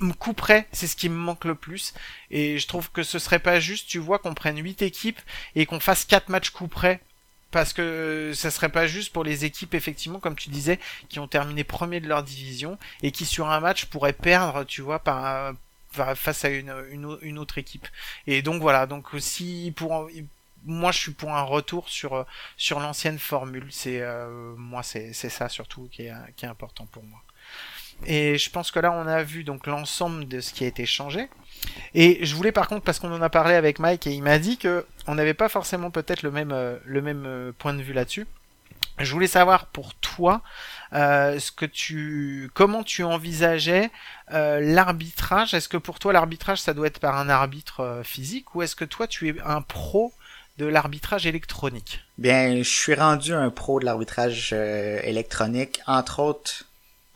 me 0.00 0.12
couperait, 0.12 0.66
c'est 0.72 0.86
ce 0.86 0.96
qui 0.96 1.08
me 1.08 1.16
manque 1.16 1.44
le 1.44 1.54
plus. 1.54 1.94
Et 2.30 2.58
je 2.58 2.66
trouve 2.66 2.90
que 2.90 3.02
ce 3.02 3.18
serait 3.18 3.38
pas 3.38 3.60
juste, 3.60 3.88
tu 3.88 3.98
vois, 3.98 4.18
qu'on 4.18 4.34
prenne 4.34 4.62
8 4.62 4.82
équipes 4.82 5.20
et 5.54 5.66
qu'on 5.66 5.80
fasse 5.80 6.04
4 6.04 6.28
matchs 6.28 6.50
couperets 6.50 7.00
parce 7.50 7.72
que 7.72 8.32
ça 8.34 8.50
serait 8.50 8.68
pas 8.68 8.88
juste 8.88 9.12
pour 9.12 9.22
les 9.22 9.44
équipes 9.44 9.74
effectivement 9.74 10.18
comme 10.18 10.34
tu 10.34 10.50
disais 10.50 10.80
qui 11.08 11.20
ont 11.20 11.28
terminé 11.28 11.62
premier 11.62 12.00
de 12.00 12.08
leur 12.08 12.24
division 12.24 12.80
et 13.04 13.12
qui 13.12 13.24
sur 13.24 13.48
un 13.48 13.60
match 13.60 13.84
pourraient 13.84 14.12
perdre 14.12 14.64
tu 14.64 14.82
vois 14.82 14.98
par, 14.98 15.54
face 15.92 16.44
à 16.44 16.48
une, 16.48 17.38
autre 17.38 17.58
équipe. 17.58 17.86
Et 18.26 18.42
donc 18.42 18.60
voilà. 18.60 18.86
Donc 18.86 19.06
si 19.18 19.72
pour 19.76 20.10
moi 20.64 20.90
je 20.90 20.98
suis 20.98 21.12
pour 21.12 21.32
un 21.32 21.42
retour 21.42 21.88
sur 21.88 22.26
sur 22.56 22.80
l'ancienne 22.80 23.20
formule. 23.20 23.68
C'est 23.70 24.00
euh, 24.00 24.54
moi 24.56 24.82
c'est 24.82 25.12
ça 25.12 25.48
surtout 25.48 25.88
qui 25.92 26.02
est 26.02 26.44
important 26.44 26.86
pour 26.86 27.04
moi 27.04 27.22
et 28.06 28.38
je 28.38 28.50
pense 28.50 28.70
que 28.70 28.80
là 28.80 28.92
on 28.92 29.06
a 29.06 29.22
vu 29.22 29.44
donc 29.44 29.66
l'ensemble 29.66 30.28
de 30.28 30.40
ce 30.40 30.52
qui 30.52 30.64
a 30.64 30.66
été 30.66 30.86
changé 30.86 31.28
et 31.94 32.24
je 32.24 32.34
voulais 32.34 32.52
par 32.52 32.68
contre, 32.68 32.84
parce 32.84 32.98
qu'on 32.98 33.12
en 33.12 33.22
a 33.22 33.30
parlé 33.30 33.54
avec 33.54 33.78
Mike 33.78 34.06
et 34.06 34.12
il 34.12 34.22
m'a 34.22 34.38
dit 34.38 34.58
que 34.58 34.86
on 35.06 35.14
n'avait 35.14 35.34
pas 35.34 35.48
forcément 35.48 35.90
peut-être 35.90 36.22
le 36.22 36.30
même, 36.30 36.52
euh, 36.52 36.76
le 36.84 37.02
même 37.02 37.24
euh, 37.26 37.52
point 37.56 37.74
de 37.74 37.82
vue 37.82 37.92
là-dessus. 37.92 38.26
Je 38.98 39.12
voulais 39.12 39.26
savoir 39.26 39.66
pour 39.66 39.94
toi 39.94 40.40
euh, 40.92 41.38
ce 41.40 41.50
que 41.50 41.66
tu, 41.66 42.48
comment 42.54 42.84
tu 42.84 43.02
envisageais 43.02 43.90
l'arbitrage. 44.30 45.52
Est-ce 45.52 45.68
que 45.68 45.76
pour 45.76 45.98
toi 45.98 46.12
l'arbitrage 46.12 46.60
ça 46.60 46.74
doit 46.74 46.86
être 46.86 47.00
par 47.00 47.18
un 47.18 47.28
arbitre 47.28 48.02
physique 48.04 48.54
ou 48.54 48.62
est-ce 48.62 48.76
que 48.76 48.84
toi 48.84 49.08
tu 49.08 49.28
es 49.28 49.40
un 49.44 49.62
pro 49.62 50.12
de 50.58 50.66
l'arbitrage 50.66 51.26
électronique? 51.26 52.04
Bien, 52.18 52.58
je 52.58 52.68
suis 52.68 52.94
rendu 52.94 53.34
un 53.34 53.50
pro 53.50 53.80
de 53.80 53.84
l'arbitrage 53.84 54.52
électronique, 54.52 55.80
entre 55.88 56.20
autres 56.20 56.64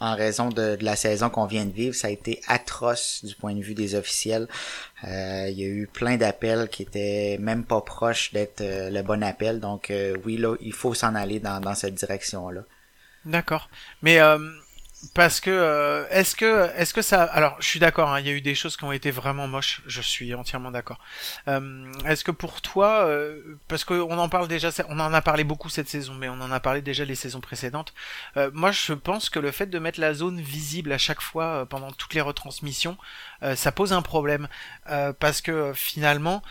en 0.01 0.15
raison 0.15 0.49
de, 0.49 0.77
de 0.77 0.85
la 0.85 0.97
saison 0.97 1.31
qu'on 1.31 1.47
vient 1.47 1.65
de 1.65 1.73
vivre. 1.73 1.95
Ça 1.95 2.09
a 2.09 2.11
été 2.11 2.41
atroce 2.47 3.25
du 3.25 3.35
point 3.35 3.55
de 3.55 3.63
vue 3.63 3.75
des 3.75 3.95
officiels. 3.95 4.49
Euh, 5.05 5.49
il 5.51 5.59
y 5.59 5.65
a 5.65 5.69
eu 5.69 5.87
plein 5.87 6.17
d'appels 6.17 6.69
qui 6.69 6.83
étaient 6.83 7.37
même 7.41 7.65
pas 7.65 7.81
proches 7.81 8.33
d'être 8.33 8.61
euh, 8.61 8.91
le 8.91 9.03
bon 9.03 9.23
appel. 9.23 9.61
Donc 9.61 9.91
euh, 9.91 10.17
oui, 10.25 10.37
là, 10.37 10.57
il 10.61 10.73
faut 10.73 10.95
s'en 10.95 11.15
aller 11.15 11.41
dans, 11.41 11.61
dans 11.61 11.75
cette 11.75 11.95
direction-là. 11.95 12.63
D'accord. 13.25 13.69
Mais 14.03 14.21
euh, 14.21 14.39
parce 15.15 15.39
que 15.41 15.51
euh, 15.51 16.09
est-ce 16.11 16.35
que 16.35 16.71
est-ce 16.77 16.93
que 16.93 17.03
ça 17.03 17.23
alors 17.23 17.57
je 17.61 17.67
suis 17.69 17.79
d'accord 17.79 18.09
hein, 18.11 18.19
il 18.19 18.27
y 18.27 18.31
a 18.31 18.33
eu 18.33 18.41
des 18.41 18.57
choses 18.57 18.77
qui 18.77 18.83
ont 18.85 18.91
été 18.91 19.13
vraiment 19.13 19.47
moches 19.47 19.81
je 19.87 20.01
suis 20.01 20.35
entièrement 20.35 20.73
d'accord. 20.73 20.99
Euh, 21.47 21.85
est-ce 22.05 22.25
que 22.25 22.33
pour 22.33 22.61
toi 22.63 23.05
euh, 23.07 23.41
parce 23.69 23.85
que 23.85 23.95
on 23.95 24.19
en 24.19 24.29
parle 24.29 24.49
déjà 24.49 24.71
on 24.89 24.99
en 24.99 25.15
a 25.15 25.23
parlé 25.23 25.45
beaucoup 25.45 25.69
cette 25.69 25.89
saison 25.89 26.15
mais 26.15 26.29
on 26.29 26.41
en 26.41 26.51
a 26.51 26.59
parlé 26.59 26.83
déjà 26.83 27.05
les 27.05 27.15
saisons 27.15 27.41
précédentes 27.41 27.95
euh, 28.37 28.51
moi 28.53 28.73
je 28.73 28.93
pense 28.93 29.31
que 29.31 29.39
le 29.39 29.53
fait 29.53 29.67
de 29.67 29.79
mettre 29.79 30.01
la 30.01 30.15
zone 30.15 30.41
visible 30.41 30.91
à 30.93 30.99
chaque 30.99 31.21
fois 31.23 31.45
euh, 31.45 31.65
pendant 31.65 31.93
toutes 31.93 32.15
les 32.15 32.21
retransmissions 32.21 32.97
ça 33.55 33.71
pose 33.71 33.93
un 33.93 34.03
problème. 34.03 34.49
Parce 35.21 35.41
que 35.41 35.73
finalement 35.75 36.43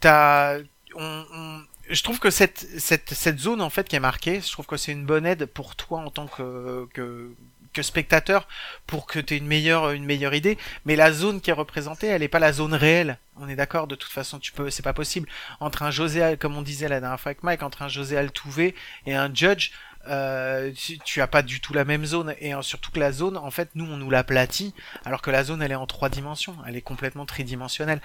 t'as 0.00 0.58
on, 0.94 1.24
on- 1.34 1.62
je 1.88 2.02
trouve 2.04 2.20
que 2.20 2.30
cette, 2.30 2.66
cette, 2.78 3.10
cette 3.14 3.40
zone 3.40 3.60
en 3.60 3.70
fait 3.70 3.88
qui 3.88 3.96
est 3.96 4.00
marquée, 4.00 4.40
je 4.40 4.52
trouve 4.52 4.66
que 4.66 4.76
c'est 4.76 4.92
une 4.92 5.04
bonne 5.06 5.26
aide 5.26 5.46
pour 5.46 5.74
toi 5.74 5.98
en 6.00 6.10
tant 6.10 6.28
que, 6.28 6.86
que, 6.94 7.32
que 7.72 7.82
spectateur 7.82 8.48
pour 8.86 9.06
que 9.06 9.18
tu 9.18 9.34
aies 9.34 9.38
une 9.38 9.46
meilleure, 9.46 9.94
idée. 10.34 10.58
Mais 10.84 10.96
la 10.96 11.12
zone 11.12 11.40
qui 11.40 11.50
est 11.50 11.54
représentée, 11.54 12.06
elle 12.06 12.20
n'est 12.20 12.28
pas 12.28 12.38
la 12.38 12.52
zone 12.52 12.74
réelle. 12.74 13.18
On 13.36 13.48
est 13.48 13.56
d'accord, 13.56 13.86
de 13.86 13.94
toute 13.94 14.12
façon, 14.12 14.38
tu 14.38 14.52
peux, 14.52 14.70
c'est 14.70 14.82
pas 14.82 14.92
possible. 14.92 15.28
Entre 15.60 15.82
un 15.82 15.90
José, 15.90 16.36
comme 16.38 16.56
on 16.56 16.62
disait 16.62 16.88
la 16.88 17.00
dernière 17.00 17.20
fois 17.20 17.30
avec 17.30 17.42
Mike, 17.42 17.62
entre 17.62 17.82
un 17.82 17.88
José 17.88 18.16
Altuve 18.16 18.72
et 19.06 19.14
un 19.14 19.32
Judge, 19.32 19.70
euh, 20.08 20.72
tu, 20.72 20.98
tu 20.98 21.20
as 21.20 21.26
pas 21.26 21.42
du 21.42 21.60
tout 21.60 21.72
la 21.72 21.84
même 21.84 22.04
zone. 22.04 22.34
Et 22.40 22.54
euh, 22.54 22.62
surtout 22.62 22.90
que 22.90 23.00
la 23.00 23.12
zone, 23.12 23.36
en 23.36 23.50
fait, 23.50 23.70
nous, 23.74 23.84
on 23.84 23.96
nous 23.96 24.10
l'aplatit, 24.10 24.74
alors 25.04 25.22
que 25.22 25.30
la 25.30 25.44
zone, 25.44 25.62
elle 25.62 25.72
est 25.72 25.76
en 25.76 25.86
trois 25.86 26.08
dimensions. 26.08 26.56
Elle 26.66 26.76
est 26.76 26.82
complètement 26.82 27.26
tridimensionnelle. 27.26 28.00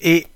Et 0.00 0.26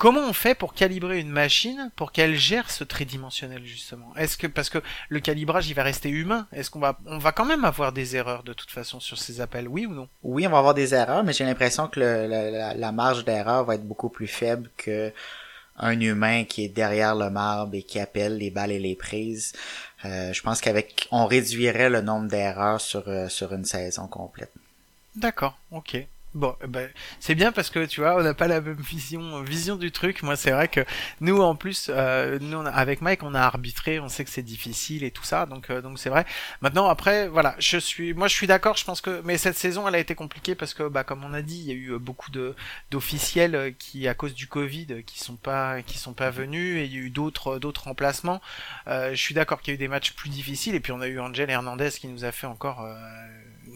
Comment 0.00 0.22
on 0.26 0.32
fait 0.32 0.54
pour 0.54 0.72
calibrer 0.72 1.20
une 1.20 1.28
machine 1.28 1.90
pour 1.94 2.10
qu'elle 2.10 2.34
gère 2.34 2.70
ce 2.70 2.84
tridimensionnel 2.84 3.66
justement? 3.66 4.16
Est-ce 4.16 4.38
que 4.38 4.46
parce 4.46 4.70
que 4.70 4.78
le 5.10 5.20
calibrage 5.20 5.68
il 5.68 5.74
va 5.74 5.82
rester 5.82 6.08
humain 6.08 6.46
Est-ce 6.54 6.70
qu'on 6.70 6.78
va 6.80 6.98
on 7.04 7.18
va 7.18 7.32
quand 7.32 7.44
même 7.44 7.66
avoir 7.66 7.92
des 7.92 8.16
erreurs 8.16 8.42
de 8.42 8.54
toute 8.54 8.70
façon 8.70 8.98
sur 8.98 9.18
ces 9.18 9.42
appels 9.42 9.68
Oui 9.68 9.84
ou 9.84 9.92
non? 9.92 10.08
Oui, 10.22 10.46
on 10.46 10.50
va 10.50 10.56
avoir 10.56 10.72
des 10.72 10.94
erreurs, 10.94 11.22
mais 11.22 11.34
j'ai 11.34 11.44
l'impression 11.44 11.86
que 11.86 12.00
le- 12.00 12.28
la, 12.28 12.72
la- 12.72 12.92
marge 12.92 13.26
d'erreur 13.26 13.66
va 13.66 13.74
être 13.74 13.86
beaucoup 13.86 14.08
plus 14.08 14.26
faible 14.26 14.70
que 14.78 15.12
un 15.76 16.00
humain 16.00 16.44
qui 16.44 16.64
est 16.64 16.68
derrière 16.68 17.14
le 17.14 17.28
marbre 17.28 17.74
et 17.74 17.82
qui 17.82 18.00
appelle 18.00 18.38
les 18.38 18.50
balles 18.50 18.72
et 18.72 18.78
les 18.78 18.96
prises. 18.96 19.52
Euh, 20.06 20.32
je 20.32 20.40
pense 20.40 20.62
qu'avec 20.62 21.08
on 21.10 21.26
réduirait 21.26 21.90
le 21.90 22.00
nombre 22.00 22.26
d'erreurs 22.28 22.80
sur 22.80 23.06
euh, 23.06 23.28
sur 23.28 23.52
une 23.52 23.66
saison 23.66 24.06
complète. 24.06 24.52
D'accord, 25.14 25.58
ok. 25.72 26.06
Bon, 26.32 26.54
eh 26.62 26.68
ben, 26.68 26.88
c'est 27.18 27.34
bien 27.34 27.50
parce 27.50 27.70
que 27.70 27.84
tu 27.86 28.02
vois, 28.02 28.14
on 28.16 28.22
n'a 28.22 28.34
pas 28.34 28.46
la 28.46 28.60
même 28.60 28.76
vision, 28.80 29.42
vision 29.42 29.74
du 29.74 29.90
truc. 29.90 30.22
Moi, 30.22 30.36
c'est 30.36 30.52
vrai 30.52 30.68
que 30.68 30.84
nous, 31.20 31.40
en 31.42 31.56
plus, 31.56 31.88
euh, 31.92 32.38
nous, 32.40 32.56
on 32.58 32.66
a- 32.66 32.70
avec 32.70 33.00
Mike, 33.02 33.24
on 33.24 33.34
a 33.34 33.40
arbitré, 33.40 33.98
on 33.98 34.08
sait 34.08 34.22
que 34.24 34.30
c'est 34.30 34.44
difficile 34.44 35.02
et 35.02 35.10
tout 35.10 35.24
ça, 35.24 35.46
donc, 35.46 35.70
euh, 35.70 35.82
donc 35.82 35.98
c'est 35.98 36.08
vrai. 36.08 36.24
Maintenant, 36.60 36.88
après, 36.88 37.26
voilà, 37.26 37.56
je 37.58 37.78
suis, 37.78 38.14
moi, 38.14 38.28
je 38.28 38.34
suis 38.34 38.46
d'accord. 38.46 38.76
Je 38.76 38.84
pense 38.84 39.00
que, 39.00 39.20
mais 39.24 39.38
cette 39.38 39.58
saison, 39.58 39.88
elle 39.88 39.96
a 39.96 39.98
été 39.98 40.14
compliquée 40.14 40.54
parce 40.54 40.72
que, 40.72 40.84
bah, 40.88 41.02
comme 41.02 41.24
on 41.24 41.34
a 41.34 41.42
dit, 41.42 41.58
il 41.58 41.66
y 41.66 41.72
a 41.72 41.74
eu 41.74 41.90
euh, 41.94 41.98
beaucoup 41.98 42.30
de 42.30 42.54
d'officiels 42.92 43.56
euh, 43.56 43.70
qui, 43.76 44.06
à 44.06 44.14
cause 44.14 44.32
du 44.34 44.46
Covid, 44.46 44.86
euh, 44.90 45.02
qui 45.02 45.18
sont 45.18 45.34
pas, 45.36 45.82
qui 45.82 45.98
sont 45.98 46.12
pas 46.12 46.30
venus, 46.30 46.76
et 46.78 46.84
il 46.84 46.92
y 46.94 46.96
a 46.96 47.00
eu 47.00 47.10
d'autres, 47.10 47.58
d'autres 47.58 47.84
remplacements. 47.84 48.40
Euh, 48.86 49.10
je 49.10 49.16
suis 49.20 49.34
d'accord 49.34 49.60
qu'il 49.62 49.72
y 49.72 49.74
a 49.74 49.76
eu 49.76 49.78
des 49.78 49.88
matchs 49.88 50.12
plus 50.12 50.30
difficiles, 50.30 50.76
et 50.76 50.80
puis 50.80 50.92
on 50.92 51.00
a 51.00 51.08
eu 51.08 51.18
Angel 51.18 51.50
Hernandez 51.50 51.90
qui 51.90 52.06
nous 52.06 52.24
a 52.24 52.30
fait 52.30 52.46
encore. 52.46 52.86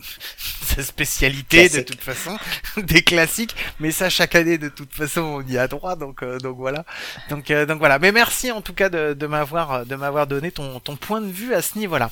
Euh, 0.05 0.23
sa 0.77 0.83
spécialité 0.83 1.69
de 1.69 1.81
toute 1.81 2.01
façon. 2.01 2.39
Des 2.77 3.03
classiques. 3.03 3.55
Mais 3.81 3.91
ça 3.91 4.11
chaque 4.11 4.35
année 4.35 4.59
de 4.59 4.69
toute 4.69 4.93
façon 4.93 5.21
on 5.23 5.43
y 5.43 5.59
a 5.59 5.69
droit. 5.69 5.97
Donc 5.97 6.23
euh, 6.23 6.39
donc 6.39 6.57
voilà. 6.57 6.85
Donc 7.31 7.51
euh, 7.51 7.67
donc 7.67 7.79
voilà. 7.79 7.99
Mais 7.99 8.13
merci 8.13 8.51
en 8.53 8.61
tout 8.61 8.75
cas 8.75 8.89
de, 8.89 9.15
de 9.15 9.27
m'avoir 9.27 9.87
de 9.87 9.95
m'avoir 9.97 10.27
donné 10.27 10.51
ton 10.53 10.81
ton 10.81 10.97
point 10.97 11.21
de 11.21 11.31
vue 11.31 11.55
à 11.55 11.63
ce 11.63 11.79
niveau 11.79 11.99
là 11.99 12.11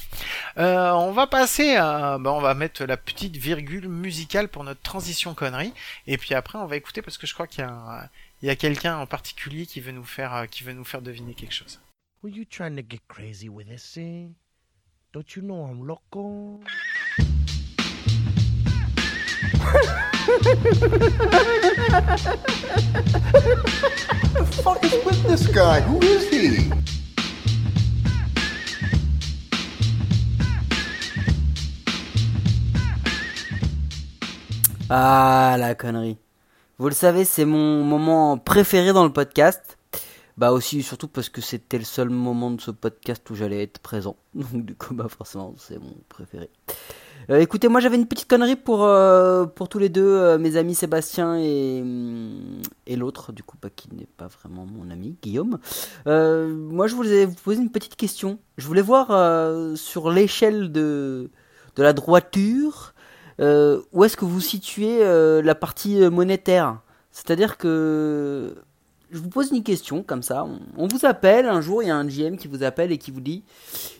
euh, 0.59 0.91
on 0.93 1.13
va 1.13 1.27
passer 1.27 1.77
à 1.77 2.19
bah, 2.19 2.33
on 2.33 2.41
va 2.41 2.55
mettre 2.55 2.85
la 2.85 2.97
petite 2.97 3.37
virgule 3.37 3.89
musicale 3.89 4.49
pour 4.49 4.65
notre 4.65 4.83
transition 4.83 5.35
connerie. 5.35 5.73
Et 6.07 6.19
puis 6.19 6.35
après 6.35 6.59
on 6.59 6.67
va 6.67 6.77
écouter 6.77 7.03
parce 7.03 7.19
que 7.19 7.27
je 7.27 7.35
crois 7.35 7.47
qu'il 7.47 7.61
y 7.61 7.67
a 7.67 7.71
un- 7.71 8.09
il 8.43 8.47
y 8.49 8.51
a 8.51 8.57
quelqu'un 8.57 8.97
en 8.97 9.07
particulier 9.07 9.67
qui 9.67 9.81
veut 9.81 9.93
nous 9.93 10.05
faire 10.05 10.35
euh, 10.35 10.47
qui 10.47 10.65
veut 10.65 10.73
nous 10.73 10.85
faire 10.85 11.01
deviner 11.01 11.35
quelque 11.35 11.55
chose. 11.55 11.81
Were 12.25 12.33
you 12.33 12.45
trying 12.45 12.77
to 12.77 12.83
get 12.89 13.01
crazy 13.09 13.49
with 13.49 13.69
this 13.69 13.93
thing? 13.93 14.35
Don't 15.13 15.35
you 15.37 15.43
know 15.43 15.67
I'm 15.67 15.85
loco? 15.87 16.61
Who 25.87 26.01
is 26.03 26.29
he? 26.31 26.71
Ah, 34.89 35.57
la 35.59 35.75
connerie. 35.75 36.19
Vous 36.79 36.89
le 36.89 36.95
savez, 36.95 37.25
c'est 37.25 37.45
mon 37.45 37.85
moment 37.85 38.39
préféré 38.39 38.93
dans 38.93 39.05
le 39.05 39.13
podcast. 39.13 39.79
Bah 40.37 40.53
aussi, 40.53 40.83
surtout 40.83 41.09
parce 41.09 41.29
que 41.29 41.41
c'était 41.41 41.79
le 41.79 41.85
seul 41.85 42.09
moment 42.09 42.51
de 42.51 42.61
ce 42.61 42.71
podcast 42.71 43.29
où 43.31 43.35
j'allais 43.35 43.63
être 43.63 43.79
présent. 43.79 44.17
Donc 44.35 44.65
du 44.65 44.75
coup, 44.75 44.95
bah 44.95 45.09
forcément, 45.09 45.55
c'est 45.59 45.79
mon 45.79 45.95
préféré. 46.09 46.51
Euh, 47.33 47.41
écoutez, 47.41 47.69
moi 47.69 47.81
j'avais 47.81 47.97
une 47.97 48.07
petite 48.07 48.29
connerie 48.29 48.57
pour, 48.57 48.85
euh, 48.85 49.47
pour 49.47 49.71
tous 49.71 49.79
les 49.79 49.89
deux, 49.89 50.05
euh, 50.05 50.37
mes 50.37 50.57
amis 50.57 50.75
Sébastien 50.75 51.39
et, 51.39 51.81
hum, 51.81 52.61
et 52.87 52.95
l'autre, 52.95 53.33
du 53.33 53.43
coup, 53.43 53.57
bah, 53.61 53.71
qui 53.75 53.89
n'est 53.95 54.09
pas 54.19 54.27
vraiment 54.27 54.67
mon 54.67 54.91
ami, 54.91 55.17
Guillaume. 55.23 55.59
Moi 56.05 56.87
je 56.89 56.95
voulais 56.95 57.25
vous 57.25 57.35
poser 57.35 57.63
une 57.63 57.71
petite 57.71 57.97
question. 57.97 58.39
Je 58.59 58.67
voulais 58.67 58.83
voir 58.83 59.07
sur 59.79 60.11
l'échelle 60.11 60.73
de, 60.73 61.31
de 61.77 61.83
la 61.83 61.95
droiture, 61.95 62.93
où 63.39 64.05
est-ce 64.05 64.17
que 64.17 64.27
vous 64.27 64.41
situez 64.41 64.99
la 65.43 65.55
partie 65.55 66.01
monétaire? 66.11 66.81
C'est-à-dire 67.13 67.57
que 67.57 68.55
je 69.11 69.19
vous 69.19 69.29
pose 69.29 69.51
une 69.53 69.63
question 69.63 70.03
comme 70.03 70.23
ça. 70.23 70.45
On, 70.45 70.61
on 70.77 70.87
vous 70.87 71.07
appelle 71.07 71.47
un 71.47 71.61
jour, 71.61 71.83
il 71.83 71.89
y 71.89 71.91
a 71.91 71.97
un 71.97 72.07
GM 72.07 72.37
qui 72.37 72.49
vous 72.49 72.63
appelle 72.63 72.93
et 72.93 72.99
qui 72.99 73.11
vous 73.11 73.21
dit 73.21 73.43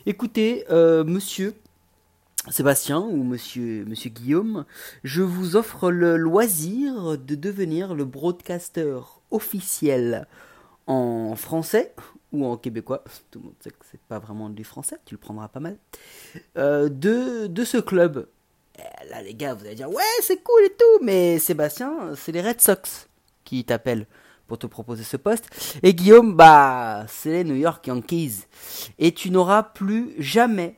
Écoutez, 0.05 0.65
monsieur 0.69 1.55
Sébastien 2.49 2.99
ou 2.99 3.23
monsieur, 3.23 3.85
monsieur 3.85 4.09
Guillaume, 4.09 4.65
je 5.03 5.21
vous 5.21 5.55
offre 5.55 5.89
le 5.91 6.17
loisir 6.17 7.17
de 7.17 7.35
devenir 7.35 7.95
le 7.95 8.03
broadcaster 8.03 8.99
officiel 9.31 10.27
en 10.85 11.35
français 11.37 11.93
ou 12.33 12.45
en 12.45 12.57
québécois. 12.57 13.03
Tout 13.31 13.39
le 13.39 13.45
monde 13.45 13.53
sait 13.61 13.69
que 13.71 13.85
c'est 13.89 14.01
pas 14.01 14.19
vraiment 14.19 14.49
du 14.49 14.65
français, 14.65 14.97
tu 15.05 15.15
le 15.15 15.19
prendras 15.19 15.47
pas 15.47 15.61
mal. 15.61 15.77
euh, 16.57 16.89
de, 16.89 17.47
de 17.47 17.63
ce 17.63 17.77
club. 17.77 18.27
Eh, 18.77 19.09
Là, 19.09 19.21
les 19.21 19.35
gars, 19.35 19.53
vous 19.53 19.65
allez 19.65 19.75
dire 19.75 19.89
Ouais, 19.89 20.01
c'est 20.21 20.43
cool 20.43 20.63
et 20.65 20.71
tout, 20.77 21.03
mais 21.05 21.39
Sébastien, 21.39 22.13
c'est 22.17 22.33
les 22.33 22.41
Red 22.41 22.59
Sox 22.59 23.07
qui 23.45 23.63
t'appellent 23.63 24.05
pour 24.47 24.57
te 24.57 24.67
proposer 24.67 25.03
ce 25.05 25.15
poste. 25.15 25.45
Et 25.81 25.93
Guillaume, 25.93 26.35
bah, 26.35 27.05
c'est 27.07 27.29
les 27.31 27.43
New 27.45 27.55
York 27.55 27.87
Yankees. 27.87 28.41
Et 28.99 29.13
tu 29.13 29.31
n'auras 29.31 29.63
plus 29.63 30.13
jamais 30.19 30.75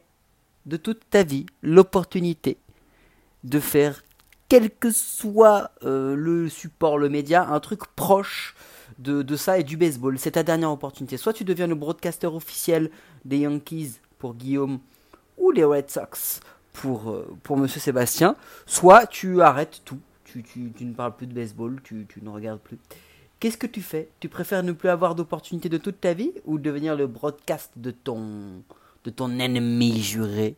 de 0.65 0.77
toute 0.77 1.09
ta 1.09 1.23
vie 1.23 1.45
l'opportunité 1.61 2.57
de 3.43 3.59
faire 3.59 4.03
quel 4.49 4.69
que 4.69 4.91
soit 4.91 5.71
euh, 5.83 6.15
le 6.15 6.49
support, 6.49 6.97
le 6.97 7.09
média, 7.09 7.47
un 7.47 7.59
truc 7.59 7.81
proche 7.95 8.55
de, 8.99 9.21
de 9.21 9.35
ça 9.35 9.57
et 9.59 9.63
du 9.63 9.77
baseball. 9.77 10.19
C'est 10.19 10.31
ta 10.31 10.43
dernière 10.43 10.71
opportunité. 10.71 11.17
Soit 11.17 11.33
tu 11.33 11.43
deviens 11.43 11.67
le 11.67 11.75
broadcaster 11.75 12.27
officiel 12.27 12.91
des 13.23 13.39
Yankees 13.39 13.99
pour 14.19 14.35
Guillaume 14.35 14.79
ou 15.37 15.51
les 15.51 15.63
Red 15.63 15.89
Sox 15.89 16.39
pour, 16.73 17.09
euh, 17.09 17.27
pour 17.43 17.57
Monsieur 17.57 17.79
Sébastien, 17.79 18.35
soit 18.65 19.07
tu 19.07 19.41
arrêtes 19.41 19.81
tout. 19.85 19.99
Tu, 20.23 20.43
tu, 20.43 20.71
tu 20.75 20.85
ne 20.85 20.93
parles 20.93 21.15
plus 21.15 21.27
de 21.27 21.33
baseball, 21.33 21.81
tu, 21.83 22.05
tu 22.09 22.21
ne 22.21 22.29
regardes 22.29 22.59
plus. 22.59 22.77
Qu'est-ce 23.39 23.57
que 23.57 23.67
tu 23.67 23.81
fais? 23.81 24.09
Tu 24.19 24.27
préfères 24.27 24.63
ne 24.63 24.71
plus 24.71 24.89
avoir 24.89 25.15
d'opportunité 25.15 25.69
de 25.69 25.77
toute 25.77 26.01
ta 26.01 26.13
vie 26.13 26.31
ou 26.45 26.57
devenir 26.57 26.95
le 26.95 27.07
broadcast 27.07 27.71
de 27.77 27.91
ton, 27.91 28.63
de 29.05 29.09
ton 29.11 29.39
ennemi 29.39 30.01
juré 30.01 30.57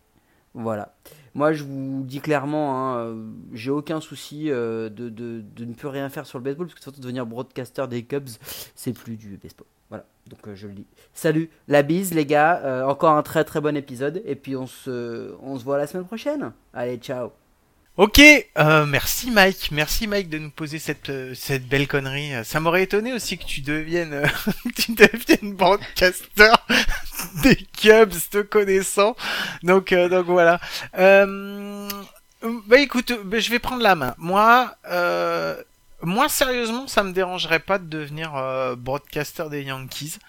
Voilà. 0.54 0.96
Moi, 1.36 1.54
je 1.54 1.64
vous 1.64 2.04
dis 2.04 2.20
clairement, 2.20 2.76
hein, 2.76 2.98
euh, 2.98 3.30
j'ai 3.54 3.70
aucun 3.70 4.02
souci 4.02 4.50
euh, 4.50 4.90
de, 4.90 5.10
de, 5.10 5.42
de 5.56 5.66
ne 5.66 5.74
plus 5.74 5.88
rien 5.88 6.10
faire 6.10 6.26
sur 6.26 6.40
le 6.40 6.44
baseball, 6.44 6.66
parce 6.66 6.76
que 6.76 6.82
surtout 6.82 7.00
devenir 7.00 7.28
broadcaster 7.28 7.88
des 7.88 8.04
Cubs, 8.04 8.30
c'est 8.74 8.94
plus 8.94 9.18
du 9.18 9.38
baseball. 9.38 9.68
Voilà, 9.90 10.06
donc 10.28 10.48
euh, 10.48 10.56
je 10.56 10.68
le 10.68 10.74
dis. 10.74 10.88
Salut, 11.14 11.52
la 11.68 11.84
bise 11.84 12.14
les 12.14 12.26
gars, 12.26 12.86
encore 12.88 13.12
un 13.12 13.22
très 13.24 13.44
très 13.44 13.62
bon 13.62 13.78
épisode, 13.78 14.24
et 14.26 14.36
puis 14.36 14.56
on 14.56 14.66
se, 14.66 15.36
on 15.44 15.60
se 15.60 15.64
voit 15.64 15.78
la 15.78 15.86
semaine 15.86 16.06
prochaine. 16.06 16.54
Allez, 16.74 16.98
ciao 16.98 17.32
Ok, 17.98 18.20
euh, 18.20 18.86
merci 18.86 19.32
Mike, 19.32 19.70
merci 19.72 20.06
Mike 20.06 20.30
de 20.30 20.38
nous 20.38 20.52
poser 20.52 20.78
cette 20.78 21.10
euh, 21.10 21.34
cette 21.34 21.68
belle 21.68 21.88
connerie. 21.88 22.32
Ça 22.46 22.60
m'aurait 22.60 22.84
étonné 22.84 23.12
aussi 23.12 23.40
que 23.40 23.44
tu 23.44 23.62
deviennes 23.62 24.14
euh, 24.14 24.28
tu 24.76 24.92
deviennes 24.92 25.56
broadcaster 25.56 26.52
des 27.42 27.56
Cubs 27.56 28.14
te 28.30 28.44
connaissant. 28.44 29.16
Donc 29.64 29.94
euh, 29.94 30.10
donc 30.10 30.28
voilà. 30.28 30.60
Bah 30.94 32.78
écoute, 32.78 33.14
bah, 33.26 33.40
je 33.40 33.50
vais 33.50 33.58
prendre 33.58 33.82
la 33.82 33.96
main. 33.96 34.14
Moi 34.20 34.76
moi 36.04 36.30
sérieusement, 36.30 36.86
ça 36.86 37.02
me 37.02 37.14
dérangerait 37.14 37.58
pas 37.58 37.80
de 37.80 37.88
devenir 37.88 38.34
broadcaster 38.78 39.46
des 39.50 39.64
Yankees. 39.64 40.20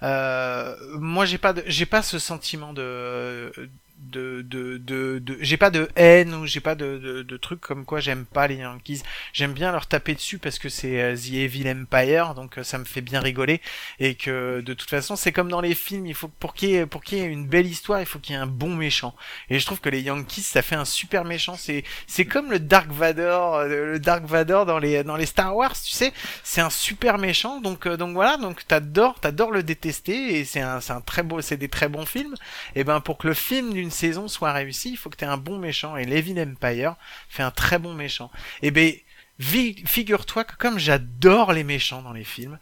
Moi 0.00 1.26
j'ai 1.26 1.36
pas 1.36 1.52
j'ai 1.66 1.84
pas 1.84 2.00
ce 2.00 2.18
sentiment 2.18 2.72
de 2.72 3.52
de 3.98 4.42
de, 4.42 4.78
de- 4.78 5.36
j'ai 5.40 5.56
pas 5.56 5.70
de 5.70 5.88
haine 5.96 6.34
ou 6.34 6.46
j'ai 6.46 6.60
pas 6.60 6.74
de, 6.74 6.98
de 6.98 7.22
de 7.22 7.36
trucs 7.36 7.60
comme 7.60 7.84
quoi 7.84 8.00
j'aime 8.00 8.24
pas 8.24 8.46
les 8.46 8.56
Yankees. 8.56 9.02
J'aime 9.32 9.52
bien 9.52 9.72
leur 9.72 9.86
taper 9.86 10.14
dessus 10.14 10.38
parce 10.38 10.58
que 10.58 10.68
c'est 10.68 11.00
euh, 11.02 11.16
The 11.16 11.32
Evil 11.32 11.68
Empire, 11.70 12.34
donc 12.34 12.58
euh, 12.58 12.62
ça 12.62 12.78
me 12.78 12.84
fait 12.84 13.00
bien 13.00 13.20
rigoler 13.20 13.60
et 13.98 14.14
que 14.14 14.60
de 14.60 14.74
toute 14.74 14.88
façon 14.88 15.16
c'est 15.16 15.32
comme 15.32 15.50
dans 15.50 15.60
les 15.60 15.74
films, 15.74 16.06
il 16.06 16.14
faut 16.14 16.28
pour 16.28 16.54
qu'il 16.54 16.70
y 16.70 16.74
ait 16.76 16.86
pour 16.86 17.02
qu'il 17.02 17.18
y 17.18 17.20
ait 17.22 17.26
une 17.26 17.46
belle 17.46 17.66
histoire, 17.66 18.00
il 18.00 18.06
faut 18.06 18.18
qu'il 18.18 18.34
y 18.34 18.38
ait 18.38 18.40
un 18.40 18.46
bon 18.46 18.74
méchant. 18.74 19.14
Et 19.50 19.58
je 19.58 19.66
trouve 19.66 19.80
que 19.80 19.88
les 19.88 20.00
Yankees 20.02 20.42
ça 20.42 20.62
fait 20.62 20.76
un 20.76 20.84
super 20.84 21.24
méchant. 21.24 21.56
C'est 21.56 21.84
c'est 22.06 22.24
comme 22.24 22.50
le 22.50 22.60
Dark 22.60 22.90
Vador, 22.90 23.56
euh, 23.56 23.92
le 23.92 23.98
Dark 23.98 24.24
Vador 24.24 24.64
dans 24.66 24.78
les 24.78 25.02
dans 25.04 25.16
les 25.16 25.26
Star 25.26 25.54
Wars, 25.56 25.74
tu 25.74 25.92
sais, 25.92 26.12
c'est 26.44 26.60
un 26.60 26.70
super 26.70 27.18
méchant. 27.18 27.60
Donc 27.60 27.86
donc 27.88 28.12
voilà, 28.14 28.36
donc 28.36 28.66
t'adores 28.66 29.20
t'adores 29.20 29.50
le 29.50 29.62
détester 29.62 30.38
et 30.38 30.44
c'est 30.44 30.60
un 30.60 30.80
c'est 30.80 30.92
un 30.92 31.00
très 31.00 31.22
beau 31.22 31.40
c'est 31.40 31.56
des 31.56 31.68
très 31.68 31.88
bons 31.88 32.06
films. 32.06 32.34
Et 32.74 32.84
ben 32.84 33.00
pour 33.00 33.18
que 33.18 33.28
le 33.28 33.34
film 33.34 33.72
d'une 33.72 33.87
saison 33.90 34.28
soit 34.28 34.52
réussi, 34.52 34.90
il 34.90 34.96
faut 34.96 35.10
que 35.10 35.16
t'aies 35.16 35.26
un 35.26 35.36
bon 35.36 35.58
méchant 35.58 35.96
et 35.96 36.04
Levin 36.04 36.42
Empire 36.42 36.94
fait 37.28 37.42
un 37.42 37.50
très 37.50 37.78
bon 37.78 37.94
méchant. 37.94 38.30
Et 38.62 38.70
ben 38.70 38.92
vi- 39.38 39.82
figure-toi 39.86 40.44
que 40.44 40.56
comme 40.56 40.78
j'adore 40.78 41.52
les 41.52 41.64
méchants 41.64 42.02
dans 42.02 42.12
les 42.12 42.24
films, 42.24 42.58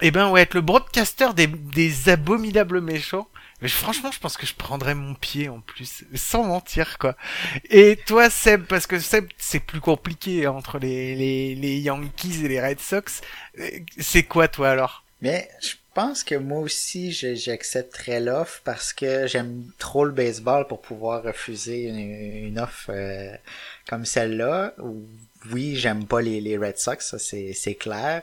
et 0.00 0.10
ben 0.10 0.30
ouais 0.30 0.42
être 0.42 0.54
le 0.54 0.60
broadcaster 0.60 1.28
des 1.34 1.46
des 1.46 2.08
abominables 2.08 2.80
méchants. 2.80 3.28
Mais 3.60 3.68
franchement, 3.68 4.12
je 4.12 4.20
pense 4.20 4.36
que 4.36 4.46
je 4.46 4.54
prendrais 4.54 4.94
mon 4.94 5.14
pied 5.16 5.48
en 5.48 5.60
plus, 5.60 6.04
sans 6.14 6.44
mentir 6.44 6.96
quoi. 6.96 7.16
Et 7.70 7.96
toi 8.06 8.30
Seb, 8.30 8.62
parce 8.66 8.86
que 8.86 9.00
Seb 9.00 9.26
c'est 9.36 9.58
plus 9.58 9.80
compliqué 9.80 10.46
entre 10.46 10.78
les, 10.78 11.16
les, 11.16 11.56
les 11.56 11.78
Yankees 11.80 12.44
et 12.44 12.48
les 12.48 12.60
Red 12.64 12.78
Sox. 12.78 13.20
Euh, 13.58 13.68
C'est 13.98 14.22
quoi 14.22 14.46
toi 14.46 14.70
alors? 14.70 15.02
Mais 15.22 15.48
je 15.60 15.70
pense 15.98 16.22
que 16.22 16.36
moi 16.36 16.60
aussi, 16.60 17.10
je- 17.10 17.34
j'accepterais 17.34 18.20
l'offre 18.20 18.60
parce 18.62 18.92
que 18.92 19.26
j'aime 19.26 19.64
trop 19.78 20.04
le 20.04 20.12
baseball 20.12 20.68
pour 20.68 20.80
pouvoir 20.80 21.24
refuser 21.24 21.88
une, 21.88 22.56
offre 22.60 22.90
euh, 22.94 23.34
comme 23.88 24.04
celle-là. 24.04 24.74
Oui, 25.50 25.74
j'aime 25.74 26.06
pas 26.06 26.20
les, 26.20 26.40
les 26.40 26.56
Red 26.56 26.78
Sox, 26.78 26.98
ça 27.00 27.18
c'est 27.18 27.74
clair. 27.74 28.22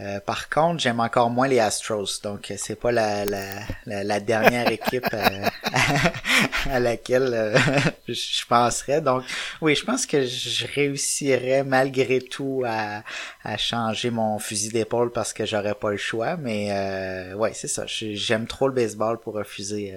Euh, 0.00 0.18
par 0.20 0.48
contre, 0.48 0.80
j'aime 0.80 0.98
encore 1.00 1.28
moins 1.28 1.46
les 1.46 1.58
Astros, 1.58 2.22
donc 2.22 2.52
c'est 2.56 2.76
pas 2.76 2.90
la, 2.90 3.26
la, 3.26 3.44
la, 3.84 4.02
la 4.02 4.20
dernière 4.20 4.70
équipe 4.72 5.06
euh, 5.12 5.46
à 6.70 6.80
laquelle 6.80 7.30
euh, 7.34 7.58
je 8.08 8.46
penserais. 8.46 9.02
Donc, 9.02 9.24
oui, 9.60 9.74
je 9.74 9.84
pense 9.84 10.06
que 10.06 10.24
je 10.24 10.66
réussirais 10.74 11.64
malgré 11.64 12.20
tout 12.20 12.62
à, 12.66 13.02
à 13.44 13.56
changer 13.58 14.10
mon 14.10 14.38
fusil 14.38 14.70
d'épaule 14.70 15.12
parce 15.12 15.34
que 15.34 15.44
j'aurais 15.44 15.74
pas 15.74 15.90
le 15.90 15.98
choix. 15.98 16.38
Mais 16.38 16.68
euh, 16.70 17.34
ouais, 17.34 17.52
c'est 17.52 17.68
ça. 17.68 17.84
J'aime 17.86 18.46
trop 18.46 18.68
le 18.68 18.74
baseball 18.74 19.20
pour 19.20 19.34
refuser 19.34 19.94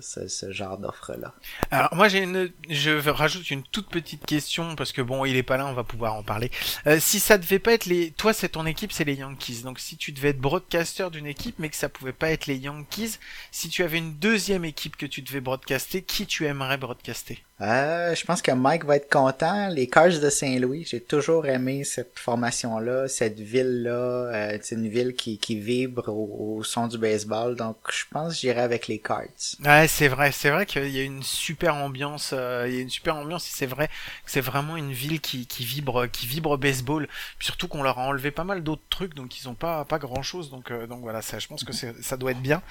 ce, 0.00 0.28
ce 0.28 0.52
genre 0.52 0.76
d'offre-là. 0.76 1.32
Alors 1.70 1.94
moi 1.94 2.08
j'ai 2.08 2.22
une, 2.22 2.50
je 2.68 2.90
rajoute 3.08 3.50
une 3.50 3.62
toute 3.62 3.88
petite 3.88 4.26
question 4.26 4.76
parce 4.76 4.92
que 4.92 5.00
bon 5.00 5.24
il 5.24 5.36
est 5.36 5.42
pas 5.42 5.56
là, 5.56 5.66
on 5.66 5.72
va 5.72 5.84
pouvoir 5.84 6.14
en 6.14 6.22
parler. 6.22 6.50
Si 6.98 7.18
ça 7.18 7.38
devait 7.38 7.58
pas 7.58 7.72
être 7.72 7.86
les, 7.86 8.10
toi 8.10 8.32
c'est 8.32 8.50
ton 8.50 8.66
équipe, 8.66 8.92
c'est 8.92 9.04
les 9.04 9.14
Yankees. 9.14 9.37
Donc 9.62 9.78
si 9.78 9.96
tu 9.96 10.12
devais 10.12 10.30
être 10.30 10.40
broadcaster 10.40 11.08
d'une 11.10 11.26
équipe, 11.26 11.58
mais 11.58 11.68
que 11.68 11.76
ça 11.76 11.88
pouvait 11.88 12.12
pas 12.12 12.30
être 12.30 12.46
les 12.46 12.56
Yankees, 12.58 13.18
si 13.50 13.68
tu 13.68 13.82
avais 13.82 13.98
une 13.98 14.18
deuxième 14.18 14.64
équipe 14.64 14.96
que 14.96 15.06
tu 15.06 15.22
devais 15.22 15.40
broadcaster, 15.40 16.02
qui 16.02 16.26
tu 16.26 16.46
aimerais 16.46 16.78
broadcaster? 16.78 17.47
Euh, 17.60 18.14
je 18.14 18.24
pense 18.24 18.40
que 18.40 18.52
Mike 18.52 18.84
va 18.84 18.96
être 18.96 19.10
content. 19.10 19.68
Les 19.68 19.88
Cars 19.88 20.20
de 20.20 20.30
Saint-Louis, 20.30 20.84
j'ai 20.88 21.00
toujours 21.00 21.46
aimé 21.46 21.82
cette 21.82 22.16
formation-là, 22.16 23.08
cette 23.08 23.40
ville-là. 23.40 23.90
Euh, 23.90 24.58
c'est 24.62 24.76
une 24.76 24.88
ville 24.88 25.14
qui, 25.14 25.38
qui 25.38 25.58
vibre 25.58 26.08
au, 26.08 26.56
au 26.58 26.62
son 26.62 26.86
du 26.86 26.98
baseball. 26.98 27.56
Donc, 27.56 27.76
je 27.90 28.04
pense 28.12 28.34
que 28.34 28.40
j'irai 28.40 28.60
avec 28.60 28.86
les 28.86 29.00
Cards. 29.00 29.24
Ouais, 29.64 29.88
c'est 29.88 30.06
vrai, 30.06 30.30
c'est 30.30 30.50
vrai 30.50 30.66
qu'il 30.66 30.88
y 30.88 31.00
a 31.00 31.02
une 31.02 31.24
super 31.24 31.74
ambiance, 31.74 32.30
euh, 32.32 32.66
il 32.68 32.74
y 32.76 32.78
a 32.78 32.80
une 32.80 32.90
super 32.90 33.16
ambiance 33.16 33.44
c'est 33.44 33.66
vrai 33.66 33.88
que 33.88 33.92
c'est 34.30 34.40
vraiment 34.40 34.76
une 34.76 34.92
ville 34.92 35.20
qui, 35.20 35.46
qui 35.46 35.64
vibre, 35.64 36.06
qui 36.06 36.26
vibre 36.28 36.56
baseball. 36.58 37.08
Puis 37.38 37.46
surtout 37.46 37.66
qu'on 37.66 37.82
leur 37.82 37.98
a 37.98 38.02
enlevé 38.06 38.30
pas 38.30 38.44
mal 38.44 38.62
d'autres 38.62 38.82
trucs, 38.88 39.14
donc 39.14 39.40
ils 39.40 39.48
ont 39.48 39.54
pas 39.54 39.84
pas 39.84 39.98
grand 39.98 40.22
chose. 40.22 40.48
Donc 40.50 40.70
euh, 40.70 40.86
donc 40.86 41.00
voilà, 41.00 41.22
ça, 41.22 41.40
je 41.40 41.48
pense 41.48 41.64
que 41.64 41.72
c'est- 41.72 42.00
ça 42.02 42.16
doit 42.16 42.30
être 42.30 42.40
bien. 42.40 42.62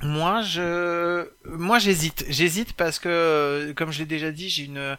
Moi, 0.00 0.42
je, 0.42 1.28
moi, 1.44 1.78
j'hésite. 1.78 2.24
J'hésite 2.28 2.72
parce 2.74 2.98
que, 2.98 3.72
comme 3.76 3.90
je 3.90 3.98
l'ai 3.98 4.06
déjà 4.06 4.30
dit, 4.30 4.48
j'ai 4.48 4.64
une, 4.64 4.96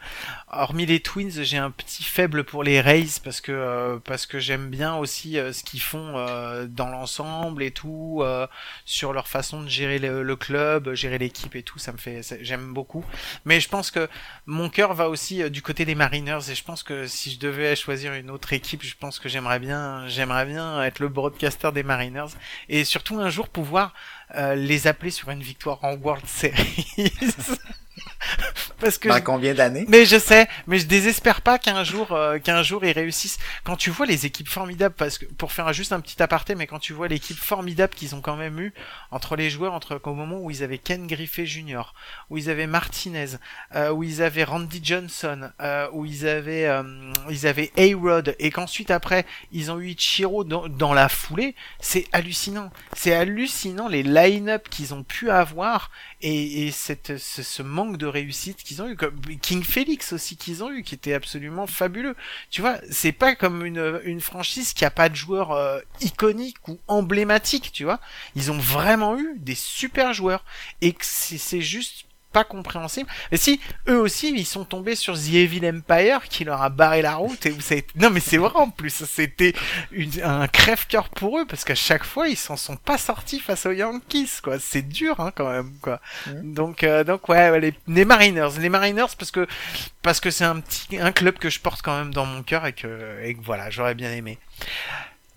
hormis 0.51 0.85
les 0.85 0.99
Twins, 0.99 1.43
j'ai 1.43 1.57
un 1.57 1.71
petit 1.71 2.03
faible 2.03 2.43
pour 2.43 2.63
les 2.63 2.81
Rays 2.81 3.19
parce 3.23 3.41
que, 3.41 3.51
euh, 3.51 3.97
parce 4.03 4.25
que 4.25 4.39
j'aime 4.39 4.69
bien 4.69 4.95
aussi 4.95 5.37
euh, 5.37 5.53
ce 5.53 5.63
qu'ils 5.63 5.81
font 5.81 6.17
euh, 6.17 6.65
dans 6.67 6.89
l'ensemble 6.89 7.63
et 7.63 7.71
tout, 7.71 8.19
euh, 8.21 8.47
sur 8.85 9.13
leur 9.13 9.27
façon 9.27 9.61
de 9.61 9.67
gérer 9.69 9.99
le, 9.99 10.35
club, 10.35 10.93
gérer 10.93 11.17
l'équipe 11.17 11.55
et 11.55 11.63
tout. 11.63 11.79
Ça 11.79 11.91
me 11.91 11.97
fait, 11.97 12.21
j'aime 12.41 12.73
beaucoup. 12.73 13.05
Mais 13.45 13.59
je 13.59 13.69
pense 13.69 13.91
que 13.91 14.09
mon 14.45 14.69
cœur 14.69 14.93
va 14.93 15.09
aussi 15.09 15.43
euh, 15.43 15.49
du 15.49 15.61
côté 15.61 15.85
des 15.85 15.95
Mariners 15.95 16.49
et 16.49 16.55
je 16.55 16.63
pense 16.63 16.83
que 16.83 17.07
si 17.07 17.31
je 17.31 17.39
devais 17.39 17.75
choisir 17.75 18.13
une 18.13 18.29
autre 18.29 18.53
équipe, 18.53 18.83
je 18.83 18.95
pense 18.99 19.19
que 19.19 19.29
j'aimerais 19.29 19.59
bien, 19.59 20.07
j'aimerais 20.07 20.45
bien 20.45 20.83
être 20.83 20.99
le 20.99 21.07
broadcaster 21.07 21.71
des 21.71 21.83
Mariners 21.83 22.33
et 22.67 22.83
surtout 22.83 23.19
un 23.19 23.29
jour 23.29 23.49
pouvoir 23.49 23.93
les 24.35 24.87
appeler 24.87 25.11
sur 25.11 25.29
une 25.29 25.41
victoire 25.41 25.83
en 25.83 25.95
World 25.95 26.25
Series. 26.25 27.11
Parce 28.79 28.97
que 28.97 29.09
Dans 29.09 29.17
je- 29.17 29.21
combien 29.21 29.53
d'années? 29.53 29.85
mais 29.87 30.05
je 30.05 30.17
sais, 30.17 30.47
mais 30.67 30.79
je 30.79 30.85
désespère 30.85 31.41
pas 31.41 31.57
qu'un 31.59 31.83
jour, 31.83 32.11
euh, 32.13 32.39
qu'un 32.39 32.63
jour 32.63 32.83
ils 32.85 32.91
réussissent. 32.91 33.37
Quand 33.63 33.75
tu 33.75 33.89
vois 33.89 34.05
les 34.05 34.25
équipes 34.25 34.47
formidables, 34.47 34.95
parce 34.95 35.17
que 35.17 35.25
pour 35.25 35.51
faire 35.51 35.71
juste 35.73 35.91
un 35.93 35.99
petit 35.99 36.21
aparté, 36.21 36.55
mais 36.55 36.67
quand 36.67 36.79
tu 36.79 36.93
vois 36.93 37.07
l'équipe 37.07 37.37
formidable 37.37 37.93
qu'ils 37.93 38.15
ont 38.15 38.21
quand 38.21 38.35
même 38.37 38.59
eu 38.59 38.73
entre 39.11 39.35
les 39.35 39.49
joueurs, 39.49 39.73
entre 39.73 39.99
au 40.03 40.13
moment 40.13 40.39
où 40.39 40.49
ils 40.51 40.63
avaient 40.63 40.77
Ken 40.77 41.07
Griffey 41.07 41.45
Jr., 41.45 41.93
où 42.29 42.37
ils 42.37 42.49
avaient 42.49 42.67
Martinez, 42.67 43.37
euh, 43.75 43.91
où 43.91 44.03
ils 44.03 44.21
avaient 44.21 44.43
Randy 44.43 44.79
Johnson, 44.83 45.49
euh, 45.61 45.87
où 45.91 46.05
ils 46.05 46.27
avaient, 46.27 46.69
ils 47.29 47.47
avaient 47.47 47.71
A-Rod, 47.77 48.35
et 48.39 48.49
qu'ensuite 48.51 48.91
après 48.91 49.25
ils 49.51 49.71
ont 49.71 49.79
eu 49.79 49.89
Ichiro 49.89 50.43
dans, 50.43 50.67
dans 50.67 50.93
la 50.93 51.09
foulée, 51.09 51.55
c'est 51.79 52.05
hallucinant. 52.11 52.71
C'est 52.95 53.13
hallucinant 53.13 53.87
les 53.87 54.03
line-up 54.03 54.69
qu'ils 54.69 54.93
ont 54.93 55.03
pu 55.03 55.29
avoir 55.29 55.91
et, 56.21 56.65
et 56.67 56.71
cette, 56.71 57.17
ce, 57.17 57.43
ce 57.43 57.61
manque 57.61 57.97
de 57.97 58.07
réussite 58.09 58.57
qu'ils 58.63 58.81
ont 58.81 58.89
eu, 58.89 58.95
comme 58.95 59.19
King 59.41 59.63
Felix 59.63 60.13
aussi 60.13 60.35
qu'ils 60.35 60.63
ont 60.63 60.71
eu, 60.71 60.83
qui 60.83 60.95
était 60.95 61.13
absolument 61.13 61.67
fabuleux. 61.67 62.15
Tu 62.49 62.61
vois, 62.61 62.79
c'est 62.89 63.11
pas 63.11 63.35
comme 63.35 63.65
une, 63.65 64.19
franchise 64.19 64.73
qui 64.73 64.85
a 64.85 64.91
pas 64.91 65.09
de 65.09 65.15
joueurs 65.15 65.51
euh, 65.51 65.79
iconiques 66.01 66.67
ou 66.67 66.79
emblématiques, 66.87 67.71
tu 67.71 67.83
vois. 67.85 67.99
Ils 68.35 68.51
ont 68.51 68.57
vraiment 68.57 69.17
eu 69.17 69.35
des 69.37 69.55
super 69.55 70.13
joueurs 70.13 70.43
et 70.81 70.95
c'est 71.01 71.61
juste 71.61 72.05
pas 72.31 72.43
compréhensible. 72.43 73.09
Mais 73.31 73.37
si, 73.37 73.59
eux 73.87 73.99
aussi, 73.99 74.29
ils 74.35 74.45
sont 74.45 74.65
tombés 74.65 74.95
sur 74.95 75.15
The 75.17 75.33
Evil 75.33 75.67
Empire 75.67 76.21
qui 76.29 76.43
leur 76.43 76.61
a 76.61 76.69
barré 76.69 77.01
la 77.01 77.15
route 77.15 77.45
et 77.45 77.51
où 77.51 77.59
ça 77.61 77.75
a 77.75 77.77
été... 77.79 77.91
Non 77.95 78.09
mais 78.09 78.19
c'est 78.19 78.37
vrai 78.37 78.51
en 78.55 78.69
plus, 78.69 79.03
c'était 79.05 79.53
une- 79.91 80.21
un 80.23 80.47
crève-cœur 80.47 81.09
pour 81.09 81.39
eux 81.39 81.45
parce 81.45 81.63
qu'à 81.63 81.75
chaque 81.75 82.03
fois, 82.03 82.27
ils 82.27 82.37
s'en 82.37 82.57
sont 82.57 82.75
pas 82.77 82.97
sortis 82.97 83.39
face 83.39 83.65
aux 83.65 83.71
Yankees, 83.71 84.29
quoi. 84.43 84.59
C'est 84.59 84.87
dur, 84.87 85.19
hein, 85.19 85.31
quand 85.35 85.49
même, 85.49 85.73
quoi. 85.81 85.99
Donc, 86.43 86.83
euh, 86.83 87.03
donc 87.03 87.27
ouais, 87.29 87.49
ouais, 87.49 87.59
les, 87.59 87.73
les 87.87 88.05
Mariners, 88.05 88.49
les 88.59 88.69
Mariners 88.69 89.07
parce 89.17 89.31
que 89.31 89.47
parce 90.01 90.19
que 90.19 90.29
c'est 90.31 90.45
un 90.45 90.59
petit 90.59 90.97
un 90.99 91.11
club 91.11 91.37
que 91.39 91.49
je 91.49 91.59
porte 91.59 91.81
quand 91.81 91.97
même 91.97 92.13
dans 92.13 92.25
mon 92.25 92.43
cœur 92.43 92.65
et 92.65 92.73
que 92.73 93.19
et 93.23 93.33
que 93.35 93.41
voilà, 93.43 93.69
j'aurais 93.69 93.95
bien 93.95 94.11
aimé. 94.11 94.37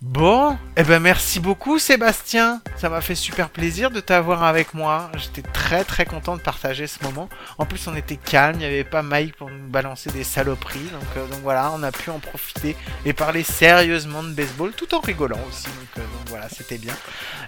Bon, 0.03 0.57
eh 0.75 0.83
ben 0.83 0.99
merci 0.99 1.39
beaucoup 1.39 1.79
Sébastien, 1.79 2.61
ça 2.75 2.89
m'a 2.89 2.99
fait 2.99 3.15
super 3.15 3.49
plaisir 3.49 3.89
de 3.89 4.01
t'avoir 4.01 4.43
avec 4.43 4.73
moi. 4.73 5.09
J'étais 5.15 5.41
très 5.41 5.85
très 5.85 6.03
content 6.03 6.35
de 6.35 6.41
partager 6.41 6.87
ce 6.87 7.01
moment. 7.05 7.29
En 7.57 7.65
plus 7.65 7.87
on 7.87 7.95
était 7.95 8.17
calme, 8.17 8.57
il 8.57 8.59
n'y 8.59 8.65
avait 8.65 8.83
pas 8.83 9.01
Mike 9.01 9.37
pour 9.37 9.49
nous 9.49 9.69
balancer 9.69 10.11
des 10.11 10.25
saloperies, 10.25 10.89
donc 10.91 11.07
euh, 11.15 11.25
donc 11.27 11.39
voilà, 11.41 11.71
on 11.73 11.81
a 11.83 11.93
pu 11.93 12.09
en 12.09 12.19
profiter 12.19 12.75
et 13.05 13.13
parler 13.13 13.43
sérieusement 13.43 14.23
de 14.23 14.33
baseball 14.33 14.73
tout 14.73 14.93
en 14.93 14.99
rigolant 14.99 15.39
aussi. 15.47 15.67
Donc, 15.67 15.99
euh, 15.99 16.01
voilà, 16.27 16.49
c'était 16.49 16.77
bien. 16.77 16.95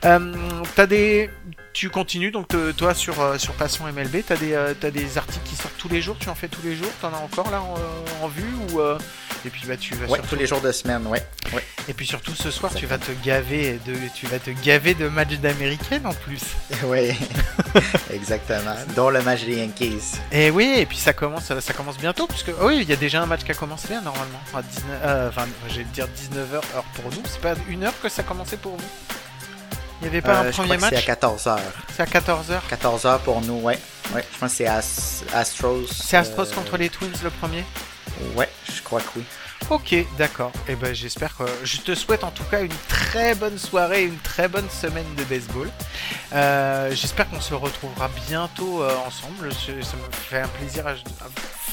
Euh, 0.05 0.33
t'as 0.75 0.85
des, 0.85 1.29
tu 1.73 1.89
continues 1.89 2.31
donc 2.31 2.55
toi 2.77 2.93
sur 2.93 3.15
Passion 3.59 3.83
MLB, 3.91 4.23
t'as 4.25 4.37
des 4.37 4.57
t'as 4.79 4.91
des 4.91 5.17
articles 5.17 5.45
qui 5.45 5.57
sortent 5.57 5.77
tous 5.77 5.89
les 5.89 6.01
jours, 6.01 6.15
tu 6.17 6.29
en 6.29 6.35
fais 6.35 6.47
tous 6.47 6.63
les 6.63 6.77
jours, 6.77 6.91
t'en 7.01 7.13
as 7.13 7.17
encore 7.17 7.51
là 7.51 7.61
en, 7.61 8.23
en 8.23 8.27
vue 8.29 8.53
ou 8.71 8.79
Et 9.45 9.49
puis 9.49 9.61
bah 9.67 9.77
tu 9.77 9.93
vas 9.95 10.05
Ouais, 10.07 10.13
surtout- 10.17 10.27
tous 10.29 10.35
les 10.35 10.47
jours 10.47 10.61
de 10.61 10.71
semaine, 10.71 11.05
ouais. 11.07 11.23
ouais. 11.53 11.63
Et 11.87 11.93
puis 11.93 12.07
surtout 12.07 12.33
ce 12.33 12.49
soir, 12.49 12.73
tu 12.73 12.87
vas 12.87 12.97
te 12.97 13.11
gaver 13.23 13.79
de, 13.85 13.93
tu 14.15 14.25
vas 14.25 14.39
te 14.39 14.49
gaver 14.49 14.95
de 14.95 15.07
matchs 15.07 15.35
d'américaine 15.35 16.05
en 16.07 16.13
plus. 16.13 16.41
Oui, 16.85 17.11
exactement. 18.11 18.75
Dont 18.95 19.09
le 19.09 19.21
match 19.21 19.43
des 19.43 19.57
Yankees. 19.57 20.15
Et 20.31 20.49
oui, 20.49 20.73
et 20.77 20.85
puis 20.85 20.97
ça 20.97 21.13
commence, 21.13 21.45
ça 21.59 21.73
commence 21.73 21.97
bientôt, 21.97 22.25
puisque 22.27 22.49
oh 22.59 22.67
oui, 22.67 22.79
il 22.81 22.89
y 22.89 22.93
a 22.93 22.95
déjà 22.95 23.21
un 23.21 23.25
match 23.25 23.43
qui 23.43 23.51
a 23.51 23.55
commencé 23.55 23.93
là, 23.93 24.01
normalement. 24.01 24.39
À 24.53 24.61
19, 24.61 24.83
euh, 25.03 25.29
enfin, 25.29 25.45
je 25.69 25.75
vais 25.77 25.83
dire 25.85 26.07
19h 26.07 26.55
heure 26.75 26.83
pour 26.95 27.11
nous. 27.11 27.21
C'est 27.25 27.41
pas 27.41 27.53
une 27.69 27.83
heure 27.83 27.93
que 28.01 28.09
ça 28.09 28.21
a 28.21 28.25
commencé 28.25 28.57
pour 28.57 28.73
vous? 28.77 28.83
Il 30.01 30.03
n'y 30.03 30.07
avait 30.09 30.21
pas 30.21 30.43
Euh, 30.43 30.49
un 30.49 30.51
premier 30.51 30.75
que 30.77 30.83
c'est 30.83 30.91
match 30.91 31.07
à 31.09 31.13
14h. 31.13 31.57
C'est 31.95 32.01
à 32.03 32.05
14h 32.05 32.59
14h 32.69 33.19
pour 33.19 33.41
nous, 33.41 33.59
ouais. 33.61 33.79
Ouais, 34.13 34.25
je 34.33 34.39
pense 34.39 34.51
que 34.51 34.57
c'est 34.57 34.67
As- 34.67 35.23
Astros. 35.33 35.85
C'est 35.91 36.17
Astros 36.17 36.51
euh, 36.51 36.55
contre 36.55 36.77
les 36.77 36.89
Twins 36.89 37.11
le 37.23 37.29
premier 37.29 37.63
Ouais, 38.35 38.49
je 38.73 38.81
crois 38.81 39.01
que 39.01 39.07
oui. 39.17 39.23
Ok, 39.69 39.95
d'accord. 40.17 40.51
Et 40.67 40.75
ben 40.75 40.93
j'espère 40.93 41.35
que 41.35 41.43
je 41.63 41.77
te 41.77 41.95
souhaite 41.95 42.23
en 42.23 42.29
tout 42.31 42.43
cas 42.43 42.61
une 42.61 42.73
très 42.87 43.33
bonne 43.35 43.57
soirée, 43.57 44.03
une 44.03 44.17
très 44.19 44.47
bonne 44.47 44.69
semaine 44.69 45.07
de 45.17 45.23
baseball. 45.23 45.69
Euh, 46.33 46.91
j'espère 46.93 47.27
qu'on 47.29 47.41
se 47.41 47.53
retrouvera 47.53 48.09
bientôt 48.27 48.83
euh, 48.83 48.93
ensemble. 49.07 49.51
Ça 49.53 49.71
me 49.97 50.11
fait 50.11 50.41
un 50.41 50.47
plaisir 50.49 50.85
à- 50.87 50.93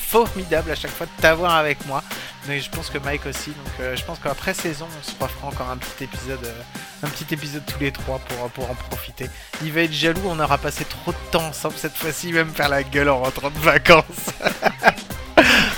formidable 0.09 0.71
à 0.71 0.75
chaque 0.75 0.91
fois 0.91 1.07
de 1.07 1.23
t'avoir 1.23 1.55
avec 1.57 1.85
moi. 1.87 2.03
Mais 2.49 2.61
je 2.61 2.71
pense 2.71 2.89
que 2.89 2.99
Mike 2.99 3.27
aussi. 3.27 3.51
Donc 3.51 3.73
euh, 3.81 3.95
je 3.95 4.05
pense 4.05 4.19
qu'après 4.19 4.55
saison, 4.55 4.87
on 4.99 5.03
se 5.07 5.13
refera 5.23 5.49
encore 5.49 5.71
un 5.71 5.77
petit 5.77 6.05
épisode, 6.05 6.45
euh, 6.45 6.63
un 7.03 7.09
petit 7.09 7.35
épisode 7.35 7.63
tous 7.67 7.79
les 7.81 7.93
trois 7.93 8.19
pour 8.21 8.49
pour 8.51 8.71
en 8.71 8.75
profiter. 8.75 9.29
Il 9.63 9.73
va 9.73 9.83
être 9.83 9.93
jaloux. 9.93 10.23
On 10.25 10.41
aura 10.41 10.57
passé 10.57 10.85
trop 10.87 11.13
de 11.13 11.17
temps 11.31 11.45
ensemble 11.47 11.75
cette 11.77 11.97
fois-ci. 11.97 12.29
Il 12.29 12.35
va 12.35 12.45
me 12.45 12.53
faire 12.53 12.69
la 12.71 12.83
gueule 12.85 13.11
en 13.11 13.19
rentrant 13.21 13.51
de 13.51 13.59
vacances. 13.59 14.05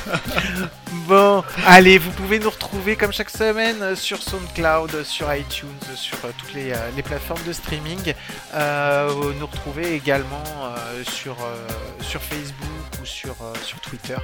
Bon, 1.07 1.45
allez, 1.67 1.99
vous 1.99 2.11
pouvez 2.13 2.39
nous 2.39 2.49
retrouver 2.49 2.97
comme 2.97 3.13
chaque 3.13 3.29
semaine 3.29 3.83
euh, 3.83 3.95
sur 3.95 4.23
SoundCloud, 4.23 5.03
sur 5.05 5.33
iTunes, 5.35 5.69
sur 5.97 6.17
euh, 6.25 6.31
toutes 6.39 6.55
les, 6.55 6.73
euh, 6.73 7.03
plateformes 7.05 7.43
de 7.47 7.53
streaming. 7.53 8.15
Euh, 8.55 9.33
nous 9.39 9.47
retrouver 9.47 9.95
également 9.95 10.43
euh, 10.63 11.03
sur, 11.05 11.37
euh, 11.43 11.69
sur 12.01 12.23
Facebook 12.23 12.59
ou 13.03 13.05
sur, 13.05 13.35
euh, 13.43 13.53
sur 13.63 13.81
Twitter. 13.81 14.17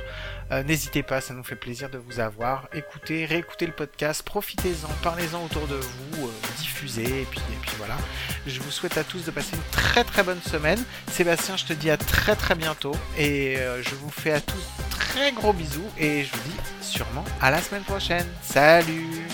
Euh, 0.52 0.62
N'hésitez 0.64 1.02
pas, 1.02 1.20
ça 1.20 1.34
nous 1.34 1.44
fait 1.44 1.56
plaisir 1.56 1.90
de 1.90 1.98
vous 1.98 2.20
avoir. 2.20 2.68
Écoutez, 2.74 3.24
réécoutez 3.24 3.66
le 3.66 3.72
podcast, 3.72 4.22
profitez-en, 4.22 4.88
parlez-en 5.02 5.44
autour 5.44 5.66
de 5.68 5.76
vous, 5.76 6.26
euh, 6.26 6.30
diffusez, 6.58 7.22
et 7.22 7.26
puis, 7.30 7.40
voilà. 7.78 7.96
Je 8.46 8.60
vous 8.60 8.70
souhaite 8.70 8.98
à 8.98 9.04
tous 9.04 9.24
de 9.24 9.30
passer 9.30 9.54
une 9.54 9.70
très 9.70 10.02
très 10.04 10.22
bonne 10.22 10.42
semaine. 10.42 10.82
Sébastien, 11.10 11.56
je 11.56 11.66
te 11.66 11.72
dis 11.72 11.90
à 11.90 11.96
très 11.96 12.34
très 12.34 12.54
bientôt, 12.54 12.96
et 13.16 13.58
euh, 13.58 13.82
je 13.82 13.94
vous 13.94 14.10
fais 14.10 14.32
à 14.32 14.40
tous 14.40 14.64
très 14.90 15.32
gros 15.32 15.52
bisous, 15.52 15.88
et 15.98 16.24
je 16.24 16.32
vous 16.32 16.42
dis 16.48 16.56
sûrement 16.80 17.24
à 17.40 17.50
la 17.50 17.60
semaine 17.60 17.84
prochaine. 17.84 18.26
Salut 18.42 19.26